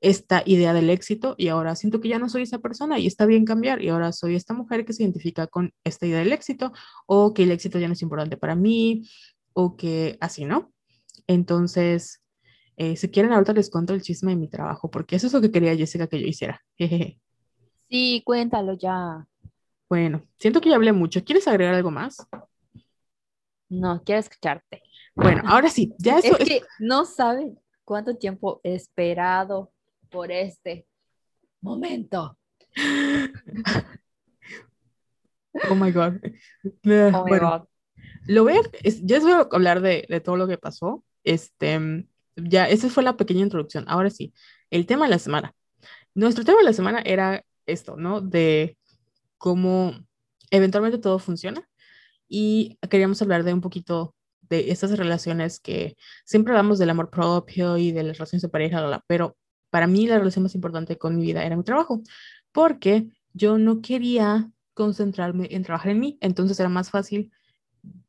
esta 0.00 0.42
idea 0.46 0.72
del 0.72 0.90
éxito 0.90 1.34
y 1.38 1.48
ahora 1.48 1.74
siento 1.74 2.00
que 2.00 2.08
ya 2.08 2.18
no 2.18 2.28
soy 2.28 2.42
esa 2.42 2.60
persona 2.60 2.98
y 2.98 3.06
está 3.06 3.26
bien 3.26 3.44
cambiar 3.44 3.82
y 3.82 3.88
ahora 3.88 4.12
soy 4.12 4.36
esta 4.36 4.54
mujer 4.54 4.84
que 4.84 4.92
se 4.92 5.02
identifica 5.02 5.48
con 5.48 5.72
esta 5.84 6.06
idea 6.06 6.20
del 6.20 6.32
éxito 6.32 6.72
o 7.06 7.34
que 7.34 7.42
el 7.42 7.50
éxito 7.50 7.78
ya 7.78 7.88
no 7.88 7.94
es 7.94 8.02
importante 8.02 8.36
para 8.36 8.54
mí 8.54 9.08
o 9.54 9.76
que 9.76 10.16
así, 10.20 10.44
¿no? 10.44 10.72
Entonces, 11.26 12.22
eh, 12.76 12.96
si 12.96 13.08
quieren 13.08 13.32
ahorita 13.32 13.52
les 13.52 13.70
cuento 13.70 13.92
el 13.92 14.02
chisme 14.02 14.32
de 14.32 14.36
mi 14.36 14.48
trabajo 14.48 14.90
porque 14.90 15.16
eso 15.16 15.26
es 15.26 15.32
lo 15.32 15.40
que 15.40 15.50
quería 15.50 15.76
Jessica 15.76 16.06
que 16.06 16.20
yo 16.20 16.26
hiciera. 16.26 16.62
Sí, 17.90 18.22
cuéntalo 18.22 18.74
ya. 18.74 19.26
Bueno, 19.88 20.22
siento 20.36 20.60
que 20.60 20.68
ya 20.68 20.76
hablé 20.76 20.92
mucho. 20.92 21.24
¿Quieres 21.24 21.48
agregar 21.48 21.72
algo 21.74 21.90
más? 21.90 22.18
No, 23.70 24.02
quiero 24.04 24.20
escucharte. 24.20 24.82
Bueno, 25.18 25.42
ahora 25.46 25.68
sí, 25.68 25.92
ya 25.98 26.18
eso 26.18 26.38
es, 26.38 26.48
que 26.48 26.62
no 26.78 27.04
saben 27.04 27.58
cuánto 27.84 28.16
tiempo 28.16 28.60
he 28.62 28.76
esperado 28.76 29.72
por 30.10 30.30
este 30.30 30.86
momento. 31.60 32.38
Oh 35.68 35.74
my 35.74 35.90
God. 35.90 36.20
Oh 37.12 37.24
my 37.24 37.38
God. 37.38 37.64
Lo 38.28 38.44
voy 38.44 38.52
a, 38.52 38.62
ya 39.02 39.16
les 39.16 39.24
voy 39.24 39.32
a 39.32 39.48
hablar 39.50 39.80
de, 39.80 40.06
de, 40.08 40.20
todo 40.20 40.36
lo 40.36 40.46
que 40.46 40.56
pasó. 40.56 41.02
Este, 41.24 42.06
ya, 42.36 42.68
esa 42.68 42.88
fue 42.88 43.02
la 43.02 43.16
pequeña 43.16 43.40
introducción. 43.40 43.86
Ahora 43.88 44.10
sí, 44.10 44.32
el 44.70 44.86
tema 44.86 45.06
de 45.06 45.10
la 45.10 45.18
semana. 45.18 45.52
Nuestro 46.14 46.44
tema 46.44 46.58
de 46.58 46.64
la 46.64 46.72
semana 46.72 47.02
era 47.04 47.44
esto, 47.66 47.96
¿no? 47.96 48.20
De 48.20 48.78
cómo 49.36 49.94
eventualmente 50.52 50.98
todo 50.98 51.18
funciona 51.18 51.68
y 52.28 52.78
queríamos 52.88 53.20
hablar 53.20 53.42
de 53.42 53.52
un 53.52 53.60
poquito 53.60 54.14
de 54.48 54.70
estas 54.70 54.96
relaciones 54.96 55.60
que 55.60 55.96
siempre 56.24 56.52
hablamos 56.52 56.78
del 56.78 56.90
amor 56.90 57.10
propio 57.10 57.76
y 57.76 57.92
de 57.92 58.02
las 58.02 58.18
relaciones 58.18 58.42
de 58.42 58.48
pareja, 58.48 59.04
pero 59.06 59.36
para 59.70 59.86
mí 59.86 60.06
la 60.06 60.18
relación 60.18 60.42
más 60.42 60.54
importante 60.54 60.96
con 60.96 61.16
mi 61.16 61.22
vida 61.22 61.44
era 61.44 61.56
mi 61.56 61.64
trabajo, 61.64 62.02
porque 62.52 63.08
yo 63.32 63.58
no 63.58 63.82
quería 63.82 64.50
concentrarme 64.74 65.48
en 65.50 65.62
trabajar 65.62 65.92
en 65.92 66.00
mí, 66.00 66.18
entonces 66.20 66.58
era 66.58 66.68
más 66.68 66.90
fácil 66.90 67.30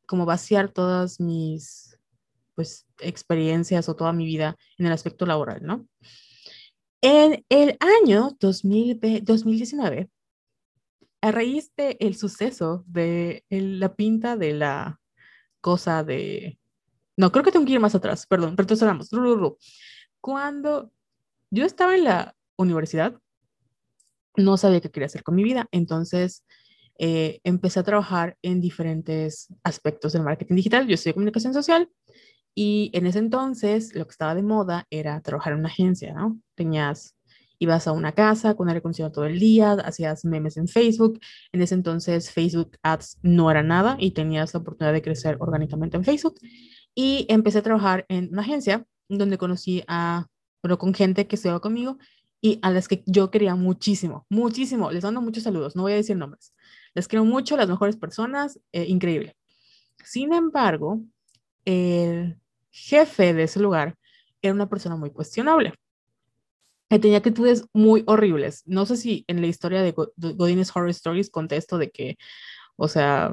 como 0.06 0.26
vaciar 0.26 0.70
todas 0.70 1.20
mis 1.20 1.98
pues 2.54 2.86
experiencias 3.00 3.88
o 3.88 3.96
toda 3.96 4.12
mi 4.12 4.26
vida 4.26 4.56
en 4.76 4.86
el 4.86 4.92
aspecto 4.92 5.24
laboral, 5.26 5.60
¿no? 5.62 5.86
En 7.02 7.44
el 7.48 7.78
año 7.80 8.36
2019, 8.38 10.10
a 11.22 11.30
raíz 11.30 11.72
del 11.76 11.96
el 12.00 12.16
suceso 12.16 12.84
de 12.86 13.44
la 13.48 13.94
pinta 13.94 14.36
de 14.36 14.52
la 14.52 14.99
cosa 15.60 16.04
de... 16.04 16.58
No, 17.16 17.32
creo 17.32 17.44
que 17.44 17.52
tengo 17.52 17.66
que 17.66 17.72
ir 17.72 17.80
más 17.80 17.94
atrás, 17.94 18.26
perdón, 18.26 18.56
retrocedamos. 18.56 19.10
Cuando 20.20 20.90
yo 21.50 21.64
estaba 21.64 21.94
en 21.94 22.04
la 22.04 22.36
universidad, 22.56 23.18
no 24.36 24.56
sabía 24.56 24.80
qué 24.80 24.90
quería 24.90 25.06
hacer 25.06 25.22
con 25.22 25.34
mi 25.34 25.42
vida, 25.42 25.68
entonces 25.72 26.44
eh, 26.98 27.40
empecé 27.44 27.80
a 27.80 27.84
trabajar 27.84 28.36
en 28.42 28.60
diferentes 28.60 29.48
aspectos 29.64 30.12
del 30.12 30.22
marketing 30.22 30.54
digital. 30.54 30.86
Yo 30.86 30.96
de 31.02 31.14
comunicación 31.14 31.54
social 31.54 31.90
y 32.54 32.90
en 32.94 33.06
ese 33.06 33.18
entonces 33.18 33.94
lo 33.94 34.06
que 34.06 34.12
estaba 34.12 34.34
de 34.34 34.42
moda 34.42 34.86
era 34.90 35.20
trabajar 35.20 35.54
en 35.54 35.60
una 35.60 35.68
agencia, 35.68 36.12
¿no? 36.12 36.40
Tenías 36.54 37.16
ibas 37.60 37.86
a 37.86 37.92
una 37.92 38.12
casa 38.12 38.54
con 38.54 38.68
aire 38.68 38.78
acondicionado 38.78 39.12
todo 39.12 39.26
el 39.26 39.38
día, 39.38 39.72
hacías 39.72 40.24
memes 40.24 40.56
en 40.56 40.66
Facebook. 40.66 41.20
En 41.52 41.62
ese 41.62 41.74
entonces 41.74 42.32
Facebook 42.32 42.78
Ads 42.82 43.18
no 43.22 43.50
era 43.50 43.62
nada 43.62 43.96
y 44.00 44.12
tenías 44.12 44.52
la 44.54 44.60
oportunidad 44.60 44.94
de 44.94 45.02
crecer 45.02 45.36
orgánicamente 45.38 45.96
en 45.96 46.04
Facebook. 46.04 46.40
Y 46.94 47.26
empecé 47.28 47.58
a 47.58 47.62
trabajar 47.62 48.06
en 48.08 48.30
una 48.32 48.42
agencia 48.42 48.86
donde 49.08 49.38
conocí 49.38 49.84
a, 49.86 50.26
bueno, 50.62 50.78
con 50.78 50.94
gente 50.94 51.26
que 51.26 51.36
estudiaba 51.36 51.60
conmigo 51.60 51.98
y 52.40 52.58
a 52.62 52.70
las 52.70 52.88
que 52.88 53.02
yo 53.06 53.30
quería 53.30 53.54
muchísimo, 53.54 54.26
muchísimo. 54.30 54.90
Les 54.90 55.04
mando 55.04 55.20
muchos 55.20 55.42
saludos, 55.42 55.76
no 55.76 55.82
voy 55.82 55.92
a 55.92 55.96
decir 55.96 56.16
nombres. 56.16 56.54
Les 56.94 57.06
quiero 57.08 57.26
mucho, 57.26 57.56
las 57.58 57.68
mejores 57.68 57.96
personas, 57.96 58.58
eh, 58.72 58.86
increíble. 58.86 59.36
Sin 60.02 60.32
embargo, 60.32 61.02
el 61.66 62.38
jefe 62.70 63.34
de 63.34 63.42
ese 63.42 63.60
lugar 63.60 63.96
era 64.40 64.54
una 64.54 64.68
persona 64.68 64.96
muy 64.96 65.10
cuestionable. 65.10 65.74
Que 66.90 66.98
tenía 66.98 67.18
actitudes 67.18 67.64
muy 67.72 68.02
horribles. 68.06 68.62
No 68.66 68.84
sé 68.84 68.96
si 68.96 69.24
en 69.28 69.40
la 69.40 69.46
historia 69.46 69.80
de, 69.80 69.92
Godin's 69.92 70.70
Horror 70.74 70.90
Stories 70.90 71.30
conté 71.30 71.56
esto 71.56 71.78
de 71.78 71.90
que, 71.90 72.18
o 72.76 72.88
sea, 72.88 73.32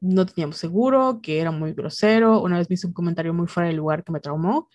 no 0.00 0.26
teníamos 0.26 0.58
seguro, 0.58 1.20
que 1.22 1.40
era 1.40 1.50
muy 1.50 1.72
grosero. 1.72 2.40
Una 2.40 2.58
vez 2.58 2.68
me 2.68 2.74
hizo 2.74 2.86
un 2.86 2.92
comentario 2.92 3.34
muy 3.34 3.46
fuera 3.46 3.68
del 3.68 3.78
lugar 3.78 4.04
que 4.04 4.12
me 4.12 4.20
traumó. 4.20 4.68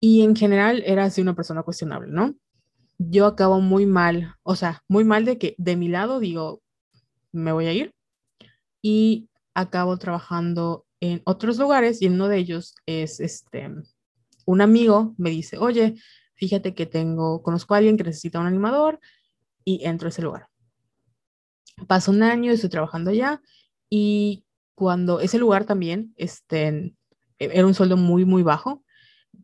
Y 0.00 0.22
en 0.22 0.34
general 0.34 0.82
era 0.86 1.04
así 1.04 1.20
una 1.20 1.34
persona 1.34 1.62
cuestionable, 1.62 2.10
¿no? 2.10 2.34
Yo 2.98 3.26
acabo 3.26 3.60
muy 3.60 3.86
mal, 3.86 4.34
o 4.42 4.56
sea, 4.56 4.82
muy 4.88 5.04
mal 5.04 5.24
de 5.24 5.38
que 5.38 5.54
de 5.58 5.76
mi 5.76 5.88
lado 5.88 6.20
digo, 6.20 6.62
me 7.30 7.52
voy 7.52 7.66
a 7.66 7.72
ir. 7.72 7.92
Y 8.82 9.28
acabo 9.54 9.98
trabajando 9.98 10.86
en 11.00 11.20
otros 11.24 11.58
lugares 11.58 12.00
y 12.00 12.06
en 12.06 12.14
uno 12.14 12.28
de 12.28 12.38
ellos 12.38 12.74
es 12.86 13.20
este, 13.20 13.70
un 14.46 14.60
amigo 14.60 15.14
me 15.18 15.30
dice, 15.30 15.58
oye, 15.58 15.94
fíjate 16.38 16.74
que 16.74 16.86
tengo, 16.86 17.42
conozco 17.42 17.74
a 17.74 17.78
alguien 17.78 17.96
que 17.96 18.04
necesita 18.04 18.40
un 18.40 18.46
animador 18.46 19.00
y 19.64 19.84
entro 19.84 20.06
a 20.06 20.10
ese 20.10 20.22
lugar. 20.22 20.48
Paso 21.86 22.12
un 22.12 22.22
año, 22.22 22.52
estoy 22.52 22.70
trabajando 22.70 23.10
allá 23.10 23.42
y 23.90 24.44
cuando 24.74 25.20
ese 25.20 25.38
lugar 25.38 25.64
también, 25.64 26.14
este, 26.16 26.94
era 27.38 27.66
un 27.66 27.74
sueldo 27.74 27.96
muy, 27.96 28.24
muy 28.24 28.42
bajo, 28.42 28.84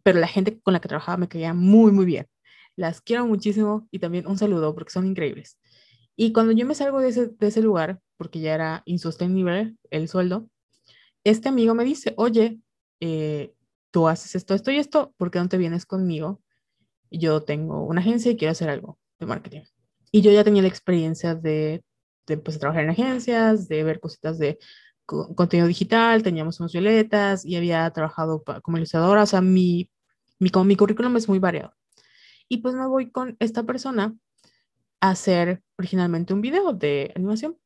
pero 0.03 0.21
la 0.21 0.29
gente 0.29 0.61
con 0.61 0.73
la 0.73 0.81
que 0.81 0.89
trabajaba 0.89 1.17
me 1.17 1.29
caía 1.29 1.53
muy, 1.53 1.91
muy 1.93 2.07
bien. 2.07 2.27
Las 2.77 3.01
quiero 3.01 3.27
muchísimo 3.27 3.89
y 3.91 3.99
también 3.99 4.27
un 4.27 4.39
saludo 4.39 4.75
porque 4.75 4.93
son 4.93 5.07
increíbles. 5.07 5.59
Y 6.17 6.33
cuando 6.33 6.53
yo 6.53 6.67
me 6.67 6.77
salgo 6.77 7.01
de 7.01 7.09
ese, 7.09 7.29
de 7.29 7.47
ese 7.49 7.63
lugar, 7.63 8.01
porque 8.17 8.41
ya 8.41 8.55
era 8.55 8.83
insostenible 8.87 9.77
el 9.91 10.09
sueldo, 10.09 10.49
este 11.25 11.49
amigo 11.49 11.75
me 11.75 11.85
dice, 11.85 12.15
oye, 12.17 12.61
eh, 13.01 13.53
tú 13.91 14.07
haces 14.09 14.37
esto, 14.37 14.55
esto 14.55 14.71
y 14.71 14.77
esto, 14.77 15.13
¿por 15.17 15.31
qué 15.31 15.41
no 15.41 15.49
te 15.49 15.59
vienes 15.59 15.87
conmigo? 15.87 16.41
Yo 17.19 17.43
tengo 17.43 17.85
una 17.85 18.01
agencia 18.01 18.31
y 18.33 18.37
quiero 18.37 18.53
hacer 18.53 18.69
algo 18.71 18.99
de 19.19 19.27
marketing. 19.27 19.63
Y 20.11 20.23
yo 20.23 20.31
ya 20.33 20.45
tenía 20.45 20.63
la 20.63 20.69
experiencia 20.69 21.35
de, 21.35 21.83
pues, 22.45 22.59
trabajar 22.59 22.85
en 22.85 22.91
agencias, 22.91 23.69
de 23.69 23.85
ver 23.85 24.01
cositas 24.01 24.39
de 24.39 24.59
contenido 25.07 25.69
digital, 25.69 26.23
teníamos 26.23 26.61
unos 26.61 26.73
violetas 26.73 27.45
y 27.45 27.57
había 27.57 27.91
trabajado 27.91 28.43
como 28.63 28.79
ilustradora, 28.79 29.25
o 29.25 29.27
sea, 29.27 29.43
mi, 29.43 29.91
mi, 30.39 30.51
como 30.51 30.65
mi 30.65 30.77
currículum 30.77 31.17
es 31.17 31.29
muy 31.29 31.39
variado. 31.39 31.75
Y 32.49 32.59
pues 32.59 32.75
me 32.75 32.87
voy 32.87 33.11
con 33.11 33.37
esta 33.41 33.65
persona 33.65 34.17
a 35.01 35.11
hacer 35.11 35.63
originalmente 35.79 36.33
un 36.33 36.41
video 36.41 36.73
de 36.73 37.13
animación. 37.15 37.59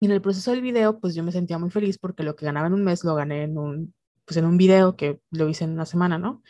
Y 0.00 0.06
en 0.06 0.12
el 0.12 0.20
proceso 0.20 0.50
del 0.52 0.62
video, 0.62 1.00
pues 1.00 1.14
yo 1.14 1.22
me 1.22 1.32
sentía 1.32 1.58
muy 1.58 1.70
feliz 1.70 1.98
porque 1.98 2.22
lo 2.22 2.36
que 2.36 2.46
ganaba 2.46 2.66
en 2.68 2.74
un 2.74 2.84
mes 2.84 3.04
lo 3.04 3.14
gané 3.14 3.44
en 3.44 3.58
un, 3.58 3.94
pues 4.24 4.36
en 4.36 4.44
un 4.44 4.56
video 4.56 4.96
que 4.96 5.20
lo 5.30 5.48
hice 5.48 5.64
en 5.64 5.70
una 5.70 5.86
semana, 5.86 6.18
¿no? 6.18 6.42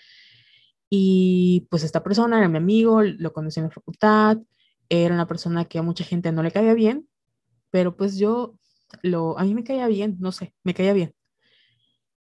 Y 0.91 1.67
pues 1.71 1.83
esta 1.85 2.03
persona 2.03 2.39
era 2.39 2.49
mi 2.49 2.57
amigo, 2.57 3.03
lo 3.03 3.33
conocí 3.33 3.61
en 3.61 3.67
la 3.67 3.73
facultad, 3.73 4.39
era 4.89 5.15
una 5.15 5.27
persona 5.27 5.67
que 5.67 5.79
a 5.79 5.83
mucha 5.83 6.05
gente 6.05 6.33
no 6.33 6.43
le 6.43 6.51
caía 6.51 6.75
bien, 6.75 7.09
pero 7.71 7.97
pues 7.97 8.19
yo, 8.19 8.59
lo, 9.03 9.39
a 9.39 9.45
mí 9.45 9.55
me 9.55 9.65
caía 9.65 9.87
bien, 9.89 10.17
no 10.21 10.33
sé, 10.33 10.55
me 10.65 10.75
caía 10.75 10.93
bien. 10.95 11.15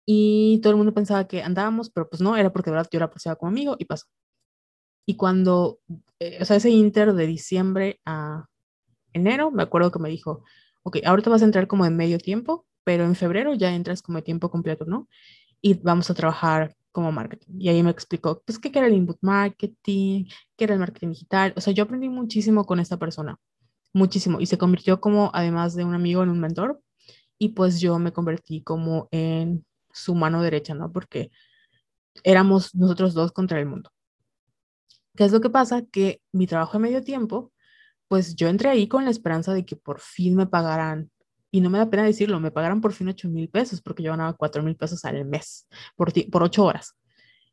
Y 0.06 0.60
todo 0.62 0.72
el 0.72 0.76
mundo 0.76 0.94
pensaba 0.94 1.26
que 1.26 1.42
andábamos, 1.42 1.90
pero 1.90 2.08
pues 2.08 2.20
no, 2.22 2.36
era 2.36 2.52
porque 2.52 2.70
de 2.70 2.76
verdad 2.76 2.90
yo 2.92 2.98
la 2.98 3.06
apreciaba 3.06 3.36
como 3.36 3.50
amigo 3.50 3.76
y 3.78 3.84
pasó. 3.84 4.06
Y 5.06 5.16
cuando, 5.16 5.80
eh, 6.20 6.38
o 6.40 6.44
sea, 6.44 6.56
ese 6.56 6.70
inter 6.70 7.12
de 7.14 7.26
diciembre 7.26 8.00
a 8.04 8.46
enero, 9.12 9.50
me 9.50 9.62
acuerdo 9.62 9.90
que 9.90 9.98
me 9.98 10.08
dijo, 10.08 10.44
ok, 10.82 10.98
ahorita 11.04 11.30
vas 11.30 11.42
a 11.42 11.44
entrar 11.46 11.66
como 11.66 11.84
de 11.84 11.90
medio 11.90 12.18
tiempo, 12.18 12.66
pero 12.84 13.04
en 13.04 13.14
febrero 13.16 13.54
ya 13.54 13.74
entras 13.74 14.02
como 14.02 14.18
de 14.18 14.22
tiempo 14.22 14.50
completo, 14.50 14.84
¿no? 14.86 15.08
Y 15.60 15.74
vamos 15.74 16.10
a 16.10 16.14
trabajar 16.14 16.74
como 16.92 17.12
marketing. 17.12 17.54
Y 17.58 17.68
ahí 17.68 17.82
me 17.82 17.90
explicó, 17.90 18.42
pues, 18.46 18.58
qué 18.58 18.70
era 18.74 18.86
el 18.86 18.94
input 18.94 19.18
marketing, 19.22 20.26
qué 20.56 20.64
era 20.64 20.74
el 20.74 20.80
marketing 20.80 21.08
digital. 21.10 21.54
O 21.56 21.60
sea, 21.60 21.72
yo 21.72 21.84
aprendí 21.84 22.08
muchísimo 22.08 22.64
con 22.64 22.80
esta 22.80 22.98
persona, 22.98 23.38
muchísimo. 23.92 24.40
Y 24.40 24.46
se 24.46 24.58
convirtió 24.58 25.00
como, 25.00 25.30
además 25.34 25.74
de 25.74 25.84
un 25.84 25.94
amigo, 25.94 26.22
en 26.22 26.30
un 26.30 26.40
mentor. 26.40 26.80
Y 27.38 27.50
pues 27.50 27.80
yo 27.80 27.98
me 27.98 28.12
convertí 28.12 28.62
como 28.62 29.08
en 29.10 29.64
su 29.92 30.14
mano 30.14 30.42
derecha, 30.42 30.74
¿no? 30.74 30.92
Porque 30.92 31.30
éramos 32.24 32.74
nosotros 32.74 33.14
dos 33.14 33.32
contra 33.32 33.58
el 33.60 33.66
mundo. 33.66 33.90
¿Qué 35.16 35.24
es 35.24 35.32
lo 35.32 35.40
que 35.40 35.50
pasa? 35.50 35.82
Que 35.82 36.22
mi 36.32 36.46
trabajo 36.46 36.74
de 36.74 36.82
medio 36.82 37.02
tiempo 37.02 37.52
pues 38.12 38.36
yo 38.36 38.48
entré 38.48 38.68
ahí 38.68 38.88
con 38.88 39.06
la 39.06 39.10
esperanza 39.10 39.54
de 39.54 39.64
que 39.64 39.74
por 39.74 39.98
fin 39.98 40.36
me 40.36 40.46
pagaran, 40.46 41.10
y 41.52 41.60
no 41.60 41.70
me 41.70 41.78
da 41.78 41.90
pena 41.90 42.04
decirlo, 42.04 42.40
me 42.40 42.50
pagaran 42.50 42.80
por 42.80 42.94
fin 42.94 43.08
8 43.08 43.28
mil 43.28 43.48
pesos, 43.50 43.82
porque 43.82 44.02
yo 44.02 44.10
ganaba 44.10 44.32
4 44.32 44.62
mil 44.62 44.74
pesos 44.74 45.04
al 45.04 45.24
mes, 45.26 45.68
por, 45.96 46.12
por 46.30 46.42
8 46.42 46.64
horas. 46.64 46.96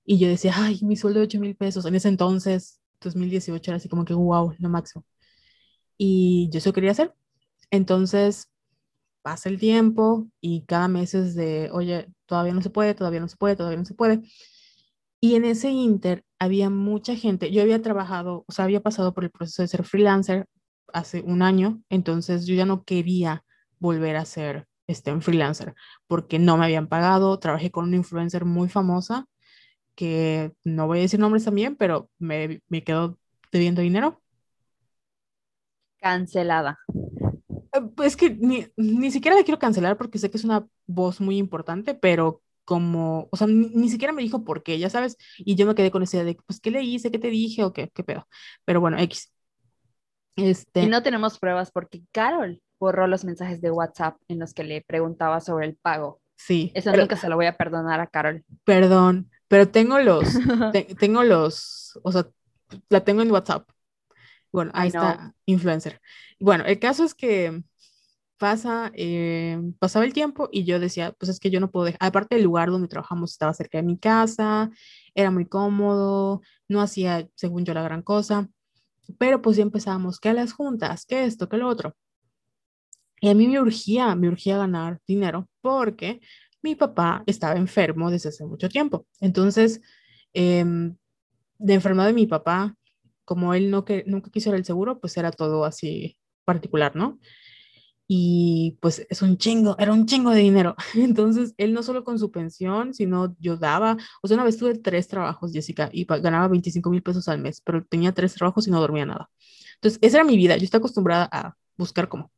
Y 0.06 0.18
yo 0.20 0.30
decía, 0.30 0.54
ay, 0.56 0.80
mi 0.84 0.95
sueldo 0.95 1.20
de 1.20 1.26
8 1.26 1.39
mil 1.39 1.56
pesos. 1.56 1.86
En 1.86 1.95
ese 1.95 2.08
entonces, 2.08 2.82
2018, 3.02 3.72
era 3.72 3.78
así 3.78 3.89
como 3.89 4.06
que, 4.06 4.14
wow, 4.14 4.56
lo 4.58 4.70
máximo. 4.70 5.06
Y 5.97 6.50
yo 6.52 6.60
eso 6.60 6.74
quería 6.74 6.91
hacer. 6.91 7.14
Entonces, 7.72 8.50
pasa 9.22 9.50
el 9.50 9.60
tiempo 9.60 10.30
y 10.41 10.64
cada 10.66 10.88
mes 10.88 11.14
es 11.14 11.36
de, 11.36 11.70
oye, 11.74 12.08
todavía 12.26 12.54
no 12.54 12.62
se 12.62 12.70
puede, 12.70 12.95
todavía 12.95 13.20
no 13.20 13.28
se 13.28 13.38
puede, 13.38 13.58
todavía 13.58 13.80
no 13.80 13.86
se 13.86 13.95
puede. 13.95 14.22
Y 15.20 15.36
en 15.36 15.45
ese 15.45 15.72
inter 15.72 16.24
había 16.39 16.70
mucha 16.70 17.16
gente. 17.16 17.52
Yo 17.52 17.62
había 17.62 17.82
trabajado, 17.82 18.45
o 18.47 18.52
sea, 18.54 18.66
había 18.66 18.82
pasado 18.82 19.14
por 19.14 19.26
el 19.26 19.32
proceso 19.32 19.62
de 19.62 19.68
ser 19.68 19.84
freelancer 19.84 20.45
hace 20.93 21.22
un 21.22 21.41
año, 21.41 21.82
entonces 21.89 22.45
yo 22.47 22.56
ya 22.56 22.66
no 22.66 22.84
quería 22.84 23.43
volver 23.80 24.16
a 24.18 24.26
ser 24.26 24.68
este, 24.88 25.12
un 25.12 25.22
freelancer 25.22 25.76
porque 26.08 26.40
no 26.40 26.58
me 26.58 26.66
habían 26.66 26.88
pagado. 26.88 27.40
Trabajé 27.40 27.72
con 27.72 27.86
una 27.86 27.96
influencer 27.96 28.46
muy 28.46 28.70
famosa 28.70 29.28
que 29.96 30.54
no 30.64 30.88
voy 30.88 31.00
a 31.00 31.02
decir 31.02 31.20
nombres 31.20 31.44
también, 31.44 31.76
pero 31.76 32.10
me, 32.20 32.62
me 32.70 32.84
quedó 32.84 33.18
debiendo 33.52 33.82
dinero. 33.82 34.22
Cancelada. 36.00 36.80
Eh, 37.74 37.82
pues 37.96 38.16
que 38.16 38.30
ni, 38.30 38.68
ni 38.78 39.12
siquiera 39.12 39.38
la 39.38 39.44
quiero 39.44 39.60
cancelar 39.60 39.98
porque 39.98 40.18
sé 40.18 40.32
que 40.32 40.38
es 40.38 40.44
una 40.44 40.66
voz 40.88 41.20
muy 41.20 41.38
importante, 41.38 41.94
pero 41.94 42.42
como, 42.66 43.28
o 43.32 43.36
sea, 43.36 43.48
ni, 43.48 43.90
siquiera 43.90 44.14
me 44.14 44.22
dijo 44.22 44.44
por 44.46 44.64
qué, 44.64 44.78
ya 44.80 44.90
sabes, 44.90 45.18
y 45.40 45.56
yo 45.56 45.66
me 45.66 45.76
quedé 45.76 45.92
con 45.92 46.04
esa 46.04 46.18
idea 46.18 46.26
de, 46.26 46.38
pues, 46.46 46.60
¿qué 46.60 46.72
le 46.72 46.84
hice? 46.84 47.12
¿Qué 47.12 47.20
te 47.20 47.30
dije? 47.30 47.64
¿O 47.64 47.74
qué? 47.74 47.90
¿Qué 47.94 48.04
pedo? 48.04 48.28
Pero 48.64 48.80
bueno, 48.80 49.00
X. 49.00 49.34
Este... 50.36 50.84
Y 50.84 50.88
no 50.88 51.04
tenemos 51.04 51.40
pruebas 51.40 51.72
porque 51.72 52.04
Carol 52.12 52.62
borró 52.80 53.08
los 53.08 53.26
mensajes 53.26 53.62
de 53.62 53.72
WhatsApp 53.72 54.18
en 54.28 54.40
los 54.40 54.54
que 54.54 54.64
le 54.64 54.82
preguntaba 54.82 55.42
sobre 55.42 55.68
el 55.68 55.76
pago. 55.76 56.22
Sí. 56.36 56.72
Eso 56.74 56.96
nunca 56.96 57.18
se 57.18 57.28
lo 57.30 57.36
voy 57.36 57.48
a 57.48 57.58
perdonar 57.58 58.00
a 58.00 58.08
Carol. 58.08 58.44
Perdón, 58.64 59.30
pero 59.48 59.68
tengo 59.68 60.00
los, 60.00 60.24
tengo 61.00 61.24
los, 61.24 62.00
o 62.04 62.12
sea, 62.12 62.28
la 62.90 63.04
tengo 63.04 63.22
en 63.22 63.32
WhatsApp. 63.32 63.70
Bueno, 64.52 64.72
ahí 64.74 64.88
está, 64.88 65.34
influencer. 65.46 66.02
Bueno, 66.40 66.66
el 66.66 66.80
caso 66.80 67.04
es 67.04 67.14
que 67.14 67.62
pasa, 68.38 68.92
eh, 68.96 69.60
pasaba 69.80 70.06
el 70.06 70.14
tiempo 70.14 70.50
y 70.52 70.64
yo 70.64 70.80
decía, 70.80 71.14
pues 71.20 71.30
es 71.30 71.40
que 71.40 71.52
yo 71.52 71.60
no 71.60 71.70
puedo 71.70 71.86
dejar, 71.86 72.00
aparte 72.02 72.36
del 72.36 72.46
lugar 72.46 72.72
donde 72.72 72.88
trabajamos 72.88 73.32
estaba 73.32 73.54
cerca 73.54 73.78
de 73.78 73.84
mi 73.84 73.98
casa, 73.98 74.72
era 75.14 75.30
muy 75.30 75.46
cómodo, 75.46 76.42
no 76.68 76.82
hacía, 76.82 77.28
según 77.36 77.66
yo, 77.66 77.74
la 77.74 77.84
gran 77.84 78.02
cosa, 78.02 78.50
pero 79.20 79.42
pues 79.42 79.58
ya 79.58 79.64
empezábamos, 79.64 80.20
que 80.20 80.30
a 80.30 80.34
las 80.34 80.54
juntas, 80.54 81.06
que 81.06 81.26
esto, 81.26 81.50
que 81.50 81.58
lo 81.58 81.68
otro. 81.68 81.96
Y 83.22 83.30
a 83.30 83.34
mí 83.34 83.48
me 83.48 83.60
urgía, 83.60 84.16
me 84.16 84.28
urgía 84.30 84.58
ganar 84.58 85.00
dinero 85.08 85.48
porque 85.62 86.22
mi 86.62 86.76
papá 86.76 87.24
estaba 87.26 87.58
enfermo 87.58 88.12
desde 88.12 88.30
hace 88.30 88.46
mucho 88.46 88.70
tiempo. 88.70 89.06
Entonces, 89.22 89.82
em, 90.34 90.96
de 91.60 91.74
enfermedad 91.74 92.08
de 92.08 92.14
mi 92.14 92.28
papá, 92.28 92.76
como 93.26 93.54
él 93.54 93.72
no 93.72 93.86
que, 93.86 94.04
nunca 94.08 94.32
quiso 94.32 94.54
el 94.54 94.66
seguro, 94.66 95.00
pues 95.00 95.18
era 95.18 95.32
todo 95.32 95.66
así 95.66 96.18
particular, 96.46 96.96
¿no? 96.96 97.20
y 98.12 98.80
pues 98.82 99.06
es 99.08 99.22
un 99.22 99.38
chingo, 99.38 99.76
era 99.78 99.94
un 99.94 100.08
chingo 100.08 100.32
de 100.32 100.40
dinero. 100.42 100.76
Entonces, 100.96 101.54
él 101.58 101.74
no 101.74 101.84
solo 101.84 102.04
con 102.04 102.18
su 102.18 102.32
pensión, 102.32 102.94
sino 102.96 103.36
yo 103.40 103.56
daba, 103.56 103.98
o 104.24 104.28
sea, 104.28 104.36
una 104.36 104.44
vez 104.46 104.58
tuve 104.58 104.80
tres 104.80 105.08
trabajos, 105.08 105.54
Jessica, 105.54 105.90
y 105.94 106.06
ganaba 106.06 106.48
25 106.48 106.90
mil 106.90 107.04
pesos 107.04 107.28
al 107.28 107.40
mes, 107.40 107.62
pero 107.62 107.86
tenía 107.86 108.12
tres 108.12 108.34
trabajos 108.34 108.68
y 108.68 108.72
no 108.72 108.82
dormía 108.82 109.06
nada. 109.06 109.30
Entonces, 109.76 110.00
esa 110.02 110.18
era 110.18 110.24
mi 110.26 110.38
vida, 110.38 110.58
yo 110.58 110.64
estaba 110.64 110.80
acostumbrada 110.80 111.30
a 111.32 111.56
buscar 111.78 112.10
cómo. 112.10 112.32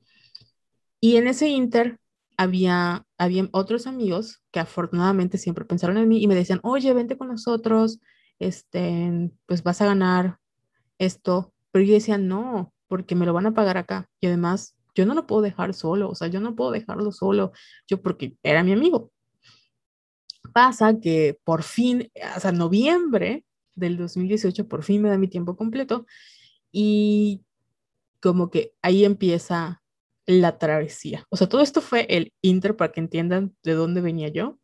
Y 1.02 1.18
en 1.18 1.28
ese 1.28 1.50
inter 1.50 2.00
había, 2.38 3.06
había 3.18 3.50
otros 3.52 3.88
amigos 3.88 4.42
que 4.52 4.60
afortunadamente 4.62 5.38
siempre 5.38 5.66
pensaron 5.66 5.98
en 5.98 6.08
mí 6.08 6.22
y 6.24 6.28
me 6.28 6.36
decían, 6.36 6.60
oye, 6.64 6.94
vente 6.94 7.18
con 7.18 7.28
nosotros, 7.28 8.00
este, 8.40 9.32
pues 9.48 9.64
vas 9.64 9.82
a 9.82 9.88
ganar 9.88 10.38
esto. 11.00 11.54
Pero 11.72 11.86
yo 11.86 11.94
decía, 11.94 12.18
no, 12.18 12.74
porque 12.88 13.16
me 13.16 13.26
lo 13.26 13.34
van 13.34 13.48
a 13.48 13.54
pagar 13.54 13.78
acá. 13.78 14.10
Y 14.20 14.28
además, 14.28 14.76
yo 14.96 15.06
no 15.06 15.16
lo 15.16 15.28
puedo 15.28 15.42
dejar 15.42 15.74
solo, 15.74 16.10
o 16.10 16.16
sea, 16.16 16.28
yo 16.28 16.40
no 16.40 16.56
puedo 16.56 16.72
dejarlo 16.72 17.12
solo, 17.12 17.52
yo 17.88 18.02
porque 18.02 18.38
era 18.44 18.64
mi 18.64 18.74
amigo. 18.74 19.12
Pasa 20.54 21.00
que 21.00 21.38
por 21.44 21.64
fin, 21.64 22.12
sea, 22.40 22.52
noviembre 22.52 23.46
del 23.76 23.98
2018, 23.98 24.68
por 24.68 24.84
fin 24.84 25.02
me 25.02 25.10
da 25.10 25.18
mi 25.18 25.28
tiempo 25.28 25.56
completo 25.56 26.06
y 26.72 27.44
como 28.22 28.50
que 28.52 28.74
ahí 28.82 29.06
empieza 29.06 29.81
la 30.26 30.58
travesía. 30.58 31.26
O 31.30 31.38
sea, 31.38 31.50
todo 31.50 31.62
esto 31.62 31.82
fue 31.82 32.06
el 32.10 32.34
inter 32.42 32.76
para 32.76 32.92
que 32.92 33.00
entiendan 33.00 33.56
de 33.64 33.74
dónde 33.74 34.02
venía 34.02 34.30
yo. 34.30 34.60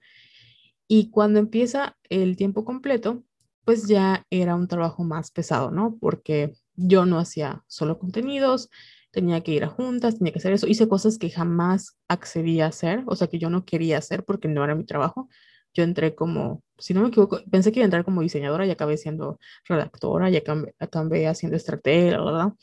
Y 0.88 1.10
cuando 1.10 1.40
empieza 1.40 1.98
el 2.10 2.38
tiempo 2.38 2.64
completo, 2.66 3.24
pues 3.66 3.88
ya 3.88 4.26
era 4.30 4.56
un 4.56 4.68
trabajo 4.68 5.04
más 5.04 5.32
pesado, 5.32 5.72
¿no? 5.72 5.98
Porque 6.00 6.54
yo 6.76 7.06
no 7.06 7.20
hacía 7.20 7.64
solo 7.68 8.00
contenidos, 8.00 8.70
tenía 9.12 9.42
que 9.44 9.52
ir 9.52 9.64
a 9.66 9.68
juntas, 9.68 10.18
tenía 10.18 10.32
que 10.32 10.40
hacer 10.40 10.54
eso, 10.54 10.68
hice 10.68 10.88
cosas 10.88 11.18
que 11.18 11.30
jamás 11.30 11.98
accedía 12.08 12.66
a 12.66 12.70
hacer, 12.70 13.04
o 13.08 13.16
sea, 13.16 13.28
que 13.28 13.40
yo 13.40 13.50
no 13.50 13.66
quería 13.66 13.98
hacer 13.98 14.24
porque 14.24 14.48
no 14.48 14.64
era 14.64 14.76
mi 14.76 14.86
trabajo. 14.86 15.28
Yo 15.74 15.84
entré 15.84 16.16
como, 16.16 16.64
si 16.78 16.94
no 16.94 17.02
me 17.02 17.10
equivoco, 17.10 17.42
pensé 17.52 17.72
que 17.72 17.80
iba 17.80 17.84
a 17.86 17.88
entrar 17.88 18.06
como 18.06 18.22
diseñadora 18.22 18.66
y 18.66 18.72
acabé 18.72 18.98
siendo 18.98 19.40
redactora, 19.66 20.30
y 20.30 20.38
acabé, 20.38 20.76
acabé 20.80 21.28
haciendo 21.28 21.58
estrategia, 21.58 22.22
¿verdad? 22.22 22.54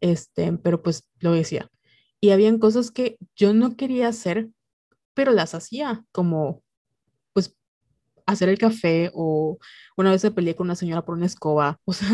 Este, 0.00 0.52
pero 0.58 0.82
pues 0.82 1.08
lo 1.20 1.32
decía. 1.32 1.70
Y 2.24 2.30
habían 2.30 2.58
cosas 2.58 2.90
que 2.90 3.18
yo 3.36 3.52
no 3.54 3.76
quería 3.76 4.08
hacer, 4.08 4.48
pero 5.14 5.32
las 5.32 5.54
hacía, 5.54 6.04
como 6.12 6.62
pues 7.34 7.56
hacer 8.26 8.48
el 8.50 8.58
café 8.58 9.10
o 9.14 9.58
una 9.96 10.10
vez 10.12 10.22
se 10.22 10.30
peleé 10.32 10.56
con 10.56 10.66
una 10.68 10.76
señora 10.76 11.04
por 11.04 11.16
una 11.16 11.26
escoba, 11.26 11.80
o 11.86 11.92
sea, 11.94 12.08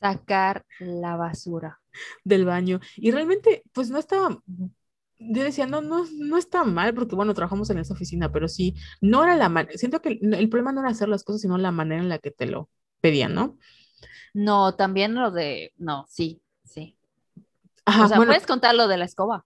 Sacar 0.00 0.66
la 0.78 1.16
basura. 1.16 1.80
del 2.24 2.44
baño. 2.44 2.80
Y 2.96 3.10
realmente, 3.12 3.62
pues 3.72 3.90
no 3.90 3.98
estaba, 3.98 4.42
yo 5.18 5.42
decía, 5.44 5.66
no, 5.66 5.80
no, 5.82 6.04
no 6.18 6.38
está 6.38 6.64
mal, 6.64 6.94
porque 6.94 7.14
bueno, 7.16 7.34
trabajamos 7.34 7.70
en 7.70 7.78
esa 7.78 7.94
oficina, 7.94 8.32
pero 8.32 8.48
sí, 8.48 8.74
no 9.00 9.24
era 9.24 9.36
la 9.36 9.48
manera, 9.48 9.76
siento 9.78 10.02
que 10.02 10.18
el, 10.22 10.34
el 10.34 10.48
problema 10.48 10.72
no 10.72 10.80
era 10.80 10.90
hacer 10.90 11.08
las 11.08 11.24
cosas, 11.24 11.42
sino 11.42 11.58
la 11.58 11.72
manera 11.72 12.02
en 12.02 12.08
la 12.08 12.18
que 12.18 12.30
te 12.32 12.46
lo 12.46 12.70
pedían, 13.00 13.34
¿no? 13.34 13.58
No, 14.34 14.74
también 14.76 15.14
lo 15.14 15.30
de, 15.30 15.72
no, 15.78 16.06
sí, 16.08 16.42
sí. 16.64 16.96
Ajá, 17.84 18.06
O 18.06 18.08
sea, 18.08 18.16
bueno, 18.16 18.30
puedes 18.30 18.46
contar 18.46 18.74
lo 18.74 18.88
de 18.88 18.96
la 18.98 19.04
escoba. 19.04 19.44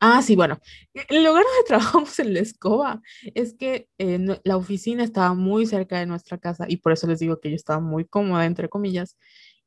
Ah, 0.00 0.22
sí, 0.22 0.36
bueno, 0.36 0.58
el 0.94 1.24
lugar 1.24 1.44
donde 1.44 1.64
trabajamos 1.66 2.18
en 2.18 2.34
la 2.34 2.40
escoba 2.40 3.02
es 3.34 3.54
que 3.54 3.88
eh, 3.98 4.40
la 4.44 4.56
oficina 4.56 5.04
estaba 5.04 5.34
muy 5.34 5.66
cerca 5.66 5.98
de 5.98 6.06
nuestra 6.06 6.38
casa 6.38 6.66
y 6.68 6.78
por 6.78 6.92
eso 6.92 7.06
les 7.06 7.18
digo 7.20 7.40
que 7.40 7.50
yo 7.50 7.56
estaba 7.56 7.80
muy 7.80 8.04
cómoda, 8.04 8.46
entre 8.46 8.68
comillas. 8.68 9.16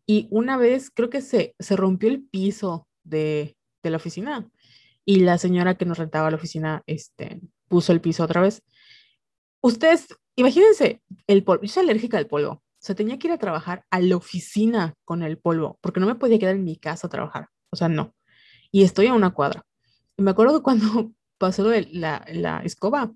Y 0.05 0.27
una 0.31 0.57
vez 0.57 0.89
creo 0.91 1.09
que 1.09 1.21
se, 1.21 1.55
se 1.59 1.75
rompió 1.75 2.09
el 2.09 2.23
piso 2.23 2.87
de, 3.03 3.55
de 3.83 3.89
la 3.89 3.97
oficina 3.97 4.49
y 5.05 5.21
la 5.21 5.37
señora 5.37 5.75
que 5.75 5.85
nos 5.85 5.97
rentaba 5.97 6.29
la 6.29 6.37
oficina 6.37 6.83
este, 6.87 7.41
puso 7.67 7.91
el 7.91 8.01
piso 8.01 8.23
otra 8.23 8.41
vez. 8.41 8.63
Ustedes, 9.61 10.07
imagínense 10.35 11.01
el 11.27 11.43
polvo. 11.43 11.63
Yo 11.63 11.69
soy 11.69 11.83
alérgica 11.83 12.17
al 12.17 12.27
polvo. 12.27 12.51
O 12.53 12.83
sea, 12.83 12.95
tenía 12.95 13.19
que 13.19 13.27
ir 13.27 13.33
a 13.33 13.37
trabajar 13.37 13.85
a 13.91 13.99
la 13.99 14.17
oficina 14.17 14.95
con 15.05 15.21
el 15.21 15.37
polvo 15.37 15.77
porque 15.81 15.99
no 15.99 16.07
me 16.07 16.15
podía 16.15 16.39
quedar 16.39 16.55
en 16.55 16.63
mi 16.63 16.77
casa 16.77 17.07
a 17.07 17.09
trabajar. 17.09 17.49
O 17.69 17.75
sea, 17.75 17.89
no. 17.89 18.15
Y 18.71 18.83
estoy 18.83 19.07
a 19.07 19.13
una 19.13 19.31
cuadra. 19.31 19.63
Y 20.21 20.23
me 20.23 20.29
acuerdo 20.31 20.59
que 20.59 20.63
cuando 20.63 21.11
pasó 21.39 21.63
lo 21.63 21.69
de 21.69 21.87
la, 21.91 22.23
la 22.31 22.59
escoba, 22.59 23.11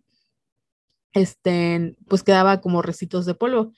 este, 1.14 1.95
pues 2.08 2.24
quedaba 2.24 2.62
como 2.62 2.82
recitos 2.82 3.28
de 3.28 3.36
polvo. 3.36 3.74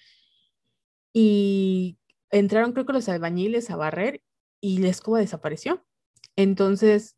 Y 1.12 1.98
entraron, 2.32 2.72
creo 2.72 2.86
que 2.86 2.94
los 2.94 3.10
albañiles 3.10 3.70
a 3.70 3.76
barrer 3.76 4.22
y 4.62 4.78
la 4.78 4.88
escoba 4.88 5.20
desapareció. 5.20 5.86
Entonces, 6.38 7.18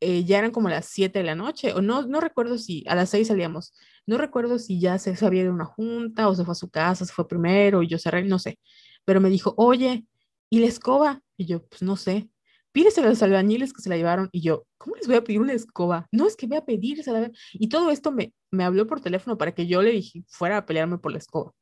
eh, 0.00 0.24
ya 0.24 0.38
eran 0.38 0.50
como 0.50 0.70
las 0.70 0.86
7 0.86 1.18
de 1.18 1.26
la 1.26 1.34
noche, 1.34 1.74
o 1.74 1.82
no, 1.82 2.06
no 2.06 2.20
recuerdo 2.20 2.56
si 2.56 2.82
a 2.88 2.94
las 2.94 3.10
6 3.10 3.28
salíamos, 3.28 3.74
no 4.06 4.16
recuerdo 4.16 4.58
si 4.58 4.80
ya 4.80 4.98
se, 4.98 5.14
se 5.14 5.26
había 5.26 5.42
ido 5.42 5.50
a 5.50 5.54
una 5.54 5.66
junta 5.66 6.26
o 6.28 6.34
se 6.34 6.44
fue 6.46 6.52
a 6.52 6.54
su 6.54 6.70
casa, 6.70 7.04
se 7.04 7.12
fue 7.12 7.28
primero 7.28 7.82
y 7.82 7.88
yo 7.88 7.98
cerré, 7.98 8.24
no 8.24 8.38
sé, 8.38 8.58
pero 9.04 9.20
me 9.20 9.28
dijo, 9.28 9.52
oye, 9.58 10.06
¿y 10.48 10.60
la 10.60 10.68
escoba? 10.68 11.22
Y 11.36 11.44
yo, 11.44 11.66
pues 11.66 11.82
no 11.82 11.96
sé, 11.96 12.30
pídesela 12.72 13.08
a 13.08 13.10
los 13.10 13.22
albañiles 13.22 13.72
que 13.72 13.82
se 13.82 13.88
la 13.88 13.96
llevaron 13.96 14.28
y 14.32 14.42
yo, 14.42 14.64
¿cómo 14.78 14.96
les 14.96 15.06
voy 15.06 15.16
a 15.16 15.24
pedir 15.24 15.40
una 15.40 15.52
escoba? 15.52 16.06
No, 16.12 16.26
es 16.26 16.36
que 16.36 16.46
voy 16.46 16.58
a 16.58 16.64
pedírsela. 16.64 17.30
Y 17.52 17.68
todo 17.68 17.90
esto 17.90 18.12
me, 18.12 18.32
me 18.50 18.64
habló 18.64 18.86
por 18.86 19.00
teléfono 19.00 19.36
para 19.38 19.52
que 19.52 19.66
yo 19.66 19.82
le 19.82 19.92
dije, 19.92 20.24
fuera 20.28 20.58
a 20.58 20.66
pelearme 20.66 20.98
por 20.98 21.12
la 21.12 21.18
escoba. 21.18 21.52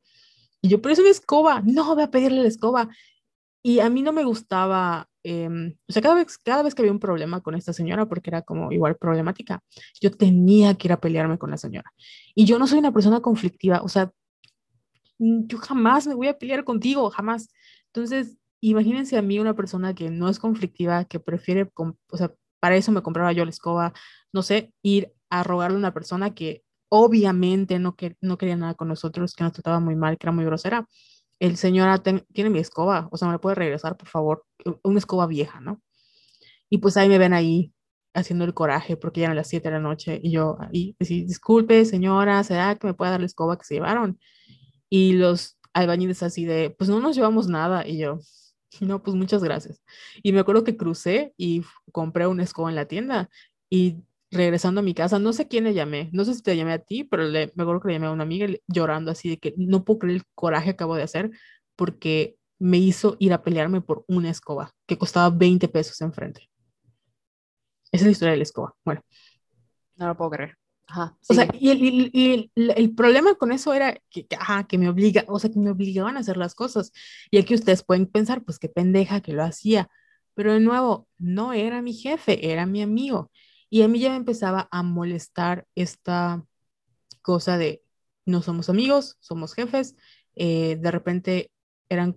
Y 0.60 0.68
yo, 0.68 0.82
pero 0.82 0.92
es 0.92 0.98
una 0.98 1.10
escoba, 1.10 1.62
no, 1.64 1.94
voy 1.94 2.04
a 2.04 2.10
pedirle 2.10 2.42
la 2.42 2.48
escoba. 2.48 2.88
Y 3.62 3.80
a 3.80 3.90
mí 3.90 4.02
no 4.02 4.12
me 4.12 4.24
gustaba, 4.24 5.08
em, 5.22 5.74
o 5.88 5.92
sea, 5.92 6.02
cada 6.02 6.14
vez, 6.14 6.38
cada 6.38 6.62
vez 6.62 6.74
que 6.74 6.82
había 6.82 6.92
un 6.92 7.00
problema 7.00 7.40
con 7.40 7.54
esta 7.54 7.72
señora, 7.72 8.06
porque 8.06 8.30
era 8.30 8.42
como 8.42 8.72
igual 8.72 8.96
problemática, 8.96 9.62
yo 10.00 10.10
tenía 10.10 10.74
que 10.74 10.88
ir 10.88 10.92
a 10.92 11.00
pelearme 11.00 11.38
con 11.38 11.50
la 11.50 11.56
señora. 11.56 11.92
Y 12.34 12.44
yo 12.44 12.58
no 12.58 12.66
soy 12.66 12.78
una 12.78 12.92
persona 12.92 13.20
conflictiva, 13.20 13.82
o 13.82 13.88
sea, 13.88 14.12
mm, 15.18 15.46
yo 15.48 15.58
jamás 15.58 16.06
me 16.06 16.14
voy 16.14 16.28
a 16.28 16.38
pelear 16.38 16.64
contigo, 16.64 17.10
jamás. 17.10 17.48
Entonces, 17.86 18.38
imagínense 18.60 19.16
a 19.18 19.22
mí 19.22 19.38
una 19.38 19.54
persona 19.54 19.94
que 19.94 20.10
no 20.10 20.28
es 20.28 20.38
conflictiva, 20.38 21.04
que 21.04 21.20
prefiere, 21.20 21.70
o 21.76 22.16
sea, 22.16 22.32
para 22.60 22.76
eso 22.76 22.92
me 22.92 23.02
compraba 23.02 23.32
yo 23.32 23.44
la 23.44 23.50
escoba, 23.50 23.92
no 24.32 24.42
sé, 24.42 24.72
ir 24.82 25.12
a 25.30 25.42
rogarle 25.44 25.76
a 25.76 25.78
una 25.78 25.94
persona 25.94 26.34
que 26.34 26.64
obviamente 26.90 27.78
no, 27.78 27.96
que, 27.96 28.16
no 28.20 28.38
quería 28.38 28.56
nada 28.56 28.74
con 28.74 28.88
nosotros, 28.88 29.34
que 29.34 29.44
nos 29.44 29.52
trataba 29.52 29.80
muy 29.80 29.96
mal, 29.96 30.18
que 30.18 30.26
era 30.26 30.32
muy 30.32 30.44
grosera 30.44 30.86
el 31.40 31.56
señor 31.56 31.88
ah, 31.88 31.98
tiene 31.98 32.50
mi 32.50 32.58
escoba, 32.58 33.08
o 33.12 33.16
sea, 33.16 33.28
me 33.28 33.34
la 33.34 33.40
puede 33.40 33.54
regresar, 33.56 33.96
por 33.96 34.08
favor, 34.08 34.44
una 34.82 34.98
escoba 34.98 35.26
vieja, 35.26 35.60
¿no? 35.60 35.80
Y 36.70 36.78
pues 36.78 36.96
ahí 36.96 37.08
me 37.08 37.18
ven 37.18 37.32
ahí 37.34 37.72
haciendo 38.14 38.44
el 38.44 38.54
coraje 38.54 38.96
porque 38.96 39.20
ya 39.20 39.26
eran 39.26 39.36
las 39.36 39.48
7 39.48 39.68
de 39.68 39.74
la 39.74 39.80
noche 39.80 40.20
y 40.22 40.32
yo 40.32 40.58
ahí, 40.60 40.96
así, 41.00 41.24
disculpe, 41.24 41.84
señora, 41.84 42.42
¿será 42.44 42.76
que 42.76 42.86
me 42.88 42.94
puede 42.94 43.12
dar 43.12 43.20
la 43.20 43.26
escoba 43.26 43.58
que 43.58 43.64
se 43.64 43.74
llevaron? 43.74 44.18
Y 44.90 45.14
los 45.14 45.58
albañiles 45.74 46.22
así 46.22 46.44
de, 46.44 46.74
pues 46.78 46.90
no 46.90 47.00
nos 47.00 47.16
llevamos 47.16 47.48
nada 47.48 47.86
y 47.86 47.98
yo, 47.98 48.20
no, 48.80 49.02
pues 49.02 49.16
muchas 49.16 49.42
gracias. 49.42 49.82
Y 50.22 50.32
me 50.32 50.40
acuerdo 50.40 50.64
que 50.64 50.76
crucé 50.76 51.34
y 51.36 51.62
compré 51.92 52.26
una 52.26 52.42
escoba 52.42 52.68
en 52.70 52.76
la 52.76 52.86
tienda 52.86 53.30
y 53.70 53.98
regresando 54.30 54.80
a 54.80 54.84
mi 54.84 54.94
casa, 54.94 55.18
no 55.18 55.32
sé 55.32 55.48
quién 55.48 55.64
le 55.64 55.74
llamé, 55.74 56.10
no 56.12 56.24
sé 56.24 56.34
si 56.34 56.42
te 56.42 56.56
llamé 56.56 56.72
a 56.74 56.78
ti, 56.78 57.04
pero 57.04 57.24
le, 57.24 57.52
me 57.54 57.62
acuerdo 57.62 57.80
que 57.80 57.88
le 57.88 57.94
llamé 57.94 58.06
a 58.08 58.10
una 58.12 58.24
amiga 58.24 58.46
llorando 58.66 59.10
así 59.10 59.30
de 59.30 59.38
que 59.38 59.54
no 59.56 59.84
puedo 59.84 60.00
creer 60.00 60.16
el 60.18 60.24
coraje 60.34 60.66
que 60.66 60.70
acabo 60.72 60.96
de 60.96 61.02
hacer 61.02 61.30
porque 61.76 62.36
me 62.58 62.76
hizo 62.78 63.16
ir 63.20 63.32
a 63.32 63.42
pelearme 63.42 63.80
por 63.80 64.04
una 64.08 64.30
escoba 64.30 64.72
que 64.86 64.98
costaba 64.98 65.30
20 65.30 65.68
pesos 65.68 66.00
enfrente. 66.02 66.50
Esa 67.92 68.02
es 68.02 68.06
la 68.06 68.10
historia 68.12 68.32
de 68.32 68.36
la 68.38 68.42
escoba. 68.44 68.74
Bueno, 68.84 69.02
No 69.96 70.06
lo 70.08 70.16
puedo 70.16 70.30
creer. 70.30 70.57
Ajá, 70.90 71.18
o 71.28 71.34
sea, 71.34 71.46
y 71.60 71.68
el, 71.70 71.82
y 71.82 71.88
el- 71.88 72.10
y 72.14 72.32
el- 72.56 72.70
el 72.76 72.94
problema 72.94 73.34
con 73.34 73.52
eso 73.52 73.74
era 73.74 73.94
que, 74.10 74.26
que, 74.26 74.36
ajá, 74.36 74.66
que 74.66 74.78
me 74.78 74.88
obliga, 74.88 75.24
o 75.28 75.38
sea, 75.38 75.50
que 75.50 75.58
me 75.58 75.70
obligaban 75.70 76.16
a 76.16 76.20
hacer 76.20 76.36
las 76.38 76.54
cosas. 76.54 76.92
Y 77.30 77.36
aquí 77.38 77.54
ustedes 77.54 77.82
pueden 77.84 78.06
pensar, 78.06 78.42
pues 78.44 78.58
qué 78.58 78.68
pendeja 78.70 79.20
que 79.20 79.32
lo 79.34 79.44
hacía. 79.44 79.90
Pero 80.34 80.52
de 80.54 80.60
nuevo, 80.60 81.06
no 81.18 81.52
era 81.52 81.82
mi 81.82 81.92
jefe, 81.92 82.50
era 82.52 82.64
mi 82.66 82.80
amigo. 82.82 83.30
Y 83.70 83.82
a 83.82 83.88
mí 83.88 83.98
ya 84.00 84.10
me 84.10 84.16
empezaba 84.16 84.66
a 84.70 84.82
molestar 84.82 85.66
esta 85.74 86.42
cosa 87.22 87.58
de 87.58 87.82
no 88.26 88.42
somos 88.42 88.68
amigos, 88.68 89.16
somos 89.20 89.54
jefes. 89.54 89.96
eh, 90.36 90.76
de 90.80 90.90
repente 90.92 91.50
eran 91.88 92.16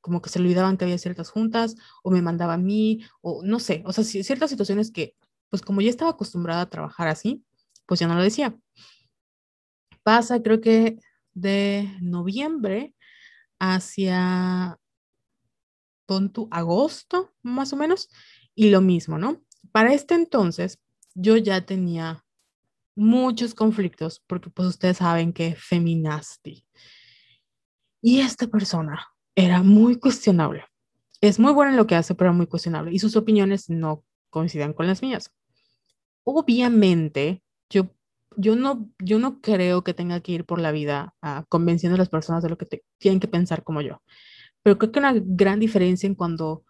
como 0.00 0.22
que 0.22 0.30
se 0.30 0.38
olvidaban 0.38 0.76
que 0.78 0.84
había 0.86 0.96
ciertas 0.98 1.30
juntas 1.30 1.76
o 2.02 2.10
me 2.10 2.22
mandaba 2.22 2.54
a 2.54 2.58
mí 2.58 3.00
o 3.20 3.42
no 3.44 3.58
sé, 3.60 3.82
o 3.86 3.92
sea, 3.92 4.04
ciertas 4.04 4.48
situaciones 4.50 4.90
que, 4.90 5.14
pues 5.50 5.60
como 5.62 5.80
ya 5.82 5.90
estaba 5.90 6.12
acostumbrada 6.12 6.62
a 6.62 6.70
trabajar 6.70 7.08
así, 7.08 7.44
pues 7.88 8.00
ya 8.00 8.06
no 8.06 8.14
lo 8.14 8.22
decía. 8.22 8.54
Pasa, 10.04 10.42
creo 10.42 10.60
que 10.60 10.98
de 11.32 11.90
noviembre 12.00 12.94
hacia, 13.58 14.78
agosto, 16.50 17.34
más 17.42 17.72
o 17.72 17.76
menos, 17.76 18.08
y 18.54 18.70
lo 18.70 18.80
mismo, 18.80 19.18
¿no? 19.18 19.42
Para 19.72 19.92
este 19.94 20.14
entonces, 20.14 20.78
yo 21.14 21.36
ya 21.36 21.64
tenía 21.64 22.24
muchos 22.94 23.54
conflictos, 23.54 24.22
porque 24.26 24.50
pues 24.50 24.68
ustedes 24.68 24.98
saben 24.98 25.32
que 25.32 25.54
feminasti. 25.56 26.66
Y 28.02 28.20
esta 28.20 28.46
persona 28.46 29.06
era 29.34 29.62
muy 29.62 29.98
cuestionable. 29.98 30.64
Es 31.20 31.38
muy 31.38 31.52
buena 31.52 31.72
en 31.72 31.76
lo 31.76 31.86
que 31.86 31.96
hace, 31.96 32.14
pero 32.14 32.32
muy 32.32 32.46
cuestionable. 32.46 32.92
Y 32.92 32.98
sus 32.98 33.16
opiniones 33.16 33.70
no 33.70 34.04
coinciden 34.30 34.72
con 34.72 34.86
las 34.86 35.02
mías. 35.02 35.32
Obviamente, 36.24 37.42
yo, 37.70 37.88
yo, 38.36 38.56
no, 38.56 38.90
yo 38.98 39.18
no 39.18 39.40
creo 39.40 39.84
que 39.84 39.94
tenga 39.94 40.20
que 40.20 40.32
ir 40.32 40.44
por 40.46 40.60
la 40.60 40.72
vida 40.72 41.14
ah, 41.22 41.44
convenciendo 41.48 41.94
a 41.96 41.98
las 41.98 42.08
personas 42.10 42.42
de 42.42 42.50
lo 42.50 42.58
que 42.58 42.66
te- 42.66 42.84
tienen 42.98 43.20
que 43.20 43.28
pensar 43.28 43.64
como 43.64 43.80
yo. 43.82 44.02
Pero 44.62 44.78
creo 44.78 44.92
que 44.92 45.00
una 45.00 45.14
gran 45.16 45.60
diferencia 45.60 46.06
en 46.06 46.14
cuando 46.16 46.64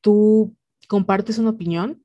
tú 0.00 0.56
compartes 0.88 1.38
una 1.38 1.50
opinión 1.50 2.02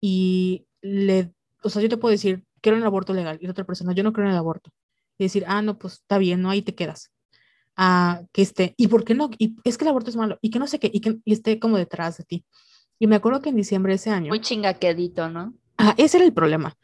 y 0.00 0.66
le, 0.82 1.32
o 1.64 1.70
sea, 1.70 1.82
yo 1.82 1.88
te 1.88 1.96
puedo 1.98 2.12
decir, 2.12 2.44
quiero 2.62 2.78
un 2.78 2.84
aborto 2.84 3.14
legal, 3.14 3.38
y 3.40 3.46
la 3.46 3.52
otra 3.52 3.64
persona, 3.66 3.94
yo 3.94 4.02
no 4.04 4.12
creo 4.12 4.26
en 4.26 4.32
el 4.32 4.38
aborto. 4.38 4.70
Y 5.18 5.24
decir, 5.24 5.44
ah, 5.48 5.62
no, 5.62 5.78
pues 5.78 5.94
está 5.94 6.18
bien, 6.18 6.42
no, 6.42 6.50
ahí 6.50 6.62
te 6.62 6.74
quedas. 6.74 7.12
Ah, 7.76 8.22
que 8.32 8.42
esté, 8.42 8.74
¿y 8.78 8.88
por 8.88 9.04
qué 9.04 9.14
no? 9.14 9.30
Y 9.38 9.56
es 9.64 9.78
que 9.78 9.84
el 9.84 9.90
aborto 9.90 10.10
es 10.10 10.16
malo, 10.16 10.38
y 10.42 10.50
que 10.50 10.58
no 10.60 10.68
sé 10.68 10.78
qué, 10.80 10.90
y 10.92 11.00
que 11.00 11.18
y 11.24 11.32
esté 11.32 11.58
como 11.60 11.78
detrás 11.78 12.18
de 12.18 12.24
ti. 12.24 12.46
Y 12.98 13.06
me 13.08 13.16
acuerdo 13.16 13.42
que 13.42 13.50
en 13.50 13.56
diciembre 13.56 13.92
de 13.92 13.96
ese 13.96 14.10
año, 14.10 14.30
Muy 14.30 14.40
chingaquedito, 14.40 15.28
¿no? 15.30 15.54
Ese 15.98 16.18
era 16.18 16.26
el 16.26 16.34
problema. 16.34 16.74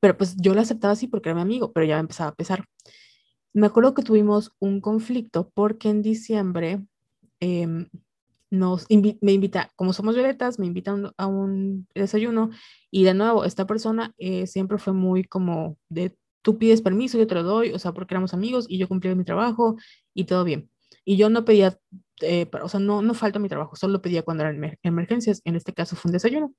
Pero 0.00 0.16
pues 0.18 0.36
yo 0.38 0.54
lo 0.54 0.60
aceptaba 0.60 0.92
así 0.94 1.08
porque 1.08 1.30
era 1.30 1.36
mi 1.36 1.42
amigo, 1.42 1.72
pero 1.72 1.86
ya 1.86 1.96
me 1.96 2.00
empezaba 2.02 2.30
a 2.30 2.34
pesar. 2.34 2.64
Me 3.54 3.66
acuerdo 3.66 3.94
que 3.94 4.02
tuvimos 4.02 4.52
un 4.60 4.80
conflicto 4.80 5.50
porque 5.54 5.88
en 5.90 6.02
diciembre 6.02 6.84
em, 7.40 7.88
nos 8.50 8.88
invi- 8.90 9.18
me 9.22 9.32
invita, 9.32 9.70
como 9.76 9.92
somos 9.92 10.14
violetas, 10.14 10.58
me 10.58 10.66
invitan 10.66 11.12
a 11.16 11.26
un 11.26 11.86
desayuno 11.94 12.50
y 12.90 13.04
de 13.04 13.14
nuevo, 13.14 13.44
esta 13.44 13.66
persona 13.66 14.14
eh, 14.18 14.46
siempre 14.46 14.78
fue 14.78 14.92
muy 14.94 15.24
como 15.24 15.78
de 15.88 16.16
tú 16.42 16.58
pides 16.58 16.82
permiso, 16.82 17.18
yo 17.18 17.26
te 17.26 17.34
lo 17.36 17.42
doy, 17.44 17.72
o 17.72 17.78
sea, 17.78 17.92
porque 17.92 18.14
éramos 18.14 18.34
amigos 18.34 18.66
y 18.68 18.78
yo 18.78 18.88
cumplía 18.88 19.14
mi 19.14 19.24
trabajo 19.24 19.76
y 20.14 20.24
todo 20.24 20.44
bien. 20.44 20.70
Y 21.04 21.16
yo 21.16 21.30
no 21.30 21.44
pedía, 21.44 21.78
eh, 22.22 22.48
o 22.62 22.68
sea, 22.68 22.80
no, 22.80 23.02
no 23.02 23.14
falta 23.14 23.38
mi 23.40 23.48
trabajo, 23.48 23.76
solo 23.76 24.02
pedía 24.02 24.22
cuando 24.22 24.44
eran 24.44 24.78
emergencias, 24.82 25.40
en 25.44 25.56
este 25.56 25.72
caso 25.74 25.96
fue 25.96 26.10
un 26.10 26.14
desayuno. 26.14 26.54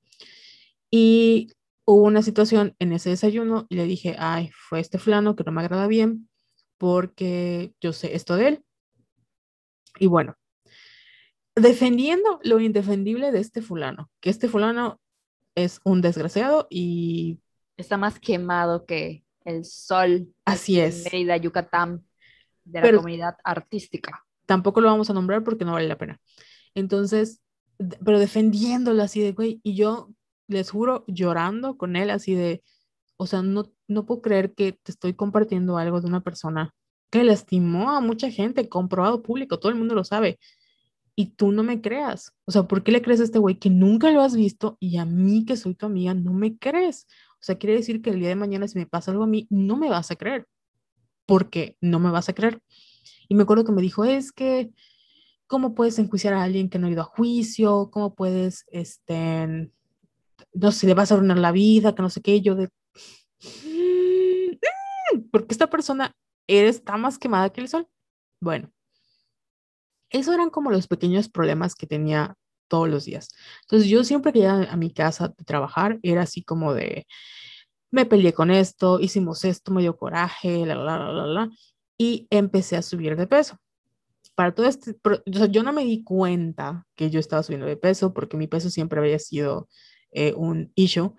Y 0.91 1.49
hubo 1.85 2.03
una 2.03 2.21
situación 2.21 2.75
en 2.79 2.93
ese 2.93 3.09
desayuno 3.09 3.65
y 3.69 3.75
le 3.75 3.85
dije, 3.85 4.15
ay, 4.17 4.51
fue 4.53 4.79
este 4.79 4.97
fulano 4.97 5.35
que 5.35 5.43
no 5.43 5.51
me 5.51 5.61
agrada 5.61 5.87
bien 5.87 6.29
porque 6.77 7.73
yo 7.81 7.93
sé 7.93 8.15
esto 8.15 8.35
de 8.35 8.47
él. 8.47 8.65
Y 9.99 10.07
bueno, 10.07 10.35
defendiendo 11.55 12.39
lo 12.43 12.59
indefendible 12.59 13.31
de 13.31 13.39
este 13.39 13.61
fulano, 13.61 14.09
que 14.19 14.29
este 14.29 14.47
fulano 14.47 14.99
es 15.55 15.79
un 15.83 16.01
desgraciado 16.01 16.67
y... 16.69 17.39
Está 17.77 17.97
más 17.97 18.19
quemado 18.19 18.85
que 18.85 19.23
el 19.45 19.65
sol. 19.65 20.33
Así 20.45 20.79
es. 20.79 21.03
Mérida, 21.05 21.37
Yucatán, 21.37 22.05
de 22.63 22.81
la 22.81 22.95
comunidad 22.95 23.35
artística. 23.43 24.25
Tampoco 24.45 24.81
lo 24.81 24.89
vamos 24.89 25.09
a 25.09 25.13
nombrar 25.13 25.43
porque 25.43 25.65
no 25.65 25.73
vale 25.73 25.87
la 25.87 25.97
pena. 25.97 26.19
Entonces, 26.75 27.41
pero 28.03 28.19
defendiéndolo 28.19 29.03
así 29.03 29.21
de, 29.21 29.31
güey, 29.31 29.59
y 29.63 29.75
yo 29.75 30.09
les 30.53 30.71
juro, 30.71 31.03
llorando 31.07 31.77
con 31.77 31.95
él 31.95 32.09
así 32.09 32.35
de, 32.35 32.63
o 33.17 33.27
sea, 33.27 33.41
no, 33.41 33.71
no 33.87 34.05
puedo 34.05 34.21
creer 34.21 34.53
que 34.53 34.73
te 34.73 34.91
estoy 34.91 35.13
compartiendo 35.13 35.77
algo 35.77 36.01
de 36.01 36.07
una 36.07 36.21
persona 36.21 36.73
que 37.13 37.23
lastimó 37.23 37.91
a 37.91 38.01
mucha 38.01 38.31
gente, 38.31 38.69
comprobado 38.69 39.21
público, 39.21 39.59
todo 39.59 39.71
el 39.71 39.77
mundo 39.77 39.93
lo 39.95 40.03
sabe. 40.03 40.39
Y 41.15 41.35
tú 41.35 41.51
no 41.51 41.61
me 41.61 41.79
creas. 41.79 42.33
O 42.45 42.51
sea, 42.51 42.63
¿por 42.63 42.83
qué 42.83 42.91
le 42.91 43.03
crees 43.03 43.21
a 43.21 43.23
este 43.25 43.37
güey 43.37 43.59
que 43.59 43.69
nunca 43.69 44.09
lo 44.11 44.21
has 44.21 44.35
visto 44.35 44.77
y 44.79 44.97
a 44.97 45.05
mí 45.05 45.45
que 45.45 45.55
soy 45.55 45.75
tu 45.75 45.85
amiga 45.85 46.15
no 46.15 46.33
me 46.33 46.57
crees? 46.57 47.05
O 47.35 47.43
sea, 47.45 47.57
quiere 47.59 47.75
decir 47.75 48.01
que 48.01 48.09
el 48.09 48.19
día 48.19 48.29
de 48.29 48.35
mañana 48.35 48.67
si 48.67 48.79
me 48.79 48.87
pasa 48.87 49.11
algo 49.11 49.25
a 49.25 49.27
mí, 49.27 49.45
no 49.51 49.77
me 49.77 49.89
vas 49.89 50.09
a 50.09 50.15
creer. 50.15 50.47
Porque 51.27 51.77
no 51.81 51.99
me 51.99 52.09
vas 52.09 52.29
a 52.29 52.33
creer. 52.33 52.61
Y 53.29 53.35
me 53.35 53.43
acuerdo 53.43 53.63
que 53.63 53.71
me 53.71 53.81
dijo, 53.83 54.05
es 54.05 54.31
que, 54.31 54.71
¿cómo 55.45 55.75
puedes 55.75 55.99
enjuiciar 55.99 56.33
a 56.33 56.41
alguien 56.41 56.67
que 56.67 56.79
no 56.79 56.87
ha 56.87 56.91
ido 56.91 57.01
a 57.01 57.05
juicio? 57.05 57.89
¿Cómo 57.91 58.15
puedes, 58.15 58.65
este, 58.71 59.71
no 60.53 60.71
sé, 60.71 60.87
le 60.87 60.93
vas 60.93 61.11
a 61.11 61.15
arruinar 61.15 61.37
la 61.37 61.51
vida, 61.51 61.95
que 61.95 62.01
no 62.01 62.09
sé 62.09 62.21
qué, 62.21 62.41
yo 62.41 62.55
de... 62.55 62.69
Porque 65.31 65.53
esta 65.53 65.69
persona 65.69 66.15
está 66.47 66.97
más 66.97 67.17
quemada 67.17 67.51
que 67.51 67.61
el 67.61 67.67
sol. 67.67 67.87
Bueno, 68.41 68.71
eso 70.09 70.33
eran 70.33 70.49
como 70.49 70.71
los 70.71 70.87
pequeños 70.87 71.29
problemas 71.29 71.75
que 71.75 71.87
tenía 71.87 72.35
todos 72.67 72.89
los 72.89 73.05
días. 73.05 73.29
Entonces 73.61 73.89
yo 73.89 74.03
siempre 74.03 74.33
que 74.33 74.39
iba 74.39 74.63
a 74.63 74.77
mi 74.77 74.91
casa 74.91 75.29
de 75.29 75.43
trabajar 75.43 75.99
era 76.03 76.23
así 76.23 76.43
como 76.43 76.73
de, 76.73 77.05
me 77.91 78.05
peleé 78.05 78.33
con 78.33 78.49
esto, 78.49 78.99
hicimos 78.99 79.45
esto, 79.45 79.71
me 79.71 79.81
dio 79.81 79.95
coraje, 79.97 80.65
la, 80.65 80.75
la, 80.75 80.97
la, 80.97 81.11
la, 81.11 81.25
la, 81.27 81.49
y 81.97 82.27
empecé 82.31 82.75
a 82.75 82.81
subir 82.81 83.15
de 83.15 83.27
peso. 83.27 83.57
Para 84.35 84.55
todo 84.55 84.65
este, 84.65 84.95
yo 85.25 85.61
no 85.61 85.73
me 85.73 85.85
di 85.85 86.03
cuenta 86.03 86.87
que 86.95 87.11
yo 87.11 87.19
estaba 87.19 87.43
subiendo 87.43 87.67
de 87.67 87.77
peso 87.77 88.13
porque 88.13 88.35
mi 88.35 88.47
peso 88.47 88.71
siempre 88.71 88.99
había 88.99 89.19
sido 89.19 89.69
eh, 90.13 90.33
un 90.35 90.71
issue. 90.75 91.13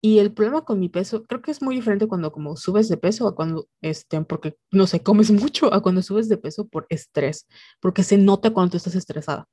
Y 0.00 0.18
el 0.18 0.32
problema 0.32 0.64
con 0.64 0.80
mi 0.80 0.88
peso, 0.88 1.22
creo 1.24 1.42
que 1.42 1.52
es 1.52 1.62
muy 1.62 1.76
diferente 1.76 2.08
cuando 2.08 2.32
como 2.32 2.56
subes 2.56 2.88
de 2.88 2.96
peso 2.96 3.28
a 3.28 3.36
cuando, 3.36 3.68
este, 3.82 4.20
porque, 4.22 4.56
no 4.72 4.86
sé, 4.86 5.00
comes 5.02 5.30
mucho, 5.30 5.72
a 5.72 5.82
cuando 5.82 6.02
subes 6.02 6.28
de 6.28 6.38
peso 6.38 6.66
por 6.68 6.86
estrés, 6.90 7.46
porque 7.80 8.02
se 8.02 8.18
nota 8.18 8.50
cuando 8.50 8.72
tú 8.72 8.76
estás 8.78 8.96
estresada. 8.96 9.48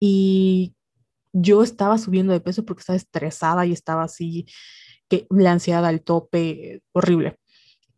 Y 0.00 0.74
yo 1.32 1.62
estaba 1.62 1.98
subiendo 1.98 2.32
de 2.32 2.40
peso 2.40 2.64
porque 2.64 2.80
estaba 2.80 2.96
estresada 2.96 3.66
y 3.66 3.72
estaba 3.72 4.04
así, 4.04 4.46
que 5.08 5.26
la 5.30 5.52
ansiedad 5.52 5.84
al 5.84 6.02
tope, 6.02 6.82
horrible. 6.92 7.38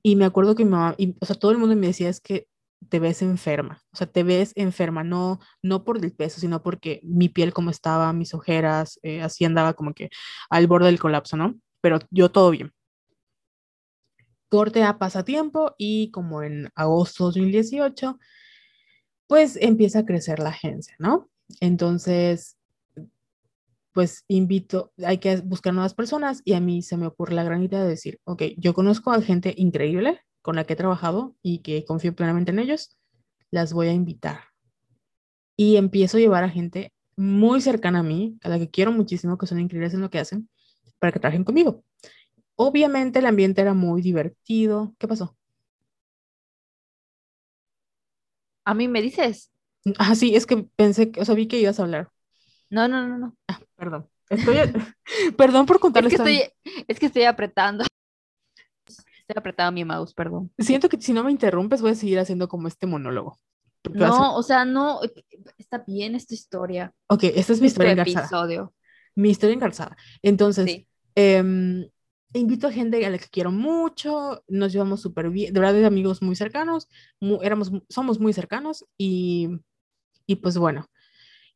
Y 0.03 0.17
me 0.17 0.25
acuerdo 0.25 0.55
que 0.55 0.65
mi 0.65 0.73
mamá, 0.73 0.95
y, 0.99 1.17
o 1.21 1.27
sea, 1.27 1.37
todo 1.37 1.53
el 1.53 1.59
mundo 1.59 1.77
me 1.77 1.89
decía, 1.89 2.09
es 2.09 2.21
que 2.21 2.49
te 2.89 3.01
ves 3.01 3.23
enferma, 3.23 3.83
o 3.93 3.97
sea, 3.97 4.07
te 4.07 4.23
ves 4.23 4.53
enferma, 4.57 5.05
no, 5.05 5.41
no 5.63 5.85
por 5.85 6.03
el 6.03 6.13
peso, 6.13 6.41
sino 6.41 6.63
porque 6.63 7.01
mi 7.03 7.29
piel 7.29 7.53
como 7.53 7.71
estaba, 7.71 8.13
mis 8.13 8.35
ojeras, 8.35 8.99
eh, 9.03 9.23
así 9.23 9.45
andaba 9.45 9.75
como 9.75 9.95
que 9.95 10.11
al 10.51 10.67
borde 10.67 10.87
del 10.87 11.01
colapso, 11.01 11.37
¿no? 11.37 11.55
Pero 11.81 11.99
yo 12.11 12.31
todo 12.31 12.51
bien. 12.51 12.73
Corte 14.49 14.83
a 14.83 14.99
pasatiempo 14.99 15.75
y 15.77 16.11
como 16.11 16.43
en 16.43 16.71
agosto 16.75 17.25
de 17.25 17.41
2018, 17.41 18.19
pues 19.27 19.59
empieza 19.61 20.01
a 20.01 20.07
crecer 20.07 20.39
la 20.39 20.51
agencia, 20.51 20.95
¿no? 20.99 21.29
Entonces, 21.61 22.57
pues 23.93 24.25
invito, 24.29 24.93
hay 25.05 25.19
que 25.19 25.37
buscar 25.39 25.75
nuevas 25.75 25.95
personas 25.95 26.41
y 26.45 26.55
a 26.55 26.61
mí 26.61 26.83
se 26.83 26.97
me 26.97 27.07
ocurre 27.07 27.35
la 27.35 27.45
gran 27.45 27.63
idea 27.63 27.83
de 27.83 27.89
decir, 27.89 28.21
ok, 28.25 28.43
yo 28.57 28.73
conozco 28.73 29.13
a 29.13 29.21
gente 29.21 29.55
increíble 29.57 30.23
con 30.43 30.57
la 30.57 30.65
que 30.65 30.75
he 30.75 30.77
trabajado 30.77 31.37
y 31.43 31.59
que 31.59 31.85
confío 31.85 32.15
plenamente 32.15 32.51
en 32.51 32.59
ellos, 32.59 32.97
las 33.51 33.73
voy 33.73 33.89
a 33.89 33.93
invitar. 33.93 34.41
Y 35.57 35.77
empiezo 35.77 36.17
a 36.17 36.21
llevar 36.21 36.45
a 36.45 36.49
gente 36.49 36.93
muy 37.17 37.61
cercana 37.61 38.01
a 38.01 38.03
mí, 38.05 38.39
a 38.43 38.49
la 38.49 38.59
que 38.59 38.71
quiero 38.71 38.93
muchísimo, 38.93 39.39
que 39.39 39.47
son 39.47 39.59
increíbles 39.61 39.95
en 39.95 40.01
lo 40.01 40.11
que 40.11 40.21
hacen, 40.21 40.49
para 40.99 41.13
que 41.13 41.19
trabajen 41.19 41.45
conmigo. 41.45 41.83
Obviamente 42.55 43.19
el 43.19 43.27
ambiente 43.27 43.61
era 43.61 43.75
muy 43.75 44.03
divertido. 44.03 44.95
¿Qué 44.99 45.09
pasó? 45.09 45.37
¿A 48.65 48.75
mí 48.75 48.87
me 48.87 49.03
dices? 49.03 49.51
Ah, 49.99 50.15
sí, 50.15 50.35
es 50.37 50.47
que 50.47 50.59
pensé, 50.77 51.11
que, 51.11 51.21
o 51.21 51.25
sea, 51.25 51.35
vi 51.35 51.49
que 51.49 51.59
ibas 51.59 51.81
a 51.81 51.85
hablar. 51.85 52.11
No, 52.71 52.87
no, 52.87 53.07
no, 53.07 53.19
no. 53.19 53.37
Ah, 53.49 53.61
perdón. 53.77 54.09
Estoy, 54.29 54.59
perdón 55.37 55.67
por 55.67 55.81
contarles. 55.81 56.13
Es 56.13 56.21
que, 56.21 56.31
estoy, 56.31 56.85
es 56.87 56.99
que 56.99 57.07
estoy 57.07 57.25
apretando. 57.25 57.85
Estoy 59.29 59.41
apretado 59.41 59.71
mi 59.73 59.85
mouse, 59.85 60.15
perdón. 60.15 60.51
Siento 60.59 60.89
que 60.89 60.99
si 60.99 61.13
no 61.13 61.23
me 61.23 61.31
interrumpes 61.31 61.83
voy 61.83 61.91
a 61.91 61.95
seguir 61.95 62.19
haciendo 62.19 62.49
como 62.49 62.67
este 62.67 62.87
monólogo. 62.87 63.37
No, 63.93 64.35
o 64.35 64.43
sea, 64.43 64.65
no, 64.65 65.01
está 65.59 65.85
bien 65.87 66.15
esta 66.15 66.33
historia. 66.33 66.95
Ok, 67.09 67.25
esta 67.25 67.53
es 67.53 67.61
mi 67.61 67.67
historia 67.67 67.93
engarzada. 67.93 68.25
Episodio. 68.25 68.75
Mi 69.15 69.29
historia 69.29 69.53
engarzada. 69.53 69.97
Entonces, 70.23 70.87
em, 71.15 71.87
invito 72.33 72.69
a 72.69 72.73
gente 72.73 73.05
a 73.05 73.11
la 73.11 73.19
que 73.19 73.29
quiero 73.31 73.51
mucho, 73.53 74.43
nos 74.49 74.73
llevamos 74.73 75.03
súper 75.03 75.29
bien, 75.29 75.53
de 75.53 75.61
verdad 75.61 75.75
de 75.75 75.85
amigos 75.85 76.23
muy 76.23 76.35
cercanos, 76.35 76.89
éramos, 77.43 77.71
somos 77.91 78.19
muy 78.19 78.33
cercanos 78.33 78.87
y, 78.97 79.49
y 80.27 80.37
pues 80.37 80.57
bueno, 80.57 80.89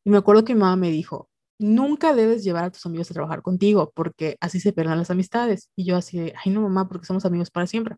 y 0.03 0.11
me 0.11 0.17
acuerdo 0.17 0.45
que 0.45 0.53
mi 0.53 0.61
mamá 0.61 0.75
me 0.75 0.91
dijo, 0.91 1.29
nunca 1.59 2.13
debes 2.13 2.43
llevar 2.43 2.65
a 2.65 2.71
tus 2.71 2.85
amigos 2.85 3.09
a 3.11 3.13
trabajar 3.13 3.41
contigo 3.41 3.91
porque 3.95 4.37
así 4.39 4.59
se 4.59 4.73
pierden 4.73 4.97
las 4.97 5.11
amistades. 5.11 5.69
Y 5.75 5.85
yo 5.85 5.97
así 5.97 6.19
ay 6.19 6.51
no 6.51 6.61
mamá, 6.61 6.87
porque 6.87 7.05
somos 7.05 7.25
amigos 7.25 7.51
para 7.51 7.67
siempre. 7.67 7.95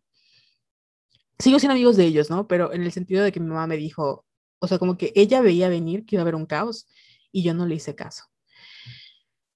Sigo 1.38 1.58
siendo 1.58 1.74
amigos 1.74 1.96
de 1.96 2.04
ellos, 2.06 2.30
¿no? 2.30 2.46
Pero 2.46 2.72
en 2.72 2.82
el 2.82 2.92
sentido 2.92 3.22
de 3.22 3.32
que 3.32 3.40
mi 3.40 3.48
mamá 3.48 3.66
me 3.66 3.76
dijo, 3.76 4.24
o 4.58 4.68
sea, 4.68 4.78
como 4.78 4.96
que 4.96 5.12
ella 5.14 5.40
veía 5.42 5.68
venir 5.68 6.06
que 6.06 6.16
iba 6.16 6.22
a 6.22 6.24
haber 6.24 6.34
un 6.34 6.46
caos 6.46 6.86
y 7.32 7.42
yo 7.42 7.54
no 7.54 7.66
le 7.66 7.74
hice 7.76 7.94
caso. 7.94 8.24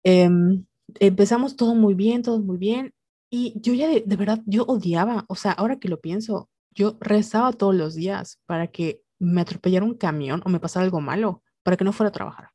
Em, 0.03 0.67
empezamos 1.01 1.57
todo 1.57 1.75
muy 1.75 1.95
bien, 1.95 2.23
todo 2.23 2.41
muy 2.41 2.59
bien. 2.59 2.93
Y 3.31 3.55
yo 3.61 3.75
ya 3.75 3.89
de, 3.89 4.03
de 4.07 4.17
verdad, 4.17 4.43
yo 4.47 4.65
odiaba, 4.65 5.25
o 5.29 5.37
sea, 5.37 5.53
ahora 5.53 5.79
que 5.79 5.89
lo 5.89 6.01
pienso, 6.01 6.51
yo 6.73 6.97
rezaba 7.01 7.53
todos 7.53 7.75
los 7.75 7.95
días 7.95 8.41
para 8.47 8.69
que 8.69 9.03
me 9.19 9.43
atropellara 9.43 9.85
un 9.85 9.95
camión 9.95 10.43
o 10.45 10.51
me 10.51 10.61
pasara 10.61 10.85
algo 10.85 11.01
malo, 11.01 11.43
para 11.63 11.77
que 11.77 11.85
no 11.85 11.93
fuera 11.93 12.09
a 12.09 12.13
trabajar 12.13 12.51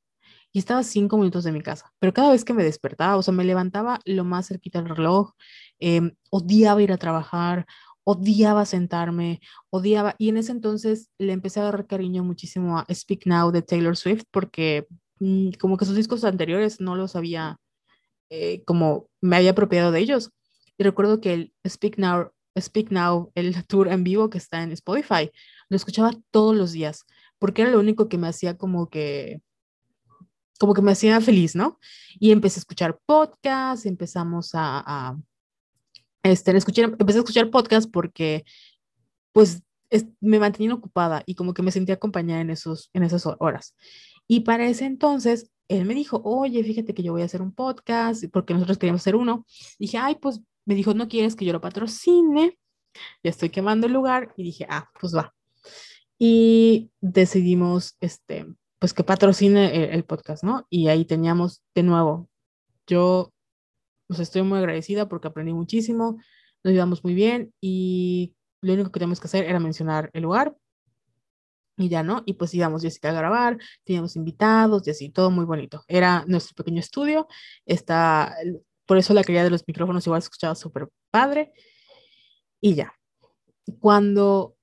y 0.55 0.59
estaba 0.59 0.83
cinco 0.83 1.17
minutos 1.17 1.43
de 1.43 1.51
mi 1.51 1.61
casa. 1.61 1.91
Pero 1.99 2.13
cada 2.13 2.31
vez 2.31 2.45
que 2.45 2.53
me 2.53 2.63
despertaba, 2.63 3.17
o 3.17 3.21
sea, 3.21 3.33
me 3.33 3.43
levantaba 3.43 3.99
lo 4.05 4.23
más 4.23 4.47
cerquita 4.47 4.81
del 4.81 4.95
reloj, 4.95 5.31
em, 5.79 6.15
odiaba 6.29 6.81
ir 6.81 6.93
a 6.93 6.97
trabajar, 6.97 7.65
odiaba 8.05 8.65
sentarme, 8.65 9.41
odiaba, 9.69 10.15
y 10.17 10.29
en 10.29 10.37
ese 10.37 10.53
entonces 10.53 11.09
le 11.17 11.33
empecé 11.33 11.59
a 11.59 11.63
dar 11.63 11.85
cariño 11.87 12.23
muchísimo 12.23 12.79
a 12.79 12.85
Speak 12.89 13.25
Now 13.25 13.51
de 13.51 13.63
Taylor 13.63 13.97
Swift, 13.97 14.23
porque 14.31 14.87
mm, 15.19 15.49
como 15.59 15.75
que 15.75 15.83
sus 15.83 15.97
discos 15.97 16.23
anteriores 16.23 16.79
no 16.79 16.95
los 16.95 17.17
había, 17.17 17.57
eh, 18.29 18.63
como 18.65 19.09
me 19.21 19.35
había 19.35 19.51
apropiado 19.51 19.91
de 19.91 19.99
ellos. 19.99 20.31
Y 20.77 20.85
recuerdo 20.85 21.19
que 21.19 21.33
el 21.33 21.53
Speak 21.67 21.97
Now, 21.97 22.31
Speak 22.57 22.91
Now, 22.91 23.29
el 23.35 23.53
tour 23.67 23.89
en 23.89 24.05
vivo 24.05 24.29
que 24.29 24.37
está 24.37 24.63
en 24.63 24.71
Spotify, 24.71 25.31
lo 25.69 25.75
escuchaba 25.75 26.11
todos 26.31 26.55
los 26.55 26.71
días, 26.71 27.05
porque 27.39 27.63
era 27.63 27.71
lo 27.71 27.79
único 27.81 28.07
que 28.07 28.17
me 28.17 28.29
hacía 28.29 28.57
como 28.57 28.89
que 28.89 29.41
como 30.59 30.73
que 30.73 30.81
me 30.81 30.91
hacía 30.91 31.19
feliz, 31.21 31.55
¿no? 31.55 31.79
Y 32.19 32.31
empecé 32.31 32.59
a 32.59 32.61
escuchar 32.61 32.99
podcasts, 33.05 33.85
empezamos 33.85 34.51
a, 34.53 34.83
a 34.85 35.17
este, 36.23 36.55
escuchar, 36.55 36.95
empecé 36.97 37.19
a 37.19 37.21
escuchar 37.21 37.49
podcasts 37.49 37.89
porque, 37.91 38.45
pues, 39.31 39.61
me 40.19 40.39
mantenía 40.39 40.73
ocupada 40.73 41.23
y 41.25 41.35
como 41.35 41.53
que 41.53 41.61
me 41.61 41.71
sentía 41.71 41.95
acompañada 41.95 42.41
en, 42.41 42.49
esos, 42.49 42.89
en 42.93 43.03
esas 43.03 43.25
horas. 43.39 43.75
Y 44.27 44.41
para 44.41 44.67
ese 44.67 44.85
entonces, 44.85 45.51
él 45.67 45.85
me 45.85 45.93
dijo, 45.93 46.21
oye, 46.23 46.63
fíjate 46.63 46.93
que 46.93 47.03
yo 47.03 47.13
voy 47.13 47.21
a 47.21 47.25
hacer 47.25 47.41
un 47.41 47.53
podcast, 47.53 48.25
porque 48.31 48.53
nosotros 48.53 48.77
queríamos 48.77 49.01
hacer 49.01 49.15
uno. 49.15 49.45
Dije, 49.79 49.97
ay, 49.97 50.15
pues, 50.15 50.41
me 50.65 50.75
dijo, 50.75 50.93
¿no 50.93 51.07
quieres 51.07 51.35
que 51.35 51.45
yo 51.45 51.53
lo 51.53 51.61
patrocine? 51.61 52.57
Ya 53.23 53.29
estoy 53.29 53.49
quemando 53.49 53.87
el 53.87 53.93
lugar 53.93 54.33
y 54.37 54.43
dije, 54.43 54.65
ah, 54.69 54.89
pues 54.99 55.15
va. 55.15 55.33
Y 56.17 56.91
decidimos, 57.01 57.97
este, 57.99 58.47
pues 58.79 58.93
que 58.93 59.03
patrocine 59.03 59.93
el, 59.93 60.03
podcast, 60.03 60.43
¿no? 60.43 60.65
Y 60.69 60.87
ahí 60.89 61.05
teníamos 61.05 61.63
de 61.73 61.83
nuevo, 61.83 62.29
yo 62.87 63.31
pues 64.07 64.19
estoy 64.19 64.43
muy 64.43 64.59
agradecida 64.59 65.07
porque 65.09 65.27
aprendí 65.27 65.53
muchísimo, 65.53 66.17
nos 66.63 66.73
llevamos 66.73 67.03
muy 67.03 67.13
bien 67.13 67.53
y 67.61 68.35
lo 68.61 68.73
único 68.73 68.91
que 68.91 68.99
teníamos 68.99 69.19
que 69.19 69.27
hacer 69.27 69.45
era 69.45 69.59
mencionar 69.59 70.09
el 70.13 70.23
lugar 70.23 70.55
y 71.77 71.89
ya, 71.89 72.03
¿no? 72.03 72.23
Y 72.25 72.33
pues 72.33 72.53
íbamos 72.53 72.81
Jessica 72.81 73.09
a 73.09 73.13
grabar, 73.13 73.57
teníamos 73.83 74.15
invitados 74.15 74.87
y 74.87 74.91
así, 74.91 75.09
todo 75.09 75.31
muy 75.31 75.45
bonito. 75.45 75.83
Era 75.87 76.23
nuestro 76.27 76.55
pequeño 76.55 76.79
estudio, 76.79 77.27
está, 77.65 78.35
por 78.85 78.97
eso 78.97 79.13
la 79.13 79.23
calidad 79.23 79.43
de 79.43 79.49
los 79.49 79.67
micrófonos 79.67 80.05
igual 80.07 80.21
se 80.21 80.27
escuchaba 80.27 80.55
súper 80.55 80.89
padre 81.11 81.51
y 82.61 82.75
ya. 82.75 82.93
Cuando 83.79 84.55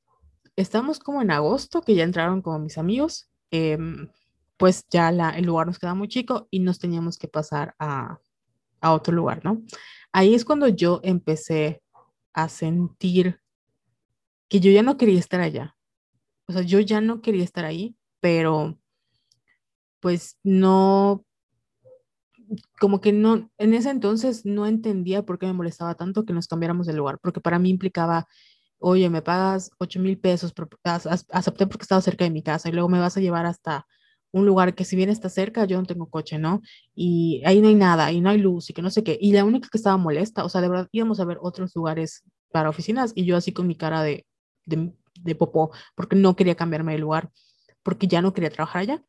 estamos 0.57 0.99
como 1.01 1.23
en 1.23 1.31
agosto, 1.31 1.83
que 1.83 1.95
ya 1.95 2.05
entraron 2.05 2.43
como 2.43 2.59
mis 2.59 2.79
amigos, 2.79 3.29
em, 3.53 4.09
pues 4.57 4.87
ya 4.91 5.11
el 5.11 5.45
lugar 5.45 5.69
nos 5.69 5.79
queda 5.79 5.95
muy 5.95 6.09
chico 6.09 6.49
y 6.51 6.59
nos 6.59 6.81
teníamos 6.81 7.19
que 7.19 7.29
pasar 7.29 7.75
a, 7.79 8.19
a 8.81 8.93
otro 8.93 9.15
lugar, 9.15 9.45
¿no? 9.45 9.63
Ahí 10.13 10.35
es 10.35 10.45
cuando 10.45 10.69
yo 10.69 11.01
empecé 11.05 11.83
a 12.33 12.49
sentir 12.49 13.41
que 14.49 14.61
yo 14.61 14.71
ya 14.71 14.83
no 14.83 14.97
quería 14.97 15.19
estar 15.19 15.41
allá. 15.41 15.77
O 16.47 16.53
sea, 16.53 16.63
yo 16.63 16.81
ya 16.81 17.01
no 17.01 17.23
quería 17.23 17.45
estar 17.45 17.65
ahí, 17.65 17.97
pero 18.21 18.79
pues 20.01 20.39
no, 20.43 21.25
como 22.81 23.01
que 23.01 23.13
no, 23.13 23.51
en 23.59 23.75
ese 23.75 23.91
entonces 23.91 24.45
no 24.45 24.67
entendía 24.67 25.25
por 25.25 25.39
qué 25.39 25.47
me 25.47 25.53
molestaba 25.53 25.95
tanto 25.95 26.25
que 26.25 26.33
nos 26.33 26.49
cambiáramos 26.49 26.87
de 26.87 26.93
lugar, 26.93 27.19
porque 27.23 27.41
para 27.41 27.59
mí 27.59 27.71
implicaba, 27.71 28.27
oye, 28.83 29.09
me 29.11 29.23
pagas 29.23 29.71
8 29.79 30.01
mil 30.01 30.19
pesos, 30.19 30.53
acepté 31.31 31.67
porque 31.67 31.85
estaba 31.85 32.01
cerca 32.01 32.25
de 32.25 32.31
mi 32.31 32.43
casa 32.43 32.69
y 32.69 32.73
luego 32.73 32.89
me 32.89 33.01
vas 33.01 33.17
a 33.17 33.21
llevar 33.21 33.47
hasta 33.47 33.87
un 34.33 34.47
lugar 34.47 34.75
que 34.75 34.85
si 34.85 34.97
bien 34.97 35.11
está 35.11 35.29
cerca, 35.29 35.65
yo 35.67 35.79
no 35.79 35.87
tengo 35.87 36.09
coche, 36.09 36.39
¿no? 36.39 36.63
Y 36.95 37.43
ahí 37.45 37.61
no 37.61 37.69
hay 37.69 37.75
nada, 37.75 38.13
y 38.13 38.21
no 38.21 38.31
hay 38.31 38.39
luz, 38.39 38.71
y 38.71 38.73
que 38.73 38.83
no 38.83 38.91
sé 38.91 39.05
qué. 39.05 39.19
Y 39.21 39.33
la 39.33 39.45
única 39.45 39.69
que 39.71 39.79
estaba 39.79 39.97
molesta, 39.99 40.45
o 40.45 40.49
sea, 40.49 40.61
de 40.61 40.69
verdad 40.69 40.89
íbamos 40.93 41.21
a 41.21 41.25
ver 41.25 41.39
otros 41.41 41.75
lugares 41.77 42.25
para 42.51 42.71
oficinas 42.71 43.13
y 43.15 43.25
yo 43.25 43.37
así 43.37 43.53
con 43.53 43.67
mi 43.67 43.77
cara 43.77 44.03
de, 44.03 44.27
de, 44.67 44.93
de 45.21 45.35
popó, 45.35 45.71
porque 45.95 46.17
no 46.17 46.35
quería 46.37 46.55
cambiarme 46.55 46.93
de 46.93 46.99
lugar, 46.99 47.31
porque 47.83 48.09
ya 48.09 48.23
no 48.23 48.33
quería 48.33 48.51
trabajar 48.51 48.83
allá, 48.83 49.05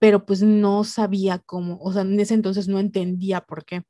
pero 0.00 0.26
pues 0.26 0.42
no 0.42 0.84
sabía 0.84 1.38
cómo, 1.38 1.78
o 1.80 1.92
sea, 1.92 2.02
en 2.02 2.18
ese 2.20 2.34
entonces 2.34 2.68
no 2.68 2.78
entendía 2.78 3.40
por 3.42 3.64
qué. 3.64 3.82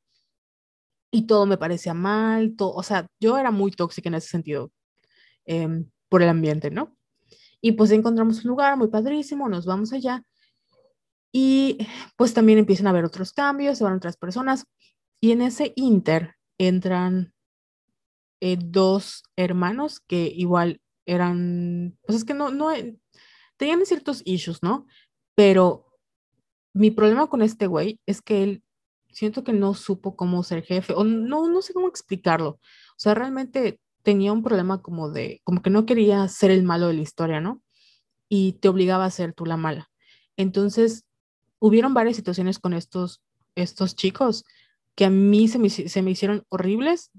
Y 1.11 1.27
todo 1.27 1.45
me 1.45 1.57
parecía 1.57 1.93
mal, 1.93 2.55
todo, 2.55 2.73
o 2.73 2.83
sea, 2.83 3.07
yo 3.19 3.37
era 3.37 3.51
muy 3.51 3.71
tóxica 3.71 4.09
en 4.09 4.15
ese 4.15 4.29
sentido, 4.29 4.71
em, 5.45 5.89
por 6.09 6.21
el 6.21 6.29
ambiente, 6.29 6.71
¿no? 6.71 6.95
Y 7.61 7.73
pues 7.73 7.91
encontramos 7.91 8.43
un 8.43 8.49
lugar 8.49 8.77
muy 8.77 8.89
padrísimo, 8.89 9.49
nos 9.49 9.65
vamos 9.65 9.93
allá 9.93 10.23
y 11.33 11.79
pues 12.15 12.33
también 12.33 12.59
empiezan 12.59 12.87
a 12.87 12.91
haber 12.91 13.05
otros 13.05 13.33
cambios, 13.33 13.79
se 13.79 13.83
van 13.83 13.95
otras 13.95 14.17
personas. 14.17 14.65
Y 15.19 15.31
en 15.31 15.41
ese 15.41 15.73
inter 15.75 16.35
entran 16.59 17.33
eh, 18.39 18.57
dos 18.59 19.23
hermanos 19.35 19.99
que 19.99 20.31
igual 20.35 20.79
eran, 21.05 21.97
pues 22.05 22.19
es 22.19 22.23
que 22.23 22.35
no, 22.35 22.51
no, 22.51 22.71
eh, 22.71 22.97
tenían 23.57 23.85
ciertos 23.85 24.21
issues, 24.25 24.61
¿no? 24.61 24.85
Pero 25.35 25.87
mi 26.73 26.91
problema 26.91 27.27
con 27.27 27.41
este 27.41 27.65
güey 27.67 27.99
es 28.05 28.21
que 28.21 28.43
él 28.43 28.63
siento 29.09 29.43
que 29.43 29.53
no 29.53 29.73
supo 29.73 30.15
cómo 30.15 30.43
ser 30.43 30.63
jefe, 30.63 30.93
o 30.93 31.03
no, 31.03 31.47
no 31.47 31.61
sé 31.61 31.73
cómo 31.73 31.87
explicarlo. 31.87 32.49
O 32.49 32.59
sea, 32.97 33.15
realmente 33.15 33.79
tenía 34.03 34.33
un 34.33 34.43
problema 34.43 34.81
como 34.81 35.09
de, 35.09 35.41
como 35.43 35.61
que 35.61 35.69
no 35.69 35.85
quería 35.85 36.27
ser 36.27 36.51
el 36.51 36.63
malo 36.63 36.87
de 36.87 36.93
la 36.93 37.01
historia, 37.01 37.41
¿no? 37.41 37.61
Y 38.29 38.53
te 38.53 38.69
obligaba 38.69 39.05
a 39.05 39.11
ser 39.11 39.33
tú 39.33 39.45
la 39.45 39.57
mala. 39.57 39.89
Entonces, 40.37 41.05
hubieron 41.59 41.93
varias 41.93 42.15
situaciones 42.15 42.59
con 42.59 42.73
estos, 42.73 43.21
estos 43.55 43.95
chicos 43.95 44.43
que 44.95 45.05
a 45.05 45.09
mí 45.09 45.47
se 45.47 45.59
me, 45.59 45.69
se 45.69 46.01
me 46.01 46.11
hicieron 46.11 46.43
horribles. 46.49 47.11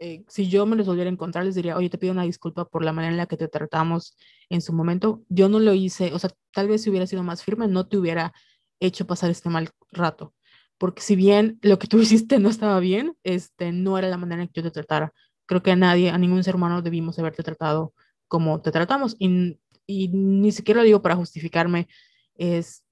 Eh, 0.00 0.24
si 0.28 0.48
yo 0.48 0.66
me 0.66 0.76
los 0.76 0.86
volviera 0.86 1.08
a 1.08 1.12
encontrar, 1.12 1.44
les 1.44 1.54
diría, 1.54 1.76
oye, 1.76 1.88
te 1.88 1.98
pido 1.98 2.12
una 2.12 2.24
disculpa 2.24 2.66
por 2.66 2.84
la 2.84 2.92
manera 2.92 3.12
en 3.12 3.16
la 3.16 3.26
que 3.26 3.36
te 3.36 3.48
tratamos 3.48 4.16
en 4.50 4.60
su 4.60 4.72
momento. 4.72 5.24
Yo 5.28 5.48
no 5.48 5.58
lo 5.58 5.72
hice, 5.74 6.12
o 6.12 6.18
sea, 6.18 6.30
tal 6.52 6.68
vez 6.68 6.82
si 6.82 6.90
hubiera 6.90 7.06
sido 7.06 7.22
más 7.22 7.42
firme, 7.42 7.68
no 7.68 7.88
te 7.88 7.96
hubiera 7.96 8.32
hecho 8.80 9.06
pasar 9.06 9.30
este 9.30 9.48
mal 9.48 9.70
rato. 9.90 10.34
Porque 10.78 11.02
si 11.02 11.16
bien 11.16 11.58
lo 11.62 11.78
que 11.78 11.86
tú 11.86 11.98
hiciste 12.00 12.38
no 12.38 12.48
estaba 12.48 12.78
bien, 12.80 13.16
este, 13.24 13.72
no 13.72 13.98
era 13.98 14.08
la 14.08 14.18
manera 14.18 14.42
en 14.42 14.48
que 14.48 14.60
yo 14.60 14.64
te 14.64 14.70
tratara. 14.70 15.12
Creo 15.46 15.62
que 15.62 15.70
a 15.70 15.76
nadie, 15.76 16.10
a 16.10 16.18
ningún 16.18 16.44
ser 16.44 16.56
humano 16.56 16.82
debimos 16.82 17.18
haberte 17.18 17.42
tratado 17.42 17.94
como 18.28 18.60
te 18.60 18.72
tratamos. 18.72 19.16
Y, 19.18 19.58
y 19.86 20.08
ni 20.08 20.52
siquiera 20.52 20.80
lo 20.80 20.86
digo 20.86 21.02
para 21.02 21.16
justificarme, 21.16 21.88
es 22.36 22.84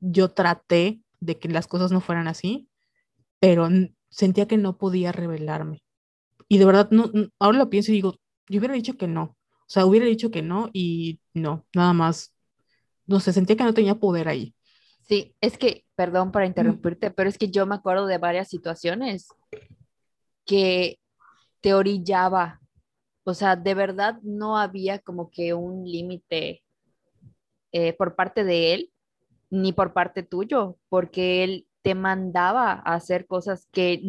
yo 0.00 0.30
traté 0.30 1.00
de 1.20 1.38
que 1.38 1.48
las 1.48 1.66
cosas 1.66 1.92
no 1.92 2.00
fueran 2.00 2.28
así, 2.28 2.68
pero 3.40 3.68
sentía 4.10 4.46
que 4.46 4.56
no 4.56 4.76
podía 4.76 5.12
revelarme. 5.12 5.82
Y 6.48 6.58
de 6.58 6.64
verdad, 6.66 6.88
no, 6.90 7.10
ahora 7.38 7.58
lo 7.58 7.70
pienso 7.70 7.90
y 7.90 7.94
digo, 7.94 8.16
yo 8.48 8.58
hubiera 8.58 8.74
dicho 8.74 8.96
que 8.96 9.06
no. 9.06 9.36
O 9.60 9.68
sea, 9.68 9.86
hubiera 9.86 10.06
dicho 10.06 10.30
que 10.30 10.42
no 10.42 10.70
y 10.72 11.20
no, 11.32 11.64
nada 11.74 11.92
más. 11.92 12.34
No 13.06 13.20
sé, 13.20 13.32
sentía 13.32 13.56
que 13.56 13.64
no 13.64 13.74
tenía 13.74 13.94
poder 13.96 14.28
ahí. 14.28 14.54
Sí, 15.02 15.34
es 15.40 15.58
que, 15.58 15.84
perdón 15.94 16.32
para 16.32 16.46
interrumpirte, 16.46 17.10
pero 17.10 17.28
es 17.28 17.38
que 17.38 17.50
yo 17.50 17.66
me 17.66 17.74
acuerdo 17.74 18.06
de 18.06 18.18
varias 18.18 18.48
situaciones 18.48 19.28
que 20.46 20.98
te 21.64 21.72
orillaba. 21.72 22.60
O 23.24 23.32
sea, 23.32 23.56
de 23.56 23.72
verdad 23.72 24.20
no 24.22 24.58
había 24.58 24.98
como 24.98 25.30
que 25.30 25.54
un 25.54 25.90
límite 25.90 26.62
eh, 27.72 27.94
por 27.94 28.16
parte 28.16 28.44
de 28.44 28.74
él 28.74 28.92
ni 29.48 29.72
por 29.72 29.94
parte 29.94 30.22
tuyo, 30.22 30.76
porque 30.90 31.42
él 31.42 31.66
te 31.80 31.94
mandaba 31.94 32.72
a 32.72 32.94
hacer 32.94 33.26
cosas 33.26 33.66
que 33.72 34.02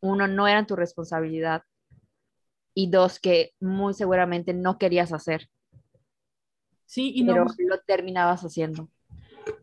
uno 0.00 0.26
no 0.26 0.48
eran 0.48 0.66
tu 0.66 0.74
responsabilidad 0.74 1.62
y 2.74 2.90
dos 2.90 3.20
que 3.20 3.52
muy 3.60 3.94
seguramente 3.94 4.52
no 4.52 4.76
querías 4.76 5.12
hacer. 5.12 5.48
Sí, 6.86 7.12
y 7.14 7.24
pero 7.24 7.44
no, 7.44 7.54
lo 7.68 7.80
terminabas 7.86 8.42
haciendo. 8.42 8.90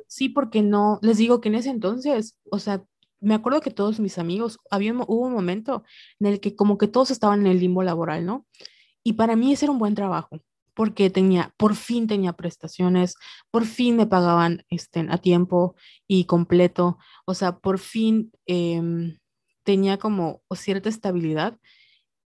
sí, 0.08 0.30
porque 0.30 0.62
no, 0.62 0.98
les 1.02 1.18
digo 1.18 1.42
que 1.42 1.50
en 1.50 1.56
ese 1.56 1.72
entonces, 1.72 2.38
o 2.50 2.60
sea, 2.60 2.86
me 3.24 3.36
acuerdo 3.36 3.62
que 3.62 3.72
todos 3.72 4.00
mis 4.00 4.18
amigos, 4.18 4.60
había, 4.70 4.94
hubo 4.94 5.22
un 5.28 5.34
momento 5.34 5.84
en 6.20 6.28
el 6.28 6.40
que 6.40 6.56
como 6.56 6.78
que 6.78 6.88
todos 6.88 7.12
estaban 7.12 7.42
en 7.42 7.48
el 7.48 7.60
limbo 7.60 7.84
laboral, 7.84 8.26
¿no? 8.26 8.46
Y 9.04 9.14
para 9.14 9.36
mí 9.36 9.54
ese 9.54 9.66
era 9.66 9.72
un 9.72 9.80
buen 9.80 9.96
trabajo 9.96 10.40
porque 10.74 11.10
tenía, 11.10 11.54
por 11.58 11.76
fin 11.76 12.08
tenía 12.08 12.34
prestaciones, 12.34 13.16
por 13.52 13.66
fin 13.66 13.96
me 13.96 14.08
pagaban 14.08 14.64
este, 14.70 15.06
a 15.10 15.18
tiempo 15.18 15.76
y 16.08 16.26
completo, 16.26 16.98
o 17.26 17.34
sea, 17.34 17.60
por 17.60 17.80
fin 17.80 18.32
em, 18.46 19.20
tenía 19.64 19.98
como 19.98 20.42
cierta 20.56 20.90
estabilidad 20.90 21.58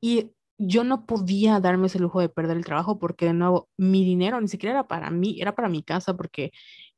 y 0.00 0.32
yo 0.58 0.84
no 0.84 1.06
podía 1.06 1.58
darme 1.60 1.88
ese 1.88 1.98
lujo 1.98 2.20
de 2.20 2.28
perder 2.28 2.56
el 2.56 2.64
trabajo 2.64 2.98
porque 2.98 3.26
de 3.26 3.34
nuevo 3.34 3.68
mi 3.76 4.04
dinero 4.04 4.40
ni 4.40 4.48
siquiera 4.48 4.74
era 4.74 4.88
para 4.88 5.10
mí, 5.10 5.40
era 5.40 5.54
para 5.54 5.68
mi 5.68 5.82
casa 5.82 6.16
porque 6.16 6.52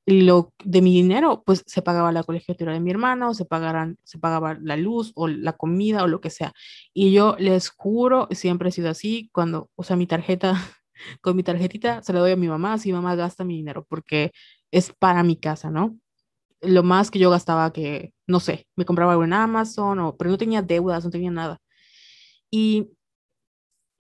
lo 0.06 0.52
de 0.64 0.82
mi 0.82 0.92
dinero 0.92 1.42
pues 1.44 1.62
se 1.66 1.82
pagaba 1.82 2.12
la 2.12 2.22
colegiatura 2.22 2.72
de 2.72 2.80
mi 2.80 2.90
hermano, 2.90 3.34
se 3.34 3.44
pagaran, 3.44 3.98
se 4.04 4.18
pagaba 4.18 4.56
la 4.60 4.76
luz 4.76 5.12
o 5.16 5.28
la 5.28 5.54
comida 5.54 6.04
o 6.04 6.06
lo 6.06 6.20
que 6.20 6.30
sea. 6.30 6.52
Y 6.94 7.12
yo 7.12 7.36
les 7.38 7.70
juro, 7.70 8.28
siempre 8.30 8.68
he 8.70 8.72
sido 8.72 8.90
así, 8.90 9.28
cuando, 9.32 9.70
o 9.74 9.82
sea, 9.82 9.96
mi 9.96 10.06
tarjeta 10.06 10.54
con 11.20 11.36
mi 11.36 11.42
tarjetita 11.42 12.02
se 12.02 12.12
la 12.12 12.20
doy 12.20 12.32
a 12.32 12.36
mi 12.36 12.48
mamá, 12.48 12.76
mi 12.84 12.92
mamá 12.92 13.16
gasta 13.16 13.44
mi 13.44 13.56
dinero 13.56 13.84
porque 13.88 14.32
es 14.70 14.92
para 14.98 15.22
mi 15.24 15.36
casa, 15.36 15.70
¿no? 15.70 15.98
Lo 16.62 16.82
más 16.82 17.10
que 17.10 17.18
yo 17.20 17.30
gastaba 17.30 17.72
que, 17.72 18.12
no 18.26 18.40
sé, 18.40 18.66
me 18.76 18.84
compraba 18.86 19.12
algo 19.12 19.24
en 19.24 19.34
Amazon, 19.34 19.98
o, 20.00 20.16
pero 20.16 20.30
no 20.30 20.38
tenía 20.38 20.62
deudas, 20.62 21.04
no 21.04 21.10
tenía 21.10 21.30
nada. 21.30 21.60
Y 22.50 22.90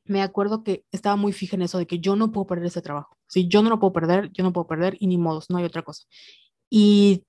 me 0.04 0.22
acuerdo 0.22 0.62
que 0.64 0.84
estaba 0.92 1.16
muy 1.16 1.32
fija 1.32 1.56
en 1.56 1.62
eso 1.62 1.78
de 1.78 1.86
que 1.86 1.98
yo 1.98 2.16
no 2.16 2.32
puedo 2.32 2.46
perder 2.46 2.66
ese 2.66 2.82
trabajo. 2.82 3.15
Si 3.26 3.48
yo 3.48 3.62
no 3.62 3.70
lo 3.70 3.78
puedo 3.80 3.92
perder, 3.92 4.30
yo 4.32 4.44
no 4.44 4.52
puedo 4.52 4.66
perder 4.66 4.96
y 5.00 5.06
ni 5.06 5.18
modos, 5.18 5.50
no 5.50 5.58
hay 5.58 5.64
otra 5.64 5.82
cosa. 5.82 6.04
Y 6.70 7.24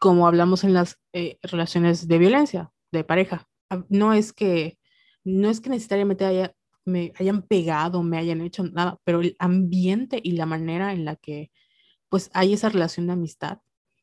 como 0.00 0.26
hablamos 0.26 0.64
en 0.64 0.74
las 0.74 0.98
eh, 1.12 1.38
relaciones 1.42 2.08
de 2.08 2.18
violencia, 2.18 2.70
de 2.92 3.04
pareja, 3.04 3.48
no 3.88 4.12
es 4.12 4.32
que, 4.32 4.78
no 5.24 5.50
es 5.50 5.60
que 5.60 5.70
necesariamente 5.70 6.24
haya 6.24 6.54
me 6.84 7.12
hayan 7.18 7.42
pegado, 7.42 8.02
me 8.02 8.18
hayan 8.18 8.40
hecho 8.40 8.64
nada, 8.64 8.98
pero 9.04 9.20
el 9.20 9.36
ambiente 9.38 10.20
y 10.22 10.32
la 10.32 10.46
manera 10.46 10.92
en 10.92 11.04
la 11.04 11.16
que 11.16 11.50
pues 12.08 12.30
hay 12.34 12.52
esa 12.52 12.68
relación 12.68 13.06
de 13.06 13.12
amistad, 13.14 13.58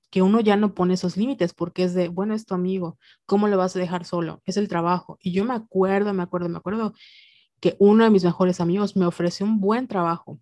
que 0.10 0.22
uno 0.22 0.40
ya 0.40 0.56
no 0.56 0.74
pone 0.74 0.94
esos 0.94 1.18
límites 1.18 1.54
porque 1.54 1.84
es 1.84 1.94
de, 1.94 2.08
bueno, 2.08 2.34
es 2.34 2.46
tu 2.46 2.56
amigo, 2.56 2.98
¿cómo 3.26 3.48
lo 3.48 3.58
vas 3.58 3.76
a 3.76 3.80
dejar 3.80 4.06
solo? 4.06 4.42
Es 4.46 4.58
el 4.58 4.70
trabajo. 4.70 5.18
Y 5.22 5.34
yo 5.34 5.44
me 5.44 5.54
acuerdo, 5.54 6.14
me 6.14 6.24
acuerdo, 6.24 6.50
me 6.50 6.58
acuerdo 6.58 6.94
que 7.60 7.76
uno 7.80 8.06
de 8.06 8.10
mis 8.10 8.24
mejores 8.24 8.62
amigos 8.62 8.96
me 8.96 9.06
ofreció 9.06 9.46
un 9.46 9.60
buen 9.60 9.88
trabajo, 9.88 10.40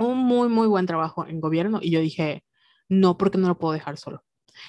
un 0.00 0.18
muy, 0.18 0.48
muy 0.48 0.66
buen 0.66 0.86
trabajo 0.86 1.26
en 1.26 1.40
gobierno 1.40 1.80
y 1.82 1.90
yo 1.90 2.00
dije, 2.00 2.44
no, 2.88 3.16
porque 3.18 3.38
no 3.38 3.48
lo 3.48 3.58
puedo 3.58 3.74
dejar 3.74 3.96
solo. 3.96 4.24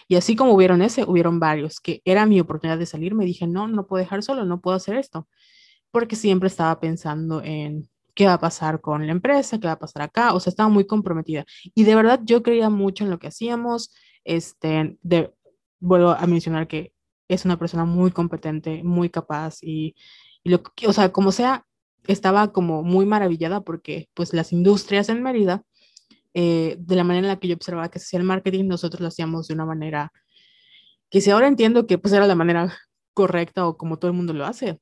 Y 0.07 0.15
así 0.15 0.35
como 0.35 0.53
hubieron 0.53 0.81
ese, 0.81 1.03
hubieron 1.03 1.39
varios, 1.39 1.79
que 1.79 2.01
era 2.05 2.25
mi 2.25 2.39
oportunidad 2.39 2.77
de 2.77 2.85
salir, 2.85 3.15
me 3.15 3.25
dije, 3.25 3.47
no, 3.47 3.67
no 3.67 3.87
puedo 3.87 4.03
dejar 4.03 4.23
solo, 4.23 4.45
no 4.45 4.61
puedo 4.61 4.77
hacer 4.77 4.95
esto 4.95 5.27
porque 5.91 6.15
siempre 6.15 6.47
estaba 6.47 6.79
pensando 6.79 7.41
en 7.43 7.89
qué 8.15 8.25
va 8.25 8.33
a 8.33 8.39
pasar 8.39 8.81
con 8.81 9.05
la 9.05 9.11
empresa, 9.11 9.59
qué 9.59 9.67
va 9.67 9.73
a 9.73 9.79
pasar 9.79 10.03
acá, 10.03 10.33
o 10.33 10.39
sea, 10.39 10.51
estaba 10.51 10.69
muy 10.69 10.85
comprometida. 10.85 11.45
Y 11.75 11.83
de 11.83 11.95
verdad 11.95 12.21
yo 12.23 12.43
creía 12.43 12.69
mucho 12.69 13.03
en 13.03 13.09
lo 13.11 13.19
que 13.19 13.27
hacíamos, 13.27 13.93
este, 14.23 14.97
de, 15.01 15.33
vuelvo 15.79 16.11
a 16.11 16.25
mencionar 16.27 16.67
que 16.67 16.93
es 17.27 17.45
una 17.45 17.57
persona 17.59 17.85
muy 17.85 18.11
competente, 18.11 18.83
muy 18.83 19.09
capaz 19.09 19.59
y, 19.61 19.95
Y 20.43 20.49
lo 20.51 20.63
o 20.87 20.93
sea, 20.93 21.11
como 21.11 21.31
sea, 21.31 21.65
estaba 22.07 22.51
como 22.51 22.83
muy 22.83 23.05
maravillada 23.05 23.61
porque 23.61 24.09
pues 24.13 24.33
las 24.33 24.51
industrias 24.51 25.09
en 25.09 25.21
Mérida, 25.23 25.63
eh, 26.33 26.77
de 26.79 26.95
la 26.95 27.03
manera 27.03 27.27
en 27.27 27.33
la 27.33 27.39
que 27.39 27.47
yo 27.47 27.55
observaba 27.55 27.89
que 27.89 27.99
se 27.99 28.05
hacía 28.05 28.19
el 28.19 28.25
marketing, 28.25 28.65
nosotros 28.65 29.01
lo 29.01 29.07
hacíamos 29.07 29.47
de 29.47 29.53
una 29.53 29.65
manera 29.65 30.11
que 31.09 31.21
si 31.21 31.29
ahora 31.29 31.47
entiendo 31.47 31.87
que 31.87 31.97
pues 31.97 32.13
era 32.13 32.25
la 32.25 32.35
manera 32.35 32.73
correcta 33.13 33.67
o 33.67 33.77
como 33.77 33.99
todo 33.99 34.09
el 34.09 34.17
mundo 34.17 34.33
lo 34.33 34.45
hace, 34.45 34.79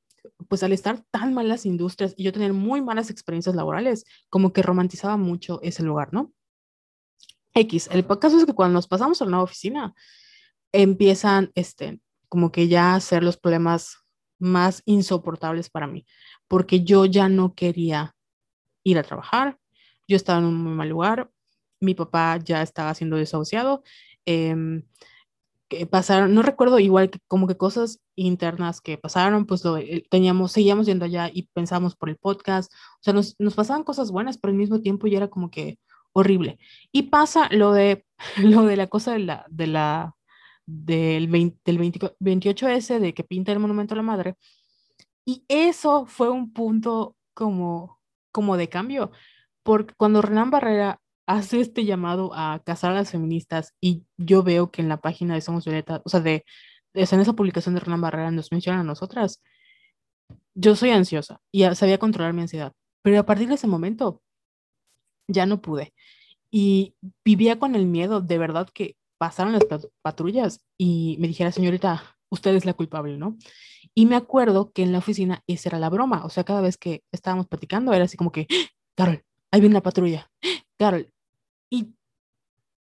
pues 0.48 0.62
al 0.62 0.72
estar 0.72 1.02
tan 1.10 1.34
mal 1.34 1.48
las 1.48 1.66
industrias 1.66 2.14
y 2.16 2.24
yo 2.24 2.32
tener 2.32 2.52
muy 2.52 2.82
malas 2.82 3.10
experiencias 3.10 3.56
laborales, 3.56 4.04
como 4.28 4.52
que 4.52 4.62
romantizaba 4.62 5.16
mucho 5.16 5.60
ese 5.62 5.82
lugar, 5.82 6.10
¿no? 6.12 6.32
X, 7.54 7.88
el 7.90 8.06
caso 8.06 8.38
es 8.38 8.46
que 8.46 8.54
cuando 8.54 8.74
nos 8.74 8.86
pasamos 8.86 9.20
a 9.20 9.24
una 9.24 9.42
oficina, 9.42 9.94
empiezan, 10.72 11.50
este, 11.54 12.00
como 12.28 12.52
que 12.52 12.68
ya 12.68 12.94
a 12.94 13.00
ser 13.00 13.24
los 13.24 13.36
problemas 13.36 13.96
más 14.38 14.82
insoportables 14.84 15.68
para 15.68 15.88
mí, 15.88 16.06
porque 16.50 16.82
yo 16.82 17.04
ya 17.04 17.28
no 17.28 17.54
quería 17.54 18.16
ir 18.82 18.98
a 18.98 19.04
trabajar, 19.04 19.56
yo 20.08 20.16
estaba 20.16 20.40
en 20.40 20.46
un 20.46 20.56
muy 20.56 20.72
mal 20.72 20.88
lugar, 20.88 21.30
mi 21.78 21.94
papá 21.94 22.38
ya 22.38 22.60
estaba 22.60 22.92
siendo 22.94 23.16
desahuciado, 23.16 23.84
eh, 24.26 24.82
que 25.68 25.86
pasaron, 25.86 26.34
no 26.34 26.42
recuerdo 26.42 26.80
igual 26.80 27.08
que 27.08 27.20
como 27.28 27.46
que 27.46 27.56
cosas 27.56 28.00
internas 28.16 28.80
que 28.80 28.98
pasaron, 28.98 29.46
pues 29.46 29.64
lo 29.64 29.76
eh, 29.76 30.04
teníamos, 30.10 30.50
seguíamos 30.50 30.86
yendo 30.86 31.04
allá 31.04 31.30
y 31.32 31.44
pensamos 31.54 31.94
por 31.94 32.08
el 32.08 32.16
podcast, 32.16 32.72
o 32.74 33.02
sea, 33.02 33.14
nos, 33.14 33.36
nos 33.38 33.54
pasaban 33.54 33.84
cosas 33.84 34.10
buenas, 34.10 34.36
pero 34.36 34.50
al 34.50 34.58
mismo 34.58 34.80
tiempo 34.80 35.06
ya 35.06 35.18
era 35.18 35.28
como 35.28 35.52
que 35.52 35.78
horrible. 36.12 36.58
Y 36.90 37.02
pasa 37.02 37.48
lo 37.52 37.72
de, 37.72 38.04
lo 38.38 38.64
de 38.64 38.76
la 38.76 38.88
cosa 38.88 39.12
de 39.12 39.20
la, 39.20 39.46
de 39.48 39.68
la, 39.68 40.16
del, 40.66 41.28
20, 41.28 41.60
del 41.64 41.78
28S, 41.78 42.98
de 42.98 43.14
que 43.14 43.22
pinta 43.22 43.52
el 43.52 43.60
monumento 43.60 43.94
a 43.94 43.96
la 43.96 44.02
madre, 44.02 44.36
y 45.24 45.44
eso 45.48 46.06
fue 46.06 46.30
un 46.30 46.52
punto 46.52 47.16
como, 47.34 48.00
como 48.32 48.56
de 48.56 48.68
cambio, 48.68 49.12
porque 49.62 49.94
cuando 49.96 50.22
Renan 50.22 50.50
Barrera 50.50 51.00
hace 51.26 51.60
este 51.60 51.84
llamado 51.84 52.32
a 52.34 52.60
casar 52.64 52.92
a 52.92 52.94
las 52.94 53.10
feministas 53.10 53.74
y 53.80 54.04
yo 54.16 54.42
veo 54.42 54.70
que 54.70 54.82
en 54.82 54.88
la 54.88 55.00
página 55.00 55.34
de 55.34 55.40
Somos 55.40 55.64
Violeta, 55.64 56.02
o 56.04 56.08
sea, 56.08 56.20
de, 56.20 56.44
de 56.94 57.08
en 57.10 57.20
esa 57.20 57.34
publicación 57.34 57.74
de 57.74 57.80
Renan 57.80 58.00
Barrera 58.00 58.30
nos 58.30 58.50
mencionan 58.52 58.82
a 58.82 58.84
nosotras, 58.84 59.42
yo 60.54 60.76
soy 60.76 60.90
ansiosa 60.90 61.40
y 61.52 61.64
sabía 61.74 61.98
controlar 61.98 62.32
mi 62.32 62.42
ansiedad, 62.42 62.72
pero 63.02 63.20
a 63.20 63.26
partir 63.26 63.48
de 63.48 63.54
ese 63.54 63.66
momento 63.66 64.22
ya 65.28 65.46
no 65.46 65.60
pude 65.60 65.94
y 66.50 66.94
vivía 67.24 67.58
con 67.58 67.74
el 67.74 67.86
miedo 67.86 68.20
de 68.20 68.38
verdad 68.38 68.68
que 68.72 68.96
pasaron 69.18 69.52
las 69.52 69.64
patrullas 70.02 70.60
y 70.76 71.16
me 71.20 71.28
dijera, 71.28 71.52
señorita, 71.52 72.02
usted 72.30 72.54
es 72.54 72.64
la 72.64 72.74
culpable, 72.74 73.18
¿no? 73.18 73.36
Y 73.94 74.06
me 74.06 74.16
acuerdo 74.16 74.72
que 74.72 74.82
en 74.82 74.92
la 74.92 74.98
oficina 74.98 75.42
esa 75.46 75.70
era 75.70 75.78
la 75.78 75.90
broma, 75.90 76.24
o 76.24 76.30
sea, 76.30 76.44
cada 76.44 76.60
vez 76.60 76.78
que 76.78 77.02
estábamos 77.12 77.46
platicando 77.48 77.92
era 77.92 78.04
así 78.04 78.16
como 78.16 78.32
que, 78.32 78.46
Carol, 78.96 79.24
ahí 79.50 79.60
viene 79.60 79.74
la 79.74 79.82
patrulla, 79.82 80.30
Carol. 80.78 81.12
Y 81.70 81.94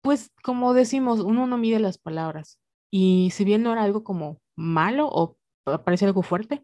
pues 0.01 0.31
como 0.43 0.73
decimos, 0.73 1.21
uno 1.21 1.47
no 1.47 1.57
mide 1.57 1.79
las 1.79 1.97
palabras. 1.97 2.59
Y 2.91 3.31
si 3.31 3.43
bien 3.45 3.63
no 3.63 3.71
era 3.71 3.83
algo 3.83 4.03
como 4.03 4.39
malo 4.55 5.07
o 5.11 5.37
parece 5.83 6.05
algo 6.05 6.21
fuerte, 6.21 6.63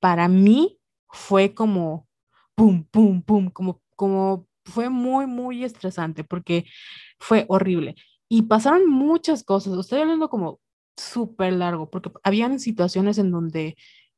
para 0.00 0.28
mí 0.28 0.78
fue 1.08 1.54
como 1.54 2.06
pum, 2.54 2.84
pum, 2.84 3.22
pum, 3.22 3.50
como, 3.50 3.80
como 3.96 4.46
fue 4.64 4.90
muy, 4.90 5.26
muy 5.26 5.64
estresante 5.64 6.24
porque 6.24 6.66
fue 7.18 7.46
horrible. 7.48 7.94
Y 8.28 8.42
pasaron 8.42 8.88
muchas 8.90 9.44
cosas. 9.44 9.78
Estoy 9.78 10.00
hablando 10.00 10.28
como 10.28 10.60
súper 10.96 11.52
largo, 11.54 11.90
porque 11.90 12.10
habían 12.22 12.58
situaciones 12.60 13.18
en 13.18 13.30
donde 13.30 13.76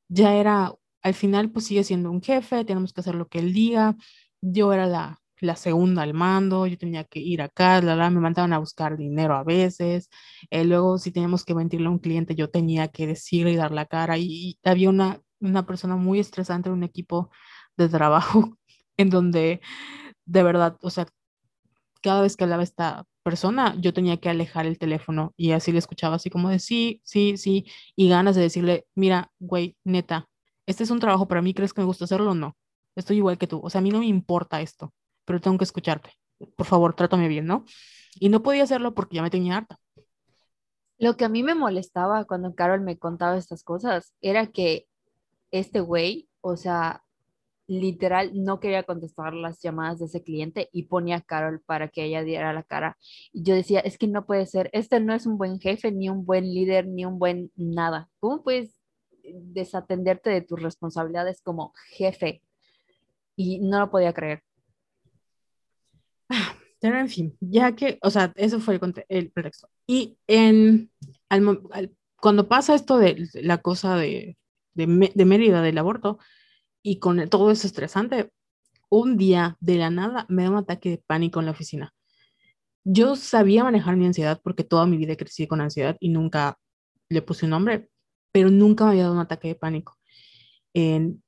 ya 0.08 0.34
era, 0.36 0.74
al 1.02 1.14
final 1.14 1.50
pues 1.50 1.66
sigue 1.66 1.84
siendo 1.84 2.10
un 2.10 2.22
jefe, 2.22 2.64
tenemos 2.64 2.92
que 2.92 3.00
hacer 3.00 3.14
lo 3.14 3.28
que 3.28 3.38
él 3.40 3.52
diga. 3.52 3.96
Yo 4.40 4.72
era 4.72 4.86
la, 4.86 5.20
la 5.40 5.56
segunda 5.56 6.02
al 6.02 6.14
mando, 6.14 6.66
yo 6.66 6.78
tenía 6.78 7.04
que 7.04 7.20
ir 7.20 7.42
acá, 7.42 7.80
la, 7.82 7.96
la, 7.96 8.10
me 8.10 8.20
mandaban 8.20 8.52
a 8.52 8.58
buscar 8.58 8.96
dinero 8.96 9.34
a 9.36 9.44
veces. 9.44 10.08
Eh, 10.50 10.64
luego 10.64 10.98
si 10.98 11.12
teníamos 11.12 11.44
que 11.44 11.54
mentirle 11.54 11.86
a 11.88 11.90
un 11.90 11.98
cliente, 11.98 12.34
yo 12.34 12.50
tenía 12.50 12.88
que 12.88 13.06
decirle 13.06 13.52
y 13.52 13.56
dar 13.56 13.72
la 13.72 13.86
cara. 13.86 14.18
Y, 14.18 14.58
había 14.64 14.90
una, 14.90 15.20
una 15.40 15.66
persona 15.66 15.96
muy 15.96 16.20
estresante 16.20 16.70
un 16.70 16.84
equipo 16.84 17.30
de 17.76 17.88
trabajo 17.88 18.58
en 18.96 19.10
donde 19.10 19.60
de 20.26 20.42
verdad, 20.42 20.76
o 20.82 20.90
sea, 20.90 21.06
cada 22.02 22.22
vez 22.22 22.36
que 22.36 22.44
hablaba 22.44 22.62
esta 22.62 23.06
persona, 23.26 23.74
yo 23.80 23.92
tenía 23.92 24.18
que 24.18 24.28
alejar 24.28 24.66
el 24.66 24.78
teléfono 24.78 25.34
y 25.36 25.50
así 25.50 25.72
le 25.72 25.80
escuchaba 25.80 26.14
así 26.14 26.30
como 26.30 26.48
de 26.48 26.60
sí, 26.60 27.00
sí, 27.02 27.36
sí, 27.36 27.66
y 27.96 28.08
ganas 28.08 28.36
de 28.36 28.42
decirle, 28.42 28.86
mira, 28.94 29.32
güey, 29.40 29.76
neta, 29.82 30.28
este 30.64 30.84
es 30.84 30.92
un 30.92 31.00
trabajo 31.00 31.26
para 31.26 31.42
mí, 31.42 31.52
¿crees 31.52 31.72
que 31.72 31.80
me 31.80 31.88
gusta 31.88 32.04
hacerlo 32.04 32.30
o 32.30 32.34
no? 32.36 32.56
Estoy 32.94 33.16
igual 33.16 33.36
que 33.36 33.48
tú, 33.48 33.60
o 33.60 33.68
sea, 33.68 33.80
a 33.80 33.82
mí 33.82 33.90
no 33.90 33.98
me 33.98 34.06
importa 34.06 34.60
esto, 34.60 34.94
pero 35.24 35.40
tengo 35.40 35.58
que 35.58 35.64
escucharte. 35.64 36.10
Por 36.56 36.66
favor, 36.66 36.94
trátame 36.94 37.26
bien, 37.26 37.46
¿no? 37.46 37.64
Y 38.20 38.28
no 38.28 38.44
podía 38.44 38.62
hacerlo 38.62 38.94
porque 38.94 39.16
ya 39.16 39.22
me 39.22 39.30
tenía 39.30 39.56
harta. 39.56 39.76
Lo 40.96 41.16
que 41.16 41.24
a 41.24 41.28
mí 41.28 41.42
me 41.42 41.56
molestaba 41.56 42.26
cuando 42.26 42.54
Carol 42.54 42.80
me 42.80 42.96
contaba 42.96 43.36
estas 43.36 43.64
cosas 43.64 44.14
era 44.20 44.46
que 44.46 44.86
este 45.50 45.80
güey, 45.80 46.28
o 46.42 46.56
sea, 46.56 47.02
literal 47.66 48.30
no 48.34 48.60
quería 48.60 48.84
contestar 48.84 49.34
las 49.34 49.60
llamadas 49.60 49.98
de 49.98 50.06
ese 50.06 50.22
cliente 50.22 50.68
y 50.72 50.84
ponía 50.84 51.16
a 51.16 51.20
Carol 51.20 51.60
para 51.60 51.88
que 51.88 52.04
ella 52.04 52.22
diera 52.22 52.52
la 52.52 52.62
cara. 52.62 52.96
Y 53.32 53.42
yo 53.42 53.54
decía, 53.54 53.80
es 53.80 53.98
que 53.98 54.06
no 54.06 54.26
puede 54.26 54.46
ser, 54.46 54.70
este 54.72 55.00
no 55.00 55.14
es 55.14 55.26
un 55.26 55.38
buen 55.38 55.58
jefe, 55.60 55.90
ni 55.92 56.08
un 56.08 56.24
buen 56.24 56.44
líder, 56.44 56.86
ni 56.86 57.04
un 57.04 57.18
buen 57.18 57.50
nada. 57.56 58.08
¿Cómo 58.20 58.42
puedes 58.42 58.80
desatenderte 59.22 60.30
de 60.30 60.42
tus 60.42 60.60
responsabilidades 60.62 61.42
como 61.42 61.72
jefe? 61.90 62.42
Y 63.34 63.58
no 63.58 63.80
lo 63.80 63.90
podía 63.90 64.12
creer. 64.12 64.42
Pero 66.78 66.98
en 66.98 67.08
fin, 67.08 67.36
ya 67.40 67.74
que, 67.74 67.98
o 68.02 68.10
sea, 68.10 68.32
eso 68.36 68.60
fue 68.60 68.74
el, 68.74 69.04
el 69.08 69.30
pretexto. 69.30 69.68
Y 69.86 70.18
en, 70.26 70.90
cuando 72.20 72.48
pasa 72.48 72.74
esto 72.74 72.98
de 72.98 73.28
la 73.34 73.58
cosa 73.58 73.96
de, 73.96 74.36
de 74.74 74.86
Mérida, 75.24 75.62
del 75.62 75.78
aborto, 75.78 76.18
y 76.86 77.00
con 77.00 77.28
todo 77.28 77.50
eso 77.50 77.66
estresante, 77.66 78.30
un 78.88 79.16
día 79.16 79.56
de 79.58 79.74
la 79.74 79.90
nada 79.90 80.24
me 80.28 80.44
da 80.44 80.50
un 80.50 80.56
ataque 80.58 80.90
de 80.90 81.02
pánico 81.04 81.40
en 81.40 81.46
la 81.46 81.50
oficina. 81.50 81.92
Yo 82.84 83.16
sabía 83.16 83.64
manejar 83.64 83.96
mi 83.96 84.06
ansiedad 84.06 84.40
porque 84.40 84.62
toda 84.62 84.86
mi 84.86 84.96
vida 84.96 85.16
crecí 85.16 85.48
con 85.48 85.60
ansiedad 85.60 85.96
y 85.98 86.10
nunca 86.10 86.60
le 87.08 87.22
puse 87.22 87.46
un 87.46 87.50
nombre, 87.50 87.88
pero 88.30 88.50
nunca 88.50 88.84
me 88.84 88.90
había 88.90 89.02
dado 89.02 89.14
un 89.14 89.20
ataque 89.20 89.48
de 89.48 89.56
pánico. 89.56 89.98
En, 90.74 91.24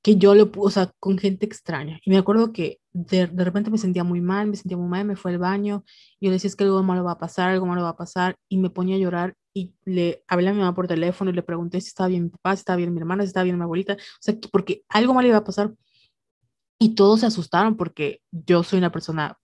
que 0.00 0.16
yo 0.16 0.34
lo 0.34 0.50
puse, 0.50 0.66
o 0.66 0.70
sea, 0.70 0.92
con 0.98 1.18
gente 1.18 1.44
extraña. 1.44 2.00
Y 2.02 2.10
me 2.10 2.16
acuerdo 2.16 2.54
que 2.54 2.80
de, 2.92 3.26
de, 3.26 3.44
repente 3.44 3.70
me 3.70 3.76
sentía 3.76 4.02
muy 4.02 4.22
mal, 4.22 4.46
me 4.46 4.56
sentía 4.56 4.78
muy 4.78 4.88
mal, 4.88 5.04
me 5.04 5.16
fue 5.16 5.32
al 5.32 5.38
baño, 5.38 5.84
y 6.18 6.26
yo 6.26 6.30
le 6.30 6.36
decía, 6.36 6.48
es 6.48 6.56
que 6.56 6.64
algo 6.64 6.82
malo 6.82 7.04
va 7.04 7.12
a 7.12 7.18
pasar, 7.18 7.50
algo 7.50 7.66
malo 7.66 7.82
va 7.82 7.90
a 7.90 7.96
pasar, 7.98 8.36
y 8.48 8.56
me 8.56 8.70
ponía 8.70 8.96
a 8.96 8.98
llorar, 8.98 9.34
y 9.52 9.74
le 9.84 10.24
hablé 10.28 10.48
a 10.48 10.52
mi 10.52 10.60
mamá 10.60 10.74
por 10.74 10.86
teléfono 10.86 11.30
y 11.30 11.34
le 11.34 11.42
pregunté 11.42 11.80
si 11.80 11.88
estaba 11.88 12.08
bien 12.08 12.24
mi 12.24 12.28
papá, 12.30 12.56
si 12.56 12.60
estaba 12.60 12.76
bien 12.76 12.92
mi 12.92 13.00
hermana, 13.00 13.22
si 13.24 13.28
estaba 13.28 13.44
bien 13.44 13.56
mi 13.56 13.62
abuelita, 13.64 13.94
o 13.94 13.96
sea, 14.20 14.34
porque 14.52 14.84
algo 14.88 15.14
malo 15.14 15.28
iba 15.28 15.38
a 15.38 15.44
pasar. 15.44 15.72
Y 16.78 16.94
todos 16.94 17.20
se 17.20 17.26
asustaron 17.26 17.76
porque 17.76 18.22
yo 18.30 18.62
soy 18.62 18.78
una 18.78 18.90
persona 18.92 19.38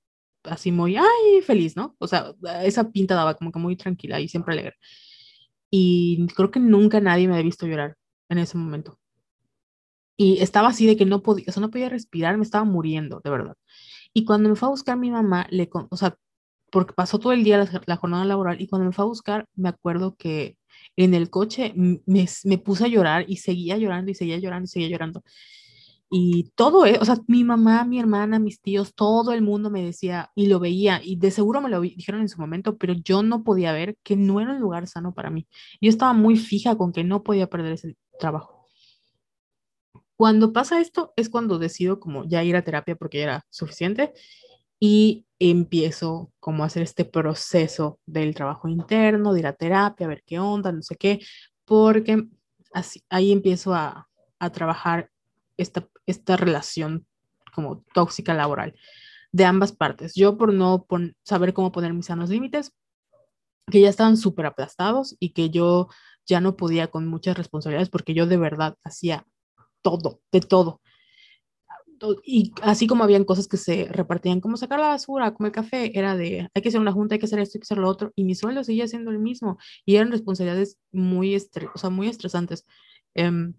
así 0.45 0.73
muy, 0.73 0.97
ay, 0.97 1.43
feliz, 1.45 1.77
¿no? 1.77 1.95
O 1.99 2.07
sea, 2.07 2.35
esa 2.65 2.91
pinta 2.91 3.15
daba 3.15 3.35
como 3.35 3.53
que 3.53 3.59
muy 3.59 3.77
tranquila 3.77 4.21
y 4.21 4.29
siempre 4.29 4.55
alegre. 4.55 4.77
Y 5.71 6.27
creo 6.35 6.51
que 6.51 6.61
nunca 6.61 7.01
nadie 7.01 7.27
me 7.29 7.35
había 7.35 7.45
visto 7.45 7.67
llorar 7.67 7.97
en 8.29 8.39
ese 8.39 8.57
momento. 8.57 8.99
Y 10.17 10.39
estaba 10.43 10.69
así 10.69 10.87
de 10.87 10.97
que 10.97 11.05
no 11.05 11.23
podía, 11.23 11.45
o 11.49 11.53
sea, 11.53 11.61
no 11.61 11.71
podía 11.71 11.91
respirar, 11.91 12.37
me 12.39 12.45
estaba 12.45 12.65
muriendo, 12.65 13.21
de 13.23 13.31
verdad. 13.31 13.57
Y 14.15 14.25
cuando 14.25 14.49
me 14.49 14.57
fue 14.57 14.69
a 14.69 14.71
buscar 14.71 14.97
mi 14.97 15.11
mamá, 15.11 15.47
le, 15.51 15.69
o 15.73 15.97
sea, 15.97 16.17
porque 16.71 16.95
pasó 16.95 17.19
todo 17.19 17.33
el 17.33 17.45
día 17.45 17.59
la, 17.87 17.97
jornada 17.97 18.25
laboral 18.25 18.61
y 18.61 18.67
cuando 18.69 18.87
me 18.87 18.93
fue 18.93 19.05
a 19.05 19.09
buscar, 19.09 19.47
me 19.55 19.69
acuerdo 19.69 20.17
que 20.17 20.57
en 20.97 21.15
el 21.15 21.31
coche 21.31 21.73
me, 21.75 22.59
puse 22.59 22.85
a 22.85 22.89
llorar 22.89 23.25
y 23.29 23.39
seguía 23.39 23.77
llorando 23.77 24.11
y 24.11 24.15
seguía 24.15 24.39
llorando 24.39 24.65
y 24.65 24.69
seguía 24.69 24.89
llorando. 24.89 25.23
Y 26.09 26.53
todo, 26.55 26.87
eh, 26.87 26.99
o 27.01 27.05
sea, 27.05 27.17
mi 27.27 27.43
mamá, 27.43 27.85
mi 27.85 27.99
hermana, 27.99 28.39
mis 28.39 28.61
tíos, 28.61 28.95
todo 28.95 29.33
el 29.33 29.43
mundo 29.43 29.71
me 29.71 29.83
decía 29.83 30.31
y 30.37 30.47
lo 30.47 30.61
veía 30.61 31.01
y 31.03 31.17
de 31.17 31.33
seguro 31.33 31.61
me 31.61 31.69
lo 31.69 31.81
dijeron 31.81 32.21
en 32.21 32.29
su 32.29 32.41
momento, 32.41 32.77
pero 32.77 32.95
yo 32.95 33.23
no 33.23 33.43
podía 33.43 33.73
ver 33.73 33.97
que 34.05 34.17
no 34.17 34.41
era 34.41 34.53
un 34.53 34.61
lugar 34.61 34.87
sano 34.87 35.13
para 35.15 35.31
mí. 35.31 35.47
Yo 35.81 35.91
estaba 35.91 36.13
muy 36.13 36.37
fija 36.37 36.77
con 36.77 36.93
que 36.93 37.03
no 37.05 37.25
podía 37.25 37.49
perder 37.49 37.73
ese 37.73 37.97
trabajo. 38.21 38.69
Cuando 40.17 40.53
pasa 40.53 40.81
esto 40.81 41.13
es 41.17 41.29
cuando 41.29 41.59
decido 41.59 42.01
como 42.01 42.25
ya 42.25 42.43
ir 42.45 42.57
a 42.57 42.63
terapia 42.63 42.97
porque 42.97 43.19
ya 43.19 43.25
era 43.25 43.47
suficiente 43.51 44.15
y 44.81 45.27
empiezo 45.39 46.33
como 46.41 46.63
a 46.63 46.67
hacer 46.67 46.83
este 46.83 47.05
proceso 47.05 47.99
del 48.07 48.35
trabajo 48.35 48.69
interno, 48.69 49.33
de 49.33 49.41
ir 49.41 49.47
a 49.47 49.53
terapia, 49.53 50.07
a 50.07 50.09
ver 50.09 50.23
qué 50.27 50.39
onda, 50.39 50.73
no 50.73 50.83
sé 50.83 50.97
qué, 50.97 51.21
porque 51.65 52.27
así, 52.73 53.03
ahí 53.11 53.33
empiezo 53.33 53.75
a, 53.75 54.09
a 54.39 54.51
trabajar 54.51 55.11
esta, 55.57 55.89
esta 56.07 56.37
relación 56.37 57.07
como 57.55 57.85
tóxica 57.95 58.35
laboral 58.35 58.75
de 59.33 59.45
ambas 59.45 59.73
partes. 59.73 60.15
Yo 60.15 60.37
por 60.37 60.53
no 60.53 60.87
saber 61.23 61.53
cómo 61.53 61.73
poner 61.73 61.93
mis 61.93 62.07
sanos 62.07 62.31
límites, 62.31 62.73
que 63.71 63.81
ya 63.81 63.89
estaban 63.89 64.17
súper 64.17 64.47
aplastados 64.47 65.17
y 65.19 65.31
que 65.31 65.51
yo 65.51 65.89
ya 66.27 66.41
no 66.41 66.57
podía 66.57 66.89
con 66.89 67.07
muchas 67.07 67.37
responsabilidades 67.37 67.91
porque 67.91 68.15
yo 68.15 68.27
de 68.27 68.37
verdad 68.37 68.77
hacía 68.85 69.27
todo, 69.83 70.21
de 70.33 70.41
todo. 70.41 70.81
Y 72.25 72.53
así 72.63 72.87
como 72.87 73.05
habían 73.05 73.25
cosas 73.25 73.49
que 73.49 73.57
se 73.57 73.87
repartían, 73.87 74.41
como 74.41 74.57
sacar 74.57 74.81
la 74.81 74.89
basura, 74.89 75.33
comer 75.35 75.53
café, 75.53 75.99
era 75.99 76.17
de, 76.17 76.49
hay 76.55 76.63
que 76.63 76.69
hacer 76.69 76.81
una 76.81 76.93
junta, 76.93 77.15
hay 77.15 77.19
que 77.19 77.27
hacer 77.27 77.39
esto, 77.39 77.57
hay 77.57 77.61
que 77.61 77.65
hacer 77.65 77.79
lo 77.79 77.89
otro, 77.89 78.13
y 78.15 78.25
mi 78.25 78.35
sueldo 78.35 78.65
seguía 78.65 78.89
siendo 78.89 79.11
el 79.11 79.19
mismo, 79.19 79.59
y 79.85 79.97
eran 79.97 80.11
responsabilidades 80.11 80.79
muy, 80.93 81.35
estre 81.35 81.69
o 81.75 81.79
sea, 81.79 81.91
muy 81.91 82.09
estresantes. 82.09 82.67
Um, 83.15 83.55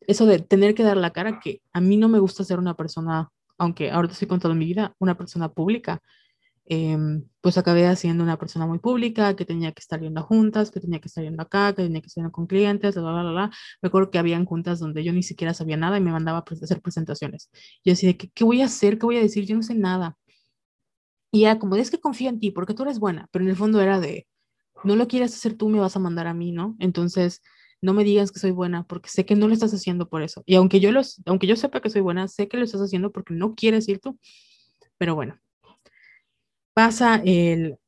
eso 0.00 0.26
de 0.26 0.40
tener 0.40 0.74
que 0.74 0.82
dar 0.82 0.96
la 0.96 1.10
cara, 1.10 1.40
que 1.40 1.62
a 1.72 1.80
mí 1.80 1.96
no 1.96 2.08
me 2.08 2.18
gusta 2.18 2.44
ser 2.44 2.58
una 2.58 2.74
persona, 2.74 3.30
aunque 3.58 3.90
ahorita 3.90 4.12
estoy 4.14 4.28
contando 4.28 4.54
mi 4.54 4.66
vida, 4.66 4.94
una 4.98 5.16
persona 5.16 5.48
pública, 5.52 6.02
Em, 6.64 7.24
pues 7.40 7.58
acabé 7.58 7.94
siendo 7.96 8.22
una 8.22 8.38
persona 8.38 8.66
muy 8.66 8.78
pública, 8.78 9.34
que 9.36 9.44
tenía 9.44 9.72
que 9.72 9.80
estar 9.80 10.00
yendo 10.00 10.20
a 10.20 10.22
juntas, 10.24 10.70
que 10.70 10.80
tenía 10.80 11.00
que 11.00 11.08
estar 11.08 11.24
yendo 11.24 11.42
acá, 11.42 11.74
que 11.74 11.82
tenía 11.82 12.00
que 12.00 12.06
estar 12.06 12.22
yendo 12.22 12.32
con 12.32 12.46
clientes, 12.46 12.94
bla, 12.94 13.02
bla, 13.12 13.22
bla, 13.22 13.32
bla. 13.32 13.50
Me 13.82 13.88
acuerdo 13.88 14.10
que 14.10 14.18
habían 14.18 14.44
juntas 14.46 14.78
donde 14.78 15.04
yo 15.04 15.12
ni 15.12 15.22
siquiera 15.22 15.54
sabía 15.54 15.76
nada 15.76 15.98
y 15.98 16.00
me 16.00 16.12
mandaba 16.12 16.38
a 16.38 16.44
hacer 16.62 16.80
presentaciones. 16.80 17.50
Yo 17.84 17.92
decía, 17.92 18.16
¿qué, 18.16 18.30
¿qué 18.30 18.44
voy 18.44 18.62
a 18.62 18.66
hacer? 18.66 18.98
¿Qué 18.98 19.06
voy 19.06 19.16
a 19.18 19.20
decir? 19.20 19.44
Yo 19.46 19.56
no 19.56 19.62
sé 19.62 19.74
nada. 19.74 20.16
Y 21.30 21.44
era 21.44 21.58
como, 21.58 21.76
es 21.76 21.90
que 21.90 21.98
confío 22.00 22.28
en 22.28 22.38
ti 22.40 22.50
porque 22.50 22.74
tú 22.74 22.82
eres 22.82 22.98
buena, 22.98 23.28
pero 23.32 23.44
en 23.44 23.50
el 23.50 23.56
fondo 23.56 23.80
era 23.80 24.00
de, 24.00 24.26
no 24.84 24.96
lo 24.96 25.08
quieres 25.08 25.34
hacer 25.34 25.54
tú, 25.56 25.68
me 25.68 25.80
vas 25.80 25.96
a 25.96 26.00
mandar 26.00 26.26
a 26.26 26.34
mí, 26.34 26.52
¿no? 26.52 26.76
Entonces, 26.80 27.42
no 27.82 27.94
me 27.94 28.04
digas 28.04 28.32
que 28.32 28.40
soy 28.40 28.52
buena 28.52 28.84
porque 28.86 29.10
sé 29.10 29.26
que 29.26 29.36
no 29.36 29.48
lo 29.48 29.54
estás 29.54 29.74
haciendo 29.74 30.08
por 30.08 30.22
eso. 30.22 30.42
Y 30.46 30.56
aunque 30.56 30.80
yo, 30.80 30.92
los, 30.92 31.22
aunque 31.26 31.46
yo 31.46 31.56
sepa 31.56 31.80
que 31.80 31.90
soy 31.90 32.02
buena, 32.02 32.28
sé 32.28 32.48
que 32.48 32.56
lo 32.58 32.64
estás 32.64 32.82
haciendo 32.82 33.12
porque 33.12 33.34
no 33.34 33.54
quieres 33.54 33.88
ir 33.88 34.00
tú. 34.00 34.18
Pero 34.98 35.14
bueno, 35.16 35.38
pasa 36.74 37.20
el, 37.24 37.78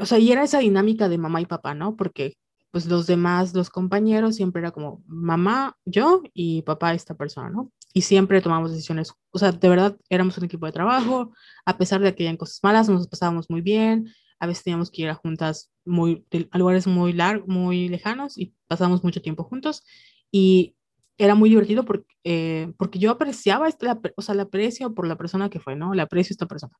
o 0.00 0.06
sea, 0.06 0.18
y 0.18 0.30
era 0.32 0.42
esa 0.44 0.58
dinámica 0.58 1.08
de 1.08 1.18
mamá 1.18 1.40
y 1.40 1.46
papá, 1.46 1.74
¿no? 1.74 1.96
Porque 1.96 2.36
pues 2.70 2.86
los 2.86 3.06
demás, 3.06 3.54
los 3.54 3.70
compañeros, 3.70 4.36
siempre 4.36 4.60
era 4.60 4.70
como 4.72 5.02
mamá, 5.06 5.76
yo 5.86 6.22
y 6.34 6.62
papá 6.62 6.94
esta 6.94 7.14
persona, 7.14 7.50
¿no? 7.50 7.72
Y 7.94 8.02
siempre 8.02 8.42
tomamos 8.42 8.70
decisiones, 8.72 9.12
o 9.30 9.38
sea, 9.38 9.52
de 9.52 9.68
verdad 9.68 9.96
éramos 10.10 10.36
un 10.38 10.44
equipo 10.44 10.66
de 10.66 10.72
trabajo, 10.72 11.32
a 11.64 11.78
pesar 11.78 12.00
de 12.02 12.14
que 12.14 12.24
hayan 12.24 12.36
cosas 12.36 12.60
malas, 12.62 12.88
nos 12.88 13.08
pasábamos 13.08 13.48
muy 13.48 13.62
bien, 13.62 14.08
a 14.38 14.46
veces 14.46 14.64
teníamos 14.64 14.90
que 14.90 15.02
ir 15.02 15.08
a 15.08 15.14
juntas 15.14 15.70
muy, 15.86 16.24
a 16.50 16.58
lugares 16.58 16.86
muy 16.86 17.12
largos, 17.14 17.48
muy 17.48 17.88
lejanos 17.88 18.36
y 18.38 18.54
pasábamos 18.68 19.02
mucho 19.02 19.22
tiempo 19.22 19.44
juntos 19.44 19.82
y 20.30 20.76
era 21.16 21.34
muy 21.34 21.48
divertido 21.50 21.84
porque, 21.84 22.06
eh, 22.24 22.72
porque 22.78 22.98
yo 22.98 23.10
apreciaba, 23.10 23.66
esta, 23.68 23.98
o 24.16 24.22
sea, 24.22 24.34
la 24.34 24.42
aprecio 24.44 24.94
por 24.94 25.06
la 25.08 25.16
persona 25.16 25.48
que 25.50 25.58
fue, 25.60 25.74
¿no? 25.74 25.94
Le 25.94 26.02
aprecio 26.02 26.34
esta 26.34 26.46
persona. 26.46 26.74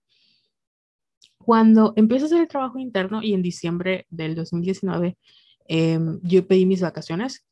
Cuando 1.49 1.95
empiezo 1.97 2.27
a 2.27 2.29
hacer 2.29 2.43
el 2.43 2.47
trabajo 2.47 2.79
interno 2.79 3.23
y 3.23 3.33
en 3.33 3.41
diciembre 3.41 4.07
del 4.11 4.35
2019 4.35 5.17
em, 5.65 6.21
yo 6.23 6.47
pedí 6.47 6.67
mis 6.67 6.83
vacaciones, 6.83 7.47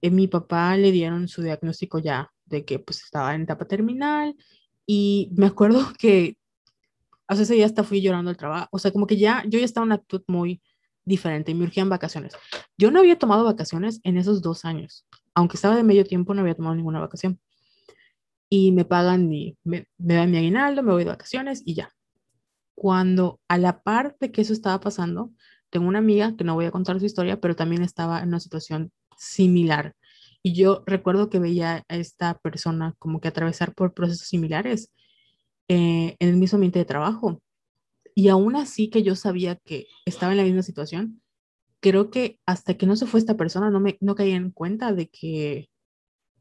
eh, 0.00 0.12
mi 0.12 0.28
papá 0.28 0.76
le 0.76 0.92
dieron 0.92 1.26
su 1.26 1.42
diagnóstico 1.42 1.98
ya 1.98 2.30
de 2.44 2.64
que 2.64 2.78
pues 2.78 3.02
estaba 3.02 3.34
en 3.34 3.42
etapa 3.42 3.64
terminal 3.64 4.36
y 4.86 5.32
me 5.34 5.46
acuerdo 5.46 5.80
que 5.98 6.36
o 7.28 7.34
sea, 7.34 7.42
ese 7.42 7.54
día 7.54 7.66
hasta 7.66 7.82
fui 7.82 8.00
llorando 8.00 8.30
al 8.30 8.36
trabajo, 8.36 8.68
o 8.70 8.78
sea, 8.78 8.92
como 8.92 9.08
que 9.08 9.16
ya 9.16 9.42
yo 9.48 9.58
ya 9.58 9.64
estaba 9.64 9.82
en 9.86 9.88
una 9.88 9.94
actitud 9.96 10.22
muy 10.28 10.62
diferente 11.04 11.50
y 11.50 11.56
me 11.56 11.64
urgían 11.64 11.88
vacaciones. 11.88 12.34
Yo 12.78 12.92
no 12.92 13.00
había 13.00 13.18
tomado 13.18 13.42
vacaciones 13.42 13.98
en 14.04 14.18
esos 14.18 14.40
dos 14.40 14.64
años, 14.64 15.04
aunque 15.34 15.56
estaba 15.56 15.74
de 15.74 15.82
medio 15.82 16.04
tiempo, 16.04 16.32
no 16.32 16.42
había 16.42 16.54
tomado 16.54 16.76
ninguna 16.76 17.00
vacación. 17.00 17.40
Y 18.48 18.70
me 18.70 18.84
pagan 18.84 19.28
mi, 19.28 19.58
me, 19.64 19.88
me 19.98 20.14
dan 20.14 20.30
mi 20.30 20.38
aguinaldo, 20.38 20.84
me 20.84 20.92
voy 20.92 21.02
de 21.02 21.10
vacaciones 21.10 21.60
y 21.64 21.74
ya 21.74 21.92
cuando 22.74 23.40
a 23.48 23.58
la 23.58 23.82
par 23.82 24.16
de 24.20 24.32
que 24.32 24.42
eso 24.42 24.52
estaba 24.52 24.80
pasando, 24.80 25.32
tengo 25.70 25.88
una 25.88 25.98
amiga 26.00 26.36
que 26.36 26.44
no 26.44 26.54
voy 26.54 26.66
a 26.66 26.70
contar 26.70 26.98
su 27.00 27.06
historia, 27.06 27.40
pero 27.40 27.56
también 27.56 27.82
estaba 27.82 28.20
en 28.20 28.28
una 28.28 28.40
situación 28.40 28.92
similar. 29.16 29.94
Y 30.42 30.54
yo 30.54 30.82
recuerdo 30.86 31.30
que 31.30 31.38
veía 31.38 31.84
a 31.88 31.96
esta 31.96 32.38
persona 32.38 32.94
como 32.98 33.20
que 33.20 33.28
atravesar 33.28 33.74
por 33.74 33.94
procesos 33.94 34.28
similares 34.28 34.90
eh, 35.68 36.16
en 36.18 36.28
el 36.28 36.36
mismo 36.36 36.56
ambiente 36.56 36.78
de 36.78 36.84
trabajo. 36.84 37.40
Y 38.14 38.28
aún 38.28 38.56
así 38.56 38.90
que 38.90 39.02
yo 39.02 39.16
sabía 39.16 39.56
que 39.56 39.86
estaba 40.04 40.32
en 40.32 40.38
la 40.38 40.44
misma 40.44 40.62
situación, 40.62 41.22
creo 41.80 42.10
que 42.10 42.40
hasta 42.46 42.74
que 42.74 42.86
no 42.86 42.96
se 42.96 43.06
fue 43.06 43.20
esta 43.20 43.36
persona 43.36 43.70
no 43.70 43.80
me 43.80 43.96
no 44.00 44.14
caía 44.14 44.36
en 44.36 44.50
cuenta 44.50 44.92
de 44.92 45.08
que 45.08 45.70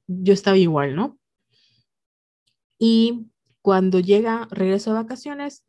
yo 0.08 0.34
estaba 0.34 0.58
igual, 0.58 0.96
¿no? 0.96 1.20
Y 2.78 3.28
cuando 3.62 4.00
llega, 4.00 4.48
regreso 4.52 4.92
de 4.92 4.98
vacaciones, 4.98 5.64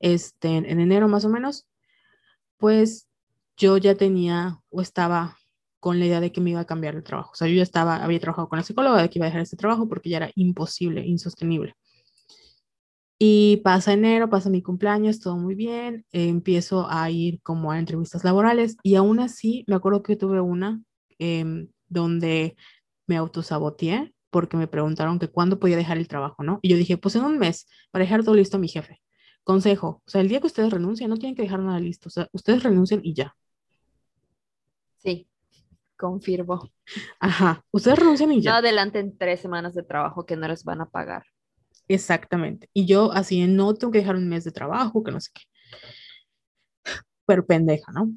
este, 0.00 0.56
en 0.56 0.80
enero 0.80 1.08
más 1.08 1.24
o 1.24 1.28
menos, 1.28 1.68
pues 2.58 3.08
yo 3.56 3.78
ya 3.78 3.94
tenía 3.94 4.60
o 4.70 4.80
estaba 4.80 5.36
con 5.80 5.98
la 6.00 6.06
idea 6.06 6.20
de 6.20 6.32
que 6.32 6.40
me 6.40 6.50
iba 6.50 6.60
a 6.60 6.66
cambiar 6.66 6.96
el 6.96 7.04
trabajo. 7.04 7.30
O 7.32 7.34
sea, 7.36 7.48
yo 7.48 7.54
ya 7.54 7.62
estaba, 7.62 7.96
había 7.96 8.20
trabajado 8.20 8.48
con 8.48 8.58
la 8.58 8.64
psicóloga 8.64 9.00
de 9.00 9.08
que 9.08 9.18
iba 9.18 9.26
a 9.26 9.28
dejar 9.28 9.42
este 9.42 9.56
trabajo 9.56 9.88
porque 9.88 10.10
ya 10.10 10.16
era 10.18 10.30
imposible, 10.34 11.06
insostenible. 11.06 11.76
Y 13.18 13.58
pasa 13.58 13.94
enero, 13.94 14.28
pasa 14.28 14.50
mi 14.50 14.62
cumpleaños, 14.62 15.20
todo 15.20 15.36
muy 15.38 15.54
bien, 15.54 16.04
empiezo 16.12 16.86
a 16.90 17.08
ir 17.10 17.40
como 17.42 17.72
a 17.72 17.78
entrevistas 17.78 18.24
laborales 18.24 18.76
y 18.82 18.96
aún 18.96 19.20
así 19.20 19.64
me 19.66 19.74
acuerdo 19.74 20.02
que 20.02 20.16
tuve 20.16 20.40
una 20.40 20.82
em, 21.18 21.68
donde 21.88 22.56
me 23.06 23.16
autosaboteé 23.16 24.12
porque 24.30 24.58
me 24.58 24.66
preguntaron 24.66 25.18
que 25.18 25.28
cuándo 25.28 25.58
podía 25.58 25.76
dejar 25.78 25.96
el 25.96 26.08
trabajo, 26.08 26.42
¿no? 26.42 26.58
Y 26.60 26.68
yo 26.68 26.76
dije, 26.76 26.98
pues 26.98 27.16
en 27.16 27.24
un 27.24 27.38
mes, 27.38 27.68
para 27.90 28.04
dejar 28.04 28.22
todo 28.22 28.34
listo 28.34 28.58
a 28.58 28.60
mi 28.60 28.68
jefe. 28.68 29.00
Consejo, 29.46 30.02
o 30.04 30.10
sea, 30.10 30.22
el 30.22 30.28
día 30.28 30.40
que 30.40 30.48
ustedes 30.48 30.72
renuncien, 30.72 31.08
no 31.08 31.18
tienen 31.18 31.36
que 31.36 31.42
dejar 31.42 31.60
nada 31.60 31.78
listo, 31.78 32.08
o 32.08 32.10
sea, 32.10 32.28
ustedes 32.32 32.64
renuncian 32.64 33.00
y 33.04 33.14
ya. 33.14 33.36
Sí, 34.96 35.28
confirmo. 35.96 36.68
Ajá, 37.20 37.64
ustedes 37.70 38.00
renuncian 38.00 38.32
y 38.32 38.42
ya. 38.42 38.50
No 38.50 38.56
adelanten 38.56 39.16
tres 39.16 39.38
semanas 39.38 39.72
de 39.74 39.84
trabajo 39.84 40.26
que 40.26 40.34
no 40.34 40.48
les 40.48 40.64
van 40.64 40.80
a 40.80 40.90
pagar. 40.90 41.26
Exactamente. 41.86 42.68
Y 42.72 42.86
yo 42.86 43.12
así, 43.12 43.46
no 43.46 43.72
tengo 43.74 43.92
que 43.92 44.00
dejar 44.00 44.16
un 44.16 44.28
mes 44.28 44.42
de 44.42 44.50
trabajo, 44.50 45.04
que 45.04 45.12
no 45.12 45.20
sé 45.20 45.30
qué. 45.32 45.42
Pero 47.24 47.46
pendeja, 47.46 47.92
¿no? 47.92 48.12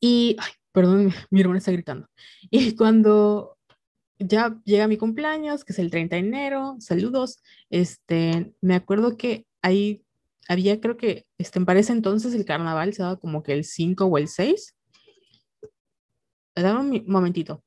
Y, 0.00 0.36
ay, 0.38 0.52
perdón, 0.70 1.14
mi 1.30 1.40
hermana 1.40 1.60
está 1.60 1.72
gritando. 1.72 2.08
Y 2.50 2.76
cuando 2.76 3.56
ya 4.18 4.60
llega 4.66 4.86
mi 4.86 4.98
cumpleaños, 4.98 5.64
que 5.64 5.72
es 5.72 5.78
el 5.78 5.90
30 5.90 6.16
de 6.16 6.20
enero, 6.20 6.76
saludos, 6.78 7.38
este, 7.70 8.52
me 8.60 8.74
acuerdo 8.74 9.16
que 9.16 9.46
ahí 9.64 10.04
había, 10.48 10.80
creo 10.80 10.96
que, 10.98 11.26
este, 11.38 11.58
en 11.58 11.66
parece 11.66 11.92
entonces 11.92 12.34
el 12.34 12.44
carnaval 12.46 12.94
se 12.94 13.02
daba 13.02 13.18
como 13.18 13.42
que 13.42 13.54
el 13.54 13.64
5 13.64 14.06
o 14.06 14.18
el 14.18 14.28
6. 14.28 14.76
Dame 16.56 16.80
un 16.80 17.04
momentito. 17.06 17.62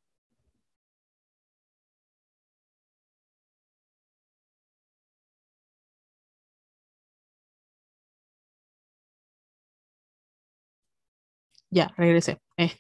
Ya, 11.70 11.94
regresé. 11.98 12.40
Eh, 12.58 12.72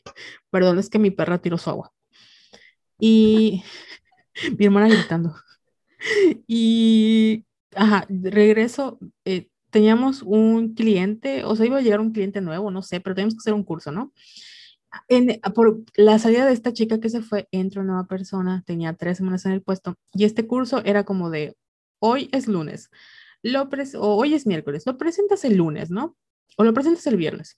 perdón, 0.49 0.80
es 0.80 0.89
que 0.89 0.99
mi 0.99 1.11
perra 1.11 1.39
tiró 1.39 1.57
su 1.57 1.69
agua. 1.69 1.91
Y 2.99 3.64
mi 4.57 4.65
hermana 4.65 4.88
gritando. 4.89 5.35
Y 6.48 7.45
ajá, 7.76 8.06
regreso, 8.10 8.99
eh, 9.26 9.49
teníamos 9.69 10.22
un 10.23 10.73
cliente, 10.73 11.44
o 11.44 11.56
sea, 11.56 11.65
iba 11.65 11.77
a 11.77 11.81
llegar 11.81 11.99
un 11.99 12.11
cliente 12.11 12.41
nuevo, 12.41 12.72
no 12.72 12.81
sé, 12.81 12.99
pero 13.02 13.15
teníamos 13.15 13.35
que 13.35 13.39
hacer 13.39 13.53
un 13.53 13.64
curso, 13.64 13.91
¿no? 13.91 14.14
En, 15.10 15.39
por 15.53 15.84
la 15.95 16.19
salida 16.19 16.45
de 16.45 16.53
esta 16.53 16.73
chica 16.73 16.99
que 16.99 17.10
se 17.10 17.22
fue, 17.22 17.48
entra 17.52 17.81
una 17.81 17.94
nueva 17.94 18.07
persona, 18.07 18.64
tenía 18.65 18.94
tres 18.94 19.18
semanas 19.18 19.45
en 19.45 19.52
el 19.53 19.61
puesto, 19.61 19.95
y 20.14 20.26
este 20.26 20.48
curso 20.48 20.81
era 20.85 21.03
como 21.03 21.30
de, 21.30 21.56
hoy 21.99 22.30
es 22.31 22.48
lunes, 22.48 22.89
lo 23.44 23.69
o 23.95 24.15
hoy 24.18 24.34
es 24.34 24.48
miércoles, 24.48 24.84
lo 24.85 24.98
presentas 24.98 25.45
el 25.45 25.57
lunes, 25.57 25.91
¿no? 25.91 26.18
O 26.57 26.64
lo 26.64 26.73
presentas 26.73 27.06
el 27.07 27.18
viernes 27.18 27.57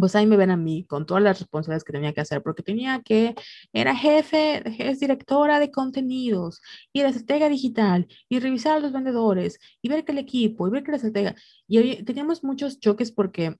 pues 0.00 0.14
ahí 0.16 0.26
me 0.26 0.36
ven 0.36 0.50
a 0.50 0.56
mí 0.56 0.84
con 0.84 1.06
todas 1.06 1.22
las 1.22 1.38
responsabilidades 1.40 1.84
que 1.84 1.92
tenía 1.92 2.12
que 2.12 2.20
hacer, 2.20 2.42
porque 2.42 2.62
tenía 2.62 3.00
que, 3.02 3.34
era 3.72 3.94
jefe, 3.94 4.62
es 4.78 5.00
directora 5.00 5.60
de 5.60 5.70
contenidos, 5.70 6.60
y 6.92 7.02
la 7.02 7.08
estratega 7.08 7.48
digital, 7.48 8.06
y 8.28 8.40
revisar 8.40 8.76
a 8.76 8.80
los 8.80 8.92
vendedores, 8.92 9.58
y 9.82 9.88
ver 9.88 10.04
que 10.04 10.12
el 10.12 10.18
equipo, 10.18 10.66
y 10.66 10.70
ver 10.70 10.82
que 10.82 10.92
la 10.92 10.96
estratega. 10.96 11.34
Y 11.68 12.02
teníamos 12.04 12.44
muchos 12.44 12.80
choques 12.80 13.12
porque 13.12 13.56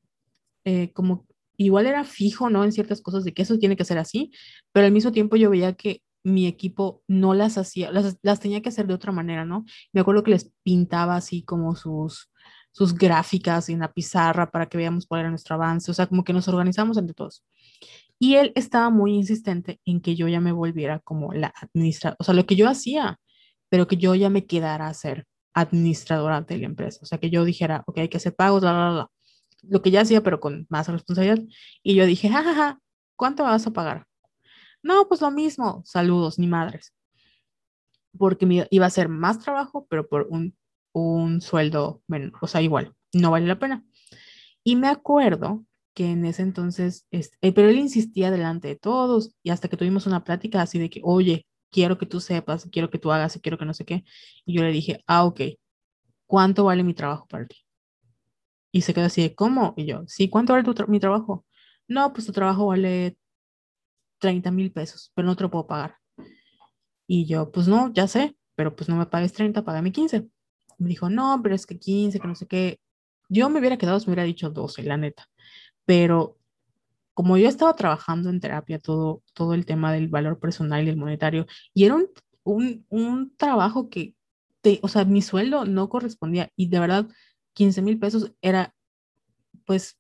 eh, 0.65 0.93
como 0.93 1.27
igual 1.57 1.87
era 1.87 2.05
fijo, 2.05 2.51
¿no? 2.51 2.65
En 2.65 2.73
ciertas 2.73 3.01
cosas 3.01 3.25
de 3.25 3.33
que 3.33 3.43
eso 3.43 3.59
tiene 3.59 3.77
que 3.77 3.85
ser 3.85 3.99
así, 3.99 4.33
pero 4.73 4.87
al 4.87 4.93
mismo 4.93 5.13
tiempo 5.13 5.37
yo 5.37 5.51
veía 5.51 5.75
que 5.75 6.03
mi 6.25 6.47
equipo 6.49 7.03
no 7.07 7.35
las 7.35 7.57
hacía, 7.57 7.93
las, 7.93 8.19
las 8.23 8.41
tenía 8.41 8.61
que 8.61 8.69
hacer 8.71 8.87
de 8.89 8.95
otra 8.95 9.13
manera, 9.13 9.45
¿no? 9.45 9.65
Me 9.93 10.01
acuerdo 10.01 10.25
que 10.25 10.33
les 10.33 10.53
pintaba 10.65 11.17
así 11.17 11.45
como 11.45 11.77
sus 11.77 12.31
sus 12.77 12.93
gráficas 12.95 13.71
en 13.71 13.79
la 13.79 13.91
pizarra 13.91 14.51
para 14.51 14.67
que 14.67 14.77
veamos 14.77 15.07
cuál 15.07 15.23
era 15.23 15.31
nuestro 15.31 15.55
avance, 15.55 15.91
o 15.91 15.95
sea, 15.95 16.07
como 16.07 16.25
que 16.25 16.35
nos 16.35 16.47
organizamos 16.47 16.99
entre 16.99 17.15
todos. 17.15 17.43
Y 18.19 18.35
él 18.35 18.53
estaba 18.55 18.91
muy 18.91 19.15
insistente 19.15 19.81
en 19.87 20.03
que 20.03 20.15
yo 20.15 20.29
ya 20.29 20.41
me 20.41 20.53
volviera 20.53 20.99
como 20.99 21.33
la 21.33 21.55
administradora, 21.59 22.19
o 22.21 22.25
sea, 22.25 22.35
lo 22.35 22.45
que 22.45 22.55
yo 22.55 22.69
hacía, 22.69 23.19
pero 23.71 23.87
que 23.87 23.97
yo 23.97 24.15
ya 24.15 24.29
me 24.29 24.45
quedara 24.45 24.89
a 24.89 24.95
ser 24.95 25.27
administradora 25.55 26.43
de 26.43 26.59
la 26.59 26.67
empresa, 26.67 27.01
o 27.03 27.07
sea, 27.07 27.17
que 27.17 27.31
yo 27.31 27.47
dijera, 27.47 27.83
ok, 27.87 27.97
hay 27.97 28.09
que 28.11 28.19
hacer 28.19 28.35
pagos, 28.35 28.61
bla, 28.61 28.73
bla, 28.75 28.91
bla. 28.93 29.11
Lo 29.63 29.81
que 29.81 29.91
ya 29.91 30.03
hacía, 30.03 30.23
pero 30.23 30.39
con 30.39 30.67
más 30.69 30.87
responsabilidad. 30.87 31.43
Y 31.83 31.95
yo 31.95 32.05
dije, 32.05 32.29
jajaja, 32.29 32.79
¿cuánto 33.17 33.43
me 33.43 33.51
vas 33.53 33.67
a 33.67 33.73
pagar? 33.73 34.05
No, 34.83 35.09
pues 35.09 35.23
lo 35.23 35.31
mismo, 35.31 35.83
saludos, 35.87 36.39
ni 36.39 36.47
madres. 36.47 36.93
Porque 38.19 38.67
iba 38.71 38.85
a 38.87 38.91
ser 38.91 39.09
más 39.09 39.39
trabajo, 39.39 39.87
pero 39.89 40.07
por 40.07 40.27
un, 40.29 40.55
un 41.01 41.43
sueldo 41.43 42.03
menos, 42.07 42.33
o 42.41 42.47
sea, 42.47 42.63
igual, 42.63 42.95
no 43.13 43.31
vale 43.31 43.47
la 43.47 43.59
pena. 43.59 43.85
Y 44.65 44.77
me 44.77 44.89
acuerdo 44.89 45.65
que 45.95 46.11
en 46.11 46.25
ese 46.25 46.43
entonces, 46.43 47.07
este, 47.11 47.53
pero 47.53 47.69
él 47.69 47.79
insistía 47.79 48.31
delante 48.31 48.69
de 48.69 48.77
todos 48.77 49.35
y 49.43 49.51
hasta 49.51 49.69
que 49.69 49.77
tuvimos 49.77 50.07
una 50.07 50.25
plática 50.25 50.63
así 50.63 50.79
de 50.79 50.91
que, 50.91 51.01
oye, 51.05 51.47
quiero 51.71 51.99
que 51.99 52.07
tú 52.07 52.21
sepas, 52.21 52.69
quiero 52.73 52.91
que 52.91 52.99
tú 52.99 53.13
hagas, 53.13 53.39
quiero 53.43 53.59
que 53.59 53.67
no 53.67 53.75
sé 53.75 53.85
qué. 53.85 54.05
Y 54.47 54.57
yo 54.57 54.63
le 54.63 54.73
dije, 54.73 55.03
ah, 55.07 55.25
ok, 55.25 55.41
¿cuánto 56.27 56.65
vale 56.65 56.83
mi 56.83 56.95
trabajo 56.95 57.27
para 57.29 57.47
ti? 57.47 57.57
Y 58.73 58.83
se 58.83 58.95
quedó 58.95 59.07
así 59.07 59.23
de, 59.23 59.35
¿cómo? 59.35 59.75
Y 59.77 59.87
yo, 59.87 60.05
sí, 60.07 60.29
¿cuánto 60.29 60.53
vale 60.55 60.65
mi 60.89 61.01
trabajo? 61.01 61.45
No, 61.89 62.13
pues 62.13 62.27
tu 62.27 62.33
trabajo 62.33 62.67
vale 62.67 63.17
30 64.19 64.51
mil 64.51 64.73
pesos, 64.73 65.13
pero 65.15 65.27
no 65.27 65.37
te 65.37 65.43
lo 65.45 65.51
puedo 65.51 65.67
pagar. 65.67 65.97
Y 67.07 67.27
yo, 67.27 67.51
pues 67.53 67.69
no, 67.69 67.93
ya 67.93 68.09
sé, 68.09 68.37
pero 68.55 68.75
pues 68.77 68.89
no 68.89 68.97
me 68.97 69.07
pagues 69.07 69.33
30, 69.33 69.65
págame 69.65 69.93
15. 69.93 70.29
Me 70.79 70.89
dijo, 70.89 71.09
no, 71.11 71.41
pero 71.43 71.55
es 71.55 71.67
que 71.67 71.79
15, 71.79 72.21
que 72.21 72.29
no 72.29 72.35
sé 72.35 72.47
qué. 72.47 72.81
Yo 73.29 73.49
me 73.51 73.61
hubiera 73.61 73.79
quedado, 73.79 73.99
me 74.01 74.05
hubiera 74.07 74.25
dicho 74.25 74.51
12, 74.51 74.83
la 74.83 74.97
neta. 74.97 75.29
Pero 75.85 76.39
como 77.15 77.39
yo 77.39 77.49
estaba 77.49 77.75
trabajando 77.75 78.29
en 78.29 78.41
terapia 78.41 78.79
todo, 78.79 79.23
todo 79.33 79.55
el 79.55 79.65
tema 79.65 79.93
del 79.93 80.09
valor 80.09 80.39
personal 80.39 80.85
y 80.87 80.91
el 80.91 80.99
monetario, 80.99 81.47
y 81.73 81.85
era 81.85 81.95
un, 81.95 82.09
un, 82.45 82.85
un 82.91 83.35
trabajo 83.37 83.89
que, 83.89 84.15
te, 84.61 84.81
o 84.83 84.89
sea, 84.89 85.05
mi 85.05 85.23
sueldo 85.23 85.65
no 85.65 85.89
correspondía 85.89 86.51
y 86.57 86.69
de 86.69 86.81
verdad 86.81 87.07
15 87.55 87.83
mil 87.83 87.99
pesos 87.99 88.33
era 88.43 88.75
pues 89.65 89.99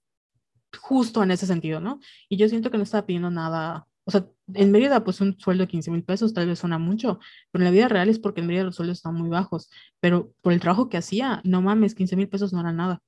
justo 0.79 1.23
en 1.23 1.31
ese 1.31 1.47
sentido, 1.47 1.81
¿no? 1.81 2.01
Y 2.29 2.37
yo 2.37 2.49
siento 2.49 2.71
que 2.71 2.77
no 2.77 2.83
estaba 2.85 3.07
pidiendo 3.07 3.31
nada, 3.31 3.89
o 4.05 4.11
sea, 4.11 4.27
en 4.55 4.71
Mérida 4.71 5.05
pues 5.05 5.21
un 5.21 5.39
sueldo 5.39 5.65
de 5.65 5.69
15 5.69 5.91
mil 5.91 6.05
pesos 6.05 6.33
tal 6.35 6.47
vez 6.47 6.59
suena 6.59 6.79
mucho, 6.79 7.19
pero 7.51 7.63
en 7.63 7.67
la 7.67 7.71
vida 7.71 7.89
real 7.89 8.09
es 8.09 8.19
porque 8.19 8.41
en 8.41 8.47
Mérida 8.47 8.65
los 8.65 8.77
sueldos 8.77 8.99
están 8.99 9.15
muy 9.15 9.29
bajos, 9.29 9.71
pero 10.01 10.33
por 10.43 10.53
el 10.53 10.61
trabajo 10.61 10.89
que 10.89 10.97
hacía, 10.97 11.41
no 11.45 11.63
mames, 11.63 11.95
15 11.95 12.17
mil 12.17 12.29
pesos 12.29 12.53
no 12.53 12.61
era 12.61 12.73
nada. 12.73 13.03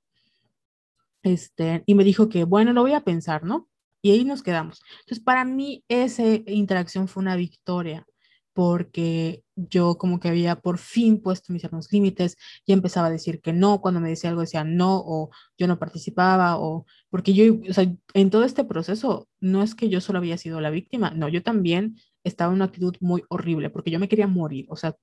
Este, 1.22 1.82
y 1.86 1.94
me 1.94 2.04
dijo 2.04 2.28
que, 2.28 2.44
bueno, 2.44 2.72
lo 2.72 2.82
voy 2.82 2.92
a 2.92 3.04
pensar, 3.04 3.44
¿no? 3.44 3.68
Y 4.02 4.12
ahí 4.12 4.24
nos 4.24 4.42
quedamos. 4.42 4.80
Entonces, 5.00 5.20
para 5.20 5.44
mí 5.44 5.84
esa 5.88 6.22
interacción 6.46 7.08
fue 7.08 7.22
una 7.22 7.36
victoria, 7.36 8.06
porque 8.52 9.42
yo 9.68 9.98
como 9.98 10.20
que 10.20 10.28
había 10.28 10.56
por 10.60 10.78
fin 10.78 11.20
puesto 11.20 11.52
mis 11.52 11.64
hermanos 11.64 11.92
límites, 11.92 12.36
y 12.64 12.72
empezaba 12.72 13.08
a 13.08 13.10
decir 13.10 13.40
que 13.40 13.52
no, 13.52 13.80
cuando 13.80 14.00
me 14.00 14.08
decía 14.08 14.30
algo 14.30 14.42
decía 14.42 14.64
no, 14.64 14.98
o 15.04 15.30
yo 15.58 15.66
no 15.66 15.78
participaba, 15.78 16.58
o 16.58 16.86
porque 17.10 17.34
yo, 17.34 17.54
o 17.68 17.72
sea, 17.72 17.86
en 18.14 18.30
todo 18.30 18.44
este 18.44 18.64
proceso, 18.64 19.28
no 19.40 19.62
es 19.62 19.74
que 19.74 19.88
yo 19.88 20.00
solo 20.00 20.18
había 20.18 20.38
sido 20.38 20.60
la 20.60 20.70
víctima, 20.70 21.10
no, 21.10 21.28
yo 21.28 21.42
también 21.42 21.96
estaba 22.24 22.50
en 22.52 22.56
una 22.56 22.66
actitud 22.66 22.94
muy 23.00 23.24
horrible, 23.28 23.70
porque 23.70 23.90
yo 23.90 23.98
me 23.98 24.08
quería 24.08 24.26
morir, 24.26 24.66
o 24.68 24.76
sea, 24.76 24.96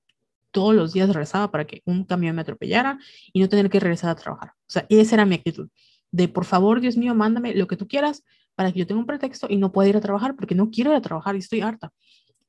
todos 0.52 0.74
los 0.74 0.92
días 0.92 1.12
rezaba 1.14 1.50
para 1.50 1.66
que 1.66 1.82
un 1.84 2.04
camión 2.04 2.34
me 2.34 2.42
atropellara 2.42 2.98
y 3.32 3.40
no 3.40 3.48
tener 3.48 3.68
que 3.68 3.80
regresar 3.80 4.10
a 4.10 4.14
trabajar. 4.14 4.50
O 4.60 4.70
sea, 4.70 4.86
esa 4.88 5.16
era 5.16 5.26
mi 5.26 5.34
actitud, 5.34 5.68
de 6.10 6.28
por 6.28 6.46
favor, 6.46 6.80
Dios 6.80 6.96
mío, 6.96 7.14
mándame 7.14 7.54
lo 7.54 7.66
que 7.66 7.76
tú 7.76 7.86
quieras, 7.88 8.22
para 8.54 8.72
que 8.72 8.80
yo 8.80 8.86
tenga 8.86 9.00
un 9.00 9.06
pretexto 9.06 9.46
y 9.50 9.56
no 9.56 9.70
pueda 9.70 9.88
ir 9.90 9.96
a 9.96 10.00
trabajar 10.00 10.34
porque 10.34 10.54
no 10.54 10.70
quiero 10.70 10.90
ir 10.90 10.96
a 10.96 11.02
trabajar 11.02 11.36
y 11.36 11.40
estoy 11.40 11.60
harta, 11.60 11.92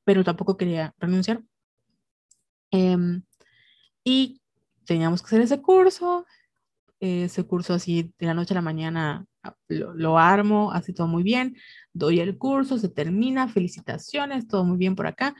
pero 0.04 0.24
tampoco 0.24 0.56
quería 0.56 0.94
renunciar. 0.98 1.42
Em, 2.70 3.22
y 4.04 4.40
teníamos 4.84 5.22
que 5.22 5.26
hacer 5.26 5.40
ese 5.42 5.60
curso, 5.60 6.26
ese 7.00 7.44
curso 7.44 7.74
así 7.74 8.12
de 8.18 8.26
la 8.26 8.34
noche 8.34 8.54
a 8.54 8.56
la 8.56 8.62
mañana 8.62 9.26
ah, 9.42 9.54
lo, 9.68 9.94
lo, 9.94 10.18
armo, 10.18 10.72
así 10.72 10.92
todo 10.92 11.06
muy 11.06 11.22
bien, 11.22 11.56
doy 11.92 12.20
el 12.20 12.38
curso, 12.38 12.78
se 12.78 12.88
termina, 12.88 13.48
felicitaciones, 13.48 14.48
todo 14.48 14.64
muy 14.64 14.78
bien 14.78 14.96
por 14.96 15.06
acá. 15.06 15.34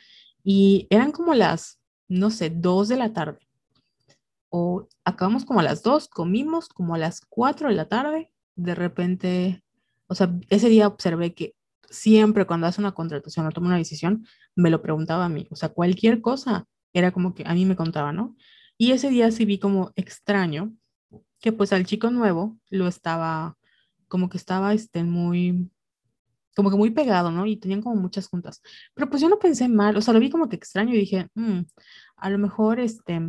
Y 0.44 0.86
eran 0.90 1.12
como 1.12 1.34
las, 1.34 1.80
no 2.08 2.30
sé, 2.30 2.50
dos 2.50 2.88
de 2.88 2.96
la 2.96 3.12
tarde. 3.12 3.40
O 4.50 4.88
acabamos 5.04 5.44
como 5.44 5.60
a 5.60 5.62
las 5.62 5.82
dos, 5.82 6.08
comimos 6.08 6.68
como 6.68 6.94
a 6.94 6.98
las 6.98 7.20
cuatro 7.20 7.68
de 7.68 7.74
la 7.74 7.88
tarde, 7.88 8.32
de 8.56 8.74
repente 8.74 9.62
o 10.08 10.14
sea, 10.14 10.34
ese 10.48 10.68
día 10.68 10.88
observé 10.88 11.34
que 11.34 11.54
siempre 11.88 12.46
cuando 12.46 12.66
hace 12.66 12.80
una 12.80 12.92
contratación 12.92 13.46
o 13.46 13.50
toma 13.50 13.68
una 13.68 13.76
decisión, 13.76 14.26
me 14.56 14.70
lo 14.70 14.82
preguntaba 14.82 15.26
a 15.26 15.28
mí. 15.28 15.46
O 15.50 15.56
sea, 15.56 15.68
cualquier 15.68 16.20
cosa 16.20 16.66
era 16.92 17.12
como 17.12 17.34
que 17.34 17.44
a 17.46 17.54
mí 17.54 17.64
me 17.64 17.76
contaba, 17.76 18.12
¿no? 18.12 18.36
Y 18.76 18.92
ese 18.92 19.10
día 19.10 19.30
sí 19.30 19.44
vi 19.44 19.58
como 19.58 19.92
extraño 19.96 20.72
que 21.40 21.52
pues 21.52 21.72
al 21.72 21.86
chico 21.86 22.10
nuevo 22.10 22.58
lo 22.70 22.88
estaba, 22.88 23.56
como 24.08 24.28
que 24.28 24.36
estaba 24.36 24.72
este, 24.74 25.04
muy, 25.04 25.70
como 26.56 26.70
que 26.70 26.76
muy 26.76 26.90
pegado, 26.90 27.30
¿no? 27.30 27.46
Y 27.46 27.56
tenían 27.56 27.82
como 27.82 27.96
muchas 27.96 28.28
juntas. 28.28 28.62
Pero 28.94 29.08
pues 29.08 29.22
yo 29.22 29.28
no 29.28 29.38
pensé 29.38 29.68
mal, 29.68 29.96
o 29.96 30.00
sea, 30.00 30.14
lo 30.14 30.20
vi 30.20 30.30
como 30.30 30.48
que 30.48 30.56
extraño 30.56 30.94
y 30.94 30.98
dije, 30.98 31.28
mm, 31.34 31.60
a 32.16 32.30
lo 32.30 32.38
mejor 32.38 32.80
este, 32.80 33.20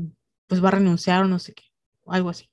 pues 0.47 0.63
va 0.63 0.69
a 0.69 0.71
renunciar 0.71 1.23
o 1.23 1.27
no 1.27 1.39
sé 1.39 1.53
qué, 1.53 1.63
algo 2.07 2.29
así. 2.29 2.49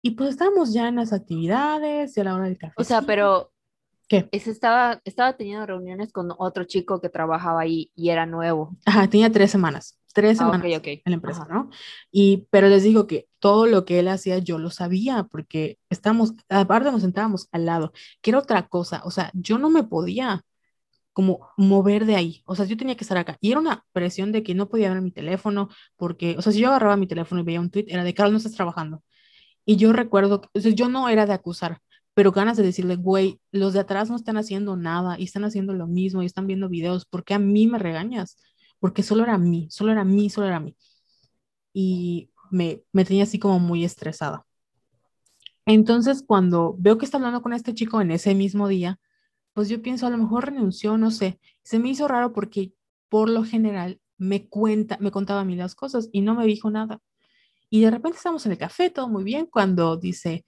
Y 0.00 0.12
pues 0.12 0.30
estábamos 0.30 0.72
ya 0.72 0.88
en 0.88 0.96
las 0.96 1.12
actividades 1.12 2.16
y 2.16 2.20
a 2.20 2.24
la 2.24 2.34
hora 2.34 2.44
del 2.44 2.58
café. 2.58 2.74
O 2.76 2.84
sea, 2.84 3.02
pero... 3.02 3.52
¿Qué? 4.08 4.30
Ese 4.30 4.50
estaba, 4.50 5.00
estaba 5.04 5.36
teniendo 5.36 5.66
reuniones 5.66 6.12
con 6.12 6.30
otro 6.38 6.64
chico 6.64 7.00
que 7.00 7.08
trabajaba 7.08 7.62
ahí 7.62 7.90
y 7.94 8.10
era 8.10 8.26
nuevo. 8.26 8.76
Ajá, 8.84 9.08
tenía 9.08 9.30
tres 9.32 9.50
semanas. 9.50 9.98
Tres 10.14 10.38
Ah, 10.38 10.50
ok, 10.50 10.64
semanas 10.64 10.66
ok. 10.78 10.86
en 11.04 11.10
la 11.12 11.14
empresa, 11.14 11.42
Ajá. 11.42 11.48
¿no? 11.50 11.70
Y, 12.10 12.46
pero 12.50 12.68
les 12.68 12.82
digo 12.82 13.06
que 13.06 13.28
todo 13.38 13.66
lo 13.66 13.84
que 13.84 13.98
él 14.00 14.08
hacía 14.08 14.38
yo 14.38 14.58
lo 14.58 14.70
sabía 14.70 15.24
porque 15.24 15.78
estábamos, 15.90 16.34
aparte 16.48 16.90
nos 16.90 17.02
sentábamos 17.02 17.48
al 17.52 17.66
lado, 17.66 17.92
que 18.20 18.30
era 18.30 18.38
otra 18.38 18.68
cosa, 18.68 19.02
o 19.04 19.10
sea, 19.10 19.30
yo 19.34 19.58
no 19.58 19.70
me 19.70 19.84
podía 19.84 20.44
como 21.12 21.50
mover 21.56 22.06
de 22.06 22.16
ahí, 22.16 22.42
o 22.46 22.54
sea, 22.56 22.66
yo 22.66 22.76
tenía 22.76 22.96
que 22.96 23.04
estar 23.04 23.18
acá 23.18 23.36
y 23.40 23.50
era 23.52 23.60
una 23.60 23.84
presión 23.92 24.32
de 24.32 24.42
que 24.44 24.54
no 24.54 24.68
podía 24.68 24.92
ver 24.92 25.02
mi 25.02 25.12
teléfono 25.12 25.68
porque, 25.96 26.36
o 26.38 26.42
sea, 26.42 26.52
si 26.52 26.60
yo 26.60 26.68
agarraba 26.68 26.96
mi 26.96 27.06
teléfono 27.08 27.40
y 27.42 27.44
veía 27.44 27.60
un 27.60 27.70
tweet, 27.70 27.86
era 27.88 28.04
de, 28.04 28.14
Carlos, 28.14 28.32
no 28.32 28.38
estás 28.38 28.54
trabajando. 28.54 29.02
Y 29.64 29.76
yo 29.76 29.92
recuerdo, 29.92 30.42
o 30.54 30.60
sea, 30.60 30.72
yo 30.72 30.88
no 30.88 31.08
era 31.08 31.26
de 31.26 31.32
acusar, 31.34 31.80
pero 32.18 32.32
ganas 32.32 32.56
de 32.56 32.64
decirle, 32.64 32.96
güey, 32.96 33.40
los 33.52 33.74
de 33.74 33.78
atrás 33.78 34.10
no 34.10 34.16
están 34.16 34.38
haciendo 34.38 34.76
nada 34.76 35.16
y 35.20 35.22
están 35.22 35.44
haciendo 35.44 35.72
lo 35.72 35.86
mismo 35.86 36.20
y 36.20 36.26
están 36.26 36.48
viendo 36.48 36.68
videos, 36.68 37.06
¿por 37.06 37.22
qué 37.22 37.34
a 37.34 37.38
mí 37.38 37.68
me 37.68 37.78
regañas? 37.78 38.36
Porque 38.80 39.04
solo 39.04 39.22
era 39.22 39.38
mí, 39.38 39.68
solo 39.70 39.92
era 39.92 40.02
mí, 40.02 40.28
solo 40.28 40.48
era 40.48 40.58
mí. 40.58 40.76
Y 41.72 42.32
me, 42.50 42.82
me 42.90 43.04
tenía 43.04 43.22
así 43.22 43.38
como 43.38 43.60
muy 43.60 43.84
estresada. 43.84 44.44
Entonces, 45.64 46.24
cuando 46.26 46.74
veo 46.80 46.98
que 46.98 47.04
está 47.04 47.18
hablando 47.18 47.40
con 47.40 47.52
este 47.52 47.72
chico 47.72 48.00
en 48.00 48.10
ese 48.10 48.34
mismo 48.34 48.66
día, 48.66 48.98
pues 49.52 49.68
yo 49.68 49.80
pienso, 49.80 50.08
a 50.08 50.10
lo 50.10 50.18
mejor 50.18 50.46
renunció, 50.46 50.98
no 50.98 51.12
sé. 51.12 51.38
Se 51.62 51.78
me 51.78 51.90
hizo 51.90 52.08
raro 52.08 52.32
porque 52.32 52.72
por 53.08 53.30
lo 53.30 53.44
general 53.44 54.00
me 54.16 54.48
cuenta, 54.48 54.98
me 54.98 55.12
contaba 55.12 55.42
a 55.42 55.44
mí 55.44 55.54
las 55.54 55.76
cosas 55.76 56.08
y 56.10 56.22
no 56.22 56.34
me 56.34 56.46
dijo 56.46 56.68
nada. 56.68 57.00
Y 57.70 57.82
de 57.82 57.92
repente 57.92 58.16
estamos 58.16 58.44
en 58.44 58.50
el 58.50 58.58
café, 58.58 58.90
todo 58.90 59.08
muy 59.08 59.22
bien, 59.22 59.46
cuando 59.46 59.96
dice, 59.96 60.44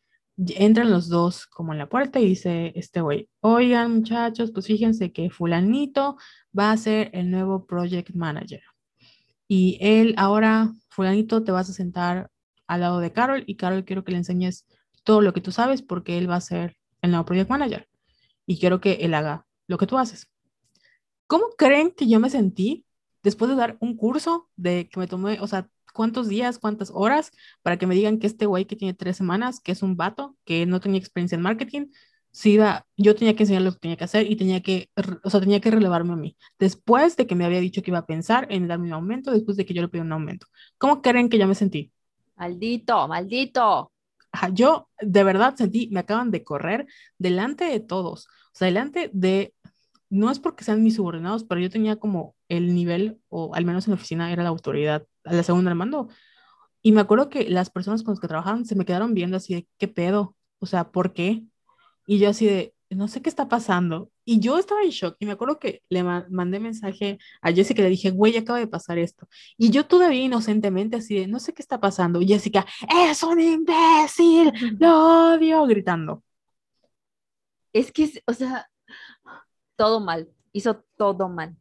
entran 0.49 0.91
los 0.91 1.09
dos 1.09 1.47
como 1.47 1.73
en 1.73 1.79
la 1.79 1.89
puerta 1.89 2.21
y 2.21 2.27
dice 2.27 2.73
este 2.75 3.01
güey, 3.01 3.29
oigan 3.41 3.93
muchachos, 3.93 4.51
pues 4.53 4.67
fíjense 4.67 5.13
que 5.13 5.31
fulanito 5.31 6.17
va 6.57 6.73
a 6.73 6.77
ser 6.77 7.11
el 7.13 7.31
nuevo 7.31 7.67
project 7.67 8.15
manager. 8.15 8.63
Y 9.49 9.79
él 9.81 10.15
ahora, 10.17 10.73
fulanito, 10.89 11.43
te 11.45 11.53
vas 11.53 11.69
a 11.71 11.73
sentar 11.73 12.31
al 12.67 12.81
lado 12.81 13.01
de 13.01 13.13
Carol 13.13 13.45
y 13.47 13.57
Carol 13.57 13.85
quiero 13.85 14.05
que 14.05 14.13
le 14.13 14.19
enseñes 14.19 14.67
todo 15.05 15.21
lo 15.21 15.33
que 15.33 15.41
tú 15.41 15.53
sabes 15.53 15.83
porque 15.83 16.19
él 16.19 16.31
va 16.31 16.37
a 16.37 16.41
ser 16.41 16.77
el 17.03 17.11
nuevo 17.11 17.27
project 17.27 17.51
manager. 17.51 17.89
Y 18.47 18.59
quiero 18.59 18.81
que 18.81 18.93
él 19.01 19.15
haga 19.15 19.47
lo 19.67 19.79
que 19.79 19.87
tú 19.87 19.99
haces. 19.99 20.31
¿Cómo 21.27 21.47
creen 21.57 21.93
que 21.93 22.09
yo 22.09 22.21
me 22.21 22.31
sentí 22.31 22.85
después 23.23 23.51
de 23.51 23.57
dar 23.57 23.77
un 23.81 23.97
curso 23.97 24.49
de 24.57 24.89
que 24.89 24.99
me 24.99 25.07
tomé, 25.07 25.41
o 25.41 25.47
sea, 25.47 25.69
cuántos 25.93 26.29
días, 26.29 26.59
cuántas 26.59 26.91
horas 26.95 27.33
para 27.63 27.77
que 27.79 27.87
me 27.87 27.95
digan 27.95 28.19
que 28.19 28.27
este 28.27 28.47
güey 28.47 28.65
que 28.67 28.77
tiene 28.77 28.95
tres 28.95 29.17
semanas, 29.17 29.61
que 29.61 29.73
es 29.73 29.83
un 29.83 29.97
vato, 29.97 30.37
que 30.45 30.67
no 30.67 30.81
tenía 30.81 30.99
experiencia 30.99 31.37
en 31.37 31.43
marketing, 31.43 31.87
sí 32.33 32.53
iba, 32.53 32.87
yo 32.97 33.15
tenía 33.15 33.35
que 33.35 33.43
enseñar 33.43 33.63
lo 33.63 33.73
que 33.73 33.79
tenía 33.81 33.97
que 33.97 34.05
hacer 34.05 34.31
y 34.31 34.37
tenía 34.37 34.63
que, 34.63 34.91
o 35.25 35.31
sea, 35.31 35.41
tenía 35.41 35.61
que 35.61 35.71
relevarme 35.71 36.13
a 36.13 36.17
mí. 36.17 36.37
Después 36.59 37.17
de 37.17 37.27
que 37.27 37.35
me 37.35 37.45
había 37.45 37.61
dicho 37.61 37.83
que 37.83 37.91
iba 37.91 37.99
a 37.99 38.07
pensar 38.07 38.47
en 38.51 38.69
darme 38.69 38.87
un 38.87 38.95
aumento, 38.95 39.33
después 39.33 39.57
de 39.57 39.67
que 39.67 39.75
yo 39.75 39.83
le 39.83 39.89
pedí 39.89 40.03
un 40.03 40.13
aumento. 40.13 40.47
¿Cómo 40.79 41.03
creen 41.03 41.29
que 41.29 41.39
yo 41.39 41.47
me 41.47 41.55
sentí? 41.55 41.93
Maldito, 42.37 43.09
maldito. 43.09 43.93
Yo 44.53 44.89
de 45.01 45.25
verdad 45.25 45.57
sentí, 45.57 45.89
me 45.91 46.01
acaban 46.01 46.31
de 46.31 46.45
correr 46.45 46.87
delante 47.19 47.65
de 47.65 47.81
todos, 47.81 48.27
o 48.27 48.53
sea, 48.53 48.67
delante 48.67 49.11
de, 49.13 49.55
no 50.11 50.31
es 50.31 50.41
porque 50.41 50.65
sean 50.65 50.83
mis 50.83 50.97
subordinados, 50.97 51.45
pero 51.45 51.61
yo 51.61 51.71
tenía 51.71 51.97
como 51.97 52.37
el 52.49 52.75
nivel, 52.75 53.21
o 53.29 53.55
al 53.55 53.65
menos 53.65 53.87
en 53.87 53.93
la 53.93 53.97
oficina 53.97 54.33
era 54.33 54.43
la 54.43 54.51
autoridad, 54.51 55.07
a 55.25 55.35
la 55.35 55.43
segunda 55.43 55.71
al 55.71 55.77
mando, 55.77 56.09
y 56.83 56.93
me 56.93 57.01
acuerdo 57.01 57.29
que 57.31 57.49
las 57.51 57.71
personas 57.71 58.03
con 58.03 58.13
las 58.13 58.21
que 58.21 58.29
trabajaban 58.29 58.65
se 58.65 58.75
me 58.77 58.85
quedaron 58.85 59.15
viendo 59.15 59.37
así 59.37 59.55
de, 59.55 59.69
¿qué 59.79 59.89
pedo? 59.89 60.37
O 60.61 60.67
sea, 60.67 60.91
¿por 60.93 61.13
qué? 61.13 61.45
Y 62.07 62.19
yo 62.19 62.31
así 62.31 62.47
de, 62.47 62.75
no 62.91 63.09
sé 63.09 63.23
qué 63.23 63.29
está 63.29 63.49
pasando. 63.49 64.11
Y 64.25 64.41
yo 64.41 64.59
estaba 64.59 64.83
en 64.83 64.91
shock. 64.91 65.17
Y 65.21 65.27
me 65.27 65.33
acuerdo 65.33 65.59
que 65.59 65.83
le 65.89 66.03
ma- 66.03 66.27
mandé 66.31 66.61
mensaje 66.61 67.19
a 67.43 67.53
Jessica 67.53 67.81
y 67.83 67.85
le 67.85 67.91
dije, 67.91 68.11
güey, 68.11 68.37
acaba 68.37 68.59
de 68.59 68.67
pasar 68.67 68.99
esto. 68.99 69.29
Y 69.59 69.71
yo 69.71 69.87
todavía 69.87 70.23
inocentemente 70.23 70.97
así 70.97 71.17
de, 71.17 71.27
no 71.29 71.39
sé 71.41 71.53
qué 71.55 71.63
está 71.63 71.81
pasando. 71.81 72.21
Y 72.21 72.29
Jessica, 72.29 72.67
es 73.11 73.23
un 73.23 73.41
imbécil, 73.41 74.53
lo 74.79 75.35
odio, 75.35 75.67
gritando. 75.67 76.25
Es 77.73 77.93
que, 77.93 78.23
o 78.27 78.33
sea, 78.33 78.69
todo 79.81 79.99
mal, 79.99 80.29
hizo 80.53 80.85
todo 80.99 81.31
mal. 81.31 81.57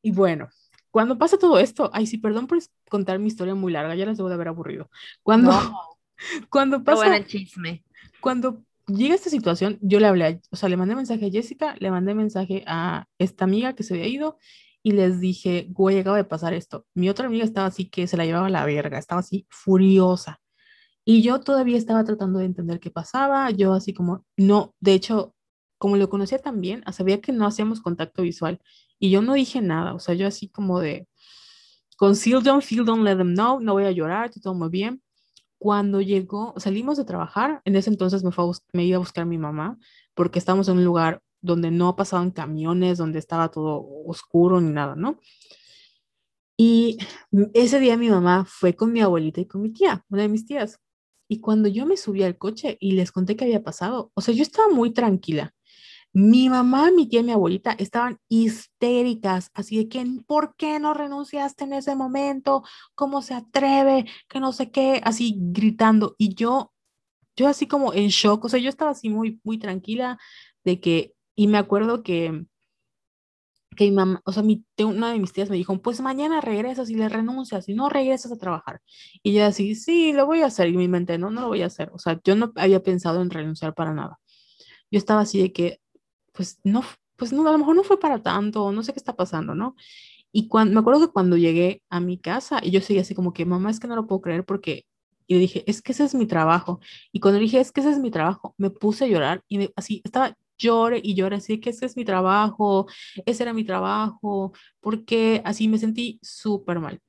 Y 0.00 0.12
bueno, 0.12 0.48
cuando 0.92 1.18
pasa 1.18 1.36
todo 1.36 1.58
esto, 1.58 1.90
ay, 1.92 2.06
sí, 2.06 2.18
perdón 2.18 2.46
por 2.46 2.60
contar 2.88 3.18
mi 3.18 3.26
historia 3.26 3.56
muy 3.56 3.72
larga, 3.72 3.96
ya 3.96 4.06
las 4.06 4.16
debo 4.16 4.28
de 4.28 4.36
haber 4.36 4.46
aburrido. 4.46 4.88
Cuando, 5.24 5.50
cuando 6.48 6.84
pasa... 6.84 7.16
el 7.16 7.26
chisme. 7.26 7.84
Cuando 8.20 8.62
llega 8.86 9.16
esta 9.16 9.28
situación, 9.28 9.76
yo 9.82 9.98
le 9.98 10.06
hablé, 10.06 10.40
o 10.52 10.56
sea, 10.56 10.68
le 10.68 10.76
mandé 10.76 10.94
mensaje 10.94 11.26
a 11.26 11.30
Jessica, 11.30 11.74
le 11.80 11.90
mandé 11.90 12.14
mensaje 12.14 12.62
a 12.68 13.08
esta 13.18 13.44
amiga 13.44 13.74
que 13.74 13.82
se 13.82 13.94
había 13.94 14.06
ido 14.06 14.38
y 14.84 14.92
les 14.92 15.18
dije, 15.18 15.66
güey, 15.70 15.98
acaba 15.98 16.16
de 16.16 16.22
pasar 16.22 16.54
esto. 16.54 16.86
Mi 16.94 17.08
otra 17.08 17.26
amiga 17.26 17.44
estaba 17.44 17.66
así 17.66 17.90
que 17.90 18.06
se 18.06 18.16
la 18.16 18.24
llevaba 18.24 18.46
a 18.46 18.50
la 18.50 18.64
verga, 18.64 18.98
estaba 18.98 19.18
así 19.18 19.48
furiosa. 19.50 20.40
Y 21.04 21.22
yo 21.22 21.40
todavía 21.40 21.76
estaba 21.76 22.04
tratando 22.04 22.38
de 22.38 22.44
entender 22.44 22.78
qué 22.78 22.92
pasaba, 22.92 23.50
yo 23.50 23.72
así 23.72 23.92
como, 23.92 24.24
no, 24.36 24.76
de 24.78 24.94
hecho, 24.94 25.34
como 25.80 25.96
lo 25.96 26.10
conocía 26.10 26.38
también, 26.38 26.84
sabía 26.92 27.22
que 27.22 27.32
no 27.32 27.46
hacíamos 27.46 27.80
contacto 27.80 28.20
visual 28.20 28.60
y 28.98 29.10
yo 29.10 29.22
no 29.22 29.32
dije 29.32 29.62
nada, 29.62 29.94
o 29.94 29.98
sea, 29.98 30.14
yo 30.14 30.26
así 30.26 30.46
como 30.46 30.78
de, 30.78 31.08
conceal 31.96 32.42
don't 32.42 32.62
feel, 32.62 32.84
don't 32.84 33.02
let 33.02 33.16
them 33.16 33.34
know, 33.34 33.60
no 33.60 33.72
voy 33.72 33.84
a 33.84 33.90
llorar, 33.90 34.30
todo 34.30 34.52
muy 34.52 34.68
bien. 34.68 35.02
Cuando 35.58 36.02
llegó, 36.02 36.52
salimos 36.58 36.98
de 36.98 37.04
trabajar, 37.06 37.62
en 37.64 37.76
ese 37.76 37.88
entonces 37.88 38.22
me, 38.22 38.30
fue 38.30 38.44
me 38.74 38.84
iba 38.84 38.96
a 38.96 38.98
buscar 38.98 39.24
mi 39.24 39.38
mamá, 39.38 39.78
porque 40.14 40.38
estábamos 40.38 40.68
en 40.68 40.76
un 40.76 40.84
lugar 40.84 41.22
donde 41.40 41.70
no 41.70 41.96
pasaban 41.96 42.30
camiones, 42.30 42.98
donde 42.98 43.18
estaba 43.18 43.50
todo 43.50 43.82
oscuro 44.06 44.60
ni 44.60 44.72
nada, 44.72 44.96
¿no? 44.96 45.18
Y 46.58 46.98
ese 47.54 47.80
día 47.80 47.96
mi 47.96 48.10
mamá 48.10 48.44
fue 48.46 48.76
con 48.76 48.92
mi 48.92 49.00
abuelita 49.00 49.40
y 49.40 49.46
con 49.46 49.62
mi 49.62 49.72
tía, 49.72 50.04
una 50.10 50.22
de 50.22 50.28
mis 50.28 50.44
tías. 50.44 50.78
Y 51.26 51.40
cuando 51.40 51.68
yo 51.68 51.86
me 51.86 51.96
subí 51.96 52.22
al 52.22 52.36
coche 52.36 52.76
y 52.80 52.92
les 52.92 53.12
conté 53.12 53.34
qué 53.34 53.44
había 53.44 53.62
pasado, 53.62 54.12
o 54.12 54.20
sea, 54.20 54.34
yo 54.34 54.42
estaba 54.42 54.68
muy 54.68 54.92
tranquila. 54.92 55.54
Mi 56.12 56.48
mamá, 56.48 56.90
mi 56.90 57.08
tía 57.08 57.20
y 57.20 57.22
mi 57.24 57.32
abuelita 57.32 57.72
estaban 57.72 58.18
histéricas, 58.28 59.50
así 59.54 59.76
de 59.78 59.88
que, 59.88 60.04
¿por 60.26 60.56
qué 60.56 60.80
no 60.80 60.92
renunciaste 60.92 61.64
en 61.64 61.72
ese 61.74 61.94
momento? 61.94 62.64
¿Cómo 62.96 63.22
se 63.22 63.34
atreve? 63.34 64.06
Que 64.28 64.40
no 64.40 64.52
sé 64.52 64.72
qué, 64.72 65.00
así 65.04 65.36
gritando. 65.38 66.16
Y 66.18 66.34
yo, 66.34 66.72
yo 67.36 67.48
así 67.48 67.66
como 67.68 67.94
en 67.94 68.08
shock, 68.08 68.44
o 68.44 68.48
sea, 68.48 68.60
yo 68.60 68.68
estaba 68.68 68.92
así 68.92 69.08
muy, 69.10 69.40
muy 69.44 69.58
tranquila 69.58 70.18
de 70.64 70.80
que, 70.80 71.14
y 71.36 71.46
me 71.48 71.58
acuerdo 71.58 72.02
que, 72.02 72.44
que 73.76 73.84
mi 73.84 73.92
mamá, 73.92 74.20
o 74.24 74.32
sea, 74.32 74.42
mi, 74.42 74.64
una 74.78 75.12
de 75.12 75.18
mis 75.20 75.32
tías 75.32 75.48
me 75.50 75.56
dijo, 75.56 75.80
pues 75.80 76.00
mañana 76.00 76.40
regresas 76.40 76.90
y 76.90 76.96
le 76.96 77.08
renuncias 77.08 77.68
y 77.68 77.74
no 77.74 77.88
regresas 77.88 78.32
a 78.32 78.36
trabajar. 78.36 78.80
Y 79.22 79.32
yo 79.34 79.44
así, 79.46 79.74
sí, 79.76 80.12
lo 80.12 80.26
voy 80.26 80.42
a 80.42 80.46
hacer. 80.46 80.68
Y 80.68 80.76
mi 80.76 80.88
mente, 80.88 81.18
no, 81.18 81.30
no 81.30 81.42
lo 81.42 81.48
voy 81.48 81.62
a 81.62 81.66
hacer. 81.66 81.90
O 81.94 81.98
sea, 81.98 82.20
yo 82.24 82.34
no 82.36 82.52
había 82.56 82.82
pensado 82.82 83.22
en 83.22 83.30
renunciar 83.30 83.74
para 83.74 83.94
nada. 83.94 84.18
Yo 84.90 84.98
estaba 84.98 85.22
así 85.22 85.40
de 85.40 85.52
que, 85.52 85.80
pues 86.32 86.60
no, 86.64 86.82
pues 87.16 87.32
no, 87.32 87.46
a 87.48 87.52
lo 87.52 87.58
mejor 87.58 87.76
no 87.76 87.84
fue 87.84 88.00
para 88.00 88.22
tanto, 88.22 88.72
no 88.72 88.82
sé 88.82 88.92
qué 88.92 88.98
está 88.98 89.16
pasando, 89.16 89.54
¿no? 89.54 89.76
Y 90.32 90.48
cuando, 90.48 90.74
me 90.74 90.80
acuerdo 90.80 91.06
que 91.06 91.12
cuando 91.12 91.36
llegué 91.36 91.82
a 91.90 92.00
mi 92.00 92.18
casa, 92.18 92.60
y 92.62 92.70
yo 92.70 92.80
seguía 92.80 93.02
así 93.02 93.14
como 93.14 93.32
que, 93.32 93.44
mamá, 93.44 93.70
es 93.70 93.80
que 93.80 93.88
no 93.88 93.96
lo 93.96 94.06
puedo 94.06 94.20
creer 94.22 94.44
porque, 94.44 94.86
y 95.26 95.34
le 95.34 95.40
dije, 95.40 95.64
es 95.66 95.82
que 95.82 95.92
ese 95.92 96.04
es 96.04 96.14
mi 96.14 96.26
trabajo. 96.26 96.80
Y 97.12 97.20
cuando 97.20 97.40
dije, 97.40 97.60
es 97.60 97.72
que 97.72 97.80
ese 97.80 97.90
es 97.90 97.98
mi 97.98 98.10
trabajo, 98.10 98.54
me 98.58 98.70
puse 98.70 99.04
a 99.04 99.08
llorar 99.08 99.44
y 99.48 99.58
me, 99.58 99.72
así 99.76 100.02
estaba 100.04 100.36
llore 100.58 101.00
y 101.02 101.14
llore, 101.14 101.36
así 101.36 101.58
que 101.60 101.70
ese 101.70 101.86
es 101.86 101.96
mi 101.96 102.04
trabajo, 102.04 102.86
ese 103.26 103.42
era 103.42 103.52
mi 103.52 103.64
trabajo, 103.64 104.52
porque 104.80 105.42
así 105.44 105.68
me 105.68 105.78
sentí 105.78 106.18
súper 106.22 106.80
mal. 106.80 107.00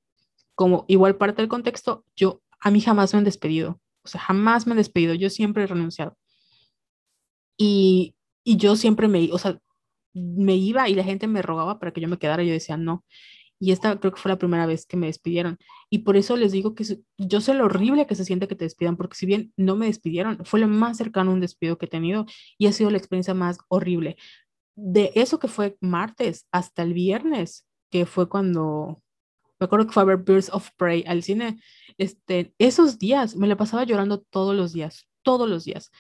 Como 0.56 0.86
igual 0.88 1.18
parte 1.18 1.42
del 1.42 1.50
contexto, 1.50 2.06
yo 2.16 2.42
a 2.60 2.72
mí 2.72 2.82
jamás 2.82 3.14
me 3.14 3.20
han 3.20 3.26
despedido, 3.26 3.80
o 4.04 4.08
sea, 4.08 4.22
jamás 4.22 4.66
me 4.68 4.74
han 4.74 4.78
despedido, 4.78 5.14
yo 5.14 5.30
siempre 5.30 5.64
he 5.64 5.68
renunciado. 5.68 6.18
Y 7.58 8.16
y 8.44 8.58
yo 8.58 8.76
siempre 8.76 9.08
me, 9.08 9.30
o 9.32 9.38
sea, 9.38 9.60
me 10.14 10.56
iba 10.56 10.90
y 10.90 10.96
la 10.96 11.04
gente 11.04 11.28
me 11.28 11.42
rogaba 11.42 11.80
para 11.80 11.94
que 11.94 12.02
yo 12.02 12.08
me 12.08 12.18
quedara 12.18 12.44
yo 12.44 12.54
decía 12.54 12.78
no. 12.78 13.06
Y 13.60 13.72
esta 13.72 14.00
creo 14.00 14.12
que 14.12 14.20
fue 14.20 14.32
la 14.32 14.40
primera 14.40 14.66
vez 14.66 14.88
que 14.88 14.98
me 14.98 15.06
despidieron. 15.06 15.60
Y 15.90 16.00
por 16.00 16.18
eso 16.18 16.36
les 16.36 16.52
digo 16.52 16.74
que 16.74 16.84
yo 17.20 17.42
sé 17.42 17.54
lo 17.54 17.66
horrible 17.66 18.08
que 18.08 18.16
se 18.16 18.26
siente 18.26 18.48
que 18.48 18.56
te 18.56 18.66
despidan, 18.66 18.98
porque 18.98 19.16
si 19.16 19.28
bien 19.28 19.54
no 19.56 19.76
me 19.76 19.86
despidieron, 19.86 20.44
fue 20.46 20.60
lo 20.60 20.68
más 20.68 20.98
cercano 20.98 21.30
a 21.30 21.34
un 21.36 21.42
despido 21.42 21.78
que 21.78 21.86
he 21.86 21.90
tenido 21.90 22.26
y 22.58 22.66
ha 22.66 22.74
sido 22.74 22.90
la 22.90 22.98
experiencia 22.98 23.36
más 23.36 23.60
horrible. 23.68 24.18
De 24.76 25.12
eso 25.14 25.38
que 25.38 25.48
fue 25.48 25.78
martes 25.80 26.48
hasta 26.52 26.82
el 26.82 26.94
viernes, 26.94 27.68
que 27.92 28.08
fue 28.08 28.28
cuando, 28.28 29.04
me 29.60 29.66
acuerdo 29.66 29.86
que 29.86 29.94
fue 29.94 30.04
a 30.04 30.08
ver 30.08 30.18
Birds 30.18 30.50
of 30.52 30.70
Prey 30.76 31.04
al 31.06 31.22
cine, 31.22 31.60
este, 32.00 32.56
esos 32.58 32.98
días 32.98 33.36
me 33.36 33.48
la 33.48 33.58
pasaba 33.58 33.84
llorando 33.84 34.22
todos 34.22 34.56
los 34.56 34.74
días, 34.74 35.08
todos 35.22 35.48
los 35.48 35.66
días, 35.66 35.92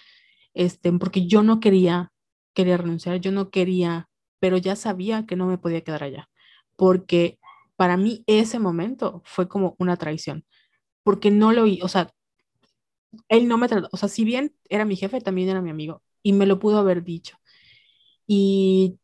este, 0.55 0.91
porque 0.93 1.27
yo 1.27 1.43
no 1.43 1.59
quería 1.59 2.11
quería 2.53 2.77
renunciar, 2.77 3.19
yo 3.19 3.31
no 3.31 3.49
quería, 3.49 4.09
pero 4.39 4.57
ya 4.57 4.75
sabía 4.75 5.25
que 5.25 5.35
no 5.35 5.47
me 5.47 5.57
podía 5.57 5.81
quedar 5.81 6.03
allá, 6.03 6.29
porque 6.75 7.39
para 7.75 7.97
mí 7.97 8.23
ese 8.27 8.59
momento 8.59 9.21
fue 9.25 9.47
como 9.47 9.75
una 9.79 9.97
traición, 9.97 10.45
porque 11.03 11.31
no 11.31 11.53
lo, 11.53 11.65
o 11.83 11.87
sea, 11.87 12.11
él 13.29 13.47
no 13.47 13.57
me 13.57 13.67
trató, 13.67 13.89
o 13.91 13.97
sea, 13.97 14.09
si 14.09 14.23
bien 14.23 14.55
era 14.69 14.85
mi 14.85 14.95
jefe, 14.95 15.21
también 15.21 15.49
era 15.49 15.61
mi 15.61 15.69
amigo, 15.69 16.01
y 16.23 16.33
me 16.33 16.45
lo 16.45 16.59
pudo 16.59 16.77
haber 16.79 17.03
dicho. 17.03 17.37
Y 18.27 18.99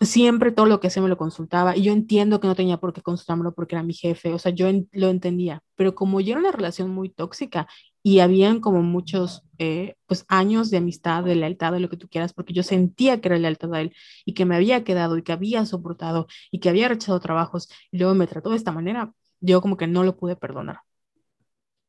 siempre 0.00 0.52
todo 0.52 0.66
lo 0.66 0.80
que 0.80 0.88
hacía 0.88 1.02
me 1.02 1.08
lo 1.08 1.16
consultaba 1.16 1.76
y 1.76 1.82
yo 1.82 1.92
entiendo 1.92 2.40
que 2.40 2.48
no 2.48 2.54
tenía 2.54 2.78
por 2.78 2.92
qué 2.92 3.02
consultármelo 3.02 3.54
porque 3.54 3.76
era 3.76 3.82
mi 3.82 3.94
jefe, 3.94 4.32
o 4.34 4.38
sea, 4.38 4.52
yo 4.52 4.68
lo 4.92 5.08
entendía, 5.08 5.62
pero 5.74 5.94
como 5.94 6.20
ya 6.20 6.32
era 6.32 6.40
una 6.40 6.52
relación 6.52 6.90
muy 6.90 7.08
tóxica 7.10 7.66
y 8.06 8.20
habían 8.20 8.60
como 8.60 8.82
muchos 8.82 9.42
eh, 9.58 9.96
pues 10.06 10.26
años 10.28 10.70
de 10.70 10.76
amistad, 10.76 11.24
de 11.24 11.34
lealtad, 11.34 11.72
de 11.72 11.80
lo 11.80 11.88
que 11.88 11.96
tú 11.96 12.06
quieras, 12.08 12.32
porque 12.32 12.52
yo 12.52 12.62
sentía 12.62 13.20
que 13.20 13.26
era 13.26 13.36
lealtad 13.36 13.74
a 13.74 13.80
él 13.80 13.96
y 14.24 14.34
que 14.34 14.44
me 14.44 14.54
había 14.54 14.84
quedado 14.84 15.18
y 15.18 15.24
que 15.24 15.32
había 15.32 15.66
soportado 15.66 16.28
y 16.52 16.60
que 16.60 16.68
había 16.68 16.86
rechazado 16.86 17.18
trabajos 17.18 17.68
y 17.90 17.98
luego 17.98 18.14
me 18.14 18.28
trató 18.28 18.50
de 18.50 18.58
esta 18.58 18.70
manera, 18.70 19.12
yo 19.40 19.60
como 19.60 19.76
que 19.76 19.88
no 19.88 20.04
lo 20.04 20.16
pude 20.16 20.36
perdonar. 20.36 20.82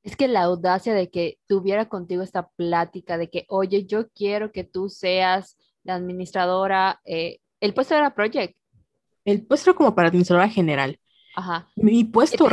Es 0.01 0.15
que 0.15 0.27
la 0.27 0.41
audacia 0.41 0.95
de 0.95 1.11
que 1.11 1.37
tuviera 1.45 1.87
contigo 1.87 2.23
esta 2.23 2.47
plática 2.47 3.19
de 3.19 3.29
que, 3.29 3.45
oye, 3.47 3.85
yo 3.85 4.09
quiero 4.09 4.51
que 4.51 4.63
tú 4.63 4.89
seas 4.89 5.55
la 5.83 5.93
administradora, 5.93 6.99
eh, 7.05 7.41
el 7.59 7.75
puesto 7.75 7.93
era 7.93 8.15
project. 8.15 8.57
El 9.23 9.45
puesto 9.45 9.69
era 9.69 9.77
como 9.77 9.93
para 9.93 10.07
administradora 10.07 10.49
general. 10.49 10.99
Ajá. 11.35 11.67
Mi 11.75 12.05
puesto... 12.05 12.43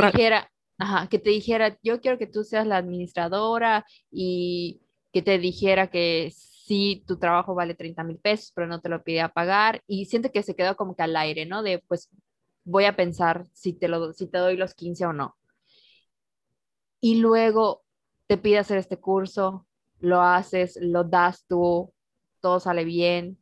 Ajá, 0.77 1.07
que 1.07 1.19
te 1.19 1.29
dijera, 1.29 1.77
yo 1.83 2.01
quiero 2.01 2.17
que 2.17 2.27
tú 2.27 2.43
seas 2.43 2.67
la 2.67 2.77
administradora 2.77 3.85
y 4.11 4.81
que 5.13 5.21
te 5.21 5.39
dijera 5.39 5.89
que 5.89 6.31
sí, 6.35 7.03
tu 7.07 7.17
trabajo 7.17 7.55
vale 7.55 7.75
30 7.75 8.03
mil 8.03 8.17
pesos, 8.17 8.51
pero 8.53 8.67
no 8.67 8.81
te 8.81 8.89
lo 8.89 9.03
pide 9.03 9.21
a 9.21 9.29
pagar. 9.29 9.81
Y 9.87 10.05
siente 10.05 10.31
que 10.31 10.43
se 10.43 10.55
quedó 10.55 10.75
como 10.75 10.95
que 10.95 11.03
al 11.03 11.15
aire, 11.15 11.45
¿no? 11.45 11.63
De 11.63 11.79
pues 11.87 12.09
voy 12.65 12.85
a 12.85 12.95
pensar 12.95 13.45
si 13.53 13.73
te, 13.73 13.87
lo, 13.87 14.11
si 14.13 14.27
te 14.27 14.37
doy 14.39 14.57
los 14.57 14.73
15 14.75 15.05
o 15.05 15.13
no. 15.13 15.35
Y 16.99 17.15
luego 17.19 17.83
te 18.27 18.37
pide 18.37 18.59
hacer 18.59 18.77
este 18.77 18.99
curso, 18.99 19.65
lo 19.99 20.21
haces, 20.21 20.77
lo 20.81 21.03
das 21.05 21.45
tú, 21.47 21.93
todo 22.41 22.59
sale 22.59 22.83
bien. 22.83 23.37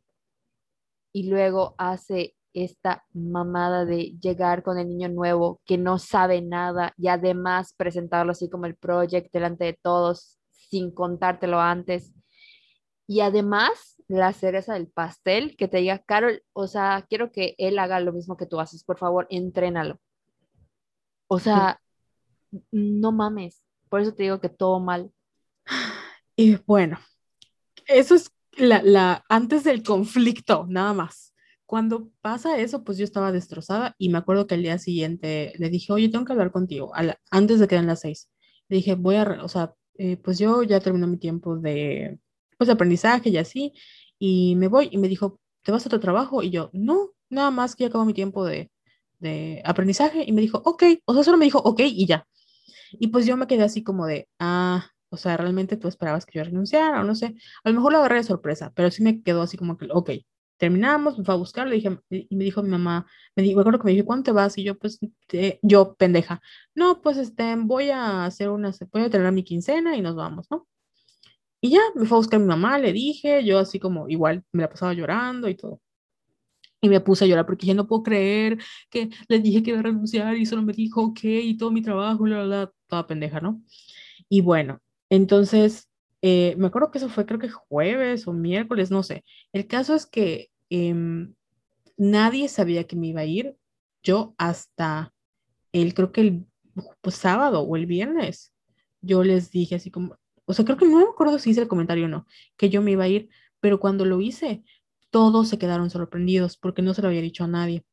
Y 1.12 1.30
luego 1.30 1.74
hace 1.78 2.34
esta 2.54 3.04
mamada 3.12 3.84
de 3.84 4.16
llegar 4.20 4.62
con 4.62 4.78
el 4.78 4.88
niño 4.88 5.08
nuevo 5.08 5.60
que 5.66 5.76
no 5.76 5.98
sabe 5.98 6.40
nada 6.40 6.94
y 6.96 7.08
además 7.08 7.74
presentarlo 7.76 8.32
así 8.32 8.48
como 8.48 8.66
el 8.66 8.76
proyecto 8.76 9.30
delante 9.32 9.64
de 9.64 9.78
todos 9.82 10.38
sin 10.50 10.92
contártelo 10.92 11.60
antes. 11.60 12.12
Y 13.06 13.20
además 13.20 14.02
la 14.06 14.32
cereza 14.32 14.74
del 14.74 14.86
pastel 14.86 15.56
que 15.56 15.68
te 15.68 15.78
diga, 15.78 15.98
Carol, 15.98 16.42
o 16.52 16.68
sea, 16.68 17.04
quiero 17.08 17.32
que 17.32 17.54
él 17.58 17.78
haga 17.78 18.00
lo 18.00 18.12
mismo 18.12 18.36
que 18.36 18.46
tú 18.46 18.60
haces, 18.60 18.84
por 18.84 18.98
favor, 18.98 19.26
entrénalo. 19.30 19.98
O 21.26 21.40
sea, 21.40 21.80
no 22.70 23.10
mames, 23.12 23.62
por 23.88 24.00
eso 24.00 24.14
te 24.14 24.22
digo 24.22 24.40
que 24.40 24.48
todo 24.48 24.78
mal. 24.80 25.10
Y 26.36 26.56
bueno, 26.66 26.98
eso 27.86 28.14
es 28.14 28.30
la, 28.56 28.82
la 28.82 29.24
antes 29.28 29.64
del 29.64 29.82
conflicto, 29.82 30.66
nada 30.68 30.92
más 30.92 31.33
cuando 31.66 32.10
pasa 32.20 32.58
eso, 32.58 32.84
pues 32.84 32.98
yo 32.98 33.04
estaba 33.04 33.32
destrozada 33.32 33.94
y 33.98 34.08
me 34.10 34.18
acuerdo 34.18 34.46
que 34.46 34.54
el 34.54 34.62
día 34.62 34.78
siguiente 34.78 35.52
le 35.58 35.70
dije, 35.70 35.92
oye, 35.92 36.08
tengo 36.08 36.24
que 36.24 36.32
hablar 36.32 36.52
contigo, 36.52 36.92
antes 37.30 37.60
de 37.60 37.68
que 37.68 37.76
den 37.76 37.86
las 37.86 38.00
seis. 38.00 38.30
Le 38.68 38.76
dije, 38.78 38.94
voy 38.94 39.16
a, 39.16 39.40
o 39.42 39.48
sea, 39.48 39.74
eh, 39.96 40.16
pues 40.16 40.38
yo 40.38 40.62
ya 40.62 40.80
terminé 40.80 41.06
mi 41.06 41.18
tiempo 41.18 41.56
de, 41.56 42.18
pues, 42.58 42.66
de 42.68 42.72
aprendizaje 42.74 43.30
y 43.30 43.36
así, 43.38 43.72
y 44.18 44.56
me 44.56 44.68
voy. 44.68 44.88
Y 44.90 44.98
me 44.98 45.08
dijo, 45.08 45.40
¿te 45.62 45.72
vas 45.72 45.84
a 45.86 45.88
otro 45.88 46.00
trabajo? 46.00 46.42
Y 46.42 46.50
yo, 46.50 46.70
no, 46.72 47.10
nada 47.30 47.50
más 47.50 47.76
que 47.76 47.84
ya 47.84 47.88
acabo 47.88 48.04
mi 48.04 48.14
tiempo 48.14 48.44
de, 48.44 48.70
de 49.20 49.62
aprendizaje. 49.64 50.24
Y 50.26 50.32
me 50.32 50.40
dijo, 50.42 50.62
ok, 50.64 50.84
o 51.06 51.14
sea, 51.14 51.24
solo 51.24 51.38
me 51.38 51.46
dijo, 51.46 51.58
ok, 51.60 51.80
y 51.80 52.06
ya. 52.06 52.26
Y 52.92 53.08
pues 53.08 53.26
yo 53.26 53.36
me 53.36 53.46
quedé 53.46 53.64
así 53.64 53.82
como 53.82 54.06
de, 54.06 54.28
ah, 54.38 54.90
o 55.10 55.16
sea, 55.16 55.36
realmente 55.36 55.76
tú 55.76 55.88
esperabas 55.88 56.26
que 56.26 56.38
yo 56.38 56.44
renunciara, 56.44 57.00
o 57.00 57.04
no 57.04 57.14
sé, 57.14 57.34
a 57.64 57.70
lo 57.70 57.76
mejor 57.76 57.92
lo 57.92 57.98
agarré 57.98 58.16
de 58.18 58.24
sorpresa, 58.24 58.72
pero 58.74 58.90
sí 58.90 59.02
me 59.02 59.22
quedó 59.22 59.42
así 59.42 59.56
como 59.56 59.76
que, 59.78 59.88
ok, 59.92 60.10
terminamos, 60.56 61.18
me 61.18 61.24
fue 61.24 61.34
a 61.34 61.38
buscar, 61.38 61.66
le 61.66 61.76
dije, 61.76 61.98
y 62.10 62.36
me 62.36 62.44
dijo 62.44 62.62
mi 62.62 62.70
mamá, 62.70 63.06
me, 63.36 63.42
dijo, 63.42 63.56
me 63.56 63.62
acuerdo 63.62 63.80
que 63.80 63.86
me 63.86 63.92
dijo, 63.92 64.06
¿cuándo 64.06 64.24
te 64.24 64.32
vas? 64.32 64.56
Y 64.58 64.64
yo, 64.64 64.78
pues, 64.78 64.98
yo, 65.62 65.94
pendeja, 65.96 66.40
no, 66.74 67.00
pues, 67.02 67.16
este, 67.16 67.54
voy 67.56 67.90
a 67.90 68.24
hacer 68.26 68.50
una, 68.50 68.72
voy 68.92 69.02
a 69.02 69.10
tener 69.10 69.30
mi 69.32 69.44
quincena 69.44 69.96
y 69.96 70.02
nos 70.02 70.14
vamos, 70.16 70.46
¿no? 70.50 70.66
Y 71.60 71.70
ya, 71.70 71.80
me 71.94 72.06
fue 72.06 72.16
a 72.16 72.20
buscar 72.20 72.40
mi 72.40 72.46
mamá, 72.46 72.78
le 72.78 72.92
dije, 72.92 73.44
yo 73.44 73.58
así 73.58 73.78
como, 73.80 74.08
igual, 74.08 74.44
me 74.52 74.62
la 74.62 74.68
pasaba 74.70 74.92
llorando 74.92 75.48
y 75.48 75.54
todo. 75.56 75.80
Y 76.82 76.88
me 76.90 77.00
puse 77.00 77.24
a 77.24 77.28
llorar 77.28 77.46
porque 77.46 77.66
ya 77.66 77.74
no 77.74 77.86
puedo 77.86 78.02
creer 78.02 78.58
que 78.90 79.08
le 79.28 79.38
dije 79.38 79.62
que 79.62 79.70
iba 79.70 79.80
a 79.80 79.82
renunciar 79.82 80.36
y 80.36 80.44
solo 80.44 80.62
me 80.62 80.74
dijo, 80.74 81.02
ok, 81.02 81.20
y 81.24 81.56
todo 81.56 81.70
mi 81.70 81.80
trabajo, 81.82 82.26
la, 82.26 82.44
la, 82.44 82.72
toda 82.86 83.06
pendeja, 83.06 83.40
¿no? 83.40 83.62
Y 84.28 84.42
bueno, 84.42 84.80
entonces, 85.08 85.88
eh, 86.26 86.54
me 86.56 86.68
acuerdo 86.68 86.90
que 86.90 86.96
eso 86.96 87.10
fue 87.10 87.26
creo 87.26 87.38
que 87.38 87.50
jueves 87.50 88.26
o 88.26 88.32
miércoles, 88.32 88.90
no 88.90 89.02
sé. 89.02 89.26
El 89.52 89.66
caso 89.66 89.94
es 89.94 90.06
que 90.06 90.50
em, 90.70 91.34
nadie 91.98 92.48
sabía 92.48 92.84
que 92.84 92.96
me 92.96 93.08
iba 93.08 93.20
a 93.20 93.26
ir. 93.26 93.58
Yo 94.02 94.34
hasta 94.38 95.12
el, 95.72 95.92
creo 95.92 96.12
que 96.12 96.22
el 96.22 96.46
pues, 97.02 97.16
sábado 97.16 97.60
o 97.60 97.76
el 97.76 97.84
viernes, 97.84 98.54
yo 99.02 99.22
les 99.22 99.50
dije 99.50 99.74
así 99.74 99.90
como, 99.90 100.16
o 100.46 100.54
sea, 100.54 100.64
creo 100.64 100.78
que 100.78 100.86
no 100.86 100.96
me 100.96 101.04
acuerdo 101.04 101.38
si 101.38 101.50
hice 101.50 101.60
el 101.60 101.68
comentario 101.68 102.06
o 102.06 102.08
no, 102.08 102.26
que 102.56 102.70
yo 102.70 102.80
me 102.80 102.92
iba 102.92 103.04
a 103.04 103.08
ir, 103.08 103.28
pero 103.60 103.78
cuando 103.78 104.06
lo 104.06 104.18
hice, 104.22 104.64
todos 105.10 105.48
se 105.50 105.58
quedaron 105.58 105.90
sorprendidos 105.90 106.56
porque 106.56 106.80
no 106.80 106.94
se 106.94 107.02
lo 107.02 107.08
había 107.08 107.20
dicho 107.20 107.44
a 107.44 107.48
nadie. 107.48 107.84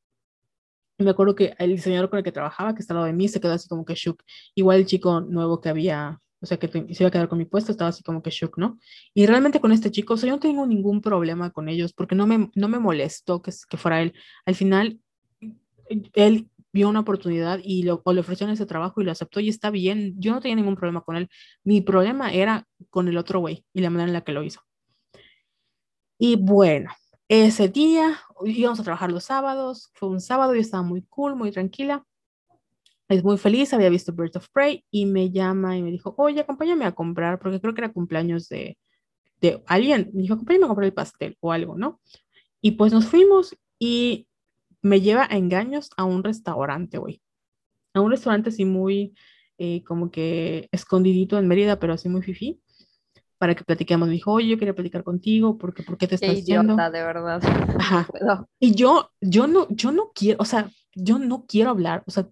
Me 0.98 1.12
acuerdo 1.12 1.36
que 1.36 1.54
el 1.60 1.72
diseñador 1.72 2.10
con 2.10 2.20
el 2.20 2.24
que 2.24 2.32
trabajaba, 2.32 2.76
que 2.76 2.82
está 2.82 2.94
al 2.94 3.00
lado 3.00 3.08
de 3.08 3.14
mí, 3.14 3.28
se 3.28 3.42
quedó 3.42 3.52
así 3.52 3.68
como 3.68 3.84
que 3.84 3.96
shook. 3.96 4.24
Igual 4.56 4.80
el 4.80 4.86
chico 4.86 5.20
nuevo 5.20 5.60
que 5.60 5.68
había, 5.68 6.22
o 6.42 6.46
sea, 6.46 6.58
que 6.58 6.68
se 6.68 7.04
iba 7.04 7.08
a 7.08 7.12
quedar 7.12 7.30
con 7.30 7.38
mi 7.38 7.46
puesto, 7.46 7.72
estaba 7.72 7.90
así 7.90 8.04
como 8.04 8.24
que 8.24 8.32
shook, 8.32 8.58
¿no? 8.58 8.80
Y 9.14 9.28
realmente 9.28 9.60
con 9.60 9.72
este 9.72 9.92
chico, 9.92 10.16
o 10.16 10.18
sea, 10.18 10.28
yo 10.28 10.36
no 10.36 10.40
tengo 10.40 10.66
ningún 10.66 11.02
problema 11.02 11.52
con 11.52 11.70
ellos 11.70 11.94
porque 11.94 12.16
no 12.16 12.26
me, 12.26 12.50
no 12.56 12.68
me 12.68 12.80
molestó 12.80 13.42
que, 13.42 13.52
que 13.70 13.78
fuera 13.78 14.02
él. 14.02 14.14
Al 14.46 14.56
final, 14.56 15.00
él 16.14 16.50
vio 16.74 16.90
una 16.90 17.02
oportunidad 17.02 17.60
y 17.64 17.84
lo, 17.84 18.02
o 18.04 18.14
le 18.14 18.22
ofrecieron 18.22 18.54
ese 18.54 18.66
trabajo 18.66 19.02
y 19.02 19.04
lo 19.04 19.12
aceptó 19.12 19.40
y 19.40 19.50
está 19.50 19.70
bien. 19.70 20.16
Yo 20.18 20.34
no 20.34 20.42
tenía 20.42 20.56
ningún 20.56 20.76
problema 20.76 21.02
con 21.02 21.16
él. 21.16 21.30
Mi 21.64 21.82
problema 21.82 22.32
era 22.32 22.68
con 22.90 23.08
el 23.08 23.18
otro 23.18 23.40
güey 23.40 23.66
y 23.74 23.82
la 23.82 23.90
manera 23.90 24.08
en 24.08 24.14
la 24.14 24.22
que 24.22 24.32
lo 24.32 24.44
hizo. 24.44 24.62
Y 26.18 26.36
bueno, 26.38 26.92
ese 27.28 27.68
día 27.68 28.20
íbamos 28.46 28.80
a 28.80 28.84
trabajar 28.84 29.12
los 29.12 29.26
sábados. 29.26 29.92
Fue 29.94 30.10
un 30.10 30.22
sábado, 30.22 30.54
yo 30.54 30.62
estaba 30.62 30.84
muy 30.84 31.04
cool, 31.04 31.36
muy 31.36 31.52
tranquila. 31.52 32.06
Es 33.12 33.26
muy 33.26 33.38
feliz, 33.38 33.74
había 33.74 33.90
visto 33.90 34.14
Birds 34.14 34.38
of 34.38 34.48
Prey 34.54 34.86
y 34.90 35.06
me 35.06 35.32
llama 35.32 35.78
y 35.78 35.84
me 35.84 35.92
dijo, 35.92 36.16
oye, 36.18 36.40
acompáñame 36.40 36.86
a 36.86 36.94
comprar, 36.94 37.40
porque 37.40 37.60
creo 37.60 37.74
que 37.74 37.82
era 37.82 37.92
cumpleaños 37.92 38.48
de, 38.48 38.78
de 39.42 39.62
alguien. 39.68 40.10
Me 40.14 40.22
dijo, 40.22 40.36
acompáñame 40.36 40.64
a 40.64 40.68
comprar 40.70 40.86
el 40.86 40.94
pastel 40.94 41.36
o 41.42 41.52
algo, 41.52 41.78
¿no? 41.78 42.00
Y 42.62 42.72
pues 42.72 42.94
nos 42.94 43.08
fuimos 43.08 43.54
y 43.78 44.28
me 44.82 45.02
lleva 45.02 45.28
a 45.30 45.36
engaños 45.36 45.90
a 45.98 46.06
un 46.06 46.24
restaurante, 46.24 47.00
güey. 47.00 47.22
A 47.94 48.00
un 48.00 48.12
restaurante 48.12 48.50
así 48.50 48.64
muy, 48.64 49.14
eh, 49.58 49.84
como 49.84 50.10
que 50.10 50.70
escondidito 50.72 51.38
en 51.38 51.50
Mérida, 51.50 51.80
pero 51.80 51.94
así 51.94 52.08
muy 52.08 52.22
fifí, 52.22 52.62
para 53.38 53.56
que 53.56 53.66
platiquemos. 53.66 54.08
Me 54.08 54.14
dijo, 54.14 54.32
oye, 54.32 54.48
yo 54.48 54.58
quería 54.58 54.74
platicar 54.74 55.04
contigo, 55.04 55.58
porque 55.58 55.84
¿por 55.84 55.98
qué 55.98 56.08
te 56.08 56.16
estás 56.16 56.38
idiota, 56.38 56.90
de 56.90 57.04
verdad. 57.04 57.42
Ajá. 57.78 58.08
Y 58.58 58.74
yo, 58.74 59.12
yo 59.20 59.48
no, 59.48 59.68
yo 59.70 59.92
no 59.92 60.12
quiero, 60.16 60.38
o 60.40 60.46
sea, 60.46 60.72
yo 60.96 61.20
no 61.20 61.46
quiero 61.46 61.72
hablar, 61.72 62.04
o 62.08 62.12
sea, 62.12 62.30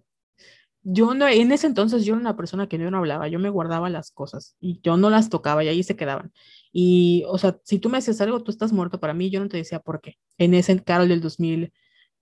yo 0.82 1.14
no, 1.14 1.28
en 1.28 1.52
ese 1.52 1.66
entonces 1.66 2.04
yo 2.04 2.14
era 2.14 2.20
una 2.20 2.36
persona 2.36 2.68
que 2.68 2.78
no 2.78 2.96
hablaba, 2.98 3.28
yo 3.28 3.38
me 3.38 3.50
guardaba 3.50 3.90
las 3.90 4.10
cosas 4.10 4.56
y 4.60 4.80
yo 4.82 4.96
no 4.96 5.10
las 5.10 5.30
tocaba 5.30 5.62
y 5.64 5.68
ahí 5.68 5.82
se 5.82 5.96
quedaban. 5.96 6.32
Y, 6.72 7.24
o 7.28 7.38
sea, 7.38 7.58
si 7.64 7.78
tú 7.78 7.90
me 7.90 7.98
hacías 7.98 8.20
algo, 8.20 8.42
tú 8.42 8.50
estás 8.50 8.72
muerto 8.72 9.00
para 9.00 9.14
mí, 9.14 9.30
yo 9.30 9.40
no 9.40 9.48
te 9.48 9.56
decía 9.58 9.80
por 9.80 10.00
qué. 10.00 10.16
En 10.38 10.54
ese 10.54 10.82
Carol 10.82 11.08
del 11.08 11.20
2000, 11.20 11.72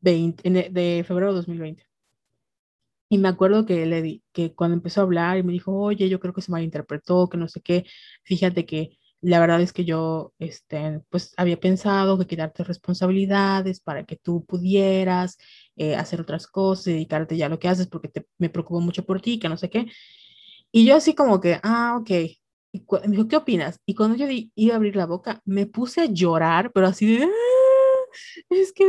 e, 0.04 0.70
de 0.70 1.04
febrero 1.06 1.32
de 1.32 1.36
2020. 1.36 1.84
Y 3.10 3.18
me 3.18 3.28
acuerdo 3.28 3.64
que 3.64 3.86
le 3.86 4.02
di, 4.02 4.22
que 4.32 4.54
cuando 4.54 4.74
empezó 4.76 5.00
a 5.00 5.04
hablar 5.04 5.38
y 5.38 5.42
me 5.42 5.52
dijo, 5.52 5.72
oye, 5.74 6.08
yo 6.10 6.20
creo 6.20 6.34
que 6.34 6.42
se 6.42 6.52
malinterpretó, 6.52 7.28
que 7.28 7.38
no 7.38 7.48
sé 7.48 7.62
qué, 7.62 7.86
fíjate 8.24 8.66
que 8.66 8.97
la 9.20 9.40
verdad 9.40 9.60
es 9.60 9.72
que 9.72 9.84
yo, 9.84 10.32
este, 10.38 11.00
pues 11.10 11.34
había 11.36 11.58
pensado 11.58 12.18
que 12.18 12.26
quitarte 12.26 12.64
responsabilidades 12.64 13.80
para 13.80 14.04
que 14.04 14.16
tú 14.16 14.44
pudieras 14.44 15.38
eh, 15.76 15.96
hacer 15.96 16.20
otras 16.20 16.46
cosas, 16.46 16.86
dedicarte 16.86 17.36
ya 17.36 17.46
a 17.46 17.48
lo 17.48 17.58
que 17.58 17.68
haces 17.68 17.88
porque 17.88 18.08
te, 18.08 18.26
me 18.38 18.50
preocupo 18.50 18.80
mucho 18.80 19.04
por 19.04 19.20
ti, 19.20 19.38
que 19.38 19.48
no 19.48 19.56
sé 19.56 19.70
qué. 19.70 19.86
Y 20.72 20.86
yo 20.86 20.96
así 20.96 21.14
como 21.14 21.40
que, 21.40 21.60
ah, 21.62 21.96
ok. 22.00 22.10
Y 22.72 22.84
me 23.04 23.08
dijo, 23.16 23.28
¿qué 23.28 23.36
opinas? 23.36 23.80
Y 23.86 23.94
cuando 23.94 24.16
yo 24.16 24.26
iba 24.54 24.74
a 24.74 24.76
abrir 24.76 24.96
la 24.96 25.06
boca, 25.06 25.40
me 25.44 25.66
puse 25.66 26.02
a 26.02 26.06
llorar, 26.06 26.70
pero 26.72 26.86
así 26.86 27.06
de, 27.18 27.28
es 28.50 28.72
que 28.72 28.84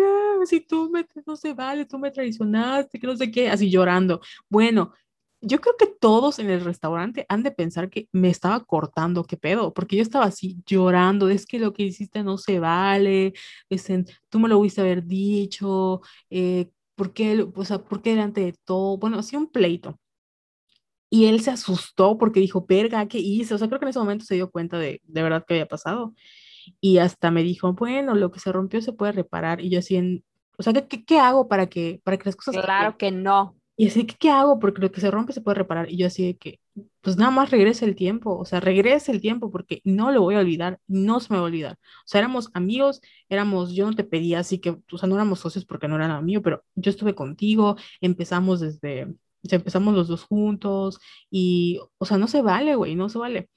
si 0.46 0.62
tú 0.62 0.90
me, 0.90 1.06
no 1.26 1.36
se 1.36 1.54
vale, 1.54 1.86
tú 1.86 1.98
me 2.00 2.12
traicionaste, 2.12 3.00
que 3.00 3.08
no 3.08 3.16
sé 3.16 3.32
qué, 3.32 3.50
así 3.50 3.70
llorando. 3.70 4.22
Bueno, 4.50 4.94
yo 5.42 5.62
creo 5.62 5.76
que 5.78 5.88
todos 5.88 6.40
en 6.40 6.50
el 6.50 6.64
restaurante 6.64 7.26
han 7.30 7.44
de 7.44 7.52
pensar 7.52 7.90
que 7.90 8.10
me 8.12 8.30
estaba 8.30 8.64
cortando, 8.66 9.24
qué 9.24 9.38
pedo, 9.38 9.74
porque 9.74 9.96
yo 9.96 10.02
estaba 10.02 10.26
así 10.26 10.62
llorando, 10.66 11.30
es 11.30 11.46
que 11.46 11.60
lo 11.60 11.74
que 11.74 11.84
hiciste 11.84 12.24
no 12.24 12.38
se 12.38 12.60
vale, 12.60 13.34
en, 13.70 14.06
tú 14.30 14.40
me 14.40 14.50
lo 14.50 14.60
hubiese 14.60 14.82
haber 14.82 15.06
dicho, 15.06 16.02
eh, 16.30 16.70
¿por 16.96 17.14
qué, 17.14 17.48
o 17.56 17.66
sea, 17.66 17.80
por 17.84 18.02
qué 18.02 18.12
delante 18.12 18.42
de 18.42 18.54
todo? 18.66 18.98
Bueno, 18.98 19.20
hacía 19.20 19.40
un 19.40 19.52
pleito. 19.52 20.00
Y 21.12 21.26
él 21.26 21.42
se 21.42 21.52
asustó 21.52 22.18
porque 22.18 22.40
dijo, 22.40 22.66
verga, 22.68 23.08
¿qué 23.08 23.18
hice? 23.18 23.54
O 23.56 23.58
sea, 23.58 23.68
creo 23.68 23.80
que 23.80 23.86
en 23.86 23.90
ese 23.90 24.00
momento 24.00 24.26
se 24.26 24.36
dio 24.36 24.52
cuenta 24.52 24.78
de, 24.78 25.02
de 25.06 25.24
verdad 25.24 25.44
que 25.48 25.56
había 25.56 25.68
pasado 25.68 26.14
y 26.82 27.00
hasta 27.00 27.32
me 27.32 27.44
dijo, 27.44 27.74
bueno, 27.74 28.16
lo 28.16 28.32
que 28.32 28.40
se 28.40 28.52
rompió 28.52 28.82
se 28.82 28.94
puede 28.94 29.14
reparar. 29.14 29.62
Y 29.62 29.70
yo 29.70 29.80
así, 29.80 30.24
o 30.58 30.64
sea, 30.64 30.74
¿qué, 30.74 31.06
qué, 31.06 31.20
hago 31.20 31.48
para 31.48 31.68
que, 31.68 32.02
para 32.04 32.18
que 32.18 32.26
las 32.26 32.36
cosas... 32.36 32.64
Claro 32.64 32.98
que 32.98 33.12
no. 33.12 33.59
Y 33.80 33.88
así, 33.88 34.06
¿qué, 34.06 34.16
¿qué 34.20 34.30
hago? 34.30 34.60
Porque 34.60 34.82
lo 34.82 34.92
que 34.92 35.00
se 35.02 35.10
rompe 35.10 35.32
se 35.34 35.42
puede 35.42 35.56
reparar. 35.56 35.90
Y 35.90 35.98
yo 35.98 36.08
así 36.08 36.26
de 36.26 36.38
que, 36.38 36.60
pues 37.02 37.16
nada 37.18 37.32
más 37.32 37.50
regrese 37.52 37.86
el 37.86 37.96
tiempo, 37.96 38.38
o 38.38 38.46
sea, 38.46 38.60
regrese 38.60 39.12
el 39.12 39.22
tiempo 39.22 39.52
porque 39.52 39.82
no 39.86 40.12
lo 40.12 40.22
voy 40.22 40.36
a 40.36 40.40
olvidar, 40.40 40.80
no 40.88 41.20
se 41.22 41.32
me 41.34 41.38
va 41.38 41.44
a 41.44 41.48
olvidar. 41.48 41.74
O 41.74 42.08
sea, 42.08 42.20
éramos 42.20 42.50
amigos, 42.54 43.02
éramos, 43.30 43.74
yo 43.74 43.88
no 43.88 43.96
te 43.96 44.04
pedía 44.04 44.40
así 44.40 44.60
que, 44.60 44.72
o 44.72 44.98
sea, 44.98 45.08
no 45.08 45.16
éramos 45.16 45.40
socios 45.40 45.66
porque 45.66 45.88
no 45.88 45.96
eran 45.96 46.12
amigos, 46.12 46.44
pero 46.44 46.64
yo 46.76 46.90
estuve 46.92 47.16
contigo, 47.16 47.78
empezamos 48.02 48.60
desde, 48.60 49.06
o 49.06 49.48
sea, 49.50 49.58
empezamos 49.58 49.94
los 49.96 50.08
dos 50.10 50.24
juntos 50.26 51.00
y, 51.32 51.80
o 52.00 52.06
sea, 52.06 52.18
no 52.18 52.28
se 52.28 52.42
vale, 52.42 52.76
güey, 52.76 52.96
no 52.96 53.10
se 53.10 53.18
vale 53.20 53.50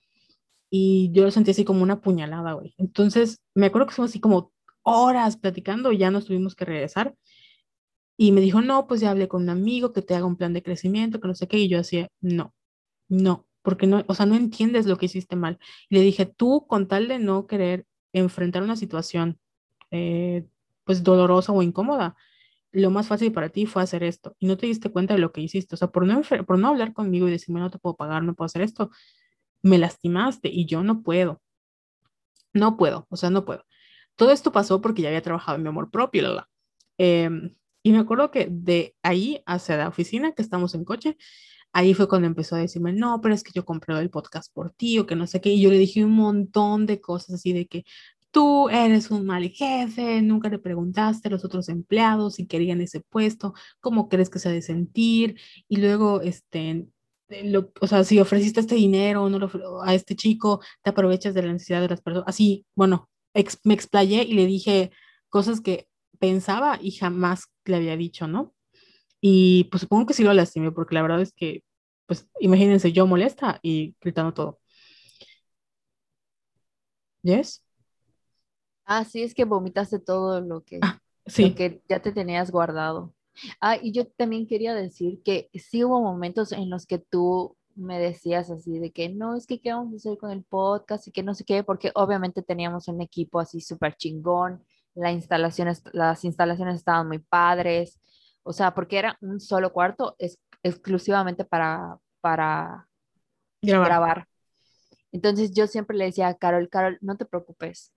y 0.74 1.10
yo 1.12 1.24
lo 1.24 1.30
sentí 1.30 1.50
así 1.50 1.64
como 1.66 1.82
una 1.82 2.00
puñalada, 2.00 2.54
güey. 2.54 2.74
Entonces, 2.78 3.42
me 3.54 3.66
acuerdo 3.66 3.88
que 3.88 3.94
fuimos 3.94 4.10
así 4.10 4.20
como 4.20 4.52
horas 4.82 5.36
platicando 5.36 5.92
y 5.92 5.98
ya 5.98 6.10
nos 6.10 6.24
tuvimos 6.24 6.54
que 6.56 6.64
regresar. 6.64 7.14
Y 8.16 8.32
me 8.32 8.40
dijo, 8.40 8.60
no, 8.60 8.86
pues 8.86 9.00
ya 9.00 9.10
hablé 9.10 9.28
con 9.28 9.42
un 9.42 9.50
amigo 9.50 9.92
que 9.92 10.02
te 10.02 10.14
haga 10.14 10.26
un 10.26 10.36
plan 10.36 10.52
de 10.52 10.62
crecimiento, 10.62 11.20
que 11.20 11.28
no 11.28 11.34
sé 11.34 11.48
qué. 11.48 11.58
Y 11.58 11.68
yo 11.68 11.78
decía, 11.78 12.08
no, 12.20 12.54
no, 13.08 13.46
porque 13.62 13.86
no, 13.86 14.04
o 14.06 14.14
sea, 14.14 14.26
no 14.26 14.34
entiendes 14.36 14.86
lo 14.86 14.98
que 14.98 15.06
hiciste 15.06 15.36
mal. 15.36 15.58
Y 15.88 15.96
le 15.96 16.02
dije, 16.02 16.26
tú, 16.26 16.66
con 16.68 16.88
tal 16.88 17.08
de 17.08 17.18
no 17.18 17.46
querer 17.46 17.86
enfrentar 18.12 18.62
una 18.62 18.76
situación, 18.76 19.40
eh, 19.90 20.46
pues 20.84 21.02
dolorosa 21.02 21.52
o 21.52 21.62
incómoda, 21.62 22.16
lo 22.72 22.90
más 22.90 23.06
fácil 23.08 23.32
para 23.32 23.50
ti 23.50 23.66
fue 23.66 23.82
hacer 23.82 24.02
esto. 24.02 24.36
Y 24.38 24.46
no 24.46 24.56
te 24.56 24.66
diste 24.66 24.90
cuenta 24.90 25.14
de 25.14 25.20
lo 25.20 25.32
que 25.32 25.40
hiciste. 25.42 25.74
O 25.74 25.78
sea, 25.78 25.88
por 25.88 26.06
no, 26.06 26.22
por 26.46 26.58
no 26.58 26.68
hablar 26.68 26.92
conmigo 26.94 27.28
y 27.28 27.30
decirme, 27.30 27.60
no 27.60 27.70
te 27.70 27.78
puedo 27.78 27.96
pagar, 27.96 28.22
no 28.24 28.34
puedo 28.34 28.46
hacer 28.46 28.62
esto, 28.62 28.90
me 29.62 29.78
lastimaste 29.78 30.48
y 30.48 30.66
yo 30.66 30.82
no 30.82 31.02
puedo. 31.02 31.40
No 32.54 32.76
puedo, 32.76 33.06
o 33.10 33.16
sea, 33.16 33.30
no 33.30 33.44
puedo. 33.44 33.64
Todo 34.16 34.30
esto 34.32 34.52
pasó 34.52 34.80
porque 34.80 35.02
ya 35.02 35.08
había 35.08 35.22
trabajado 35.22 35.56
en 35.56 35.62
mi 35.62 35.68
amor 35.68 35.90
propio, 35.90 36.22
la, 36.34 36.48
em, 36.98 37.54
y 37.82 37.92
me 37.92 37.98
acuerdo 37.98 38.30
que 38.30 38.48
de 38.50 38.94
ahí 39.02 39.42
hacia 39.46 39.76
la 39.76 39.88
oficina, 39.88 40.32
que 40.32 40.42
estamos 40.42 40.74
en 40.74 40.84
coche, 40.84 41.16
ahí 41.72 41.94
fue 41.94 42.08
cuando 42.08 42.26
empezó 42.28 42.56
a 42.56 42.58
decirme, 42.58 42.92
no, 42.92 43.20
pero 43.20 43.34
es 43.34 43.42
que 43.42 43.52
yo 43.54 43.64
compré 43.64 43.98
el 43.98 44.10
podcast 44.10 44.52
por 44.52 44.70
ti 44.72 44.98
o 44.98 45.06
que 45.06 45.16
no 45.16 45.26
sé 45.26 45.40
qué. 45.40 45.50
Y 45.50 45.62
yo 45.62 45.70
le 45.70 45.78
dije 45.78 46.04
un 46.04 46.12
montón 46.12 46.86
de 46.86 47.00
cosas 47.00 47.36
así 47.36 47.52
de 47.52 47.66
que 47.66 47.84
tú 48.30 48.68
eres 48.70 49.10
un 49.10 49.26
mal 49.26 49.48
jefe, 49.50 50.22
nunca 50.22 50.48
le 50.48 50.58
preguntaste 50.58 51.28
a 51.28 51.30
los 51.30 51.44
otros 51.44 51.68
empleados 51.68 52.36
si 52.36 52.46
querían 52.46 52.80
ese 52.80 53.00
puesto, 53.00 53.54
cómo 53.80 54.08
crees 54.08 54.30
que 54.30 54.38
se 54.38 54.48
ha 54.48 54.52
de 54.52 54.62
sentir. 54.62 55.38
Y 55.68 55.76
luego, 55.76 56.20
este, 56.22 56.88
o 57.80 57.86
sea, 57.86 58.04
si 58.04 58.20
ofreciste 58.20 58.60
este 58.60 58.74
dinero 58.74 59.28
no 59.28 59.38
lo, 59.38 59.82
a 59.82 59.94
este 59.94 60.16
chico, 60.16 60.60
te 60.82 60.90
aprovechas 60.90 61.34
de 61.34 61.42
la 61.42 61.52
necesidad 61.52 61.80
de 61.80 61.88
las 61.88 62.00
personas. 62.02 62.28
Así, 62.28 62.66
bueno, 62.74 63.10
me 63.64 63.74
explayé 63.74 64.24
y 64.24 64.34
le 64.34 64.46
dije 64.46 64.90
cosas 65.28 65.60
que 65.60 65.88
pensaba 66.18 66.78
y 66.80 66.92
jamás 66.92 67.51
le 67.64 67.76
había 67.76 67.96
dicho, 67.96 68.26
¿no? 68.26 68.54
Y 69.20 69.64
pues 69.64 69.82
supongo 69.82 70.06
que 70.06 70.14
sí 70.14 70.24
lo 70.24 70.32
lastimé, 70.32 70.72
porque 70.72 70.94
la 70.94 71.02
verdad 71.02 71.20
es 71.20 71.32
que, 71.32 71.64
pues 72.06 72.28
imagínense, 72.40 72.92
yo 72.92 73.06
molesta 73.06 73.60
y 73.62 73.96
gritando 74.00 74.34
todo. 74.34 74.60
¿Yes? 77.22 77.64
Ah, 78.84 79.04
sí, 79.04 79.22
es 79.22 79.34
que 79.34 79.44
vomitaste 79.44 79.98
todo 80.00 80.40
lo 80.40 80.64
que, 80.64 80.80
ah, 80.82 80.98
sí. 81.26 81.50
lo 81.50 81.54
que 81.54 81.82
ya 81.88 82.02
te 82.02 82.12
tenías 82.12 82.50
guardado. 82.50 83.14
Ah, 83.60 83.76
y 83.80 83.92
yo 83.92 84.06
también 84.06 84.46
quería 84.46 84.74
decir 84.74 85.22
que 85.22 85.48
sí 85.54 85.84
hubo 85.84 86.00
momentos 86.02 86.52
en 86.52 86.68
los 86.68 86.86
que 86.86 86.98
tú 86.98 87.56
me 87.74 87.98
decías 87.98 88.50
así 88.50 88.78
de 88.78 88.92
que 88.92 89.08
no, 89.08 89.34
es 89.36 89.46
que 89.46 89.60
qué 89.60 89.72
vamos 89.72 89.94
a 89.94 89.96
hacer 89.96 90.18
con 90.18 90.30
el 90.30 90.44
podcast 90.44 91.08
y 91.08 91.12
que 91.12 91.22
no 91.22 91.34
sé 91.34 91.44
qué, 91.44 91.64
porque 91.64 91.90
obviamente 91.94 92.42
teníamos 92.42 92.88
un 92.88 93.00
equipo 93.00 93.40
así 93.40 93.60
súper 93.60 93.96
chingón, 93.96 94.62
la 94.94 95.12
instalaciones, 95.12 95.82
las 95.92 96.24
instalaciones 96.24 96.76
estaban 96.76 97.08
muy 97.08 97.18
padres, 97.18 98.00
o 98.42 98.52
sea, 98.52 98.74
porque 98.74 98.98
era 98.98 99.16
un 99.20 99.40
solo 99.40 99.72
cuarto 99.72 100.16
es, 100.18 100.38
exclusivamente 100.62 101.44
para, 101.44 101.98
para 102.20 102.88
grabar. 103.62 103.86
grabar. 103.86 104.28
Entonces 105.12 105.52
yo 105.52 105.66
siempre 105.66 105.96
le 105.96 106.06
decía 106.06 106.28
a 106.28 106.34
Carol, 106.34 106.68
Carol, 106.68 106.98
no 107.00 107.16
te 107.16 107.24
preocupes 107.24 107.92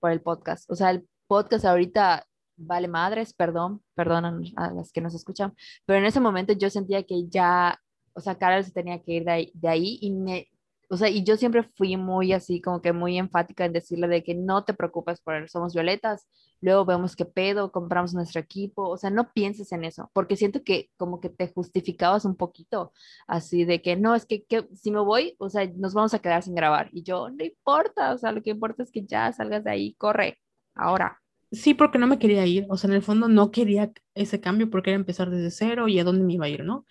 por 0.00 0.10
el 0.10 0.20
podcast, 0.20 0.70
o 0.70 0.74
sea, 0.74 0.90
el 0.90 1.08
podcast 1.26 1.64
ahorita 1.64 2.26
vale 2.56 2.88
madres, 2.88 3.32
perdón, 3.32 3.82
perdón 3.94 4.24
a 4.56 4.72
las 4.72 4.92
que 4.92 5.00
nos 5.00 5.14
escuchan, 5.14 5.54
pero 5.86 5.98
en 5.98 6.04
ese 6.04 6.20
momento 6.20 6.52
yo 6.52 6.70
sentía 6.70 7.04
que 7.04 7.28
ya, 7.28 7.80
o 8.12 8.20
sea, 8.20 8.36
Carol 8.36 8.64
se 8.64 8.72
tenía 8.72 9.00
que 9.02 9.12
ir 9.12 9.24
de 9.24 9.30
ahí, 9.30 9.52
de 9.54 9.68
ahí 9.68 9.98
y 10.00 10.12
me, 10.12 10.48
o 10.90 10.96
sea, 10.96 11.08
y 11.08 11.22
yo 11.22 11.36
siempre 11.36 11.62
fui 11.62 11.96
muy 11.96 12.32
así, 12.32 12.60
como 12.60 12.80
que 12.80 12.92
muy 12.92 13.18
enfática 13.18 13.64
en 13.64 13.72
decirle 13.74 14.08
de 14.08 14.24
que 14.24 14.34
no 14.34 14.64
te 14.64 14.72
preocupes 14.74 15.20
por 15.20 15.48
Somos 15.50 15.74
Violetas, 15.74 16.26
luego 16.60 16.84
vemos 16.86 17.14
qué 17.14 17.26
pedo, 17.26 17.70
compramos 17.72 18.14
nuestro 18.14 18.40
equipo, 18.40 18.88
o 18.88 18.96
sea, 18.96 19.10
no 19.10 19.32
pienses 19.32 19.70
en 19.72 19.84
eso, 19.84 20.10
porque 20.14 20.36
siento 20.36 20.64
que 20.64 20.90
como 20.96 21.20
que 21.20 21.28
te 21.28 21.48
justificabas 21.48 22.24
un 22.24 22.36
poquito, 22.36 22.92
así 23.26 23.64
de 23.64 23.82
que 23.82 23.96
no, 23.96 24.14
es 24.14 24.24
que, 24.24 24.44
que 24.44 24.66
si 24.74 24.90
me 24.90 25.00
voy, 25.00 25.36
o 25.38 25.50
sea, 25.50 25.70
nos 25.76 25.92
vamos 25.94 26.14
a 26.14 26.20
quedar 26.20 26.42
sin 26.42 26.54
grabar, 26.54 26.88
y 26.92 27.02
yo, 27.02 27.28
no 27.28 27.44
importa, 27.44 28.14
o 28.14 28.18
sea, 28.18 28.32
lo 28.32 28.42
que 28.42 28.50
importa 28.50 28.82
es 28.82 28.90
que 28.90 29.04
ya 29.04 29.30
salgas 29.32 29.64
de 29.64 29.70
ahí, 29.70 29.94
corre, 29.94 30.38
ahora. 30.74 31.20
Sí, 31.50 31.74
porque 31.74 31.98
no 31.98 32.06
me 32.06 32.18
quería 32.18 32.46
ir, 32.46 32.66
o 32.68 32.76
sea, 32.76 32.88
en 32.88 32.96
el 32.96 33.02
fondo 33.02 33.28
no 33.28 33.50
quería 33.50 33.92
ese 34.14 34.40
cambio 34.40 34.70
porque 34.70 34.90
era 34.90 34.98
empezar 34.98 35.30
desde 35.30 35.50
cero 35.50 35.88
y 35.88 35.98
a 35.98 36.04
dónde 36.04 36.24
me 36.24 36.34
iba 36.34 36.46
a 36.46 36.48
ir, 36.48 36.64
¿no? 36.64 36.86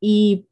Y 0.00 0.48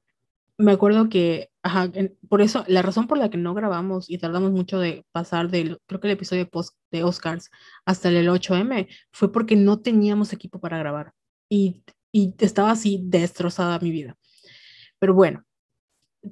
me 0.61 0.73
acuerdo 0.73 1.09
que, 1.09 1.51
ajá, 1.63 1.91
por 2.29 2.43
eso, 2.43 2.65
la 2.69 2.83
razón 2.83 3.07
por 3.07 3.19
la 3.19 3.31
que 3.31 3.39
no 3.39 3.55
grabamos 3.55 4.11
y 4.11 4.19
tardamos 4.19 4.53
mucho 4.53 4.79
de 4.79 5.07
pasar 5.13 5.51
del, 5.51 5.79
creo 5.87 6.01
que 6.01 6.09
el 6.09 6.13
episodio 6.15 6.49
post 6.49 6.77
de 6.91 7.03
Oscars 7.03 7.51
hasta 7.87 8.11
el 8.11 8.29
8M 8.29 8.89
fue 9.11 9.33
porque 9.33 9.57
no 9.57 9.81
teníamos 9.81 10.33
equipo 10.33 10.61
para 10.61 10.79
grabar 10.79 11.15
y, 11.49 11.83
y 12.13 12.35
estaba 12.39 12.73
así 12.73 13.01
destrozada 13.05 13.79
mi 13.81 13.91
vida. 13.91 14.19
Pero 14.99 15.15
bueno, 15.15 15.45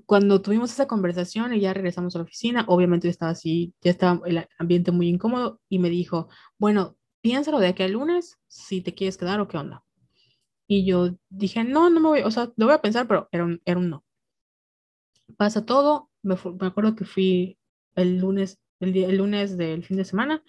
cuando 0.07 0.43
tuvimos 0.43 0.73
esa 0.73 0.87
conversación 0.87 1.55
y 1.55 1.61
ya 1.61 1.73
regresamos 1.75 2.15
a 2.15 2.19
la 2.19 2.25
oficina, 2.25 2.65
obviamente 2.69 3.09
estaba 3.09 3.33
así, 3.33 3.75
ya 3.81 3.91
estaba 3.91 4.21
el 4.27 4.47
ambiente 4.59 4.93
muy 4.93 5.09
incómodo 5.09 5.61
y 5.71 5.79
me 5.79 5.91
dijo, 5.91 6.29
bueno, 6.59 6.99
piénsalo 7.23 7.61
de 7.61 7.69
aquí 7.69 7.83
al 7.83 7.93
lunes, 7.93 8.39
si 8.49 8.83
te 8.83 8.95
quieres 8.95 9.17
quedar 9.17 9.41
o 9.41 9.49
qué 9.49 9.57
onda. 9.57 9.85
Y 10.67 10.85
yo 10.87 11.17
dije, 11.31 11.65
no, 11.65 11.91
no 11.91 12.01
me 12.01 12.09
voy, 12.09 12.21
o 12.23 12.31
sea, 12.31 12.53
lo 12.57 12.67
voy 12.67 12.75
a 12.75 12.83
pensar, 12.83 13.09
pero 13.09 13.29
era 13.33 13.45
un, 13.45 13.63
era 13.65 13.79
un 13.79 13.91
no 13.91 14.05
pasa 15.37 15.65
todo, 15.65 16.11
me, 16.23 16.35
acuerdo 16.35 16.95
que 16.97 17.05
fui 17.05 17.59
el 17.95 18.19
lunes, 18.19 18.59
el, 18.81 18.97
el, 18.97 19.17
lunes 19.17 19.57
del 19.57 19.85
fin 19.85 19.97
de 19.97 20.05
semana, 20.05 20.43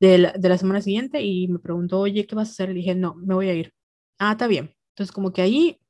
de 0.00 0.18
la, 0.18 0.32
de 0.32 0.48
la 0.48 0.58
semana 0.58 0.80
siguiente, 0.80 1.22
y 1.22 1.48
me 1.48 1.58
preguntó, 1.58 2.00
oye, 2.00 2.26
¿qué 2.26 2.34
vas 2.34 2.48
a 2.48 2.52
hacer? 2.52 2.68
Le 2.68 2.76
dije, 2.76 2.94
no, 2.94 3.14
me 3.16 3.34
voy 3.34 3.48
a 3.48 3.54
ir. 3.54 3.72
Ah, 4.18 4.32
está 4.32 4.46
bien. 4.46 4.74
Entonces, 4.90 5.12
como 5.12 5.32
que 5.32 5.42
ahí, 5.42 5.80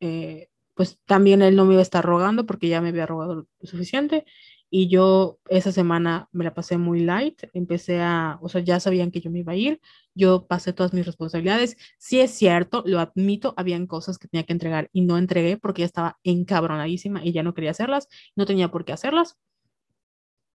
eh, 0.00 0.48
pues 0.74 0.98
también 1.06 1.42
él 1.42 1.56
no 1.56 1.64
me 1.66 1.74
iba 1.74 1.80
a 1.80 1.82
estar 1.82 2.04
rogando 2.04 2.46
porque 2.46 2.68
ya 2.68 2.80
me 2.80 2.90
había 2.90 3.06
rogado 3.06 3.34
lo 3.34 3.48
suficiente 3.62 4.24
y 4.70 4.88
yo 4.88 5.38
esa 5.48 5.72
semana 5.72 6.28
me 6.32 6.44
la 6.44 6.54
pasé 6.54 6.78
muy 6.78 7.00
light, 7.00 7.44
empecé 7.52 8.00
a, 8.00 8.38
o 8.42 8.48
sea, 8.48 8.60
ya 8.60 8.80
sabían 8.80 9.10
que 9.12 9.20
yo 9.20 9.30
me 9.30 9.40
iba 9.40 9.52
a 9.52 9.56
ir, 9.56 9.80
yo 10.14 10.46
pasé 10.46 10.72
todas 10.72 10.92
mis 10.92 11.06
responsabilidades. 11.06 11.76
Sí 11.98 12.20
es 12.20 12.30
cierto, 12.32 12.82
lo 12.86 13.00
admito, 13.00 13.54
habían 13.56 13.86
cosas 13.86 14.18
que 14.18 14.28
tenía 14.28 14.44
que 14.44 14.52
entregar 14.52 14.88
y 14.92 15.02
no 15.02 15.18
entregué 15.18 15.56
porque 15.56 15.80
ya 15.80 15.86
estaba 15.86 16.18
encabronadísima 16.24 17.24
y 17.24 17.32
ya 17.32 17.42
no 17.42 17.54
quería 17.54 17.72
hacerlas, 17.72 18.08
no 18.36 18.46
tenía 18.46 18.70
por 18.70 18.84
qué 18.84 18.92
hacerlas 18.92 19.36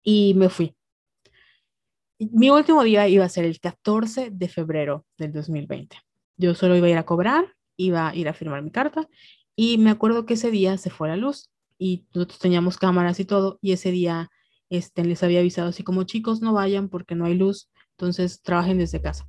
y 0.03 0.33
me 0.35 0.49
fui. 0.49 0.75
Mi 2.19 2.49
último 2.49 2.83
día 2.83 3.07
iba 3.07 3.25
a 3.25 3.29
ser 3.29 3.45
el 3.45 3.59
14 3.59 4.31
de 4.31 4.49
febrero 4.49 5.05
del 5.17 5.31
2020. 5.33 5.97
Yo 6.37 6.55
solo 6.55 6.75
iba 6.75 6.87
a 6.87 6.89
ir 6.89 6.97
a 6.97 7.05
cobrar, 7.05 7.55
iba 7.75 8.09
a 8.09 8.15
ir 8.15 8.27
a 8.27 8.33
firmar 8.33 8.61
mi 8.61 8.71
carta 8.71 9.07
y 9.55 9.77
me 9.77 9.89
acuerdo 9.91 10.25
que 10.25 10.35
ese 10.35 10.51
día 10.51 10.77
se 10.77 10.89
fue 10.89 11.09
la 11.09 11.17
luz 11.17 11.49
y 11.77 12.05
nosotros 12.13 12.39
teníamos 12.39 12.77
cámaras 12.77 13.19
y 13.19 13.25
todo, 13.25 13.59
y 13.61 13.71
ese 13.71 13.91
día 13.91 14.29
este, 14.69 15.05
les 15.05 15.21
había 15.23 15.39
avisado 15.39 15.69
así 15.69 15.83
como 15.83 16.03
chicos 16.03 16.41
no 16.41 16.53
vayan 16.53 16.89
porque 16.89 17.15
no 17.15 17.25
hay 17.25 17.35
luz, 17.35 17.69
entonces 17.91 18.41
trabajen 18.41 18.77
desde 18.77 19.01
casa. 19.01 19.27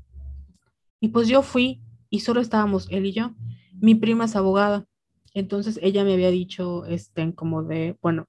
Y 1.01 1.09
pues 1.09 1.29
yo 1.29 1.43
fui 1.43 1.81
y 2.11 2.21
solo 2.21 2.41
estábamos 2.41 2.89
él 2.91 3.07
y 3.07 3.13
yo. 3.13 3.33
Mi 3.81 3.95
prima 3.95 4.25
es 4.25 4.37
abogada, 4.37 4.87
entonces 5.35 5.79
ella 5.83 6.05
me 6.05 6.15
había 6.15 6.31
dicho, 6.31 6.85
este, 6.87 7.35
como 7.35 7.63
de, 7.63 7.97
bueno, 8.03 8.27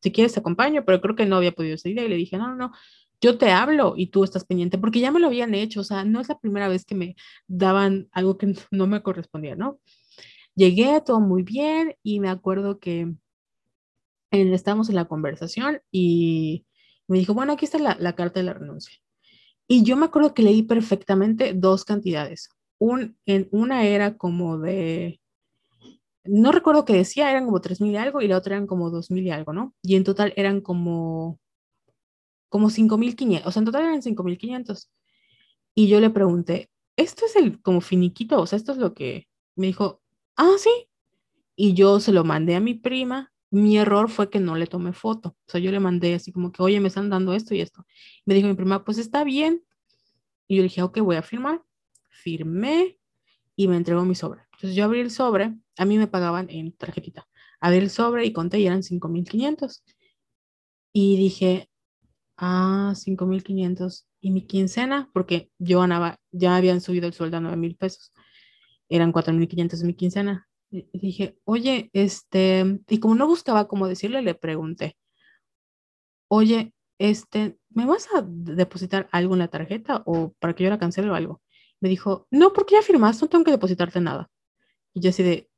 si 0.00 0.12
quieres 0.12 0.32
te 0.34 0.40
acompaño, 0.40 0.84
pero 0.84 1.00
creo 1.00 1.16
que 1.16 1.26
no 1.26 1.36
había 1.36 1.52
podido 1.52 1.76
día 1.82 2.04
y 2.04 2.08
le 2.08 2.16
dije, 2.16 2.38
no, 2.38 2.48
no, 2.48 2.54
no, 2.54 2.72
yo 3.20 3.38
te 3.38 3.50
hablo 3.50 3.94
y 3.96 4.08
tú 4.08 4.24
estás 4.24 4.44
pendiente, 4.44 4.78
porque 4.78 5.00
ya 5.00 5.10
me 5.10 5.20
lo 5.20 5.26
habían 5.26 5.54
hecho, 5.54 5.80
o 5.80 5.84
sea, 5.84 6.04
no 6.04 6.20
es 6.20 6.28
la 6.28 6.38
primera 6.38 6.68
vez 6.68 6.84
que 6.84 6.94
me 6.94 7.16
daban 7.48 8.08
algo 8.12 8.38
que 8.38 8.54
no 8.70 8.86
me 8.86 9.02
correspondía, 9.02 9.56
¿no? 9.56 9.80
Llegué 10.54 11.00
todo 11.04 11.20
muy 11.20 11.42
bien 11.42 11.96
y 12.02 12.20
me 12.20 12.28
acuerdo 12.28 12.78
que 12.80 13.14
estábamos 14.30 14.88
en 14.88 14.96
la 14.96 15.06
conversación 15.06 15.80
y 15.90 16.66
me 17.06 17.18
dijo, 17.18 17.34
bueno, 17.34 17.52
aquí 17.54 17.64
está 17.64 17.78
la, 17.78 17.96
la, 17.98 18.14
carta 18.14 18.40
de 18.40 18.44
la 18.44 18.54
renuncia. 18.54 18.98
Y 19.68 19.84
yo 19.84 19.96
me 19.96 20.06
acuerdo 20.06 20.34
que 20.34 20.42
leí 20.42 20.62
perfectamente 20.62 21.52
dos 21.54 21.84
cantidades. 21.84 22.48
Un, 22.78 23.18
en, 23.26 23.48
una 23.52 23.84
era 23.84 24.16
como 24.16 24.58
de, 24.58 25.20
no 26.24 26.52
recuerdo 26.52 26.84
qué 26.84 26.94
decía, 26.94 27.30
eran 27.30 27.44
como 27.46 27.60
tres 27.60 27.80
mil 27.80 27.92
y 27.92 27.96
algo 27.96 28.20
y 28.22 28.28
la 28.28 28.38
otra 28.38 28.56
eran 28.56 28.66
como 28.66 28.90
dos 28.90 29.10
mil 29.10 29.26
y 29.26 29.30
algo, 29.30 29.52
¿no? 29.52 29.74
Y 29.82 29.96
en 29.96 30.04
total 30.04 30.32
eran 30.36 30.60
como, 30.62 31.38
como 32.48 32.70
cinco 32.70 32.98
mil 32.98 33.16
quinientos, 33.16 33.48
o 33.48 33.52
sea, 33.52 33.60
en 33.60 33.66
total 33.66 33.84
eran 33.84 34.02
cinco 34.02 34.24
mil 34.24 34.38
quinientos. 34.38 34.90
Y 35.74 35.88
yo 35.88 36.00
le 36.00 36.10
pregunté, 36.10 36.70
¿esto 36.96 37.26
es 37.26 37.36
el 37.36 37.60
como 37.62 37.80
finiquito? 37.80 38.40
O 38.40 38.46
sea, 38.46 38.56
esto 38.56 38.72
es 38.72 38.78
lo 38.78 38.94
que 38.94 39.28
me 39.56 39.66
dijo, 39.68 40.02
ah, 40.36 40.56
sí. 40.58 40.70
Y 41.56 41.74
yo 41.74 42.00
se 42.00 42.12
lo 42.12 42.24
mandé 42.24 42.56
a 42.56 42.60
mi 42.60 42.74
prima 42.74 43.32
mi 43.50 43.78
error 43.78 44.10
fue 44.10 44.30
que 44.30 44.40
no 44.40 44.56
le 44.56 44.66
tomé 44.66 44.92
foto. 44.92 45.30
O 45.46 45.50
sea, 45.50 45.60
yo 45.60 45.70
le 45.70 45.80
mandé 45.80 46.14
así 46.14 46.32
como 46.32 46.52
que, 46.52 46.62
oye, 46.62 46.80
me 46.80 46.88
están 46.88 47.10
dando 47.10 47.34
esto 47.34 47.54
y 47.54 47.60
esto. 47.60 47.84
Me 48.26 48.34
dijo 48.34 48.48
mi 48.48 48.54
prima, 48.54 48.84
pues 48.84 48.98
está 48.98 49.24
bien. 49.24 49.64
Y 50.46 50.56
yo 50.56 50.62
le 50.62 50.68
dije, 50.68 50.82
ok, 50.82 50.98
voy 51.00 51.16
a 51.16 51.22
firmar. 51.22 51.62
Firmé 52.08 52.98
y 53.56 53.68
me 53.68 53.76
entregó 53.76 54.04
mi 54.04 54.14
sobre. 54.14 54.42
Entonces 54.52 54.76
yo 54.76 54.84
abrí 54.84 55.00
el 55.00 55.10
sobre, 55.10 55.54
a 55.76 55.84
mí 55.84 55.98
me 55.98 56.08
pagaban 56.08 56.50
en 56.50 56.72
tarjetita. 56.72 57.28
Abrí 57.60 57.78
el 57.78 57.90
sobre 57.90 58.26
y 58.26 58.32
conté 58.32 58.60
y 58.60 58.66
eran 58.66 58.82
5.500. 58.82 59.82
Y 60.92 61.16
dije, 61.16 61.70
ah, 62.36 62.94
5.500. 62.96 64.06
¿Y 64.20 64.30
mi 64.32 64.42
quincena? 64.46 65.10
Porque 65.12 65.50
yo 65.58 65.80
ganaba, 65.80 66.18
ya 66.32 66.56
habían 66.56 66.80
subido 66.80 67.06
el 67.06 67.14
sueldo 67.14 67.36
a 67.36 67.40
9.000 67.40 67.76
pesos. 67.76 68.12
Eran 68.88 69.12
4.500 69.12 69.84
mi 69.84 69.94
quincena. 69.94 70.47
Dije, 70.70 71.38
oye, 71.44 71.90
este, 71.94 72.80
y 72.88 73.00
como 73.00 73.14
no 73.14 73.26
buscaba 73.26 73.68
cómo 73.68 73.88
decirle, 73.88 74.22
le 74.22 74.34
pregunté, 74.34 74.96
oye, 76.28 76.74
este, 76.98 77.58
¿me 77.70 77.86
vas 77.86 78.08
a 78.14 78.22
depositar 78.26 79.08
algo 79.12 79.34
en 79.34 79.40
la 79.40 79.48
tarjeta 79.48 80.02
o 80.04 80.32
para 80.38 80.54
que 80.54 80.64
yo 80.64 80.70
la 80.70 80.78
cancele 80.78 81.10
o 81.10 81.14
algo? 81.14 81.40
Me 81.80 81.88
dijo, 81.88 82.26
no, 82.30 82.52
porque 82.52 82.74
ya 82.74 82.82
firmaste, 82.82 83.24
no 83.24 83.28
tengo 83.28 83.44
que 83.44 83.50
depositarte 83.52 84.00
nada. 84.00 84.30
Y 84.92 85.00
yo 85.00 85.10
así 85.10 85.22
de, 85.22 85.48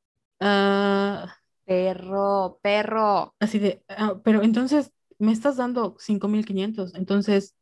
ah, 0.41 1.35
perro, 1.65 2.61
perro. 2.63 3.35
Así 3.41 3.59
de, 3.59 3.83
ah, 3.89 4.21
pero 4.23 4.43
entonces 4.43 4.93
me 5.19 5.33
estás 5.33 5.57
dando 5.57 5.97
5.500, 5.99 6.95
entonces 6.95 7.57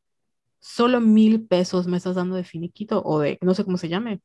solo 0.60 1.00
mil 1.00 1.46
pesos 1.46 1.86
me 1.86 1.96
estás 1.96 2.16
dando 2.16 2.36
de 2.36 2.44
finiquito 2.44 3.02
o 3.04 3.20
de, 3.20 3.38
no 3.42 3.54
sé 3.54 3.64
cómo 3.64 3.78
se 3.78 3.88
llame. 3.88 4.20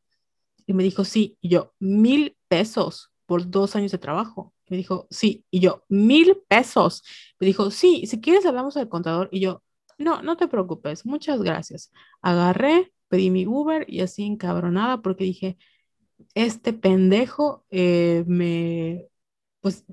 Y 0.66 0.74
me 0.74 0.84
dijo, 0.84 1.06
sí, 1.06 1.38
y 1.42 1.50
yo, 1.50 1.74
mil 1.80 2.38
pesos 2.48 3.13
por 3.26 3.50
dos 3.50 3.76
años 3.76 3.92
de 3.92 3.98
trabajo. 3.98 4.54
Me 4.70 4.78
dijo, 4.78 5.08
sí. 5.10 5.46
Y 5.52 5.60
yo, 5.60 5.84
mil 5.90 6.38
pesos. 6.48 7.04
Me 7.40 7.48
dijo, 7.48 7.72
sí, 7.72 8.06
si 8.08 8.22
quieres 8.22 8.46
hablamos 8.46 8.78
al 8.78 8.90
contador. 8.90 9.30
Y 9.32 9.40
yo, 9.42 9.64
no, 9.98 10.22
no 10.22 10.38
te 10.38 10.48
preocupes, 10.48 11.06
muchas 11.06 11.42
gracias. 11.42 11.92
Agarré, 12.22 12.94
pedí 13.08 13.30
mi 13.30 13.46
Uber 13.48 13.86
y 13.88 14.02
así 14.02 14.24
encabronada 14.24 15.02
porque 15.02 15.24
dije, 15.26 15.58
este 16.36 16.74
pendejo 16.74 17.66
eh, 17.72 18.24
me, 18.28 19.08
pues 19.62 19.86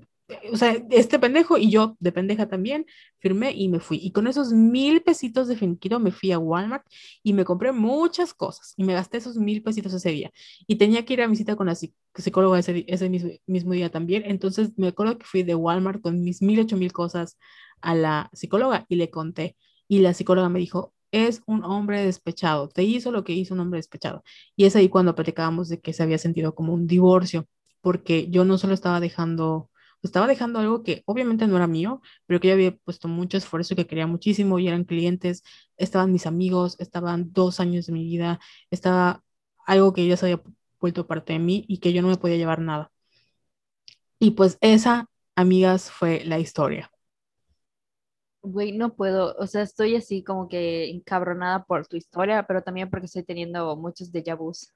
o 0.53 0.57
sea, 0.57 0.77
este 0.91 1.19
pendejo 1.19 1.59
y 1.59 1.71
yo 1.71 1.97
de 2.01 2.13
pendeja 2.13 2.49
también, 2.49 2.87
firmé 3.19 3.53
y 3.53 3.69
me 3.69 3.81
fui. 3.81 3.99
Y 4.03 4.13
con 4.13 4.27
esos 4.27 4.53
mil 4.53 5.03
pesitos 5.03 5.49
de 5.49 5.57
finiquito 5.57 6.01
me 6.01 6.13
fui 6.13 6.33
a 6.33 6.39
Walmart 6.39 6.85
y 7.23 7.33
me 7.33 7.45
compré 7.45 7.73
muchas 7.73 8.35
cosas 8.35 8.75
y 8.77 8.85
me 8.85 8.95
gasté 8.95 9.19
esos 9.19 9.37
mil 9.37 9.63
pesitos 9.63 9.93
ese 9.95 10.11
día. 10.11 10.31
Y 10.67 10.77
tenía 10.77 11.05
que 11.05 11.15
ir 11.15 11.23
a 11.23 11.29
mi 11.29 11.37
cita 11.37 11.57
con 11.57 11.67
la 11.67 11.75
psicóloga 11.75 12.59
ese, 12.59 12.85
ese 12.89 13.09
mismo, 13.09 13.31
mismo, 13.47 13.73
día 13.73 13.91
también. 13.91 14.23
Entonces 14.27 14.71
me 14.77 14.89
acuerdo 14.89 15.19
que 15.19 15.27
fui 15.27 15.43
de 15.43 15.55
Walmart 15.55 16.01
con 16.01 16.21
mis 16.23 16.43
mil, 16.43 16.61
ocho 16.61 16.77
mil 16.77 16.93
cosas 16.93 17.39
a 17.81 17.95
la 17.95 18.31
psicóloga 18.33 18.87
y 18.89 18.97
le 18.97 19.11
conté. 19.11 19.57
Y 19.89 20.01
la 20.01 20.15
psicóloga 20.15 20.49
me 20.49 20.61
dijo, 20.61 20.95
es 21.13 21.43
un 21.47 21.65
hombre 21.65 22.05
despechado, 22.05 22.69
te 22.69 22.85
hizo 22.85 23.11
lo 23.11 23.25
que 23.25 23.33
hizo 23.33 23.55
un 23.55 23.61
hombre 23.61 23.79
despechado. 23.79 24.23
Y 24.57 24.65
es 24.65 24.77
ahí 24.77 24.89
cuando 24.89 25.15
platicábamos 25.15 25.69
de 25.69 25.81
que 25.81 25.93
se 25.93 26.03
había 26.03 26.19
sentido 26.19 26.55
como 26.55 26.73
un 26.75 26.87
divorcio, 26.87 27.47
porque 27.81 28.29
yo 28.31 28.45
no 28.45 28.59
solo 28.59 28.75
estaba 28.75 29.01
dejando 29.01 29.70
estaba 30.07 30.27
dejando 30.27 30.59
algo 30.59 30.83
que 30.83 31.03
obviamente 31.07 31.47
no 31.47 31.57
era 31.57 31.67
mío, 31.67 32.01
pero 32.27 32.41
que 32.41 32.49
yo 32.49 32.55
había 32.55 32.77
puesto 32.77 33.09
mucho 33.09 33.37
esfuerzo 33.39 33.75
y 33.75 33.77
que 33.77 33.87
quería 33.87 34.07
muchísimo 34.07 34.59
y 34.59 34.69
eran 34.69 34.85
clientes, 34.85 35.43
estaban 35.77 36.13
mis 36.13 36.27
amigos, 36.27 36.77
estaban 36.81 37.33
dos 37.33 37.61
años 37.61 37.87
de 37.87 37.93
mi 37.93 38.05
vida, 38.05 38.41
estaba 38.71 39.23
algo 39.67 39.93
que 39.93 40.07
ya 40.07 40.17
se 40.17 40.27
había 40.27 40.43
vuelto 40.81 41.07
parte 41.07 41.33
de 41.35 41.39
mí 41.39 41.65
y 41.69 41.79
que 41.79 41.93
yo 41.93 42.03
no 42.03 42.09
me 42.09 42.17
podía 42.17 42.37
llevar 42.37 42.61
nada. 42.61 42.91
Y 44.21 44.33
pues 44.33 44.57
esa, 44.61 45.09
amigas, 45.35 45.91
fue 45.91 46.25
la 46.25 46.39
historia. 46.39 46.91
Güey, 48.43 48.73
no 48.73 48.95
puedo, 48.95 49.35
o 49.39 49.47
sea, 49.47 49.63
estoy 49.63 49.97
así 49.97 50.23
como 50.25 50.49
que 50.49 50.91
encabronada 50.91 51.65
por 51.65 51.87
tu 51.87 51.97
historia, 51.97 52.45
pero 52.47 52.63
también 52.63 52.89
porque 52.91 53.07
estoy 53.07 53.23
teniendo 53.23 53.77
muchos 53.77 54.11
déjà 54.13 54.35
vus. 54.37 54.73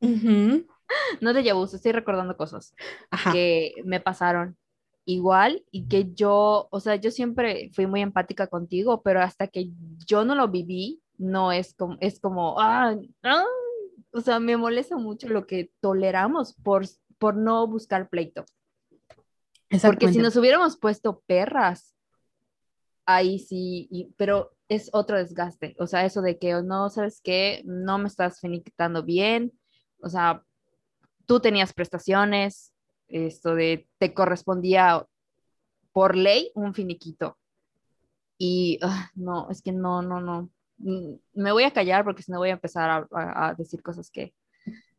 Ujú. 0.00 0.66
No 1.20 1.32
déjà 1.32 1.54
vus, 1.54 1.74
estoy 1.74 1.92
recordando 1.92 2.36
cosas 2.36 2.74
Ajá. 3.10 3.32
que 3.32 3.74
me 3.84 4.00
pasaron 4.00 4.56
igual 5.06 5.64
y 5.70 5.86
que 5.86 6.12
yo, 6.14 6.68
o 6.70 6.80
sea, 6.80 6.96
yo 6.96 7.10
siempre 7.10 7.70
fui 7.74 7.86
muy 7.86 8.00
empática 8.00 8.46
contigo, 8.46 9.02
pero 9.02 9.20
hasta 9.20 9.48
que 9.48 9.70
yo 10.06 10.24
no 10.24 10.34
lo 10.34 10.48
viví, 10.48 11.02
no 11.18 11.52
es 11.52 11.74
como, 11.74 11.96
es 12.00 12.20
como, 12.20 12.60
ah, 12.60 12.96
ah, 13.22 13.44
o 14.12 14.20
sea, 14.20 14.40
me 14.40 14.56
molesta 14.56 14.96
mucho 14.96 15.28
lo 15.28 15.46
que 15.46 15.70
toleramos 15.80 16.54
por, 16.54 16.84
por 17.18 17.36
no 17.36 17.66
buscar 17.66 18.08
pleito. 18.08 18.44
Porque 19.82 20.12
si 20.12 20.18
nos 20.18 20.36
hubiéramos 20.36 20.76
puesto 20.76 21.20
perras, 21.26 21.94
ahí 23.06 23.38
sí, 23.38 23.88
y- 23.90 24.12
pero 24.16 24.52
es 24.68 24.88
otro 24.92 25.18
desgaste. 25.18 25.74
O 25.78 25.86
sea, 25.86 26.04
eso 26.04 26.22
de 26.22 26.38
que 26.38 26.62
no, 26.62 26.88
¿sabes 26.90 27.20
qué? 27.22 27.62
No 27.64 27.98
me 27.98 28.08
estás 28.08 28.40
finiquitando 28.40 29.02
bien. 29.02 29.52
O 30.00 30.08
sea, 30.08 30.42
tú 31.26 31.40
tenías 31.40 31.72
prestaciones, 31.72 32.72
esto 33.08 33.54
de 33.54 33.88
te 33.98 34.14
correspondía 34.14 35.04
por 35.92 36.16
ley 36.16 36.50
un 36.54 36.74
finiquito. 36.74 37.38
Y 38.38 38.78
ah, 38.82 39.10
no, 39.14 39.48
es 39.50 39.62
que 39.62 39.72
no, 39.72 40.02
no, 40.02 40.20
no. 40.20 40.50
Mm, 40.78 41.14
Me 41.34 41.52
voy 41.52 41.64
a 41.64 41.72
callar 41.72 42.04
porque 42.04 42.22
si 42.22 42.32
no 42.32 42.38
voy 42.38 42.50
a 42.50 42.54
empezar 42.54 42.90
a, 42.90 43.06
a- 43.12 43.48
a 43.50 43.54
decir 43.54 43.82
cosas 43.82 44.10
que 44.10 44.34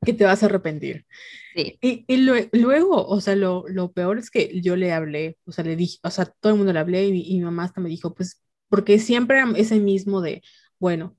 Que 0.04 0.14
te 0.14 0.24
vas 0.26 0.44
a 0.44 0.46
arrepentir. 0.48 1.06
sí, 1.54 1.82
Y, 1.82 2.06
y 2.08 2.18
lue- 2.18 2.50
luego, 2.54 3.06
o 3.08 3.22
sea, 3.22 3.36
lo, 3.36 3.66
lo 3.68 3.92
peor 3.94 4.18
es 4.20 4.30
que 4.32 4.62
yo 4.62 4.76
le 4.76 4.94
hablé, 4.94 5.38
o 5.46 5.52
sea, 5.52 5.64
le 5.66 5.76
dije, 5.76 6.00
o 6.04 6.12
sea, 6.12 6.26
todo 6.26 6.54
el 6.54 6.58
mundo 6.58 6.74
le 6.74 6.80
hablé 6.80 7.08
y, 7.08 7.12
mi- 7.12 7.22
y 7.30 7.40
mi 7.40 7.46
mamá 7.46 7.66
hasta 7.66 7.82
me 7.82 7.90
dijo, 7.90 8.14
pues, 8.16 8.44
porque 8.70 9.00
siempre 9.00 9.44
ese 9.58 9.80
mismo 9.80 10.22
de, 10.22 10.44
bueno, 10.80 11.18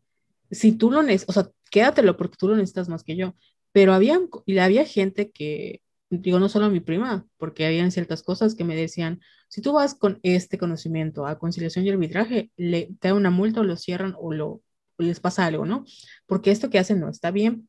si 0.51 0.73
tú 0.73 0.91
lo 0.91 1.03
necesitas, 1.03 1.37
o 1.37 1.43
sea, 1.43 1.53
quédatelo 1.70 2.16
porque 2.16 2.37
tú 2.39 2.49
lo 2.49 2.57
necesitas 2.57 2.89
más 2.89 3.05
que 3.05 3.16
yo. 3.16 3.35
Pero 3.77 3.93
había, 3.93 4.19
y 4.47 4.57
había 4.57 4.86
gente 4.86 5.31
que, 5.31 5.82
digo, 6.09 6.40
no 6.40 6.48
solo 6.48 6.70
mi 6.70 6.81
prima, 6.81 7.27
porque 7.36 7.66
habían 7.66 7.90
ciertas 7.90 8.23
cosas 8.23 8.55
que 8.55 8.65
me 8.65 8.74
decían, 8.74 9.20
si 9.48 9.61
tú 9.61 9.74
vas 9.74 9.94
con 9.94 10.19
este 10.23 10.57
conocimiento 10.57 11.27
a 11.27 11.39
conciliación 11.39 11.85
y 11.85 11.90
arbitraje, 11.90 12.51
le 12.57 12.89
te 12.98 13.09
da 13.09 13.15
una 13.15 13.28
multa 13.28 13.61
o 13.61 13.65
lo 13.65 13.77
cierran 13.77 14.15
o, 14.19 14.32
lo, 14.32 14.47
o 14.48 14.62
les 15.03 15.20
pasa 15.20 15.44
algo, 15.44 15.66
¿no? 15.66 15.85
Porque 16.24 16.53
esto 16.53 16.70
que 16.70 16.78
hacen 16.78 17.01
no 17.01 17.11
está 17.11 17.31
bien. 17.31 17.69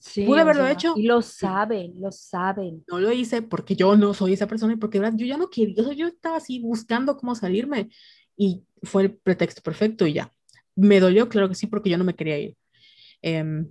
sí, 0.00 0.26
¿Pude 0.26 0.40
o 0.40 0.42
haberlo 0.42 0.64
sea, 0.64 0.72
hecho? 0.72 0.94
y 0.96 1.04
lo 1.04 1.22
saben, 1.22 1.92
lo 2.00 2.10
saben. 2.10 2.84
no 2.88 2.98
lo 2.98 3.12
hice 3.12 3.40
porque 3.40 3.76
yo 3.76 3.96
no 3.96 4.14
soy 4.14 4.32
esa 4.32 4.48
persona 4.48 4.72
y 4.72 4.76
porque 4.78 4.98
verdad 4.98 5.16
yo 5.16 5.26
ya 5.26 5.36
no 5.36 5.48
quería, 5.48 5.92
yo 5.92 6.08
estaba 6.08 6.38
así 6.38 6.58
buscando 6.58 7.16
cómo 7.16 7.36
salirme 7.36 7.88
y 8.36 8.64
fue 8.82 9.04
el 9.04 9.16
pretexto 9.16 9.62
perfecto 9.62 10.08
y 10.08 10.14
ya. 10.14 10.32
Me 10.74 10.98
dolió, 10.98 11.28
claro 11.28 11.48
que 11.48 11.54
sí, 11.54 11.68
porque 11.68 11.88
yo 11.88 11.98
no 11.98 12.04
me 12.04 12.16
quería 12.16 12.36
ir. 12.36 12.56
Em, 13.22 13.70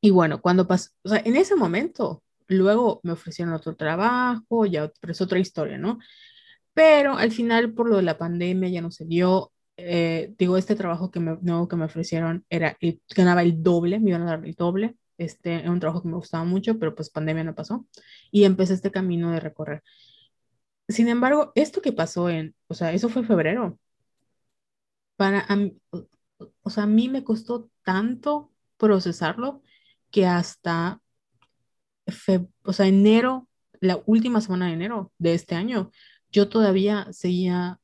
y 0.00 0.10
bueno, 0.10 0.40
cuando 0.40 0.66
pasó, 0.66 0.90
o 1.04 1.08
sea, 1.10 1.22
en 1.24 1.36
ese 1.36 1.56
momento, 1.56 2.22
luego 2.48 3.00
me 3.02 3.12
ofrecieron 3.12 3.54
otro 3.54 3.76
trabajo, 3.76 4.66
ya, 4.66 4.90
pero 5.00 5.12
es 5.12 5.20
otra 5.20 5.38
historia, 5.38 5.78
¿no? 5.78 5.98
Pero 6.74 7.16
al 7.18 7.32
final, 7.32 7.72
por 7.74 7.88
lo 7.90 7.96
de 7.96 8.02
la 8.02 8.18
pandemia, 8.18 8.68
ya 8.70 8.82
no 8.82 8.90
se 8.90 9.04
dio. 9.06 9.52
Eh, 9.76 10.34
digo, 10.38 10.56
este 10.56 10.76
trabajo 10.76 11.10
que 11.10 11.20
me, 11.20 11.38
nuevo 11.42 11.68
que 11.68 11.76
me 11.76 11.86
ofrecieron 11.86 12.44
era, 12.50 12.76
el- 12.80 13.02
ganaba 13.16 13.42
el 13.42 13.62
doble, 13.62 14.00
me 14.00 14.10
iban 14.10 14.22
a 14.22 14.26
dar 14.26 14.44
el 14.46 14.54
doble. 14.54 14.96
Este 15.18 15.54
era 15.56 15.70
un 15.72 15.80
trabajo 15.80 16.02
que 16.02 16.08
me 16.08 16.16
gustaba 16.16 16.44
mucho, 16.44 16.78
pero 16.78 16.94
pues 16.94 17.10
pandemia 17.10 17.44
no 17.44 17.54
pasó. 17.54 17.86
Y 18.30 18.44
empecé 18.44 18.74
este 18.74 18.90
camino 18.92 19.32
de 19.32 19.40
recorrer. 19.40 19.82
Sin 20.88 21.08
embargo, 21.08 21.52
esto 21.54 21.80
que 21.82 21.92
pasó 21.92 22.28
en, 22.28 22.54
o 22.68 22.74
sea, 22.74 22.92
eso 22.92 23.08
fue 23.08 23.24
febrero. 23.24 23.78
Para, 25.16 25.40
a 25.48 25.56
o 26.62 26.70
sea, 26.70 26.84
a 26.84 26.86
mí 26.86 27.08
me 27.08 27.24
costó 27.24 27.70
tanto 27.84 28.52
procesarlo 28.76 29.62
que 30.10 30.26
hasta, 30.26 31.00
fe- 32.06 32.46
o 32.64 32.72
sea, 32.72 32.86
enero, 32.86 33.48
la 33.80 34.00
última 34.06 34.40
semana 34.40 34.66
de 34.66 34.72
enero 34.74 35.12
de 35.18 35.34
este 35.34 35.54
año, 35.54 35.90
yo 36.30 36.48
todavía 36.48 37.06
seguía 37.12 37.78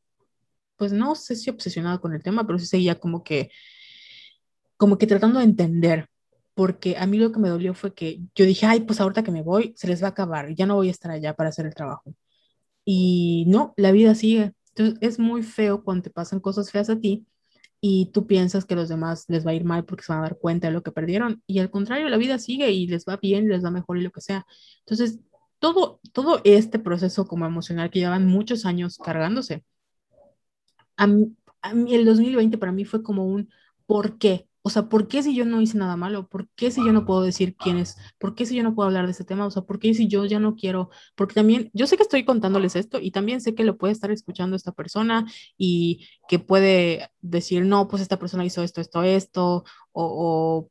pues 0.76 0.92
no 0.92 1.14
sé 1.16 1.36
si 1.36 1.50
obsesionado 1.50 2.00
con 2.00 2.14
el 2.14 2.22
tema, 2.22 2.46
pero 2.46 2.58
sí 2.58 2.66
seguía 2.66 2.96
como 3.00 3.24
que, 3.24 3.50
como 4.76 4.98
que 4.98 5.06
tratando 5.06 5.38
de 5.38 5.44
entender, 5.46 6.08
porque 6.54 6.96
a 6.98 7.06
mí 7.06 7.18
lo 7.18 7.32
que 7.32 7.38
me 7.38 7.48
dolió 7.48 7.74
fue 7.74 7.94
que 7.94 8.20
yo 8.34 8.44
dije, 8.44 8.66
ay, 8.66 8.80
pues 8.80 9.00
ahorita 9.00 9.22
que 9.22 9.30
me 9.30 9.42
voy, 9.42 9.74
se 9.76 9.88
les 9.88 10.02
va 10.02 10.08
a 10.08 10.10
acabar, 10.10 10.54
ya 10.54 10.66
no 10.66 10.74
voy 10.76 10.88
a 10.88 10.90
estar 10.90 11.10
allá 11.10 11.34
para 11.34 11.50
hacer 11.50 11.66
el 11.66 11.74
trabajo. 11.74 12.14
Y 12.84 13.44
no, 13.48 13.74
la 13.76 13.92
vida 13.92 14.14
sigue. 14.16 14.54
Entonces 14.70 14.98
es 15.02 15.18
muy 15.20 15.42
feo 15.42 15.84
cuando 15.84 16.04
te 16.04 16.10
pasan 16.10 16.40
cosas 16.40 16.70
feas 16.72 16.90
a 16.90 17.00
ti 17.00 17.26
y 17.80 18.06
tú 18.12 18.26
piensas 18.26 18.64
que 18.64 18.74
a 18.74 18.76
los 18.76 18.88
demás 18.88 19.26
les 19.28 19.46
va 19.46 19.50
a 19.52 19.54
ir 19.54 19.64
mal 19.64 19.84
porque 19.84 20.04
se 20.04 20.12
van 20.12 20.20
a 20.20 20.28
dar 20.28 20.38
cuenta 20.38 20.68
de 20.68 20.72
lo 20.72 20.82
que 20.82 20.92
perdieron 20.92 21.42
y 21.46 21.58
al 21.60 21.70
contrario, 21.70 22.08
la 22.08 22.16
vida 22.16 22.38
sigue 22.38 22.70
y 22.70 22.86
les 22.86 23.04
va 23.04 23.16
bien, 23.18 23.48
les 23.48 23.64
va 23.64 23.70
mejor 23.70 23.98
y 23.98 24.02
lo 24.02 24.10
que 24.10 24.20
sea. 24.20 24.46
Entonces, 24.80 25.20
todo, 25.58 26.00
todo 26.12 26.40
este 26.44 26.78
proceso 26.78 27.26
como 27.26 27.46
emocional 27.46 27.90
que 27.90 28.00
llevan 28.00 28.26
muchos 28.26 28.66
años 28.66 28.98
cargándose, 28.98 29.64
a 30.96 31.06
mí, 31.06 31.36
a 31.62 31.74
mí 31.74 31.94
el 31.94 32.04
2020 32.04 32.58
para 32.58 32.72
mí 32.72 32.84
fue 32.84 33.02
como 33.02 33.26
un 33.26 33.50
¿por 33.86 34.18
qué? 34.18 34.48
O 34.66 34.70
sea, 34.70 34.88
¿por 34.88 35.06
qué 35.06 35.22
si 35.22 35.32
yo 35.32 35.44
no 35.44 35.60
hice 35.60 35.78
nada 35.78 35.96
malo? 35.96 36.26
¿Por 36.28 36.48
qué 36.56 36.72
si 36.72 36.84
yo 36.84 36.92
no 36.92 37.06
puedo 37.06 37.22
decir 37.22 37.54
quién 37.54 37.76
es? 37.76 37.96
¿Por 38.18 38.34
qué 38.34 38.46
si 38.46 38.56
yo 38.56 38.64
no 38.64 38.74
puedo 38.74 38.88
hablar 38.88 39.04
de 39.04 39.12
este 39.12 39.22
tema? 39.22 39.46
O 39.46 39.50
sea, 39.52 39.62
¿por 39.62 39.78
qué 39.78 39.94
si 39.94 40.08
yo 40.08 40.24
ya 40.24 40.40
no 40.40 40.56
quiero? 40.56 40.90
Porque 41.14 41.34
también, 41.34 41.70
yo 41.72 41.86
sé 41.86 41.96
que 41.96 42.02
estoy 42.02 42.24
contándoles 42.24 42.74
esto 42.74 42.98
y 43.00 43.12
también 43.12 43.40
sé 43.40 43.54
que 43.54 43.62
lo 43.62 43.78
puede 43.78 43.92
estar 43.92 44.10
escuchando 44.10 44.56
esta 44.56 44.72
persona 44.72 45.24
y 45.56 46.08
que 46.26 46.40
puede 46.40 47.12
decir, 47.20 47.64
no, 47.64 47.86
pues 47.86 48.02
esta 48.02 48.18
persona 48.18 48.44
hizo 48.44 48.64
esto, 48.64 48.80
esto, 48.80 49.04
esto, 49.04 49.64
o, 49.92 50.64
o 50.64 50.70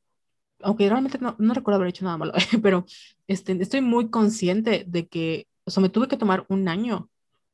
aunque 0.62 0.90
realmente 0.90 1.18
no, 1.20 1.38
no 1.40 1.54
recuerdo 1.54 1.78
haber 1.78 1.88
hecho 1.88 2.04
nada 2.04 2.18
malo, 2.18 2.34
pero 2.62 2.86
este, 3.28 3.54
estoy 3.62 3.80
muy 3.80 4.10
consciente 4.10 4.84
de 4.86 5.08
que, 5.08 5.48
o 5.64 5.72
sea, 5.72 5.82
me 5.82 5.88
tuve 5.90 6.10
que 6.10 6.18
tomar 6.18 6.46
un 6.50 6.68
año 6.68 7.10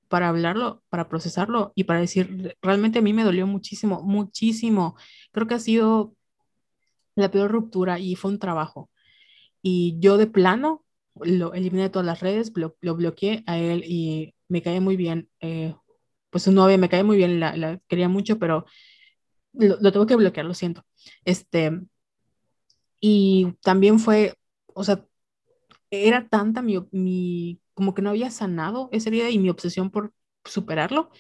para 0.07 0.29
hablarlo, 0.29 0.81
para 0.89 1.07
procesarlo 1.07 1.71
y 1.75 1.83
para 1.83 1.99
decir, 1.99 2.57
realmente 2.63 2.97
a 2.97 3.03
mí 3.03 3.13
me 3.13 3.23
dolió 3.23 3.45
muchísimo, 3.45 4.01
muchísimo. 4.01 4.95
Creo 5.31 5.45
que 5.47 5.53
ha 5.53 5.59
sido 5.59 6.15
la 7.21 7.31
peor 7.31 7.51
ruptura 7.51 7.99
y 7.99 8.15
fue 8.15 8.31
un 8.31 8.39
trabajo. 8.39 8.89
Y 9.61 9.97
yo 9.99 10.17
de 10.17 10.27
plano 10.27 10.85
lo 11.21 11.53
eliminé 11.53 11.83
de 11.83 11.89
todas 11.89 12.05
las 12.05 12.21
redes, 12.21 12.53
blo- 12.53 12.75
lo 12.81 12.95
bloqueé 12.95 13.43
a 13.47 13.57
él 13.59 13.83
y 13.85 14.35
me 14.49 14.61
caía 14.61 14.81
muy 14.81 14.97
bien. 14.97 15.29
eh, 15.41 15.75
pues 16.31 16.43
su 16.45 16.51
novia 16.53 16.77
me 16.77 16.89
caía 16.89 17.03
muy 17.05 17.17
bien, 17.17 17.39
la, 17.41 17.57
la 17.57 17.79
quería 17.87 18.09
mucho, 18.09 18.39
pero 18.39 18.65
lo, 19.53 19.77
lo 19.81 19.91
tengo 19.91 20.05
que 20.07 20.15
bloquear, 20.17 20.45
lo 20.45 20.53
siento. 20.55 20.83
Este, 21.25 21.71
y 22.99 23.53
también 23.63 23.99
fue, 23.99 24.35
o 24.67 24.83
sea, 24.83 25.05
era 25.91 26.27
tanta 26.29 26.61
mi, 26.61 26.79
mi, 26.91 27.61
como 27.75 27.93
que 27.93 28.01
no 28.01 28.11
había 28.11 28.31
sanado 28.31 28.89
esa 28.91 29.09
herida 29.09 29.29
y 29.29 29.39
mi 29.39 29.49
obsesión 29.49 29.91
por 29.91 30.13
superarlo, 30.45 31.11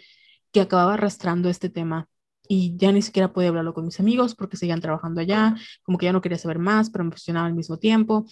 que 0.51 0.61
acababa 0.61 0.95
arrastrando 0.95 1.49
este 1.49 1.69
tema 1.69 2.09
y 2.47 2.75
ya 2.77 2.91
ni 2.91 3.01
siquiera 3.01 3.31
podía 3.33 3.49
hablarlo 3.49 3.73
con 3.73 3.85
mis 3.85 3.99
amigos 3.99 4.35
porque 4.35 4.57
seguían 4.57 4.81
trabajando 4.81 5.21
allá, 5.21 5.55
como 5.83 5.97
que 5.97 6.05
ya 6.05 6.13
no 6.13 6.21
quería 6.21 6.37
saber 6.37 6.59
más, 6.59 6.89
pero 6.89 7.05
me 7.05 7.11
funcionaba 7.11 7.47
al 7.47 7.53
mismo 7.53 7.77
tiempo. 7.77 8.25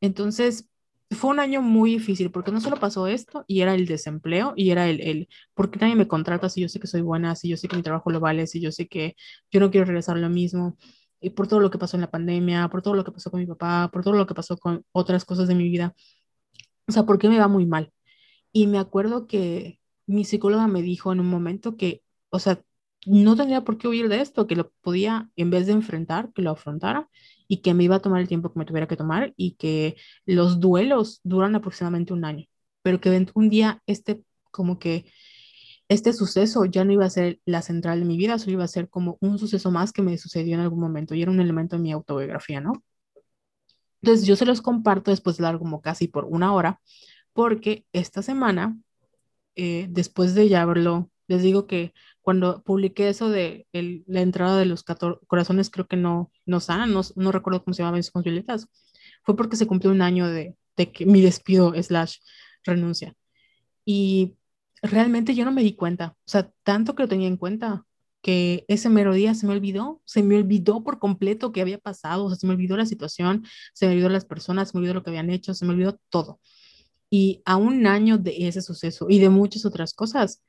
Entonces, 0.00 0.68
fue 1.10 1.30
un 1.30 1.40
año 1.40 1.62
muy 1.62 1.92
difícil 1.92 2.30
porque 2.30 2.52
no 2.52 2.60
solo 2.60 2.76
pasó 2.78 3.06
esto 3.06 3.44
y 3.46 3.60
era 3.60 3.74
el 3.74 3.86
desempleo 3.86 4.54
y 4.56 4.70
era 4.70 4.88
el, 4.88 5.00
el 5.00 5.28
¿por 5.54 5.70
qué 5.70 5.78
nadie 5.80 5.96
me 5.96 6.08
contrata 6.08 6.48
si 6.48 6.60
yo 6.60 6.68
sé 6.68 6.80
que 6.80 6.86
soy 6.86 7.02
buena, 7.02 7.36
si 7.36 7.48
yo 7.48 7.56
sé 7.56 7.68
que 7.68 7.76
mi 7.76 7.82
trabajo 7.82 8.10
lo 8.10 8.20
vale, 8.20 8.46
si 8.46 8.60
yo 8.60 8.72
sé 8.72 8.88
que 8.88 9.16
yo 9.50 9.60
no 9.60 9.70
quiero 9.70 9.86
regresar 9.86 10.16
lo 10.18 10.28
mismo? 10.30 10.76
Y 11.20 11.30
por 11.30 11.46
todo 11.48 11.60
lo 11.60 11.70
que 11.70 11.78
pasó 11.78 11.96
en 11.96 12.00
la 12.02 12.10
pandemia, 12.10 12.68
por 12.68 12.82
todo 12.82 12.94
lo 12.94 13.04
que 13.04 13.12
pasó 13.12 13.30
con 13.30 13.40
mi 13.40 13.46
papá, 13.46 13.90
por 13.92 14.02
todo 14.02 14.14
lo 14.14 14.26
que 14.26 14.34
pasó 14.34 14.56
con 14.56 14.84
otras 14.92 15.24
cosas 15.24 15.48
de 15.48 15.54
mi 15.54 15.68
vida. 15.68 15.94
O 16.88 16.92
sea, 16.92 17.04
¿por 17.04 17.18
qué 17.18 17.28
me 17.28 17.38
va 17.38 17.48
muy 17.48 17.66
mal? 17.66 17.92
Y 18.52 18.66
me 18.66 18.78
acuerdo 18.78 19.26
que 19.26 19.80
mi 20.06 20.24
psicóloga 20.24 20.66
me 20.66 20.82
dijo 20.82 21.12
en 21.12 21.20
un 21.20 21.28
momento 21.28 21.76
que, 21.76 22.02
o 22.30 22.38
sea, 22.38 22.62
no 23.06 23.36
tendría 23.36 23.62
por 23.64 23.78
qué 23.78 23.88
huir 23.88 24.08
de 24.08 24.20
esto, 24.20 24.46
que 24.46 24.56
lo 24.56 24.70
podía, 24.80 25.30
en 25.36 25.50
vez 25.50 25.66
de 25.66 25.72
enfrentar, 25.72 26.32
que 26.32 26.42
lo 26.42 26.50
afrontara 26.50 27.08
y 27.48 27.58
que 27.62 27.74
me 27.74 27.84
iba 27.84 27.96
a 27.96 28.02
tomar 28.02 28.20
el 28.20 28.28
tiempo 28.28 28.52
que 28.52 28.58
me 28.58 28.64
tuviera 28.64 28.86
que 28.86 28.96
tomar 28.96 29.34
y 29.36 29.52
que 29.56 29.96
los 30.24 30.60
duelos 30.60 31.20
duran 31.24 31.54
aproximadamente 31.54 32.12
un 32.12 32.24
año, 32.24 32.46
pero 32.82 33.00
que 33.00 33.26
un 33.34 33.48
día 33.48 33.82
este, 33.86 34.22
como 34.50 34.78
que 34.78 35.06
este 35.88 36.12
suceso 36.12 36.64
ya 36.64 36.84
no 36.84 36.92
iba 36.92 37.04
a 37.04 37.10
ser 37.10 37.40
la 37.44 37.62
central 37.62 38.00
de 38.00 38.06
mi 38.06 38.16
vida, 38.16 38.38
solo 38.38 38.52
iba 38.52 38.64
a 38.64 38.68
ser 38.68 38.88
como 38.88 39.18
un 39.20 39.38
suceso 39.38 39.70
más 39.70 39.92
que 39.92 40.02
me 40.02 40.16
sucedió 40.18 40.54
en 40.54 40.60
algún 40.60 40.80
momento 40.80 41.14
y 41.14 41.22
era 41.22 41.30
un 41.30 41.40
elemento 41.40 41.76
de 41.76 41.82
mi 41.82 41.92
autobiografía, 41.92 42.60
¿no? 42.60 42.82
Entonces 44.00 44.26
yo 44.26 44.36
se 44.36 44.46
los 44.46 44.62
comparto 44.62 45.10
después 45.10 45.36
de 45.36 45.46
hablar 45.46 45.60
como 45.60 45.80
casi 45.80 46.08
por 46.08 46.24
una 46.24 46.54
hora, 46.54 46.80
porque 47.32 47.86
esta 47.92 48.22
semana 48.22 48.76
eh, 49.54 49.86
después 49.90 50.34
de 50.34 50.48
ya 50.48 50.64
verlo, 50.64 51.10
les 51.32 51.42
digo 51.42 51.66
que 51.66 51.92
cuando 52.20 52.62
publiqué 52.62 53.08
eso 53.08 53.30
de 53.30 53.66
el- 53.72 54.04
la 54.06 54.20
entrada 54.22 54.58
de 54.58 54.66
los 54.66 54.82
14 54.84 55.20
corazones, 55.26 55.70
creo 55.70 55.86
que 55.88 55.96
no, 55.96 56.30
no 56.46 56.60
sanan, 56.60 56.92
no, 56.92 57.02
no 57.16 57.32
recuerdo 57.32 57.64
cómo 57.64 57.74
se 57.74 57.82
llama 57.82 58.00
con 58.12 58.22
violetas, 58.22 58.68
fue 59.24 59.36
porque 59.36 59.56
se 59.56 59.66
cumplió 59.66 59.92
un 59.92 60.02
año 60.02 60.28
de, 60.28 60.56
de 60.76 60.92
que 60.92 61.06
mi 61.06 61.20
despido 61.22 61.72
slash 61.82 62.18
renuncia. 62.64 63.14
Y 63.84 64.36
realmente 64.82 65.34
yo 65.34 65.44
no 65.44 65.52
me 65.52 65.62
di 65.62 65.74
cuenta, 65.76 66.16
o 66.18 66.30
sea, 66.30 66.50
tanto 66.64 66.94
que 66.94 67.02
lo 67.04 67.08
tenía 67.08 67.28
en 67.28 67.36
cuenta, 67.36 67.84
que 68.22 68.64
ese 68.68 68.88
mero 68.88 69.14
día 69.14 69.34
se 69.34 69.46
me 69.48 69.52
olvidó, 69.54 70.00
se 70.04 70.22
me 70.22 70.36
olvidó 70.36 70.84
por 70.84 70.98
completo 71.00 71.50
que 71.52 71.60
había 71.60 71.78
pasado, 71.78 72.24
o 72.26 72.28
sea, 72.28 72.38
se 72.38 72.46
me 72.46 72.52
olvidó 72.54 72.76
la 72.76 72.86
situación, 72.86 73.44
se 73.74 73.86
me 73.86 73.92
olvidó 73.92 74.08
las 74.10 74.24
personas, 74.24 74.70
se 74.70 74.76
me 74.76 74.80
olvidó 74.80 74.94
lo 74.94 75.02
que 75.02 75.10
habían 75.10 75.30
hecho, 75.30 75.54
se 75.54 75.64
me 75.66 75.72
olvidó 75.72 75.98
todo. 76.08 76.40
Y 77.10 77.42
a 77.44 77.56
un 77.56 77.86
año 77.86 78.18
de 78.18 78.48
ese 78.48 78.62
suceso 78.62 79.06
y 79.08 79.18
de 79.18 79.28
muchas 79.28 79.66
otras 79.66 79.94
cosas, 79.94 80.42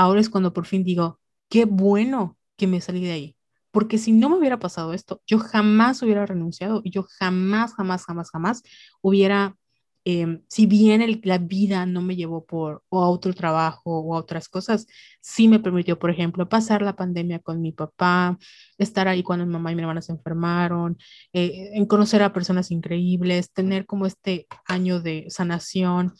ahora 0.00 0.20
es 0.20 0.30
cuando 0.30 0.52
por 0.52 0.66
fin 0.66 0.84
digo, 0.84 1.20
qué 1.48 1.64
bueno 1.66 2.38
que 2.56 2.66
me 2.66 2.80
salí 2.80 3.04
de 3.04 3.12
ahí. 3.12 3.36
Porque 3.70 3.98
si 3.98 4.12
no 4.12 4.28
me 4.30 4.36
hubiera 4.38 4.58
pasado 4.58 4.92
esto, 4.94 5.22
yo 5.26 5.38
jamás 5.38 6.02
hubiera 6.02 6.26
renunciado 6.26 6.80
y 6.84 6.90
yo 6.90 7.04
jamás, 7.18 7.74
jamás, 7.74 8.04
jamás, 8.04 8.30
jamás 8.30 8.62
hubiera 9.02 9.56
Em, 10.04 10.42
si 10.48 10.64
bien 10.66 11.20
la 11.24 11.36
vida 11.38 11.84
no 11.84 12.00
me 12.00 12.16
llevó 12.16 12.46
por 12.46 12.82
o 12.88 13.02
a 13.04 13.10
otro 13.10 13.34
trabajo 13.34 14.00
o 14.00 14.14
a 14.16 14.18
otras 14.18 14.48
cosas, 14.48 14.86
sí 15.20 15.46
me 15.46 15.60
permitió, 15.60 15.98
por 15.98 16.08
ejemplo, 16.10 16.48
pasar 16.48 16.80
la 16.82 16.96
pandemia 16.96 17.38
con 17.40 17.60
mi 17.60 17.72
papá, 17.72 18.38
estar 18.78 19.08
ahí 19.08 19.22
cuando 19.22 19.44
mi 19.44 19.52
mamá 19.52 19.72
y 19.72 19.74
mi 19.76 19.82
hermana 19.82 20.00
se 20.02 20.12
enfermaron, 20.12 20.96
eh, 21.34 21.86
conocer 21.86 22.22
a 22.22 22.32
personas 22.32 22.70
increíbles, 22.70 23.52
tener 23.52 23.84
como 23.86 24.06
este 24.06 24.46
año 24.66 25.00
de 25.00 25.26
sanación. 25.28 26.14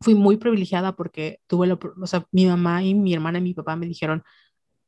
Fui 0.00 0.14
muy 0.14 0.36
privilegiada 0.36 0.96
porque 0.96 1.40
tuve, 1.46 1.66
lo, 1.66 1.78
o 2.00 2.06
sea, 2.06 2.26
mi 2.30 2.46
mamá 2.46 2.82
y 2.82 2.94
mi 2.94 3.14
hermana 3.14 3.38
y 3.38 3.42
mi 3.42 3.54
papá 3.54 3.76
me 3.76 3.86
dijeron, 3.86 4.22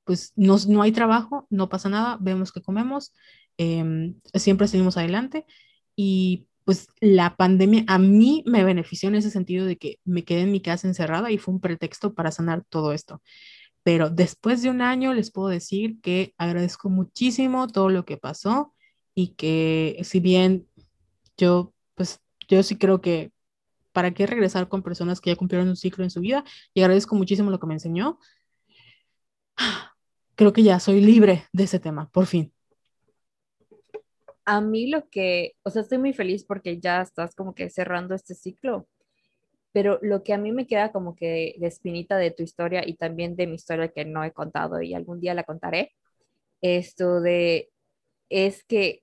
pues 0.04 0.32
no, 0.36 0.56
no 0.68 0.82
hay 0.82 0.92
trabajo, 0.92 1.46
no 1.50 1.68
pasa 1.68 1.88
nada, 1.88 2.16
vemos 2.20 2.52
que 2.52 2.62
comemos, 2.62 3.12
em, 3.58 4.20
siempre 4.34 4.68
seguimos 4.68 4.96
adelante 4.96 5.46
y 5.96 6.46
pues 6.64 6.88
la 7.00 7.36
pandemia 7.36 7.84
a 7.86 7.98
mí 7.98 8.42
me 8.46 8.64
benefició 8.64 9.08
en 9.08 9.16
ese 9.16 9.30
sentido 9.30 9.66
de 9.66 9.76
que 9.78 10.00
me 10.04 10.24
quedé 10.24 10.42
en 10.42 10.52
mi 10.52 10.60
casa 10.60 10.88
encerrada 10.88 11.30
y 11.30 11.38
fue 11.38 11.54
un 11.54 11.60
pretexto 11.60 12.14
para 12.14 12.32
sanar 12.32 12.64
todo 12.68 12.92
esto. 12.92 13.22
Pero 13.84 14.10
después 14.10 14.62
de 14.62 14.70
un 14.70 14.82
año 14.82 15.14
les 15.14 15.30
puedo 15.30 15.48
decir 15.48 16.00
que 16.00 16.34
agradezco 16.38 16.90
muchísimo 16.90 17.68
todo 17.68 17.88
lo 17.88 18.04
que 18.04 18.16
pasó 18.16 18.74
y 19.14 19.34
que 19.34 20.00
si 20.02 20.20
bien 20.20 20.66
yo, 21.36 21.72
pues 21.94 22.20
yo 22.48 22.62
sí 22.64 22.76
creo 22.78 23.00
que 23.00 23.32
para 23.96 24.10
qué 24.10 24.26
regresar 24.26 24.68
con 24.68 24.82
personas 24.82 25.22
que 25.22 25.30
ya 25.30 25.36
cumplieron 25.36 25.70
un 25.70 25.74
ciclo 25.74 26.04
en 26.04 26.10
su 26.10 26.20
vida 26.20 26.44
y 26.74 26.82
agradezco 26.82 27.16
muchísimo 27.16 27.50
lo 27.50 27.58
que 27.58 27.66
me 27.66 27.72
enseñó. 27.72 28.18
Creo 30.34 30.52
que 30.52 30.62
ya 30.62 30.78
soy 30.80 31.00
libre 31.00 31.44
de 31.50 31.64
ese 31.64 31.80
tema, 31.80 32.10
por 32.10 32.26
fin. 32.26 32.52
A 34.44 34.60
mí 34.60 34.90
lo 34.90 35.08
que, 35.08 35.54
o 35.62 35.70
sea, 35.70 35.80
estoy 35.80 35.96
muy 35.96 36.12
feliz 36.12 36.44
porque 36.44 36.78
ya 36.78 37.00
estás 37.00 37.34
como 37.34 37.54
que 37.54 37.70
cerrando 37.70 38.14
este 38.14 38.34
ciclo, 38.34 38.86
pero 39.72 39.98
lo 40.02 40.22
que 40.22 40.34
a 40.34 40.38
mí 40.38 40.52
me 40.52 40.66
queda 40.66 40.92
como 40.92 41.16
que 41.16 41.54
de 41.58 41.66
espinita 41.66 42.18
de 42.18 42.32
tu 42.32 42.42
historia 42.42 42.86
y 42.86 42.96
también 42.96 43.34
de 43.34 43.46
mi 43.46 43.54
historia 43.54 43.88
que 43.88 44.04
no 44.04 44.22
he 44.24 44.32
contado 44.32 44.82
y 44.82 44.92
algún 44.92 45.20
día 45.20 45.32
la 45.32 45.44
contaré, 45.44 45.94
esto 46.60 47.22
de, 47.22 47.70
es 48.28 48.62
que 48.62 49.02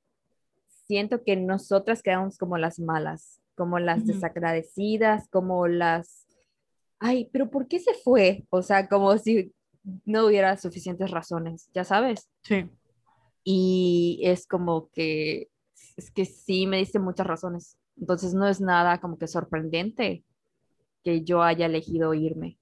siento 0.86 1.24
que 1.24 1.36
nosotras 1.36 2.04
quedamos 2.04 2.38
como 2.38 2.60
las 2.60 2.78
malas, 2.78 3.43
como 3.56 3.80
las 3.80 4.06
desagradecidas, 4.06 5.28
como 5.30 5.68
las, 5.68 6.28
ay, 7.00 7.30
pero 7.32 7.50
¿por 7.50 7.68
qué 7.68 7.80
se 7.80 7.94
fue? 7.94 8.46
O 8.50 8.62
sea, 8.62 8.88
como 8.88 9.18
si 9.18 9.54
no 10.06 10.26
hubiera 10.26 10.58
suficientes 10.58 11.12
razones, 11.12 11.70
ya 11.74 11.84
sabes. 11.84 12.30
Sí 12.44 12.70
y 13.44 14.22
es 14.24 14.48
como 14.48 14.90
que, 14.92 15.50
es 15.98 16.12
que 16.12 16.26
sí 16.26 16.66
me 16.68 16.78
dice 16.78 17.00
muchas 17.00 17.28
razones. 17.28 17.78
Entonces 17.98 18.34
no 18.34 18.48
es 18.48 18.62
nada 18.62 19.00
como 19.00 19.18
que 19.18 19.28
sorprendente 19.28 20.24
que 21.04 21.24
yo 21.24 21.44
haya 21.44 21.66
elegido 21.66 22.14
irme. 22.14 22.58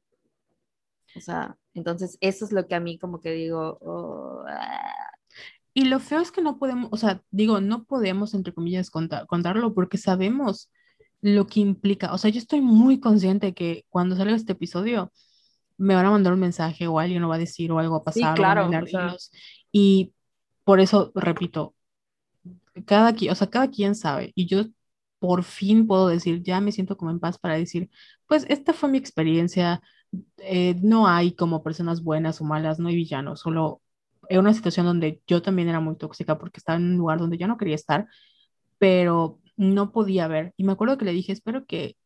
O 1.15 1.21
sea, 1.21 1.57
entonces 1.73 2.17
eso 2.21 2.45
es 2.45 2.51
lo 2.51 2.67
que 2.67 2.75
a 2.75 2.79
mí 2.79 2.97
como 2.97 3.19
que 3.21 3.31
digo. 3.31 3.77
Oh, 3.81 4.43
ah. 4.47 5.11
Y 5.73 5.85
lo 5.85 5.99
feo 5.99 6.19
es 6.19 6.31
que 6.31 6.41
no 6.41 6.57
podemos, 6.57 6.89
o 6.91 6.97
sea, 6.97 7.23
digo, 7.31 7.61
no 7.61 7.85
podemos, 7.85 8.33
entre 8.33 8.53
comillas, 8.53 8.89
contarlo 8.89 9.73
porque 9.73 9.97
sabemos 9.97 10.69
lo 11.21 11.47
que 11.47 11.59
implica. 11.59 12.13
O 12.13 12.17
sea, 12.17 12.31
yo 12.31 12.39
estoy 12.39 12.61
muy 12.61 12.99
consciente 12.99 13.53
que 13.53 13.85
cuando 13.89 14.15
salga 14.15 14.35
este 14.35 14.53
episodio 14.53 15.11
me 15.77 15.95
van 15.95 16.05
a 16.05 16.11
mandar 16.11 16.33
un 16.33 16.39
mensaje 16.39 16.87
o 16.87 16.99
alguien 16.99 17.21
lo 17.21 17.29
va 17.29 17.35
a 17.35 17.39
decir 17.39 17.71
o 17.71 17.79
algo 17.79 17.93
va 17.93 18.01
a 18.01 18.03
pasar. 18.03 18.35
Sí, 18.35 18.35
claro. 18.35 18.69
y 19.71 20.13
por 20.63 20.79
eso, 20.79 21.11
repito, 21.15 21.75
cada, 22.85 23.15
o 23.29 23.35
sea, 23.35 23.49
cada 23.49 23.69
quien 23.69 23.95
sabe 23.95 24.31
y 24.35 24.45
yo 24.45 24.63
por 25.19 25.43
fin 25.43 25.87
puedo 25.87 26.07
decir, 26.07 26.41
ya 26.41 26.61
me 26.61 26.71
siento 26.71 26.97
como 26.97 27.11
en 27.11 27.19
paz 27.19 27.37
para 27.37 27.55
decir, 27.55 27.89
pues 28.27 28.45
esta 28.49 28.73
fue 28.73 28.89
mi 28.89 28.97
experiencia, 28.97 29.81
eh, 30.37 30.75
no 30.81 31.07
hay 31.07 31.33
como 31.33 31.63
personas 31.63 32.03
buenas 32.03 32.41
o 32.41 32.43
malas, 32.43 32.79
no 32.79 32.89
hay 32.89 32.95
villanos, 32.95 33.41
solo 33.41 33.81
en 34.29 34.39
una 34.39 34.53
situación 34.53 34.85
donde 34.85 35.21
yo 35.27 35.41
también 35.41 35.69
era 35.69 35.79
muy 35.79 35.95
tóxica 35.95 36.37
porque 36.37 36.59
estaba 36.59 36.77
en 36.77 36.85
un 36.85 36.97
lugar 36.97 37.19
donde 37.19 37.37
yo 37.37 37.47
no 37.47 37.57
quería 37.57 37.75
estar, 37.75 38.07
pero 38.79 39.40
no 39.57 39.91
podía 39.91 40.27
ver. 40.27 40.53
Y 40.57 40.63
me 40.63 40.73
acuerdo 40.73 40.97
que 40.97 41.05
le 41.05 41.13
dije, 41.13 41.31
espero 41.33 41.65
que, 41.65 41.97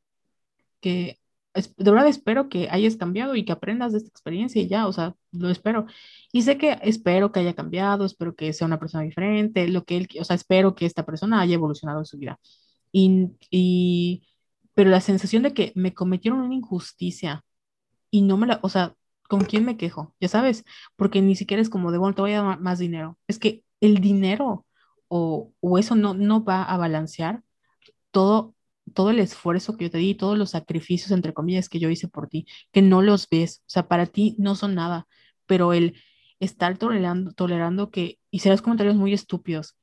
que 0.82 1.20
de 1.56 1.92
verdad 1.92 2.08
espero 2.08 2.50
que 2.50 2.68
hayas 2.70 2.98
cambiado 2.98 3.36
y 3.36 3.46
que 3.46 3.54
aprendas 3.54 3.94
de 3.94 4.00
esta 4.00 4.10
experiencia 4.10 4.62
y 4.62 4.68
ya, 4.68 4.88
o 4.88 4.94
sea, 4.94 5.16
lo 5.32 5.50
espero. 5.50 5.86
Y 6.32 6.42
sé 6.44 6.58
que 6.58 6.78
espero 6.82 7.32
que 7.32 7.40
haya 7.40 7.54
cambiado, 7.56 8.06
espero 8.06 8.36
que 8.36 8.52
sea 8.54 8.68
una 8.68 8.80
persona 8.80 9.04
diferente, 9.04 9.68
lo 9.70 9.86
que 9.86 9.98
él, 9.98 10.08
o 10.20 10.24
sea, 10.26 10.36
espero 10.36 10.76
que 10.76 10.86
esta 10.86 11.06
persona 11.06 11.42
haya 11.42 11.56
evolucionado 11.56 12.00
en 12.00 12.06
su 12.06 12.18
vida. 12.18 12.40
Y, 12.92 13.32
y, 13.50 14.28
pero 14.74 14.90
la 14.90 15.02
sensación 15.02 15.44
de 15.44 15.54
que 15.54 15.72
me 15.76 15.94
cometieron 15.94 16.42
una 16.42 16.56
injusticia 16.56 17.44
y 18.12 18.22
no 18.24 18.38
me 18.38 18.48
la, 18.48 18.60
o 18.64 18.70
sea, 18.70 18.96
¿con 19.28 19.42
quién 19.46 19.66
me 19.66 19.78
quejo? 19.78 20.16
Ya 20.20 20.28
sabes, 20.30 20.66
porque 20.96 21.22
ni 21.22 21.36
siquiera 21.36 21.62
es 21.62 21.70
como 21.70 21.92
de, 21.92 21.98
bueno, 21.98 22.16
te 22.16 22.22
voy 22.22 22.34
a 22.34 22.42
dar 22.44 22.60
más 22.62 22.80
dinero. 22.80 23.18
Es 23.28 23.40
que 23.40 23.64
el 23.82 24.00
dinero 24.00 24.65
o, 25.62 25.78
eso 25.78 25.96
no, 25.96 26.14
no 26.14 26.44
va 26.44 26.64
a 26.64 26.78
balancear 26.78 27.44
todo 28.12 28.54
todo 28.94 29.10
el 29.10 29.20
esfuerzo 29.20 29.78
que 29.78 29.86
yo 29.86 29.92
te 29.92 29.98
di, 29.98 30.14
todos 30.16 30.38
los 30.38 30.52
sacrificios, 30.52 31.12
entre 31.12 31.34
comillas, 31.34 31.70
que 31.70 31.80
yo 31.80 31.90
hice 31.90 32.08
por 32.08 32.28
ti, 32.28 32.46
que 32.72 32.84
no 32.84 33.02
los 33.02 33.28
ves, 33.30 33.62
o 33.62 33.70
sea, 33.70 33.88
para 33.88 34.06
ti 34.06 34.36
no 34.38 34.56
son 34.56 34.76
nada, 34.76 35.08
pero 35.48 35.74
el 35.74 35.96
estar 36.40 36.78
tolerando, 36.78 37.32
tolerando 37.34 37.90
que 37.90 38.20
hicieras 38.32 38.62
comentarios 38.62 38.96
muy 38.96 39.12
estúpidos, 39.14 39.76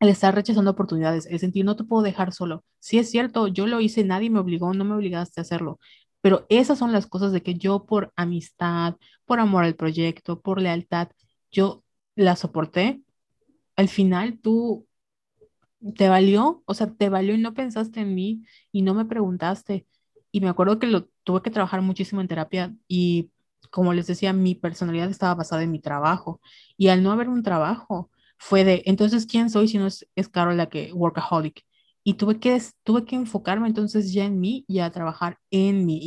el 0.00 0.10
estar 0.10 0.34
rechazando 0.34 0.72
oportunidades, 0.72 1.26
el 1.26 1.38
sentir 1.38 1.64
no 1.64 1.76
te 1.76 1.84
puedo 1.84 2.02
dejar 2.02 2.32
solo. 2.32 2.64
Sí 2.80 2.98
es 2.98 3.10
cierto, 3.10 3.48
yo 3.48 3.66
lo 3.66 3.80
hice, 3.80 4.04
nadie 4.04 4.30
me 4.30 4.40
obligó, 4.40 4.74
no 4.74 4.84
me 4.84 4.94
obligaste 4.94 5.40
a 5.40 5.42
hacerlo, 5.42 5.78
pero 6.20 6.46
esas 6.48 6.78
son 6.78 6.92
las 6.92 7.06
cosas 7.06 7.32
de 7.32 7.42
que 7.42 7.54
yo 7.56 7.84
por 7.86 8.12
amistad, 8.16 8.96
por 9.24 9.40
amor 9.40 9.64
al 9.64 9.74
proyecto, 9.74 10.40
por 10.40 10.60
lealtad, 10.60 11.08
yo 11.50 11.84
la 12.14 12.36
soporté. 12.36 13.02
Al 13.76 13.88
final 13.88 14.38
tú 14.40 14.86
te 15.96 16.08
valió, 16.08 16.62
o 16.66 16.74
sea, 16.74 16.92
te 16.94 17.08
valió 17.08 17.34
y 17.34 17.38
no 17.38 17.54
pensaste 17.54 18.00
en 18.00 18.14
mí 18.14 18.44
y 18.70 18.82
no 18.82 18.94
me 18.94 19.04
preguntaste. 19.04 19.86
Y 20.30 20.40
me 20.40 20.48
acuerdo 20.48 20.78
que 20.78 20.86
lo 20.86 21.08
tuve 21.24 21.42
que 21.42 21.50
trabajar 21.50 21.82
muchísimo 21.82 22.20
en 22.20 22.28
terapia 22.28 22.74
y 22.88 23.30
como 23.70 23.94
les 23.94 24.06
decía, 24.06 24.32
mi 24.32 24.54
personalidad 24.54 25.10
estaba 25.10 25.34
basada 25.34 25.62
en 25.62 25.70
mi 25.70 25.80
trabajo. 25.80 26.40
Y 26.76 26.88
al 26.88 27.02
no 27.02 27.12
haber 27.12 27.28
un 27.28 27.42
trabajo, 27.42 28.10
fue 28.38 28.64
de, 28.64 28.82
entonces, 28.86 29.26
¿quién 29.26 29.50
soy 29.50 29.68
si 29.68 29.78
no 29.78 29.86
es, 29.86 30.06
es 30.16 30.28
Carol 30.28 30.56
la 30.56 30.68
que 30.68 30.92
workaholic? 30.92 31.64
Y 32.04 32.14
tuve 32.14 32.40
que, 32.40 32.60
tuve 32.82 33.04
que 33.04 33.16
enfocarme 33.16 33.68
entonces 33.68 34.12
ya 34.12 34.24
en 34.24 34.40
mí 34.40 34.64
y 34.68 34.80
a 34.80 34.90
trabajar 34.90 35.38
en 35.50 35.86
mí 35.86 36.00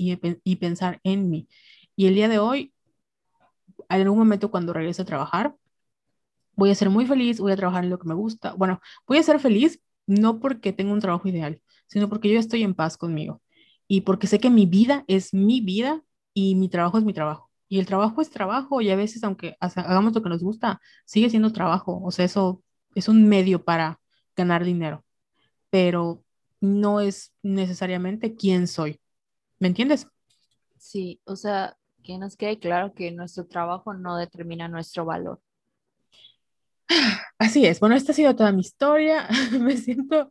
y, 0.43 0.55
pensar 0.57 0.99
en 1.03 1.29
mí. 1.29 1.47
Y 1.95 2.07
el 2.07 2.15
día 2.15 2.27
de 2.27 2.39
hoy, 2.39 2.73
en 3.89 4.01
algún 4.01 4.19
momento 4.19 4.51
cuando 4.51 4.73
regrese 4.73 5.01
a 5.03 5.05
trabajar, 5.05 5.55
voy 6.55 6.71
a 6.71 6.75
ser 6.75 6.89
muy 6.89 7.05
feliz, 7.05 7.39
voy 7.39 7.51
a 7.51 7.55
trabajar 7.55 7.83
en 7.83 7.89
lo 7.89 7.99
que 7.99 8.07
me 8.07 8.13
gusta. 8.15 8.53
Bueno, 8.53 8.81
voy 9.07 9.17
a 9.17 9.23
ser 9.23 9.39
feliz 9.39 9.81
no 10.07 10.39
porque 10.39 10.73
tengo 10.73 10.93
un 10.93 10.99
trabajo 10.99 11.27
ideal, 11.27 11.61
sino 11.87 12.09
porque 12.09 12.29
yo 12.29 12.39
estoy 12.39 12.63
en 12.63 12.75
paz 12.75 12.97
conmigo 12.97 13.41
y 13.87 14.01
porque 14.01 14.27
sé 14.27 14.39
que 14.39 14.49
mi 14.49 14.65
vida 14.65 15.03
es 15.07 15.33
mi 15.33 15.61
vida 15.61 16.03
y 16.33 16.55
mi 16.55 16.69
trabajo 16.69 16.97
es 16.97 17.03
mi 17.03 17.13
trabajo. 17.13 17.51
Y 17.67 17.79
el 17.79 17.85
trabajo 17.85 18.21
es 18.21 18.29
trabajo 18.29 18.81
y 18.81 18.89
a 18.89 18.95
veces, 18.95 19.23
aunque 19.23 19.57
hagamos 19.59 20.13
lo 20.13 20.21
que 20.21 20.29
nos 20.29 20.43
gusta, 20.43 20.79
sigue 21.05 21.29
siendo 21.29 21.51
trabajo. 21.51 21.99
O 22.03 22.11
sea, 22.11 22.25
eso 22.25 22.63
es 22.93 23.07
un 23.09 23.27
medio 23.27 23.63
para 23.63 23.99
ganar 24.35 24.63
dinero, 24.63 25.03
pero 25.69 26.23
no 26.61 27.01
es 27.01 27.33
necesariamente 27.41 28.35
quién 28.35 28.67
soy. 28.67 28.99
¿Me 29.59 29.67
entiendes? 29.67 30.07
Sí, 30.77 31.19
o 31.25 31.35
sea, 31.35 31.77
que 32.03 32.17
nos 32.17 32.37
quede 32.37 32.59
claro 32.59 32.93
que 32.93 33.11
nuestro 33.11 33.47
trabajo 33.47 33.93
no 33.93 34.15
determina 34.17 34.67
nuestro 34.67 35.05
valor. 35.05 35.41
Así 37.37 37.65
es. 37.65 37.79
Bueno, 37.79 37.95
esta 37.95 38.11
ha 38.11 38.15
sido 38.15 38.35
toda 38.35 38.51
mi 38.51 38.61
historia. 38.61 39.27
me 39.59 39.77
siento, 39.77 40.29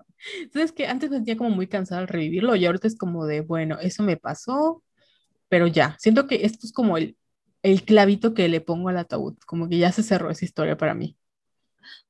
sabes 0.53 0.73
que 0.73 0.87
antes 0.87 1.11
me 1.11 1.17
sentía 1.17 1.37
como 1.37 1.51
muy 1.51 1.67
cansada 1.67 2.01
al 2.01 2.09
revivirlo 2.09 2.57
y 2.57 2.67
ahorita 2.67 2.87
es 2.87 2.97
como 2.97 3.27
de, 3.27 3.41
bueno, 3.41 3.79
eso 3.81 4.03
me 4.03 4.17
pasó, 4.17 4.83
pero 5.49 5.67
ya, 5.67 5.97
siento 5.99 6.27
que 6.27 6.45
esto 6.45 6.67
es 6.67 6.73
como 6.73 6.97
el, 6.97 7.17
el 7.63 7.83
clavito 7.85 8.35
que 8.35 8.49
le 8.49 8.61
pongo 8.61 8.89
al 8.89 8.99
ataúd, 8.99 9.37
como 9.47 9.69
que 9.69 9.79
ya 9.79 9.93
se 9.93 10.03
cerró 10.03 10.31
esa 10.31 10.45
historia 10.45 10.77
para 10.77 10.95
mí. 10.95 11.17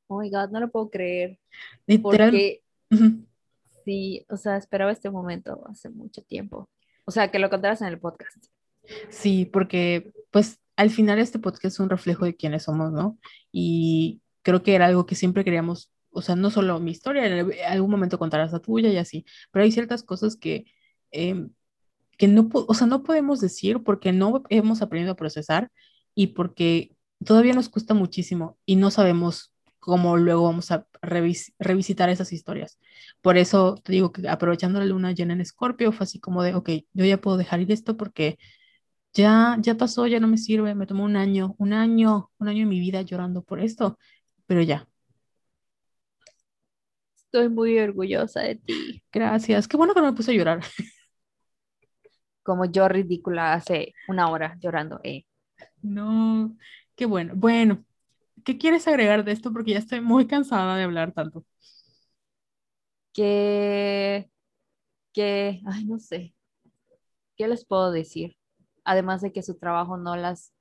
Oh 0.06 0.20
my 0.20 0.30
God, 0.30 0.50
no 0.50 0.60
lo 0.60 0.70
puedo 0.70 0.90
creer. 0.90 1.38
Porque, 2.02 2.62
sí, 3.84 4.24
o 4.28 4.36
sea, 4.36 4.56
esperaba 4.56 4.92
este 4.92 5.10
momento 5.10 5.64
hace 5.68 5.88
mucho 5.88 6.22
tiempo. 6.22 6.68
O 7.04 7.10
sea, 7.10 7.30
que 7.30 7.38
lo 7.38 7.50
contaras 7.50 7.82
en 7.82 7.88
el 7.88 7.98
podcast. 7.98 8.46
Sí, 9.08 9.46
porque 9.46 10.12
pues 10.30 10.60
al 10.76 10.90
final 10.90 11.18
este 11.18 11.38
podcast 11.38 11.66
es 11.66 11.80
un 11.80 11.88
reflejo 11.88 12.24
de 12.24 12.36
quiénes 12.36 12.64
somos, 12.64 12.92
¿no? 12.92 13.18
Y 13.52 14.22
creo 14.44 14.62
que 14.62 14.76
era 14.76 14.86
algo 14.86 15.06
que 15.06 15.16
siempre 15.16 15.44
queríamos, 15.44 15.90
o 16.12 16.22
sea, 16.22 16.36
no 16.36 16.50
solo 16.50 16.80
mi 16.80 16.92
historia, 16.92 17.26
en 17.26 17.52
algún 17.68 17.90
momento 17.90 18.18
contarás 18.20 18.52
la 18.52 18.60
tuya 18.60 18.90
y 18.90 18.98
así, 18.98 19.26
pero 19.50 19.64
hay 19.64 19.72
ciertas 19.72 20.04
cosas 20.04 20.36
que, 20.36 20.66
em, 21.10 21.50
que 22.18 22.28
no, 22.28 22.48
o 22.52 22.74
sea, 22.74 22.86
no 22.86 23.02
podemos 23.04 23.40
decir 23.40 23.82
porque 23.84 24.12
no 24.12 24.44
hemos 24.50 24.82
aprendido 24.82 25.12
a 25.14 25.16
procesar 25.16 25.70
y 26.14 26.28
porque 26.28 26.96
todavía 27.24 27.54
nos 27.54 27.68
cuesta 27.68 27.94
muchísimo 27.94 28.58
y 28.66 28.76
no 28.76 28.90
sabemos 28.90 29.52
cómo 29.80 30.16
luego 30.16 30.44
vamos 30.44 30.70
a 30.70 30.86
revisitar 31.02 32.08
esas 32.08 32.32
historias. 32.32 32.78
Por 33.20 33.36
eso 33.36 33.76
te 33.84 33.92
digo 33.92 34.12
que 34.12 34.28
aprovechando 34.28 34.78
la 34.80 34.86
luna 34.86 35.12
llena 35.12 35.34
en 35.34 35.42
Escorpio, 35.42 35.92
fue 35.92 36.04
así 36.04 36.20
como 36.20 36.42
de, 36.42 36.54
ok, 36.54 36.70
yo 36.94 37.04
ya 37.04 37.20
puedo 37.20 37.36
dejar 37.36 37.60
ir 37.60 37.72
esto 37.72 37.96
porque 37.96 38.38
ya, 39.14 39.56
ya 39.60 39.76
pasó, 39.76 40.06
ya 40.06 40.20
no 40.20 40.28
me 40.28 40.38
sirve, 40.38 40.74
me 40.74 40.86
tomó 40.86 41.04
un 41.04 41.16
año, 41.16 41.54
un 41.58 41.72
año, 41.72 42.30
un 42.38 42.48
año 42.48 42.60
de 42.60 42.66
mi 42.66 42.80
vida 42.80 43.02
llorando 43.02 43.42
por 43.42 43.60
esto, 43.60 43.98
pero 44.46 44.62
ya. 44.62 44.88
Estoy 47.16 47.48
muy 47.48 47.78
orgullosa 47.78 48.40
de 48.40 48.56
ti. 48.56 49.02
Gracias, 49.12 49.66
qué 49.68 49.76
bueno 49.76 49.94
que 49.94 50.00
no 50.00 50.06
me 50.06 50.16
puse 50.16 50.30
a 50.32 50.34
llorar. 50.34 50.60
Como 52.42 52.66
yo 52.66 52.88
ridícula 52.88 53.54
hace 53.54 53.94
una 54.08 54.30
hora 54.30 54.56
llorando, 54.60 55.00
eh. 55.02 55.24
No, 55.82 56.56
qué 56.96 57.06
bueno. 57.06 57.32
Bueno, 57.36 57.84
¿qué 58.44 58.58
quieres 58.58 58.86
agregar 58.88 59.24
de 59.24 59.32
esto? 59.32 59.52
Porque 59.52 59.72
ya 59.72 59.78
estoy 59.78 60.00
muy 60.00 60.26
cansada 60.26 60.76
de 60.76 60.84
hablar 60.84 61.12
tanto. 61.12 61.44
Que, 63.12 64.30
que, 65.12 65.60
ay, 65.66 65.84
no 65.86 65.98
sé. 65.98 66.34
¿Qué 67.36 67.48
les 67.48 67.64
puedo 67.66 67.92
decir? 67.92 68.36
además 68.84 69.22
de 69.22 69.32
que 69.32 69.42
su 69.42 69.56
trabajo 69.56 69.96
no 69.96 70.16
las, 70.16 70.52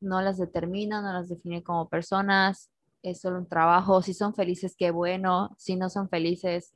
no 0.00 0.20
las 0.22 0.38
determina, 0.38 1.02
no 1.02 1.12
las 1.12 1.28
define 1.28 1.62
como 1.62 1.88
personas, 1.88 2.70
es 3.10 3.20
solo 3.20 3.38
un 3.38 3.48
trabajo. 3.48 4.02
Si 4.02 4.14
son 4.14 4.34
felices, 4.34 4.74
qué 4.76 4.90
bueno. 4.90 5.54
Si 5.58 5.76
no 5.76 5.88
son 5.90 6.08
felices, 6.08 6.74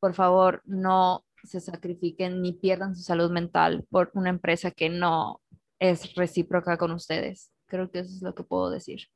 por 0.00 0.14
favor, 0.14 0.62
no 0.64 1.24
se 1.42 1.60
sacrifiquen 1.60 2.40
ni 2.40 2.52
pierdan 2.52 2.94
su 2.96 3.02
salud 3.02 3.30
mental 3.30 3.84
por 3.90 4.10
una 4.14 4.30
empresa 4.30 4.70
que 4.70 4.88
no 4.88 5.40
es 5.78 6.14
recíproca 6.14 6.78
con 6.78 6.92
ustedes. 6.92 7.50
Creo 7.66 7.90
que 7.90 8.00
eso 8.00 8.14
es 8.14 8.22
lo 8.22 8.34
que 8.34 8.44
puedo 8.44 8.70
decir. 8.70 9.08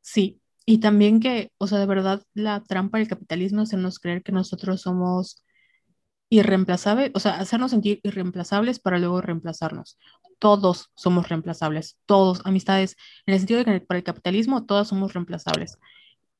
Sí, 0.00 0.40
y 0.64 0.78
también 0.78 1.20
que, 1.20 1.50
o 1.58 1.66
sea, 1.66 1.78
de 1.78 1.86
verdad, 1.86 2.22
la 2.34 2.62
trampa 2.62 2.98
del 2.98 3.08
capitalismo 3.08 3.62
es 3.62 3.72
en 3.72 3.82
nos 3.82 3.98
creer 3.98 4.22
que 4.22 4.32
nosotros 4.32 4.82
somos 4.82 5.42
irreemplazables, 6.30 7.10
o 7.14 7.20
sea, 7.20 7.38
hacernos 7.38 7.70
sentir 7.70 8.00
irreemplazables 8.02 8.78
para 8.80 8.98
luego 8.98 9.20
reemplazarnos. 9.20 9.98
Todos 10.38 10.90
somos 10.94 11.28
reemplazables, 11.28 11.98
todos, 12.06 12.42
amistades, 12.44 12.96
en 13.26 13.34
el 13.34 13.40
sentido 13.40 13.58
de 13.58 13.64
que 13.64 13.80
para 13.80 13.98
el 13.98 14.04
capitalismo 14.04 14.66
todas 14.66 14.88
somos 14.88 15.14
reemplazables, 15.14 15.78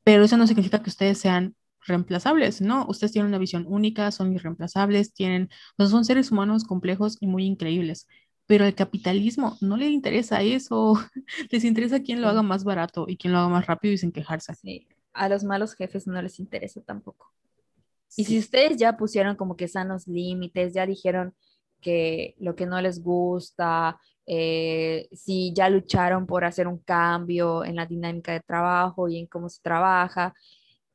pero 0.05 0.25
eso 0.25 0.37
no 0.37 0.47
significa 0.47 0.83
que 0.83 0.91
ustedes 0.91 1.19
sean 1.19 1.57
reemplazables, 1.87 2.61
¿no? 2.61 2.87
Ustedes 2.89 3.13
tienen 3.13 3.29
una 3.29 3.39
visión 3.39 3.65
única, 3.69 4.11
son 4.11 4.33
irreemplazables, 4.35 5.15
tienen, 5.15 5.49
son 5.79 6.05
seres 6.05 6.31
humanos 6.31 6.65
complejos 6.65 7.17
y 7.21 7.27
muy 7.27 7.45
increíbles, 7.45 8.07
pero 8.47 8.65
al 8.65 8.75
capitalismo 8.75 9.57
no 9.61 9.77
le 9.77 9.89
interesa 9.89 10.43
eso, 10.43 10.95
les 11.51 11.65
interesa 11.65 12.03
quién 12.03 12.21
lo 12.21 12.29
haga 12.29 12.43
más 12.43 12.65
barato 12.65 13.07
y 13.09 13.17
quién 13.17 13.33
lo 13.33 13.41
haga 13.41 13.49
más 13.49 13.67
rápido 13.67 13.95
y 13.95 13.99
sin 13.99 14.13
quejarse. 14.13 14.55
Sí, 14.55 14.87
a 15.13 15.29
los 15.29 15.45
malos 15.45 15.75
jefes 15.75 16.07
no 16.07 16.21
les 16.23 16.39
interesa 16.39 16.81
tampoco. 16.81 17.33
Y 18.17 18.25
si 18.25 18.39
ustedes 18.39 18.77
ya 18.77 18.97
pusieron 18.97 19.37
como 19.37 19.57
que 19.57 19.69
sanos 19.69 20.07
límites, 20.07 20.75
ya 20.75 20.87
dijeron 20.87 21.35
que 21.81 22.35
lo 22.39 22.55
que 22.55 22.67
no 22.67 22.81
les 22.81 23.03
gusta, 23.03 24.01
eh, 24.27 25.09
si 25.13 25.53
ya 25.55 25.69
lucharon 25.71 26.27
por 26.27 26.45
hacer 26.45 26.67
un 26.67 26.79
cambio 26.79 27.65
en 27.65 27.77
la 27.77 27.87
dinámica 27.87 28.33
de 28.33 28.41
trabajo 28.41 29.09
y 29.09 29.19
en 29.19 29.27
cómo 29.27 29.49
se 29.49 29.61
trabaja, 29.63 30.35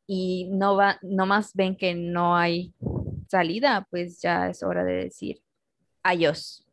y 0.06 0.50
no 0.52 0.76
va, 0.76 1.00
más 1.02 1.54
ven 1.54 1.76
que 1.76 1.96
no 1.96 2.36
hay 2.36 2.74
salida, 3.28 3.88
pues 3.90 4.22
ya 4.22 4.50
es 4.50 4.62
hora 4.64 4.84
de 4.84 5.06
decir 5.06 5.42
adiós. 6.04 6.68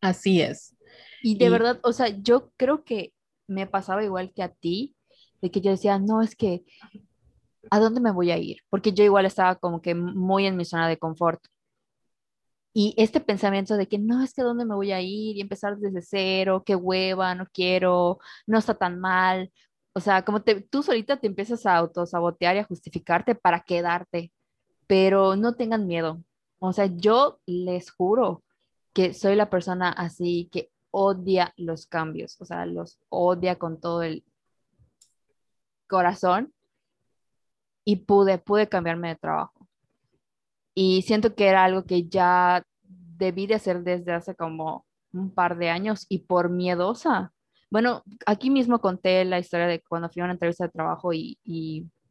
Así 0.00 0.40
es. 0.40 0.76
Y 1.22 1.38
de 1.38 1.48
verdad, 1.48 1.80
o 1.82 1.92
sea, 1.92 2.08
yo 2.08 2.52
creo 2.56 2.84
que 2.84 3.14
me 3.46 3.66
pasaba 3.66 4.04
igual 4.04 4.32
que 4.34 4.42
a 4.42 4.52
ti, 4.52 4.94
de 5.40 5.50
que 5.50 5.60
yo 5.60 5.70
decía, 5.70 5.98
no, 5.98 6.20
es 6.20 6.36
que 6.36 6.64
¿a 7.70 7.78
dónde 7.80 8.00
me 8.00 8.12
voy 8.12 8.30
a 8.30 8.38
ir? 8.38 8.58
Porque 8.70 8.92
yo 8.92 9.04
igual 9.04 9.26
estaba 9.26 9.56
como 9.56 9.82
que 9.82 9.94
muy 9.94 10.46
en 10.46 10.56
mi 10.56 10.64
zona 10.64 10.88
de 10.88 10.98
confort. 10.98 11.42
Y 12.72 12.94
este 12.96 13.20
pensamiento 13.20 13.76
de 13.76 13.86
que 13.86 13.98
no 13.98 14.22
es 14.22 14.34
que 14.34 14.40
a 14.42 14.44
dónde 14.44 14.64
me 14.64 14.74
voy 14.74 14.90
a 14.92 15.00
ir 15.00 15.36
y 15.36 15.40
empezar 15.40 15.76
desde 15.78 16.02
cero, 16.02 16.64
qué 16.66 16.74
hueva, 16.74 17.34
no 17.34 17.46
quiero, 17.52 18.18
no 18.46 18.58
está 18.58 18.74
tan 18.74 18.98
mal. 18.98 19.52
O 19.92 20.00
sea, 20.00 20.24
como 20.24 20.42
te, 20.42 20.60
tú 20.62 20.82
solita 20.82 21.18
te 21.18 21.28
empiezas 21.28 21.66
a 21.66 21.76
autosabotear 21.76 22.56
y 22.56 22.58
a 22.60 22.64
justificarte 22.64 23.36
para 23.36 23.60
quedarte, 23.60 24.32
pero 24.88 25.36
no 25.36 25.54
tengan 25.54 25.86
miedo. 25.86 26.22
O 26.58 26.72
sea, 26.72 26.86
yo 26.86 27.40
les 27.46 27.90
juro 27.92 28.42
que 28.92 29.14
soy 29.14 29.36
la 29.36 29.50
persona 29.50 29.90
así 29.90 30.48
que 30.52 30.70
odia 30.90 31.52
los 31.56 31.86
cambios, 31.86 32.40
o 32.40 32.44
sea, 32.44 32.66
los 32.66 32.98
odia 33.08 33.58
con 33.58 33.80
todo 33.80 34.02
el 34.02 34.24
corazón 35.88 36.52
y 37.84 37.96
pude, 37.96 38.38
pude 38.38 38.68
cambiarme 38.68 39.08
de 39.08 39.16
trabajo. 39.16 39.68
Y 40.74 41.02
siento 41.02 41.34
que 41.34 41.46
era 41.46 41.64
algo 41.64 41.84
que 41.84 42.08
ya 42.08 42.64
debí 43.16 43.46
de 43.46 43.54
hacer 43.54 43.82
desde 43.82 44.12
hace 44.12 44.34
como 44.34 44.86
un 45.12 45.32
par 45.32 45.56
de 45.56 45.70
años 45.70 46.06
y 46.08 46.20
por 46.20 46.50
miedosa. 46.50 47.32
Bueno, 47.70 48.02
aquí 48.26 48.50
mismo 48.50 48.80
conté 48.80 49.24
la 49.24 49.38
historia 49.38 49.66
de 49.66 49.82
cuando 49.82 50.08
fui 50.08 50.22
a 50.22 50.24
una 50.24 50.34
entrevista 50.34 50.64
de 50.64 50.70
trabajo 50.70 51.12
y, 51.12 51.38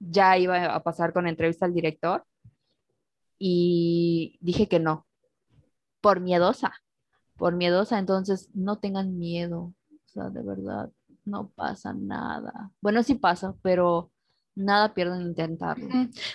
ya 0.06 0.38
iba 0.38 0.66
a 0.66 0.84
pasar 0.84 1.14
con 1.14 1.28
entrevista 1.28 1.66
al 1.66 1.74
director 1.74 2.26
y 3.40 4.38
dije 4.41 4.68
que 4.68 4.78
no, 4.78 5.08
por 6.02 6.20
miedosa, 6.20 6.74
por 7.38 7.56
miedosa, 7.56 8.00
entonces 8.00 8.50
no 8.54 8.80
tengan 8.80 9.18
miedo, 9.18 9.74
o 9.90 10.08
sea, 10.08 10.30
de 10.30 10.44
verdad, 10.44 10.91
no 11.24 11.48
pasa 11.52 11.94
nada. 11.94 12.72
Bueno, 12.82 13.02
sí 13.04 13.16
pasa, 13.16 13.56
pero 13.62 14.12
nada 14.55 14.93
pierden 14.93 15.21
intentarlo. 15.21 15.88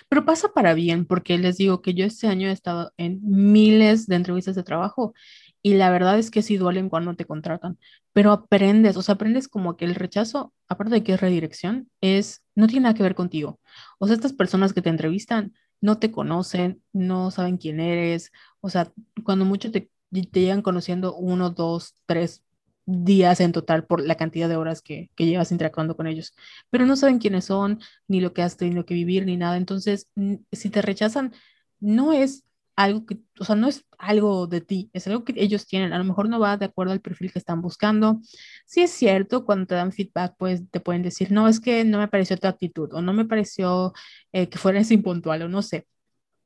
Pero 0.08 0.24
pasa 0.24 0.48
para 0.48 0.74
bien, 0.74 1.04
porque 1.04 1.38
les 1.38 1.56
digo 1.56 1.82
que 1.82 1.94
yo 1.94 2.04
este 2.04 2.26
año 2.26 2.48
he 2.48 2.52
estado 2.52 2.92
en 2.96 3.20
miles 3.22 4.06
de 4.06 4.16
entrevistas 4.16 4.54
de 4.54 4.62
trabajo 4.62 5.14
y 5.62 5.74
la 5.74 5.90
verdad 5.90 6.18
es 6.18 6.30
que 6.30 6.42
sí 6.42 6.56
duelen 6.56 6.88
cuando 6.88 7.14
te 7.14 7.24
contratan, 7.24 7.78
pero 8.12 8.32
aprendes, 8.32 8.96
o 8.96 9.02
sea, 9.02 9.16
aprendes 9.16 9.48
como 9.48 9.76
que 9.76 9.84
el 9.84 9.94
rechazo, 9.94 10.52
aparte 10.68 10.94
de 10.94 11.02
que 11.02 11.14
es 11.14 11.20
redirección, 11.20 11.90
es, 12.00 12.42
no 12.54 12.66
tiene 12.68 12.84
nada 12.84 12.94
que 12.94 13.02
ver 13.02 13.14
contigo. 13.14 13.60
O 13.98 14.06
sea, 14.06 14.14
estas 14.14 14.32
personas 14.32 14.72
que 14.72 14.82
te 14.82 14.90
entrevistan 14.90 15.54
no 15.80 15.98
te 15.98 16.10
conocen, 16.10 16.82
no 16.92 17.30
saben 17.30 17.56
quién 17.56 17.80
eres, 17.80 18.32
o 18.60 18.70
sea, 18.70 18.92
cuando 19.24 19.44
mucho 19.44 19.70
te, 19.70 19.90
te 20.10 20.40
llegan 20.40 20.62
conociendo 20.62 21.14
uno, 21.16 21.50
dos, 21.50 21.94
tres 22.06 22.44
días 22.88 23.40
en 23.40 23.52
total 23.52 23.84
por 23.86 24.02
la 24.04 24.16
cantidad 24.16 24.48
de 24.48 24.56
horas 24.56 24.80
que, 24.82 25.10
llevas 25.18 25.52
interactuando 25.52 25.96
con 25.96 26.06
ellos, 26.06 26.34
pero 26.70 26.86
no 26.86 26.96
saben 26.96 27.18
quiénes 27.18 27.44
son, 27.46 27.80
ni 28.08 28.20
lo 28.20 28.32
que 28.32 28.42
has 28.42 28.56
tenido 28.56 28.86
que 28.86 28.94
vivir, 28.94 29.26
ni 29.26 29.36
nada. 29.36 29.56
Entonces, 29.58 30.08
si 30.52 30.70
te 30.70 30.82
rechazan, 30.82 31.34
no 31.80 32.12
es 32.12 32.44
algo 32.76 33.04
que, 33.06 33.18
o 33.40 33.44
sea, 33.44 33.56
no 33.56 33.68
es 33.68 33.84
algo 33.98 34.46
de 34.46 34.60
ti, 34.62 34.90
es 34.94 35.06
algo 35.06 35.24
que 35.24 35.34
ellos 35.36 35.66
tienen. 35.66 35.92
A 35.92 35.98
lo 35.98 36.04
mejor 36.04 36.28
no 36.28 36.40
va 36.40 36.56
de 36.56 36.66
acuerdo 36.66 36.92
al 36.92 37.00
perfil 37.00 37.32
que 37.32 37.38
están 37.38 37.60
buscando. 37.60 38.20
Sí 38.66 38.82
es 38.82 38.90
cierto, 38.92 39.44
cuando 39.44 39.66
te 39.66 39.74
dan 39.74 39.92
feedback, 39.92 40.34
pues 40.38 40.62
te 40.70 40.80
pueden 40.80 41.02
decir, 41.02 41.30
no, 41.32 41.48
es 41.48 41.60
que 41.60 41.84
no 41.84 41.98
me 41.98 42.08
pareció 42.08 42.36
tu 42.38 42.46
actitud, 42.48 42.92
o 42.94 43.02
no 43.02 43.12
me 43.12 43.24
pareció 43.26 43.92
eh, 44.32 44.48
que 44.48 44.58
fueras 44.58 44.90
impuntual, 44.92 45.42
o 45.42 45.48
no 45.48 45.62
sé. 45.62 45.86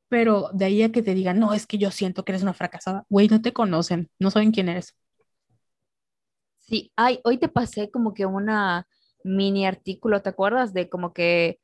Pero 0.09 0.49
de 0.53 0.65
ahí 0.65 0.83
a 0.83 0.91
que 0.91 1.03
te 1.03 1.15
digan, 1.15 1.39
no, 1.39 1.53
es 1.53 1.67
que 1.67 1.77
yo 1.77 1.91
siento 1.91 2.25
que 2.25 2.33
eres 2.33 2.43
una 2.43 2.53
fracasada, 2.53 3.05
güey, 3.09 3.27
no 3.29 3.41
te 3.41 3.53
conocen, 3.53 4.09
no 4.19 4.31
saben 4.31 4.51
quién 4.51 4.69
eres. 4.69 4.95
Sí, 6.73 6.91
ay, 6.95 7.19
hoy 7.23 7.37
te 7.37 7.49
pasé 7.49 7.91
como 7.91 8.15
que 8.15 8.25
una 8.25 8.87
mini 9.23 9.67
artículo, 9.67 10.23
¿te 10.23 10.29
acuerdas? 10.29 10.73
De 10.73 10.89
como 10.89 11.13
que 11.13 11.59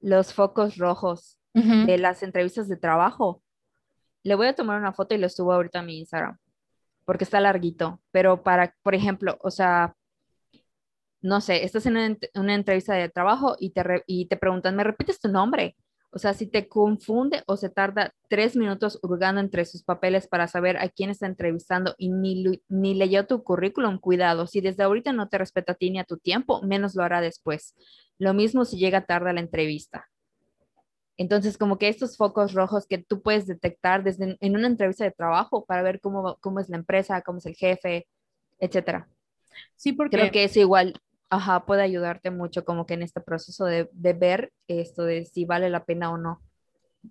los 0.00 0.34
focos 0.34 0.78
rojos 0.78 1.38
de 1.54 1.96
las 1.96 2.24
entrevistas 2.24 2.66
de 2.66 2.76
trabajo. 2.76 3.40
Le 4.24 4.34
voy 4.34 4.48
a 4.48 4.56
tomar 4.56 4.80
una 4.80 4.92
foto 4.92 5.14
y 5.14 5.18
lo 5.18 5.28
subo 5.28 5.52
ahorita 5.52 5.78
a 5.78 5.82
mi 5.84 6.00
Instagram, 6.00 6.38
porque 7.04 7.22
está 7.22 7.38
larguito, 7.38 8.00
pero 8.10 8.42
para, 8.42 8.74
por 8.82 8.96
ejemplo, 8.96 9.38
o 9.42 9.52
sea, 9.52 9.94
no 11.20 11.40
sé, 11.40 11.64
estás 11.64 11.86
en 11.86 12.18
una, 12.34 12.54
entrevista 12.54 12.94
de 12.94 13.08
trabajo 13.08 13.54
y 13.60 13.70
te, 13.70 14.02
y 14.08 14.26
te 14.26 14.36
preguntan, 14.36 14.74
¿me 14.74 14.82
repites 14.82 15.20
tu 15.20 15.28
nombre? 15.28 15.76
O 16.10 16.18
sea, 16.18 16.32
si 16.32 16.46
te 16.46 16.68
confunde 16.68 17.42
o 17.46 17.56
se 17.56 17.68
tarda 17.68 18.14
tres 18.28 18.56
minutos 18.56 18.98
hurgando 19.02 19.40
entre 19.40 19.64
sus 19.66 19.82
papeles 19.82 20.26
para 20.26 20.48
saber 20.48 20.78
a 20.78 20.88
quién 20.88 21.10
está 21.10 21.26
entrevistando 21.26 21.94
y 21.98 22.08
ni, 22.08 22.62
ni 22.68 22.94
leyó 22.94 23.26
tu 23.26 23.42
currículum, 23.42 23.98
cuidado. 23.98 24.46
Si 24.46 24.60
desde 24.60 24.84
ahorita 24.84 25.12
no 25.12 25.28
te 25.28 25.36
respeta 25.36 25.72
a 25.72 25.74
ti 25.74 25.90
ni 25.90 25.98
a 25.98 26.04
tu 26.04 26.16
tiempo, 26.16 26.62
menos 26.62 26.94
lo 26.94 27.02
hará 27.02 27.20
después. 27.20 27.74
Lo 28.18 28.32
mismo 28.32 28.64
si 28.64 28.78
llega 28.78 29.04
tarde 29.04 29.30
a 29.30 29.32
la 29.34 29.40
entrevista. 29.40 30.08
Entonces, 31.18 31.58
como 31.58 31.78
que 31.78 31.88
estos 31.88 32.16
focos 32.16 32.54
rojos 32.54 32.86
que 32.86 32.98
tú 32.98 33.20
puedes 33.20 33.46
detectar 33.46 34.04
desde 34.04 34.38
en 34.40 34.56
una 34.56 34.68
entrevista 34.68 35.04
de 35.04 35.10
trabajo 35.10 35.64
para 35.66 35.82
ver 35.82 36.00
cómo, 36.00 36.38
cómo 36.40 36.60
es 36.60 36.68
la 36.68 36.76
empresa, 36.76 37.22
cómo 37.22 37.38
es 37.38 37.46
el 37.46 37.56
jefe, 37.56 38.06
etcétera. 38.60 39.08
Sí, 39.74 39.92
porque 39.92 40.16
Creo 40.16 40.30
que 40.30 40.44
eso 40.44 40.60
igual, 40.60 40.94
ajá, 41.30 41.64
puede 41.66 41.82
ayudarte 41.82 42.30
mucho 42.30 42.64
como 42.64 42.86
que 42.86 42.94
en 42.94 43.02
este 43.02 43.20
proceso 43.20 43.64
de, 43.64 43.88
de 43.92 44.12
ver 44.14 44.52
esto 44.68 45.04
de 45.04 45.24
si 45.26 45.44
vale 45.44 45.70
la 45.70 45.84
pena 45.84 46.10
o 46.12 46.18
no. 46.18 46.42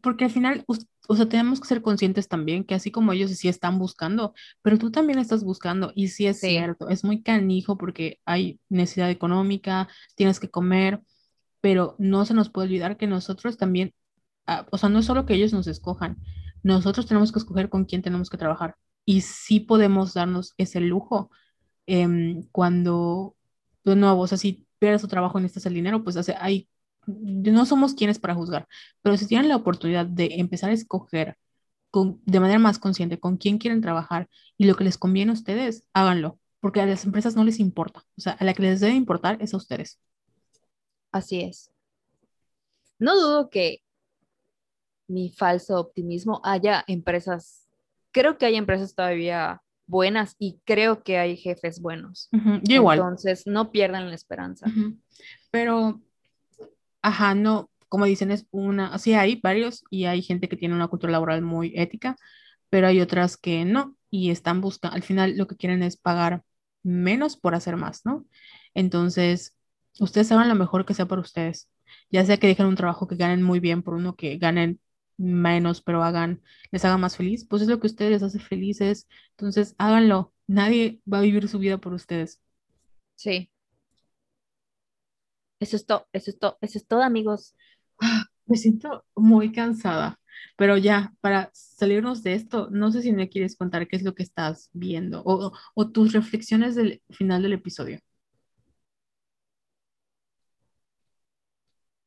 porque 0.02 0.26
al 0.26 0.32
final, 0.32 0.66
o 1.08 1.16
sea, 1.16 1.30
tenemos 1.30 1.60
que 1.62 1.68
ser 1.68 1.82
conscientes 1.82 2.28
también 2.28 2.64
que 2.66 2.76
así 2.76 2.92
como 2.92 3.14
ellos 3.14 3.32
sí 3.32 3.48
están 3.48 3.80
buscando, 3.80 4.34
pero 4.62 4.78
tú 4.78 4.92
también 4.92 5.20
estás 5.20 5.44
buscando 5.44 5.92
y 5.96 6.10
sí 6.10 6.28
es 6.28 6.42
Sí, 6.42 6.48
cierto, 6.48 6.90
es 6.90 7.04
muy 7.04 7.24
canijo 7.24 7.78
porque 7.78 8.20
hay 8.26 8.60
necesidad 8.70 9.10
económica, 9.10 9.88
tienes 10.16 10.40
que 10.40 10.50
comer, 10.50 11.02
pero 11.62 11.96
no 12.00 12.26
se 12.26 12.34
nos 12.34 12.50
puede 12.50 12.68
olvidar 12.70 12.98
que 12.98 13.08
nosotros 13.08 13.58
también, 13.58 13.94
ah, 14.48 14.68
o 14.72 14.78
sea, 14.80 14.90
no 14.90 15.00
es 15.00 15.06
solo 15.06 15.26
que 15.28 15.36
ellos 15.36 15.54
nos 15.54 15.68
escojan, 15.68 16.18
nosotros 16.64 17.08
tenemos 17.08 17.32
que 17.32 17.40
escoger 17.40 17.70
con 17.70 17.86
quién 17.86 18.02
tenemos 18.04 18.30
que 18.32 18.38
trabajar 18.40 18.76
y 19.06 19.22
sí 19.22 19.62
podemos 19.62 20.16
darnos 20.16 20.56
ese 20.58 20.82
lujo 20.82 21.32
em, 21.88 22.44
cuando, 22.54 23.37
de 23.92 23.98
nuevo, 23.98 24.22
o 24.22 24.28
sea, 24.28 24.38
si 24.38 24.68
pierdes 24.80 25.02
tu 25.02 25.08
trabajo 25.08 25.40
necesitas 25.40 25.66
el 25.68 25.74
dinero, 25.74 26.04
pues 26.04 26.18
hace, 26.18 26.36
hay, 26.40 26.70
no 27.06 27.66
somos 27.66 27.94
quienes 27.94 28.20
para 28.20 28.36
juzgar, 28.36 28.68
pero 29.02 29.18
si 29.18 29.28
tienen 29.28 29.50
la 29.50 29.56
oportunidad 29.56 30.06
de 30.06 30.36
empezar 30.36 30.70
a 30.72 30.74
escoger 30.74 31.38
con, 31.92 32.22
de 32.26 32.40
manera 32.40 32.60
más 32.60 32.80
consciente 32.80 33.20
con 33.20 33.38
quién 33.38 33.58
quieren 33.58 33.82
trabajar 33.82 34.30
y 34.58 34.66
lo 34.66 34.76
que 34.76 34.84
les 34.84 34.98
conviene 34.98 35.32
a 35.32 35.34
ustedes, 35.34 35.84
háganlo, 35.94 36.40
porque 36.60 36.82
a 36.82 36.86
las 36.86 37.06
empresas 37.06 37.36
no 37.36 37.44
les 37.44 37.60
importa, 37.60 38.04
o 38.18 38.22
sea, 38.22 38.34
a 38.34 38.44
la 38.46 38.54
que 38.54 38.64
les 38.64 38.80
debe 38.80 38.94
importar 38.96 39.38
es 39.42 39.54
a 39.54 39.58
ustedes. 39.58 40.00
así 41.12 41.42
es. 41.42 41.72
No 43.00 43.16
dudo 43.16 43.50
que 43.50 43.82
mi 45.08 45.30
falso 45.32 45.80
optimismo 45.80 46.42
haya 46.44 46.84
empresas, 46.88 47.68
creo 48.12 48.38
que 48.38 48.46
hay 48.46 48.56
empresas 48.56 48.96
todavía 48.96 49.62
buenas 49.88 50.36
y 50.38 50.60
creo 50.66 51.04
que 51.04 51.18
hay 51.18 51.38
jefes 51.38 51.82
buenos. 51.82 52.30
Igual. 52.64 53.00
Entonces, 53.00 53.48
no 53.48 53.72
pierdan 53.72 54.10
la 54.10 54.16
esperanza. 54.16 54.68
Pero, 55.50 56.02
ajá, 57.02 57.34
no, 57.34 57.70
como 57.90 58.06
dicen, 58.06 58.32
es 58.32 58.46
una, 58.52 58.98
sí 59.00 59.14
hay 59.14 59.40
varios 59.42 59.84
y 59.90 60.06
hay 60.06 60.22
gente 60.22 60.50
que 60.50 60.58
tiene 60.58 60.76
una 60.76 60.88
cultura 60.88 61.12
laboral 61.12 61.42
muy 61.42 61.74
ética, 61.76 62.16
pero 62.70 62.88
hay 62.88 63.02
otras 63.02 63.38
que 63.38 63.66
no 63.66 63.96
y 64.10 64.32
están 64.32 64.62
buscando, 64.62 64.96
al 64.96 65.04
final 65.04 65.38
lo 65.38 65.48
que 65.48 65.56
quieren 65.56 65.84
es 65.84 65.98
pagar 65.98 66.44
menos 66.84 67.38
por 67.38 67.56
hacer 67.56 67.76
más, 67.78 68.06
¿no? 68.06 68.26
Entonces, 68.74 69.56
ustedes 70.00 70.32
hagan 70.32 70.50
lo 70.50 70.56
mejor 70.56 70.86
que 70.86 70.94
sea 70.94 71.08
para 71.08 71.22
ustedes, 71.22 71.70
ya 72.10 72.26
sea 72.26 72.38
que 72.38 72.48
dejen 72.48 72.66
un 72.66 72.76
trabajo 72.76 73.08
que 73.08 73.16
ganen 73.16 73.42
muy 73.42 73.60
bien 73.60 73.84
por 73.84 73.96
uno 73.96 74.16
que 74.16 74.38
ganen 74.38 74.80
menos, 75.18 75.82
pero 75.82 76.04
hagan, 76.04 76.42
les 76.72 76.86
haga 76.86 76.98
más 76.98 77.18
feliz, 77.18 77.46
pues 77.48 77.62
es 77.64 77.68
lo 77.68 77.80
que 77.80 77.88
a 77.88 77.92
ustedes 77.92 78.12
les 78.12 78.24
hace 78.24 78.40
felices, 78.40 79.08
entonces 79.32 79.76
háganlo, 79.78 80.34
nadie 80.48 81.02
va 81.12 81.20
a 81.20 81.22
vivir 81.22 81.48
su 81.50 81.60
vida 81.60 81.78
por 81.80 81.94
ustedes. 81.94 82.42
Sí, 83.16 83.52
eso 85.60 85.76
es 85.76 85.86
todo, 85.86 86.08
eso 86.14 86.30
es 86.32 86.40
todo, 86.40 86.58
eso 86.62 86.78
es 86.78 86.88
todo, 86.88 87.02
amigos. 87.04 87.56
Ah, 88.02 88.26
Me 88.46 88.58
siento 88.58 89.06
muy 89.16 89.52
cansada, 89.52 90.20
pero 90.56 90.78
ya, 90.78 91.14
para 91.22 91.50
salirnos 91.54 92.24
de 92.24 92.34
esto, 92.36 92.70
no 92.72 92.92
sé 92.92 93.02
si 93.02 93.12
me 93.12 93.30
quieres 93.30 93.56
contar 93.58 93.88
qué 93.88 93.96
es 93.98 94.04
lo 94.04 94.16
que 94.16 94.24
estás 94.24 94.70
viendo 94.74 95.22
o, 95.26 95.52
o 95.76 95.92
tus 95.92 96.14
reflexiones 96.14 96.76
del 96.76 97.02
final 97.10 97.42
del 97.44 97.54
episodio. 97.54 98.00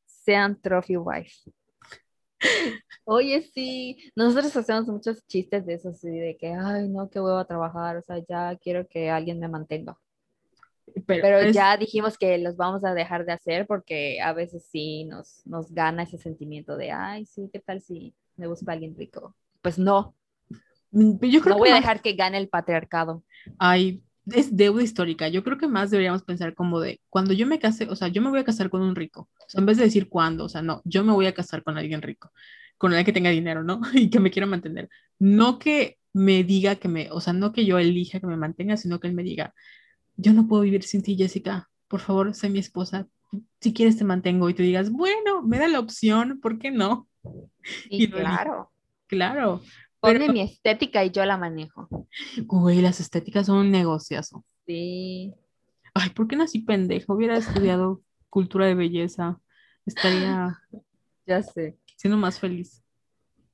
Sean 0.05 0.57
trophy 0.61 0.95
wife. 0.97 1.49
Oye, 3.05 3.41
sí, 3.53 4.11
nosotros 4.15 4.55
hacemos 4.55 4.87
muchos 4.87 5.25
chistes 5.27 5.65
de 5.65 5.75
eso, 5.75 5.89
así 5.89 6.09
de 6.09 6.37
que, 6.37 6.53
ay, 6.53 6.87
no, 6.89 7.09
qué 7.09 7.19
huevo 7.19 7.37
a 7.37 7.45
trabajar, 7.47 7.97
o 7.97 8.01
sea, 8.03 8.17
ya 8.27 8.57
quiero 8.57 8.87
que 8.87 9.09
alguien 9.09 9.39
me 9.39 9.47
mantenga. 9.49 9.97
Pero, 11.05 11.25
Pero 11.27 11.43
es- 11.49 11.65
ya 11.65 11.77
dijimos 11.77 12.17
que 12.17 12.37
los 12.37 12.55
vamos 12.57 12.83
a 12.83 12.93
dejar 12.93 13.25
de 13.25 13.33
hacer 13.33 13.67
porque 13.67 14.21
a 14.21 14.33
veces 14.33 14.65
sí 14.71 15.05
nos, 15.05 15.45
nos 15.45 15.71
gana 15.71 16.03
ese 16.03 16.17
sentimiento 16.17 16.77
de, 16.77 16.91
ay, 16.91 17.25
sí, 17.25 17.49
¿qué 17.53 17.59
tal 17.59 17.81
si 17.81 18.15
me 18.37 18.47
busco 18.47 18.69
a 18.71 18.73
alguien 18.73 18.95
rico? 18.97 19.35
Pues 19.61 19.77
no, 19.77 20.15
mm, 20.91 21.19
yo 21.25 21.41
creo 21.41 21.55
no 21.55 21.57
que 21.57 21.65
voy 21.65 21.69
a 21.69 21.75
más 21.75 21.81
dejar 21.81 22.01
que 22.01 22.13
gane 22.13 22.37
el 22.37 22.49
patriarcado. 22.49 23.23
hay, 23.57 24.03
es 24.25 24.55
deuda 24.55 24.83
histórica. 24.83 25.27
Yo 25.29 25.43
creo 25.43 25.57
que 25.57 25.67
más 25.67 25.91
deberíamos 25.91 26.23
pensar 26.23 26.53
como 26.55 26.79
de, 26.79 27.01
cuando 27.09 27.33
yo 27.33 27.47
me 27.47 27.59
case, 27.59 27.87
o 27.89 27.95
sea, 27.95 28.07
yo 28.09 28.21
me 28.21 28.29
voy 28.29 28.39
a 28.39 28.43
casar 28.43 28.69
con 28.69 28.81
un 28.81 28.95
rico. 28.95 29.29
O 29.39 29.49
sea, 29.49 29.59
en 29.59 29.65
vez 29.65 29.77
de 29.77 29.85
decir 29.85 30.09
cuándo, 30.09 30.45
o 30.45 30.49
sea, 30.49 30.61
no, 30.61 30.81
yo 30.85 31.03
me 31.03 31.13
voy 31.13 31.25
a 31.27 31.33
casar 31.33 31.63
con 31.63 31.77
alguien 31.77 32.01
rico, 32.01 32.31
con 32.77 32.91
alguien 32.91 33.05
que 33.05 33.13
tenga 33.13 33.29
dinero, 33.29 33.63
¿no? 33.63 33.81
Y 33.93 34.09
que 34.09 34.19
me 34.19 34.31
quiera 34.31 34.45
mantener. 34.47 34.89
No 35.19 35.59
que 35.59 35.97
me 36.13 36.43
diga 36.43 36.75
que 36.75 36.87
me, 36.89 37.09
o 37.11 37.21
sea, 37.21 37.33
no 37.33 37.51
que 37.53 37.65
yo 37.65 37.79
elija 37.79 38.19
que 38.19 38.27
me 38.27 38.37
mantenga, 38.37 38.77
sino 38.77 38.99
que 38.99 39.07
él 39.07 39.13
me 39.13 39.23
diga, 39.23 39.53
yo 40.17 40.33
no 40.33 40.47
puedo 40.47 40.63
vivir 40.63 40.83
sin 40.83 41.03
ti, 41.03 41.15
Jessica. 41.15 41.69
Por 41.87 41.99
favor, 42.01 42.33
sé 42.35 42.49
mi 42.49 42.59
esposa. 42.59 43.07
Si 43.61 43.73
quieres 43.73 43.97
te 43.97 44.03
mantengo 44.05 44.49
y 44.49 44.53
tú 44.53 44.63
digas, 44.63 44.91
bueno, 44.91 45.41
me 45.43 45.59
da 45.59 45.67
la 45.67 45.79
opción, 45.79 46.39
¿por 46.41 46.59
qué 46.59 46.71
no? 46.71 47.07
Y 47.89 48.07
Y 48.07 48.07
elijo. 48.13 48.71
claro, 49.07 49.67
Pero, 50.03 50.19
ponme 50.19 50.29
mi 50.29 50.41
estética 50.41 51.03
y 51.05 51.11
yo 51.11 51.25
la 51.25 51.37
manejo. 51.37 51.87
güey, 52.35 52.81
las 52.81 52.99
estéticas 52.99 53.45
son 53.47 53.57
un 53.59 53.71
negociazo. 53.71 54.43
Sí, 54.65 55.33
Ay, 55.93 56.09
¿por 56.11 56.27
qué 56.27 56.35
nací 56.35 56.59
pendejo? 56.59 57.13
Hubiera 57.15 57.37
estudiado 57.37 58.01
cultura 58.29 58.65
de 58.67 58.75
belleza. 58.75 59.39
Estaría 59.85 60.59
ya 61.27 61.41
sé. 61.43 61.77
siendo 61.95 62.17
más 62.17 62.39
feliz. 62.39 62.83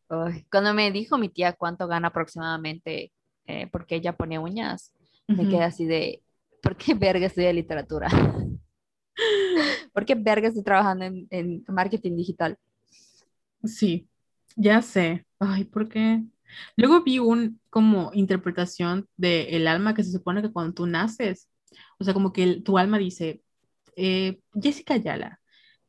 Ay, 0.10 0.46
Cuando 0.52 0.74
me 0.74 0.92
dijo 0.92 1.18
mi 1.18 1.30
tía 1.30 1.54
cuánto 1.54 1.88
gana 1.88 2.10
aproximadamente, 2.10 3.12
eh, 3.46 3.68
porque 3.72 3.96
ella 3.96 4.14
pone 4.16 4.40
uñas, 4.40 4.94
me 5.36 5.48
quedé 5.48 5.64
así 5.64 5.86
de, 5.86 6.24
¿por 6.62 6.78
qué 6.78 6.94
verga 6.94 7.26
estudia 7.28 7.52
literatura? 7.54 8.08
¿Por 9.94 10.06
qué 10.06 10.16
verga 10.16 10.48
estoy 10.48 10.64
trabajando 10.64 11.06
en, 11.06 11.28
en 11.30 11.64
marketing 11.68 12.16
digital? 12.16 12.58
Sí, 13.64 14.10
ya 14.56 14.82
sé. 14.82 15.26
Ay, 15.40 15.66
¿por 15.66 15.90
qué? 15.90 16.24
Luego 16.76 17.04
vi 17.04 17.20
un 17.20 17.60
como 17.70 18.12
interpretación 18.14 19.08
de 19.18 19.56
el 19.56 19.68
alma 19.68 19.94
que 19.94 20.04
se 20.04 20.12
supone 20.12 20.42
que 20.42 20.52
cuando 20.52 20.74
tú 20.74 20.88
naces, 20.88 21.50
o 22.00 22.04
sea, 22.04 22.14
como 22.14 22.34
que 22.34 22.62
tu 22.62 22.78
alma 22.78 22.98
dice, 22.98 23.42
eh, 23.96 24.40
Jessica 24.54 24.96
Ayala 24.96 25.40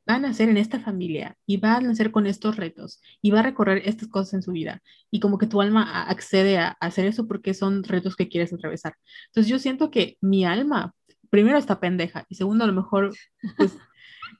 va 0.08 0.14
a 0.16 0.18
nacer 0.18 0.48
en 0.48 0.56
esta 0.56 0.80
familia 0.80 1.36
y 1.46 1.58
va 1.58 1.76
a 1.76 1.80
nacer 1.80 2.10
con 2.10 2.26
estos 2.26 2.56
retos 2.56 3.02
y 3.20 3.30
va 3.30 3.40
a 3.40 3.42
recorrer 3.42 3.82
estas 3.84 4.08
cosas 4.08 4.34
en 4.34 4.42
su 4.42 4.52
vida 4.52 4.82
y 5.10 5.20
como 5.20 5.38
que 5.38 5.46
tu 5.46 5.60
alma 5.60 6.04
accede 6.04 6.58
a, 6.58 6.68
a 6.68 6.86
hacer 6.86 7.06
eso 7.06 7.26
porque 7.26 7.52
son 7.54 7.84
retos 7.84 8.16
que 8.16 8.28
quieres 8.28 8.52
atravesar. 8.52 8.94
Entonces 9.26 9.50
yo 9.50 9.58
siento 9.58 9.90
que 9.90 10.16
mi 10.20 10.44
alma, 10.46 10.94
primero 11.30 11.58
está 11.58 11.80
pendeja 11.80 12.24
y 12.28 12.36
segundo 12.36 12.64
a 12.64 12.66
lo 12.68 12.72
mejor, 12.72 13.14
pues, 13.56 13.76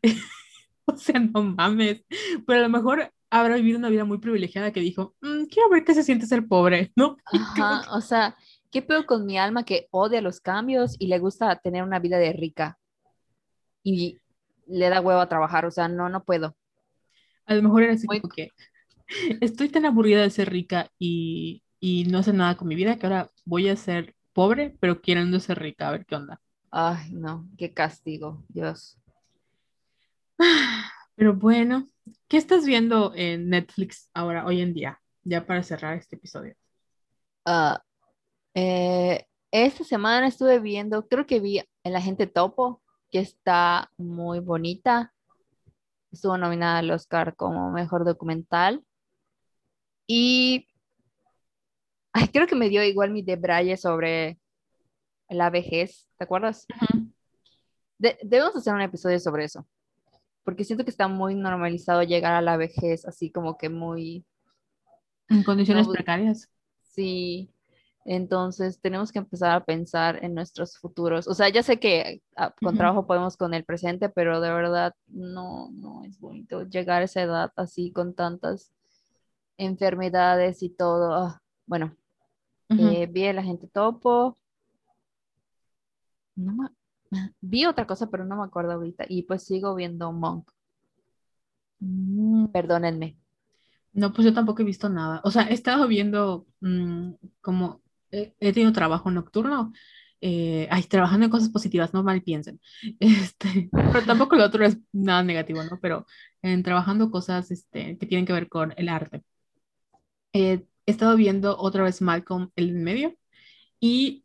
o 0.86 0.96
sea, 0.96 1.20
no 1.20 1.42
mames, 1.42 2.02
pero 2.46 2.60
a 2.60 2.62
lo 2.62 2.70
mejor 2.70 3.12
habrá 3.30 3.56
vivido 3.56 3.78
una 3.78 3.88
vida 3.90 4.04
muy 4.04 4.18
privilegiada 4.18 4.72
que 4.72 4.80
dijo, 4.80 5.14
"Mm, 5.20 5.44
quiero 5.46 5.68
ver 5.70 5.84
qué 5.84 5.94
se 5.94 6.02
siente 6.04 6.26
ser 6.26 6.46
pobre, 6.46 6.92
¿no? 6.96 7.16
Ajá, 7.24 7.84
o 7.92 8.00
sea, 8.00 8.36
¿qué 8.70 8.82
peor 8.82 9.06
con 9.06 9.24
mi 9.26 9.38
alma 9.38 9.64
que 9.64 9.86
odia 9.90 10.20
los 10.22 10.40
cambios 10.40 10.96
y 10.98 11.06
le 11.08 11.18
gusta 11.18 11.56
tener 11.60 11.82
una 11.82 11.98
vida 12.00 12.18
de 12.18 12.32
rica? 12.32 12.78
Y 13.82 14.18
le 14.66 14.88
da 14.88 15.00
huevo 15.00 15.20
a 15.20 15.28
trabajar, 15.28 15.64
o 15.66 15.70
sea, 15.70 15.88
no, 15.88 16.08
no 16.08 16.24
puedo. 16.24 16.56
A 17.46 17.54
lo 17.54 17.62
mejor 17.62 17.82
era 17.82 17.94
así 17.94 18.06
Muy- 18.06 18.20
como 18.20 18.32
que 18.32 18.50
estoy 19.40 19.68
tan 19.68 19.86
aburrida 19.86 20.22
de 20.22 20.30
ser 20.30 20.50
rica 20.50 20.90
y, 20.98 21.62
y 21.80 22.04
no 22.06 22.18
hacer 22.18 22.34
nada 22.34 22.56
con 22.56 22.68
mi 22.68 22.74
vida 22.76 22.98
que 22.98 23.06
ahora 23.06 23.30
voy 23.44 23.68
a 23.68 23.76
ser 23.76 24.14
pobre, 24.32 24.76
pero 24.80 25.00
queriendo 25.00 25.40
ser 25.40 25.58
rica, 25.58 25.88
a 25.88 25.92
ver 25.92 26.06
qué 26.06 26.16
onda. 26.16 26.40
Ay, 26.70 27.12
no, 27.12 27.46
qué 27.58 27.74
castigo, 27.74 28.42
Dios. 28.48 28.96
Pero 31.16 31.34
bueno, 31.34 31.88
¿qué 32.28 32.36
estás 32.36 32.64
viendo 32.66 33.12
en 33.14 33.48
Netflix 33.50 34.10
ahora, 34.14 34.46
hoy 34.46 34.60
en 34.60 34.74
día? 34.74 35.00
Ya 35.24 35.46
para 35.46 35.62
cerrar 35.62 35.96
este 35.96 36.16
episodio. 36.16 36.54
Ah, 37.44 37.82
eh, 38.54 39.26
esta 39.50 39.84
semana 39.84 40.28
estuve 40.28 40.58
viendo, 40.60 41.08
creo 41.08 41.26
que 41.26 41.40
vi 41.40 41.62
El 41.84 41.96
Agente 41.96 42.26
Topo, 42.26 42.82
que 43.10 43.20
está 43.20 43.90
muy 43.96 44.40
bonita. 44.40 45.14
Estuvo 46.12 46.36
nominada 46.38 46.78
al 46.78 46.90
Oscar 46.90 47.34
como 47.36 47.70
mejor 47.72 48.04
documental. 48.04 48.84
Y 50.08 50.66
ay, 52.12 52.28
creo 52.28 52.46
que 52.46 52.54
me 52.54 52.68
dio 52.68 52.82
igual 52.84 53.10
mi 53.10 53.22
debraye 53.22 53.76
sobre 53.76 54.38
la 55.28 55.50
vejez, 55.50 56.08
¿te 56.18 56.24
acuerdas? 56.24 56.66
Ujú. 56.74 57.12
De- 57.98 58.18
debemos 58.22 58.56
hacer 58.56 58.74
un 58.74 58.82
episodio 58.82 59.18
sobre 59.20 59.44
eso, 59.44 59.66
porque 60.48 60.64
siento 60.64 60.82
que 60.82 60.90
está 60.90 61.08
muy 61.08 61.34
normalizado 61.34 62.02
llegar 62.04 62.32
a 62.32 62.40
la 62.40 62.56
vejez, 62.56 63.04
así 63.04 63.30
como 63.30 63.58
que 63.58 63.68
muy, 63.68 64.24
En 65.28 65.42
condiciones 65.44 65.86
No, 65.86 65.92
precarias. 65.92 66.48
sí. 66.80 67.50
Entonces 68.06 68.80
tenemos 68.80 69.12
que 69.12 69.18
empezar 69.18 69.50
a 69.50 69.62
pensar 69.66 70.24
en 70.24 70.32
nuestros 70.32 70.78
futuros. 70.78 71.28
O 71.28 71.34
sea, 71.34 71.50
ya 71.50 71.62
sé 71.62 71.78
que 71.78 72.22
ah, 72.34 72.54
con 72.62 72.78
trabajo 72.78 73.06
podemos 73.06 73.36
con 73.36 73.52
el 73.52 73.62
presente, 73.62 74.08
pero 74.08 74.40
de 74.40 74.50
verdad 74.50 74.94
no, 75.08 75.68
no 75.72 76.02
es 76.04 76.18
bonito 76.18 76.62
llegar 76.62 77.02
a 77.02 77.04
esa 77.04 77.20
edad 77.20 77.52
así 77.56 77.92
con 77.92 78.14
tantas 78.14 78.72
enfermedades 79.58 80.62
y 80.62 80.70
todo. 80.70 81.12
Ah, 81.14 81.42
bueno, 81.66 81.94
Ujú. 82.70 82.82
eh, 82.88 83.06
vi 83.10 83.24
el 83.24 83.38
agente 83.38 83.66
topo. 83.66 84.38
No 86.36 86.70
Vi 87.40 87.66
otra 87.66 87.86
cosa, 87.86 88.10
pero 88.10 88.24
no 88.24 88.36
me 88.36 88.44
acuerdo 88.44 88.72
ahorita. 88.72 89.04
Y 89.08 89.22
pues 89.24 89.44
sigo 89.44 89.74
viendo 89.74 90.12
Monk. 90.12 90.50
Mm, 91.80 92.46
Perdónenme. 92.48 93.16
No, 93.92 94.12
pues 94.12 94.26
yo 94.26 94.34
tampoco 94.34 94.62
he 94.62 94.64
visto 94.64 94.88
nada. 94.88 95.20
O 95.24 95.30
sea, 95.30 95.44
he 95.48 95.54
estado 95.54 95.88
viendo 95.88 96.46
mm, 96.60 97.12
como 97.40 97.82
he, 98.10 98.32
tenido 98.52 98.72
trabajo 98.72 99.10
nocturno. 99.10 99.72
eh, 100.20 100.68
ay, 100.70 100.82
trabajando 100.84 101.26
en 101.26 101.30
cosas 101.30 101.50
positivas, 101.50 101.94
no 101.94 102.02
mal 102.02 102.22
piensen. 102.22 102.60
Este, 103.00 103.70
pero 103.72 104.02
tampoco 104.04 104.36
lo 104.36 104.44
otro 104.44 104.64
es 104.64 104.78
nada 104.92 105.22
negativo, 105.22 105.62
¿no? 105.64 105.78
Pero 105.80 106.06
en 106.42 106.62
trabajando 106.62 107.10
cosas 107.10 107.50
este, 107.50 107.98
que 107.98 108.06
tienen 108.06 108.26
que 108.26 108.32
ver 108.32 108.48
con 108.48 108.74
el 108.76 108.88
arte. 108.88 109.22
Eh, 110.32 110.64
he 110.86 110.90
estado 110.90 111.16
viendo 111.16 111.56
otra 111.58 111.82
vez 111.84 112.00
Malcolm 112.02 112.50
el 112.56 112.72
medio 112.74 113.14
y 113.80 114.24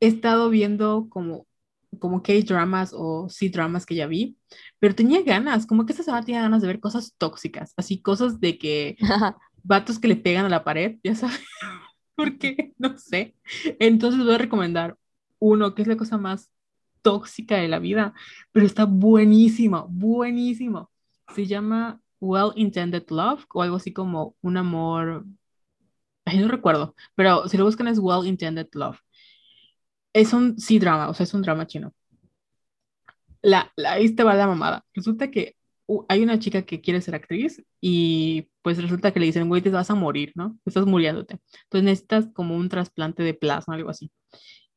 he 0.00 0.08
estado 0.08 0.50
viendo 0.50 1.08
como, 1.10 1.46
como 1.98 2.22
K-dramas 2.22 2.92
o 2.94 3.28
C-dramas 3.28 3.86
que 3.86 3.94
ya 3.94 4.06
vi, 4.06 4.36
pero 4.78 4.94
tenía 4.94 5.22
ganas, 5.22 5.66
como 5.66 5.86
que 5.86 5.92
esta 5.92 6.04
semana 6.04 6.24
tenía 6.24 6.42
ganas 6.42 6.62
de 6.62 6.68
ver 6.68 6.80
cosas 6.80 7.14
tóxicas, 7.18 7.72
así 7.76 8.00
cosas 8.00 8.40
de 8.40 8.58
que 8.58 8.96
vatos 9.62 9.98
que 9.98 10.08
le 10.08 10.16
pegan 10.16 10.46
a 10.46 10.48
la 10.48 10.64
pared, 10.64 10.98
ya 11.02 11.14
sabes, 11.14 11.40
porque 12.16 12.72
no 12.78 12.96
sé. 12.98 13.34
Entonces 13.80 14.24
voy 14.24 14.34
a 14.34 14.38
recomendar 14.38 14.96
uno 15.38 15.74
que 15.74 15.82
es 15.82 15.88
la 15.88 15.96
cosa 15.96 16.18
más 16.18 16.50
tóxica 17.02 17.56
de 17.56 17.68
la 17.68 17.78
vida, 17.78 18.14
pero 18.52 18.66
está 18.66 18.86
buenísimo, 18.86 19.86
buenísimo. 19.90 20.90
Se 21.34 21.46
llama 21.46 22.00
Well 22.20 22.52
Intended 22.56 23.04
Love 23.10 23.44
o 23.52 23.62
algo 23.62 23.76
así 23.76 23.92
como 23.92 24.36
un 24.40 24.56
amor, 24.56 25.26
ay, 26.24 26.38
no 26.38 26.48
recuerdo, 26.48 26.94
pero 27.14 27.48
si 27.48 27.56
lo 27.58 27.64
buscan 27.64 27.88
es 27.88 27.98
Well 27.98 28.26
Intended 28.26 28.68
Love. 28.72 28.98
Es 30.14 30.32
un 30.32 30.58
sí 30.58 30.78
drama, 30.78 31.10
o 31.10 31.14
sea, 31.14 31.24
es 31.24 31.34
un 31.34 31.42
drama 31.42 31.66
chino. 31.66 31.92
La, 33.42 33.70
la, 33.76 33.92
ahí 33.92 34.14
te 34.14 34.22
va 34.24 34.34
la 34.34 34.46
mamada. 34.46 34.84
Resulta 34.94 35.30
que 35.30 35.56
uh, 35.86 36.04
hay 36.08 36.22
una 36.22 36.38
chica 36.38 36.62
que 36.62 36.80
quiere 36.80 37.02
ser 37.02 37.14
actriz 37.14 37.62
y 37.80 38.48
pues 38.62 38.80
resulta 38.80 39.12
que 39.12 39.20
le 39.20 39.26
dicen, 39.26 39.48
güey, 39.48 39.60
te 39.60 39.70
vas 39.70 39.90
a 39.90 39.94
morir, 39.94 40.32
¿no? 40.34 40.58
Estás 40.64 40.86
muriéndote. 40.86 41.38
Entonces 41.64 41.84
necesitas 41.84 42.26
como 42.32 42.56
un 42.56 42.68
trasplante 42.70 43.22
de 43.22 43.34
plasma, 43.34 43.74
algo 43.74 43.90
así. 43.90 44.10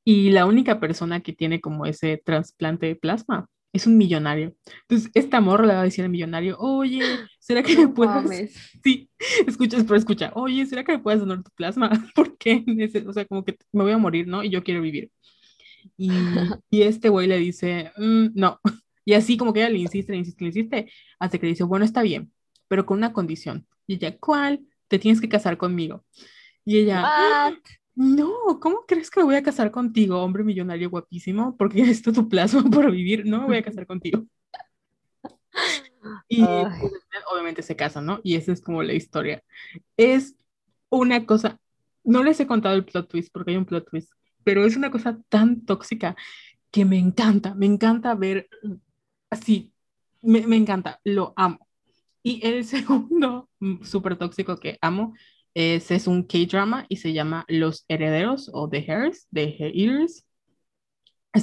Y 0.04 0.32
la 0.32 0.46
única 0.46 0.80
persona 0.80 1.22
que 1.22 1.34
tiene 1.34 1.62
como 1.62 1.86
ese 1.86 2.22
trasplante 2.24 2.88
de 2.88 2.96
plasma 2.96 3.48
es 3.74 3.86
un 3.88 3.98
millonario. 3.98 4.56
Entonces 4.84 5.12
esta 5.14 5.40
morra 5.42 5.66
le 5.66 5.74
va 5.74 5.82
a 5.82 5.84
decir 5.84 6.04
al 6.04 6.10
millonario, 6.10 6.58
oye, 6.60 7.02
¿será 7.40 7.62
que 7.64 7.76
me 7.76 7.84
No 7.84 7.94
puedes... 7.94 8.16
mames. 8.16 8.56
Sí, 8.84 9.10
escuchas, 9.46 9.84
pero 9.84 9.96
escucha, 9.98 10.32
oye, 10.36 10.66
¿será 10.66 10.84
que 10.84 10.94
me 10.94 11.00
puedes 11.00 11.20
donar 11.20 11.44
tu 11.44 11.52
plasma? 11.52 11.90
Porque, 12.16 12.64
o 13.06 13.14
sea, 13.14 13.26
como 13.26 13.44
que 13.44 13.58
me 13.72 13.84
voy 13.84 13.92
a 13.92 13.98
morir, 13.98 14.28
¿no? 14.28 14.44
Y 14.44 14.50
yo 14.50 14.64
quiero 14.64 14.82
vivir. 14.82 15.12
Y, 15.98 16.10
y 16.70 16.82
este 16.84 17.10
güey 17.10 17.28
le 17.28 17.38
dice, 17.38 17.92
"Mm, 17.98 18.28
no. 18.36 18.60
Y 19.06 19.14
así 19.14 19.38
como 19.38 19.54
que 19.54 19.62
ella 19.62 19.70
le 19.70 19.80
insiste, 19.80 20.12
le 20.12 20.18
insiste, 20.20 20.44
le 20.44 20.50
insiste, 20.50 20.92
hasta 21.20 21.38
que 21.38 21.46
le 21.46 21.52
dice, 21.52 21.64
bueno, 21.64 21.86
está 21.86 22.02
bien, 22.02 22.32
pero 22.68 22.86
con 22.86 22.98
una 22.98 23.14
condición. 23.14 23.66
Y 23.88 23.96
ella, 23.96 24.18
¿cuál? 24.18 24.62
Te 24.90 25.00
tienes 25.00 25.22
que 25.22 25.30
casar 25.30 25.58
conmigo. 25.58 26.06
Y 26.66 26.78
ella, 26.80 27.04
"Ah, 27.06 27.50
What? 27.52 27.60
No, 27.98 28.60
¿cómo 28.62 28.86
crees 28.88 29.10
que 29.10 29.20
me 29.20 29.26
voy 29.26 29.36
a 29.36 29.42
casar 29.42 29.72
contigo, 29.72 30.22
hombre 30.22 30.44
millonario 30.44 30.92
guapísimo? 30.92 31.58
Porque 31.58 31.82
esto 31.82 32.12
es 32.12 32.16
tu 32.16 32.30
plasma 32.30 32.64
para 32.72 32.92
vivir, 32.92 33.26
no 33.26 33.42
me 33.42 33.48
voy 33.48 33.58
a 33.58 33.64
casar 33.64 33.88
contigo. 33.88 34.24
Y 36.30 36.42
pues, 36.42 36.94
obviamente 37.30 37.62
se 37.64 37.76
casan, 37.76 38.06
¿no? 38.06 38.22
Y 38.24 38.36
esa 38.36 38.54
es 38.54 38.62
como 38.62 38.82
la 38.82 38.94
historia. 38.94 39.44
Es 39.98 40.36
una 40.90 41.26
cosa, 41.26 41.60
no 42.04 42.24
les 42.24 42.40
he 42.40 42.48
contado 42.48 42.76
el 42.76 42.86
plot 42.86 43.10
twist 43.10 43.30
porque 43.34 43.52
hay 43.52 43.58
un 43.58 43.66
plot 43.66 43.90
twist, 43.90 44.14
pero 44.44 44.66
es 44.66 44.78
una 44.78 44.90
cosa 44.90 45.20
tan 45.28 45.66
tóxica 45.66 46.16
que 46.72 46.86
me 46.86 46.98
encanta, 46.98 47.56
me 47.56 47.66
encanta 47.66 48.16
ver 48.16 48.48
así, 49.30 49.74
me, 50.22 50.48
me 50.48 50.56
encanta, 50.56 51.02
lo 51.04 51.34
amo. 51.36 51.68
Y 52.24 52.46
el 52.46 52.64
segundo 52.66 53.50
mm, 53.60 53.84
súper 53.84 54.18
tóxico 54.18 54.58
que 54.58 54.78
amo 54.82 55.14
es, 55.58 55.90
es 55.90 56.06
un 56.06 56.22
K-drama 56.22 56.86
y 56.88 56.98
se 56.98 57.14
llama 57.14 57.44
Los 57.48 57.84
Herederos 57.88 58.52
o 58.54 58.70
The 58.70 58.78
Heirs, 58.78 59.28
The 59.34 59.56
Heirs. 59.58 60.24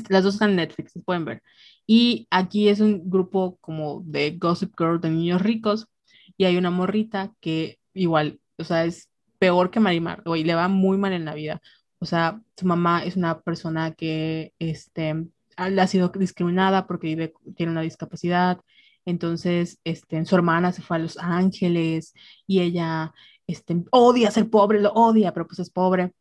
Las 0.09 0.23
dos 0.23 0.35
están 0.35 0.51
en 0.51 0.57
Netflix, 0.57 0.93
se 0.93 1.01
pueden 1.01 1.24
ver. 1.24 1.43
Y 1.85 2.28
aquí 2.31 2.69
es 2.69 2.78
un 2.78 3.11
grupo 3.11 3.59
como 3.61 4.03
de 4.07 4.31
Gossip 4.39 4.73
Girl 4.78 5.01
de 5.01 5.11
niños 5.11 5.43
ricos 5.43 5.89
y 6.36 6.45
hay 6.45 6.57
una 6.57 6.70
morrita 6.70 7.32
que 7.41 7.81
igual, 7.93 8.39
o 8.57 8.62
sea, 8.62 8.85
es 8.85 9.11
peor 9.41 9.73
que 9.73 9.81
Marimar, 9.81 10.23
güey, 10.24 10.45
le 10.45 10.55
va 10.55 10.69
muy 10.69 10.97
mal 10.97 11.12
en 11.12 11.24
la 11.24 11.35
vida. 11.35 11.61
O 11.99 12.07
sea, 12.07 12.41
su 12.57 12.66
mamá 12.66 13.05
es 13.05 13.16
una 13.16 13.41
persona 13.41 13.95
que 13.95 14.53
este, 14.61 15.27
ha 15.57 15.86
sido 15.89 16.11
discriminada 16.11 16.86
porque 16.86 17.09
vive, 17.09 17.35
tiene 17.57 17.73
una 17.73 17.82
discapacidad. 17.82 18.61
Entonces, 19.07 19.81
este, 19.85 20.24
su 20.24 20.36
hermana 20.36 20.73
se 20.73 20.82
fue 20.82 20.99
a 20.99 21.01
Los 21.01 21.19
Ángeles 21.19 22.15
y 22.47 22.61
ella 22.61 23.12
este, 23.46 23.84
odia 23.90 24.30
ser 24.30 24.48
pobre, 24.50 24.80
lo 24.80 24.92
odia, 24.92 25.32
pero 25.32 25.46
pues 25.46 25.58
es 25.58 25.70
pobre. 25.70 26.12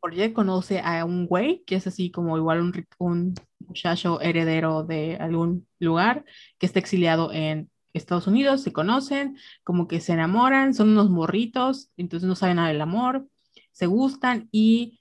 Porque 0.00 0.32
conoce 0.34 0.80
a 0.80 1.04
un 1.04 1.26
güey 1.26 1.62
que 1.64 1.76
es 1.76 1.86
así 1.86 2.10
como 2.10 2.36
igual 2.36 2.60
un, 2.60 2.86
un 2.98 3.34
muchacho 3.60 4.20
heredero 4.20 4.84
de 4.84 5.16
algún 5.16 5.66
lugar 5.78 6.24
que 6.58 6.66
está 6.66 6.78
exiliado 6.78 7.32
en 7.32 7.70
Estados 7.92 8.26
Unidos, 8.26 8.62
se 8.62 8.72
conocen, 8.72 9.36
como 9.64 9.88
que 9.88 10.00
se 10.00 10.12
enamoran, 10.12 10.74
son 10.74 10.90
unos 10.90 11.10
morritos, 11.10 11.90
entonces 11.96 12.28
no 12.28 12.34
saben 12.34 12.56
nada 12.56 12.68
del 12.68 12.80
amor, 12.80 13.26
se 13.72 13.86
gustan 13.86 14.48
y 14.52 15.00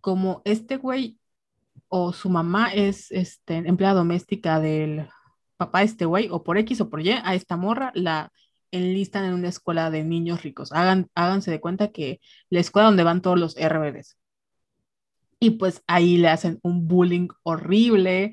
como 0.00 0.42
este 0.44 0.76
güey 0.76 1.18
o 1.88 2.12
su 2.12 2.28
mamá 2.28 2.72
es 2.72 3.10
este, 3.12 3.56
empleada 3.56 3.94
doméstica 3.94 4.60
del 4.60 5.08
papá 5.56 5.80
de 5.80 5.84
este 5.86 6.04
güey, 6.04 6.28
o 6.30 6.42
por 6.42 6.58
X 6.58 6.80
o 6.80 6.90
por 6.90 7.00
Y, 7.00 7.10
a 7.10 7.34
esta 7.34 7.56
morra 7.56 7.92
la 7.94 8.32
enlistan 8.76 9.24
en 9.24 9.34
una 9.34 9.48
escuela 9.48 9.90
de 9.90 10.04
niños 10.04 10.42
ricos. 10.42 10.72
Hagan, 10.72 11.08
háganse 11.14 11.50
de 11.50 11.60
cuenta 11.60 11.92
que 11.92 12.20
la 12.50 12.60
escuela 12.60 12.86
donde 12.88 13.04
van 13.04 13.22
todos 13.22 13.38
los 13.38 13.56
RBDs. 13.56 14.16
Y 15.40 15.50
pues 15.52 15.82
ahí 15.86 16.16
le 16.16 16.28
hacen 16.28 16.58
un 16.62 16.88
bullying 16.88 17.28
horrible. 17.42 18.32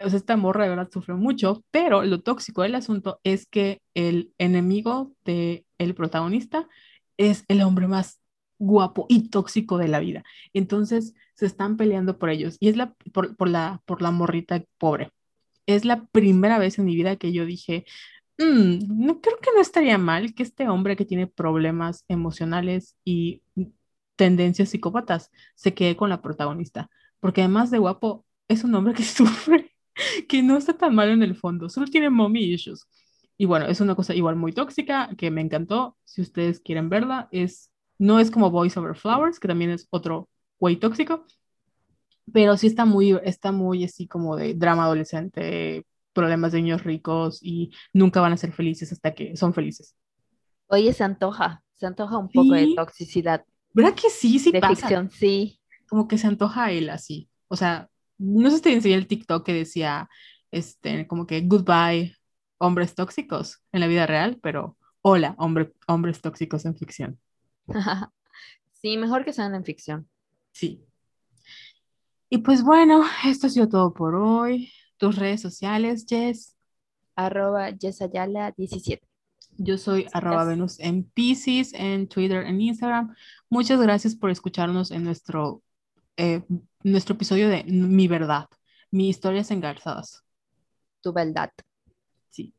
O 0.00 0.08
sea, 0.08 0.18
esta 0.18 0.36
morra 0.36 0.64
de 0.64 0.70
verdad 0.70 0.90
sufre 0.92 1.14
mucho, 1.14 1.64
pero 1.70 2.04
lo 2.04 2.22
tóxico 2.22 2.62
del 2.62 2.74
asunto 2.74 3.20
es 3.24 3.46
que 3.46 3.80
el 3.94 4.32
enemigo 4.38 5.12
del 5.24 5.66
el 5.78 5.94
protagonista 5.94 6.68
es 7.16 7.44
el 7.48 7.62
hombre 7.62 7.88
más 7.88 8.20
guapo 8.58 9.06
y 9.08 9.30
tóxico 9.30 9.78
de 9.78 9.88
la 9.88 10.00
vida. 10.00 10.24
Entonces 10.52 11.14
se 11.34 11.46
están 11.46 11.76
peleando 11.76 12.18
por 12.18 12.30
ellos 12.30 12.56
y 12.60 12.68
es 12.68 12.76
la 12.76 12.94
por, 13.12 13.36
por 13.36 13.48
la 13.48 13.82
por 13.86 14.02
la 14.02 14.10
morrita 14.10 14.62
pobre. 14.78 15.10
Es 15.66 15.84
la 15.84 16.06
primera 16.06 16.58
vez 16.58 16.78
en 16.78 16.84
mi 16.86 16.94
vida 16.94 17.16
que 17.16 17.32
yo 17.32 17.46
dije, 17.46 17.84
"Mm, 18.38 19.06
no 19.06 19.20
creo 19.20 19.38
que 19.40 19.50
no 19.54 19.60
estaría 19.60 19.98
mal 19.98 20.34
que 20.34 20.42
este 20.42 20.68
hombre 20.68 20.96
que 20.96 21.04
tiene 21.04 21.26
problemas 21.26 22.04
emocionales 22.08 22.96
y 23.04 23.42
tendencias 24.16 24.70
psicópatas 24.70 25.30
se 25.54 25.74
quede 25.74 25.96
con 25.96 26.10
la 26.10 26.22
protagonista, 26.22 26.90
porque 27.20 27.42
además 27.42 27.70
de 27.70 27.78
guapo, 27.78 28.24
es 28.48 28.64
un 28.64 28.74
hombre 28.74 28.94
que 28.94 29.02
sufre, 29.04 29.72
que 30.28 30.42
no 30.42 30.56
está 30.56 30.76
tan 30.76 30.94
mal 30.94 31.10
en 31.10 31.22
el 31.22 31.36
fondo, 31.36 31.68
solo 31.68 31.86
tiene 31.86 32.10
mommy 32.10 32.40
issues. 32.44 32.86
Y 33.36 33.46
bueno, 33.46 33.66
es 33.66 33.80
una 33.80 33.94
cosa 33.96 34.14
igual 34.14 34.36
muy 34.36 34.52
tóxica 34.52 35.10
que 35.18 35.30
me 35.30 35.40
encantó. 35.40 35.96
Si 36.04 36.20
ustedes 36.22 36.60
quieren 36.60 36.88
verla, 36.88 37.28
es 37.32 37.70
no 37.98 38.20
es 38.20 38.30
como 38.30 38.50
Boys 38.50 38.76
Over 38.76 38.96
Flowers, 38.96 39.40
que 39.40 39.48
también 39.48 39.70
es 39.70 39.86
otro 39.90 40.28
güey 40.60 40.76
tóxico, 40.76 41.26
pero 42.32 42.56
sí 42.56 42.66
está 42.66 42.84
muy, 42.84 43.18
está 43.24 43.52
muy 43.52 43.84
así 43.84 44.06
como 44.06 44.36
de 44.36 44.54
drama 44.54 44.84
adolescente, 44.84 45.86
problemas 46.14 46.52
de 46.52 46.62
niños 46.62 46.84
ricos 46.84 47.40
y 47.42 47.72
nunca 47.92 48.20
van 48.20 48.32
a 48.32 48.36
ser 48.36 48.52
felices 48.52 48.92
hasta 48.92 49.14
que 49.14 49.36
son 49.36 49.52
felices. 49.52 49.94
Oye, 50.68 50.92
se 50.92 51.04
antoja, 51.04 51.62
se 51.74 51.86
antoja 51.86 52.16
un 52.16 52.30
poco 52.30 52.54
de 52.54 52.74
toxicidad, 52.74 53.44
¿verdad 53.72 53.94
que 53.94 54.08
sí? 54.08 54.38
Sí 54.38 54.52
de 54.52 54.60
pasa. 54.60 54.74
ficción, 54.74 55.10
sí. 55.10 55.60
como 55.88 56.08
que 56.08 56.16
se 56.16 56.26
antoja 56.26 56.64
a 56.64 56.72
él 56.72 56.88
así. 56.88 57.28
O 57.48 57.56
sea, 57.56 57.90
no 58.16 58.48
sé 58.50 58.56
si 58.56 58.62
te 58.62 58.72
enseñé 58.72 58.94
el 58.94 59.06
TikTok 59.06 59.44
que 59.44 59.52
decía, 59.52 60.08
este, 60.50 61.06
como 61.06 61.26
que 61.26 61.42
goodbye, 61.42 62.16
hombres 62.58 62.94
tóxicos 62.94 63.62
en 63.72 63.80
la 63.80 63.86
vida 63.86 64.06
real, 64.06 64.38
pero 64.42 64.76
hola, 65.02 65.34
hombre, 65.38 65.72
hombres 65.86 66.20
tóxicos 66.20 66.64
en 66.64 66.76
ficción. 66.76 67.18
Sí, 68.84 68.98
mejor 68.98 69.24
que 69.24 69.32
sean 69.32 69.54
en 69.54 69.64
ficción. 69.64 70.10
Sí. 70.52 70.84
Y 72.28 72.38
pues 72.38 72.62
bueno, 72.62 73.02
esto 73.24 73.46
ha 73.46 73.50
sido 73.50 73.66
todo 73.66 73.94
por 73.94 74.14
hoy. 74.14 74.70
Tus 74.96 75.16
redes 75.16 75.40
sociales, 75.40 76.06
Jess. 76.08 76.56
Arroba 77.16 77.70
Yesayala 77.70 78.52
17. 78.56 79.06
Yo 79.56 79.78
soy 79.78 80.06
arroba 80.12 80.44
Venus 80.44 80.80
en 80.80 81.04
Pisces, 81.04 81.72
en 81.74 82.08
Twitter, 82.08 82.44
en 82.44 82.60
Instagram. 82.60 83.14
Muchas 83.48 83.80
gracias 83.80 84.16
por 84.16 84.30
escucharnos 84.30 84.90
en 84.90 85.04
nuestro, 85.04 85.62
eh, 86.16 86.42
nuestro 86.82 87.14
episodio 87.14 87.48
de 87.48 87.62
Mi 87.64 88.08
Verdad, 88.08 88.48
Mi 88.90 89.08
Historias 89.08 89.50
Engarzadas. 89.52 90.24
Tu 91.02 91.12
verdad. 91.12 91.52
Sí. 92.30 92.52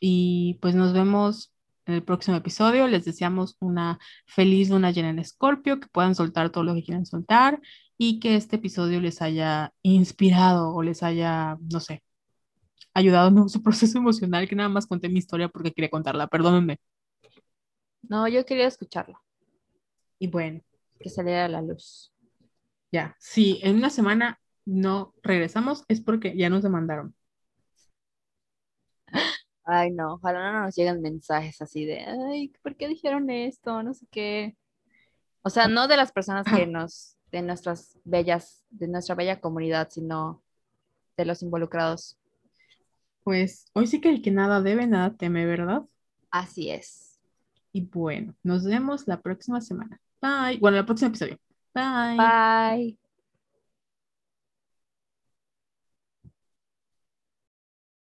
Y 0.00 0.58
pues 0.60 0.74
nos 0.74 0.92
vemos 0.92 1.52
en 1.86 1.94
el 1.94 2.02
próximo 2.02 2.36
episodio. 2.36 2.88
Les 2.88 3.04
deseamos 3.04 3.56
una 3.60 4.00
feliz 4.26 4.68
luna 4.68 4.90
llena 4.90 5.10
en 5.10 5.20
Escorpio, 5.20 5.78
que 5.78 5.88
puedan 5.88 6.16
soltar 6.16 6.50
todo 6.50 6.64
lo 6.64 6.74
que 6.74 6.82
quieran 6.82 7.06
soltar 7.06 7.60
y 8.04 8.18
que 8.18 8.34
este 8.34 8.56
episodio 8.56 9.00
les 9.00 9.22
haya 9.22 9.72
inspirado 9.82 10.74
o 10.74 10.82
les 10.82 11.04
haya, 11.04 11.56
no 11.72 11.78
sé, 11.78 12.02
ayudado 12.94 13.28
en 13.28 13.48
su 13.48 13.62
proceso 13.62 13.96
emocional, 13.96 14.48
que 14.48 14.56
nada 14.56 14.68
más 14.68 14.88
conté 14.88 15.08
mi 15.08 15.20
historia 15.20 15.48
porque 15.48 15.70
quería 15.70 15.88
contarla, 15.88 16.26
perdónenme. 16.26 16.80
No, 18.02 18.26
yo 18.26 18.44
quería 18.44 18.66
escucharla. 18.66 19.22
Y 20.18 20.26
bueno. 20.26 20.62
Que 20.98 21.10
saliera 21.10 21.44
a 21.44 21.48
la 21.48 21.62
luz. 21.62 22.12
Ya, 22.90 23.14
si 23.20 23.60
en 23.62 23.76
una 23.76 23.88
semana 23.88 24.40
no 24.64 25.14
regresamos, 25.22 25.84
es 25.86 26.00
porque 26.00 26.36
ya 26.36 26.50
nos 26.50 26.64
demandaron. 26.64 27.14
Ay, 29.64 29.92
no, 29.92 30.14
ojalá 30.14 30.52
no 30.52 30.64
nos 30.64 30.74
lleguen 30.74 31.02
mensajes 31.02 31.62
así 31.62 31.84
de, 31.84 32.00
ay, 32.00 32.52
¿por 32.64 32.74
qué 32.74 32.88
dijeron 32.88 33.30
esto? 33.30 33.80
No 33.84 33.94
sé 33.94 34.08
qué. 34.10 34.56
O 35.42 35.50
sea, 35.50 35.68
no 35.68 35.86
de 35.86 35.96
las 35.96 36.10
personas 36.10 36.44
que 36.52 36.66
nos, 36.66 37.16
de 37.32 37.42
nuestras 37.42 37.98
bellas, 38.04 38.62
de 38.70 38.86
nuestra 38.86 39.14
bella 39.14 39.40
comunidad, 39.40 39.88
sino 39.90 40.42
de 41.16 41.24
los 41.24 41.42
involucrados. 41.42 42.18
Pues 43.24 43.66
hoy 43.72 43.86
sí 43.86 44.00
que 44.00 44.10
el 44.10 44.22
que 44.22 44.30
nada 44.30 44.60
debe, 44.60 44.86
nada 44.86 45.14
teme, 45.14 45.46
¿verdad? 45.46 45.82
Así 46.30 46.70
es. 46.70 47.18
Y 47.72 47.80
bueno, 47.82 48.34
nos 48.42 48.64
vemos 48.64 49.08
la 49.08 49.20
próxima 49.20 49.60
semana. 49.60 50.00
Bye. 50.20 50.58
Bueno, 50.58 50.78
el 50.78 50.84
próximo 50.84 51.08
episodio. 51.08 51.38
Bye. 51.74 52.16
Bye. 52.16 53.01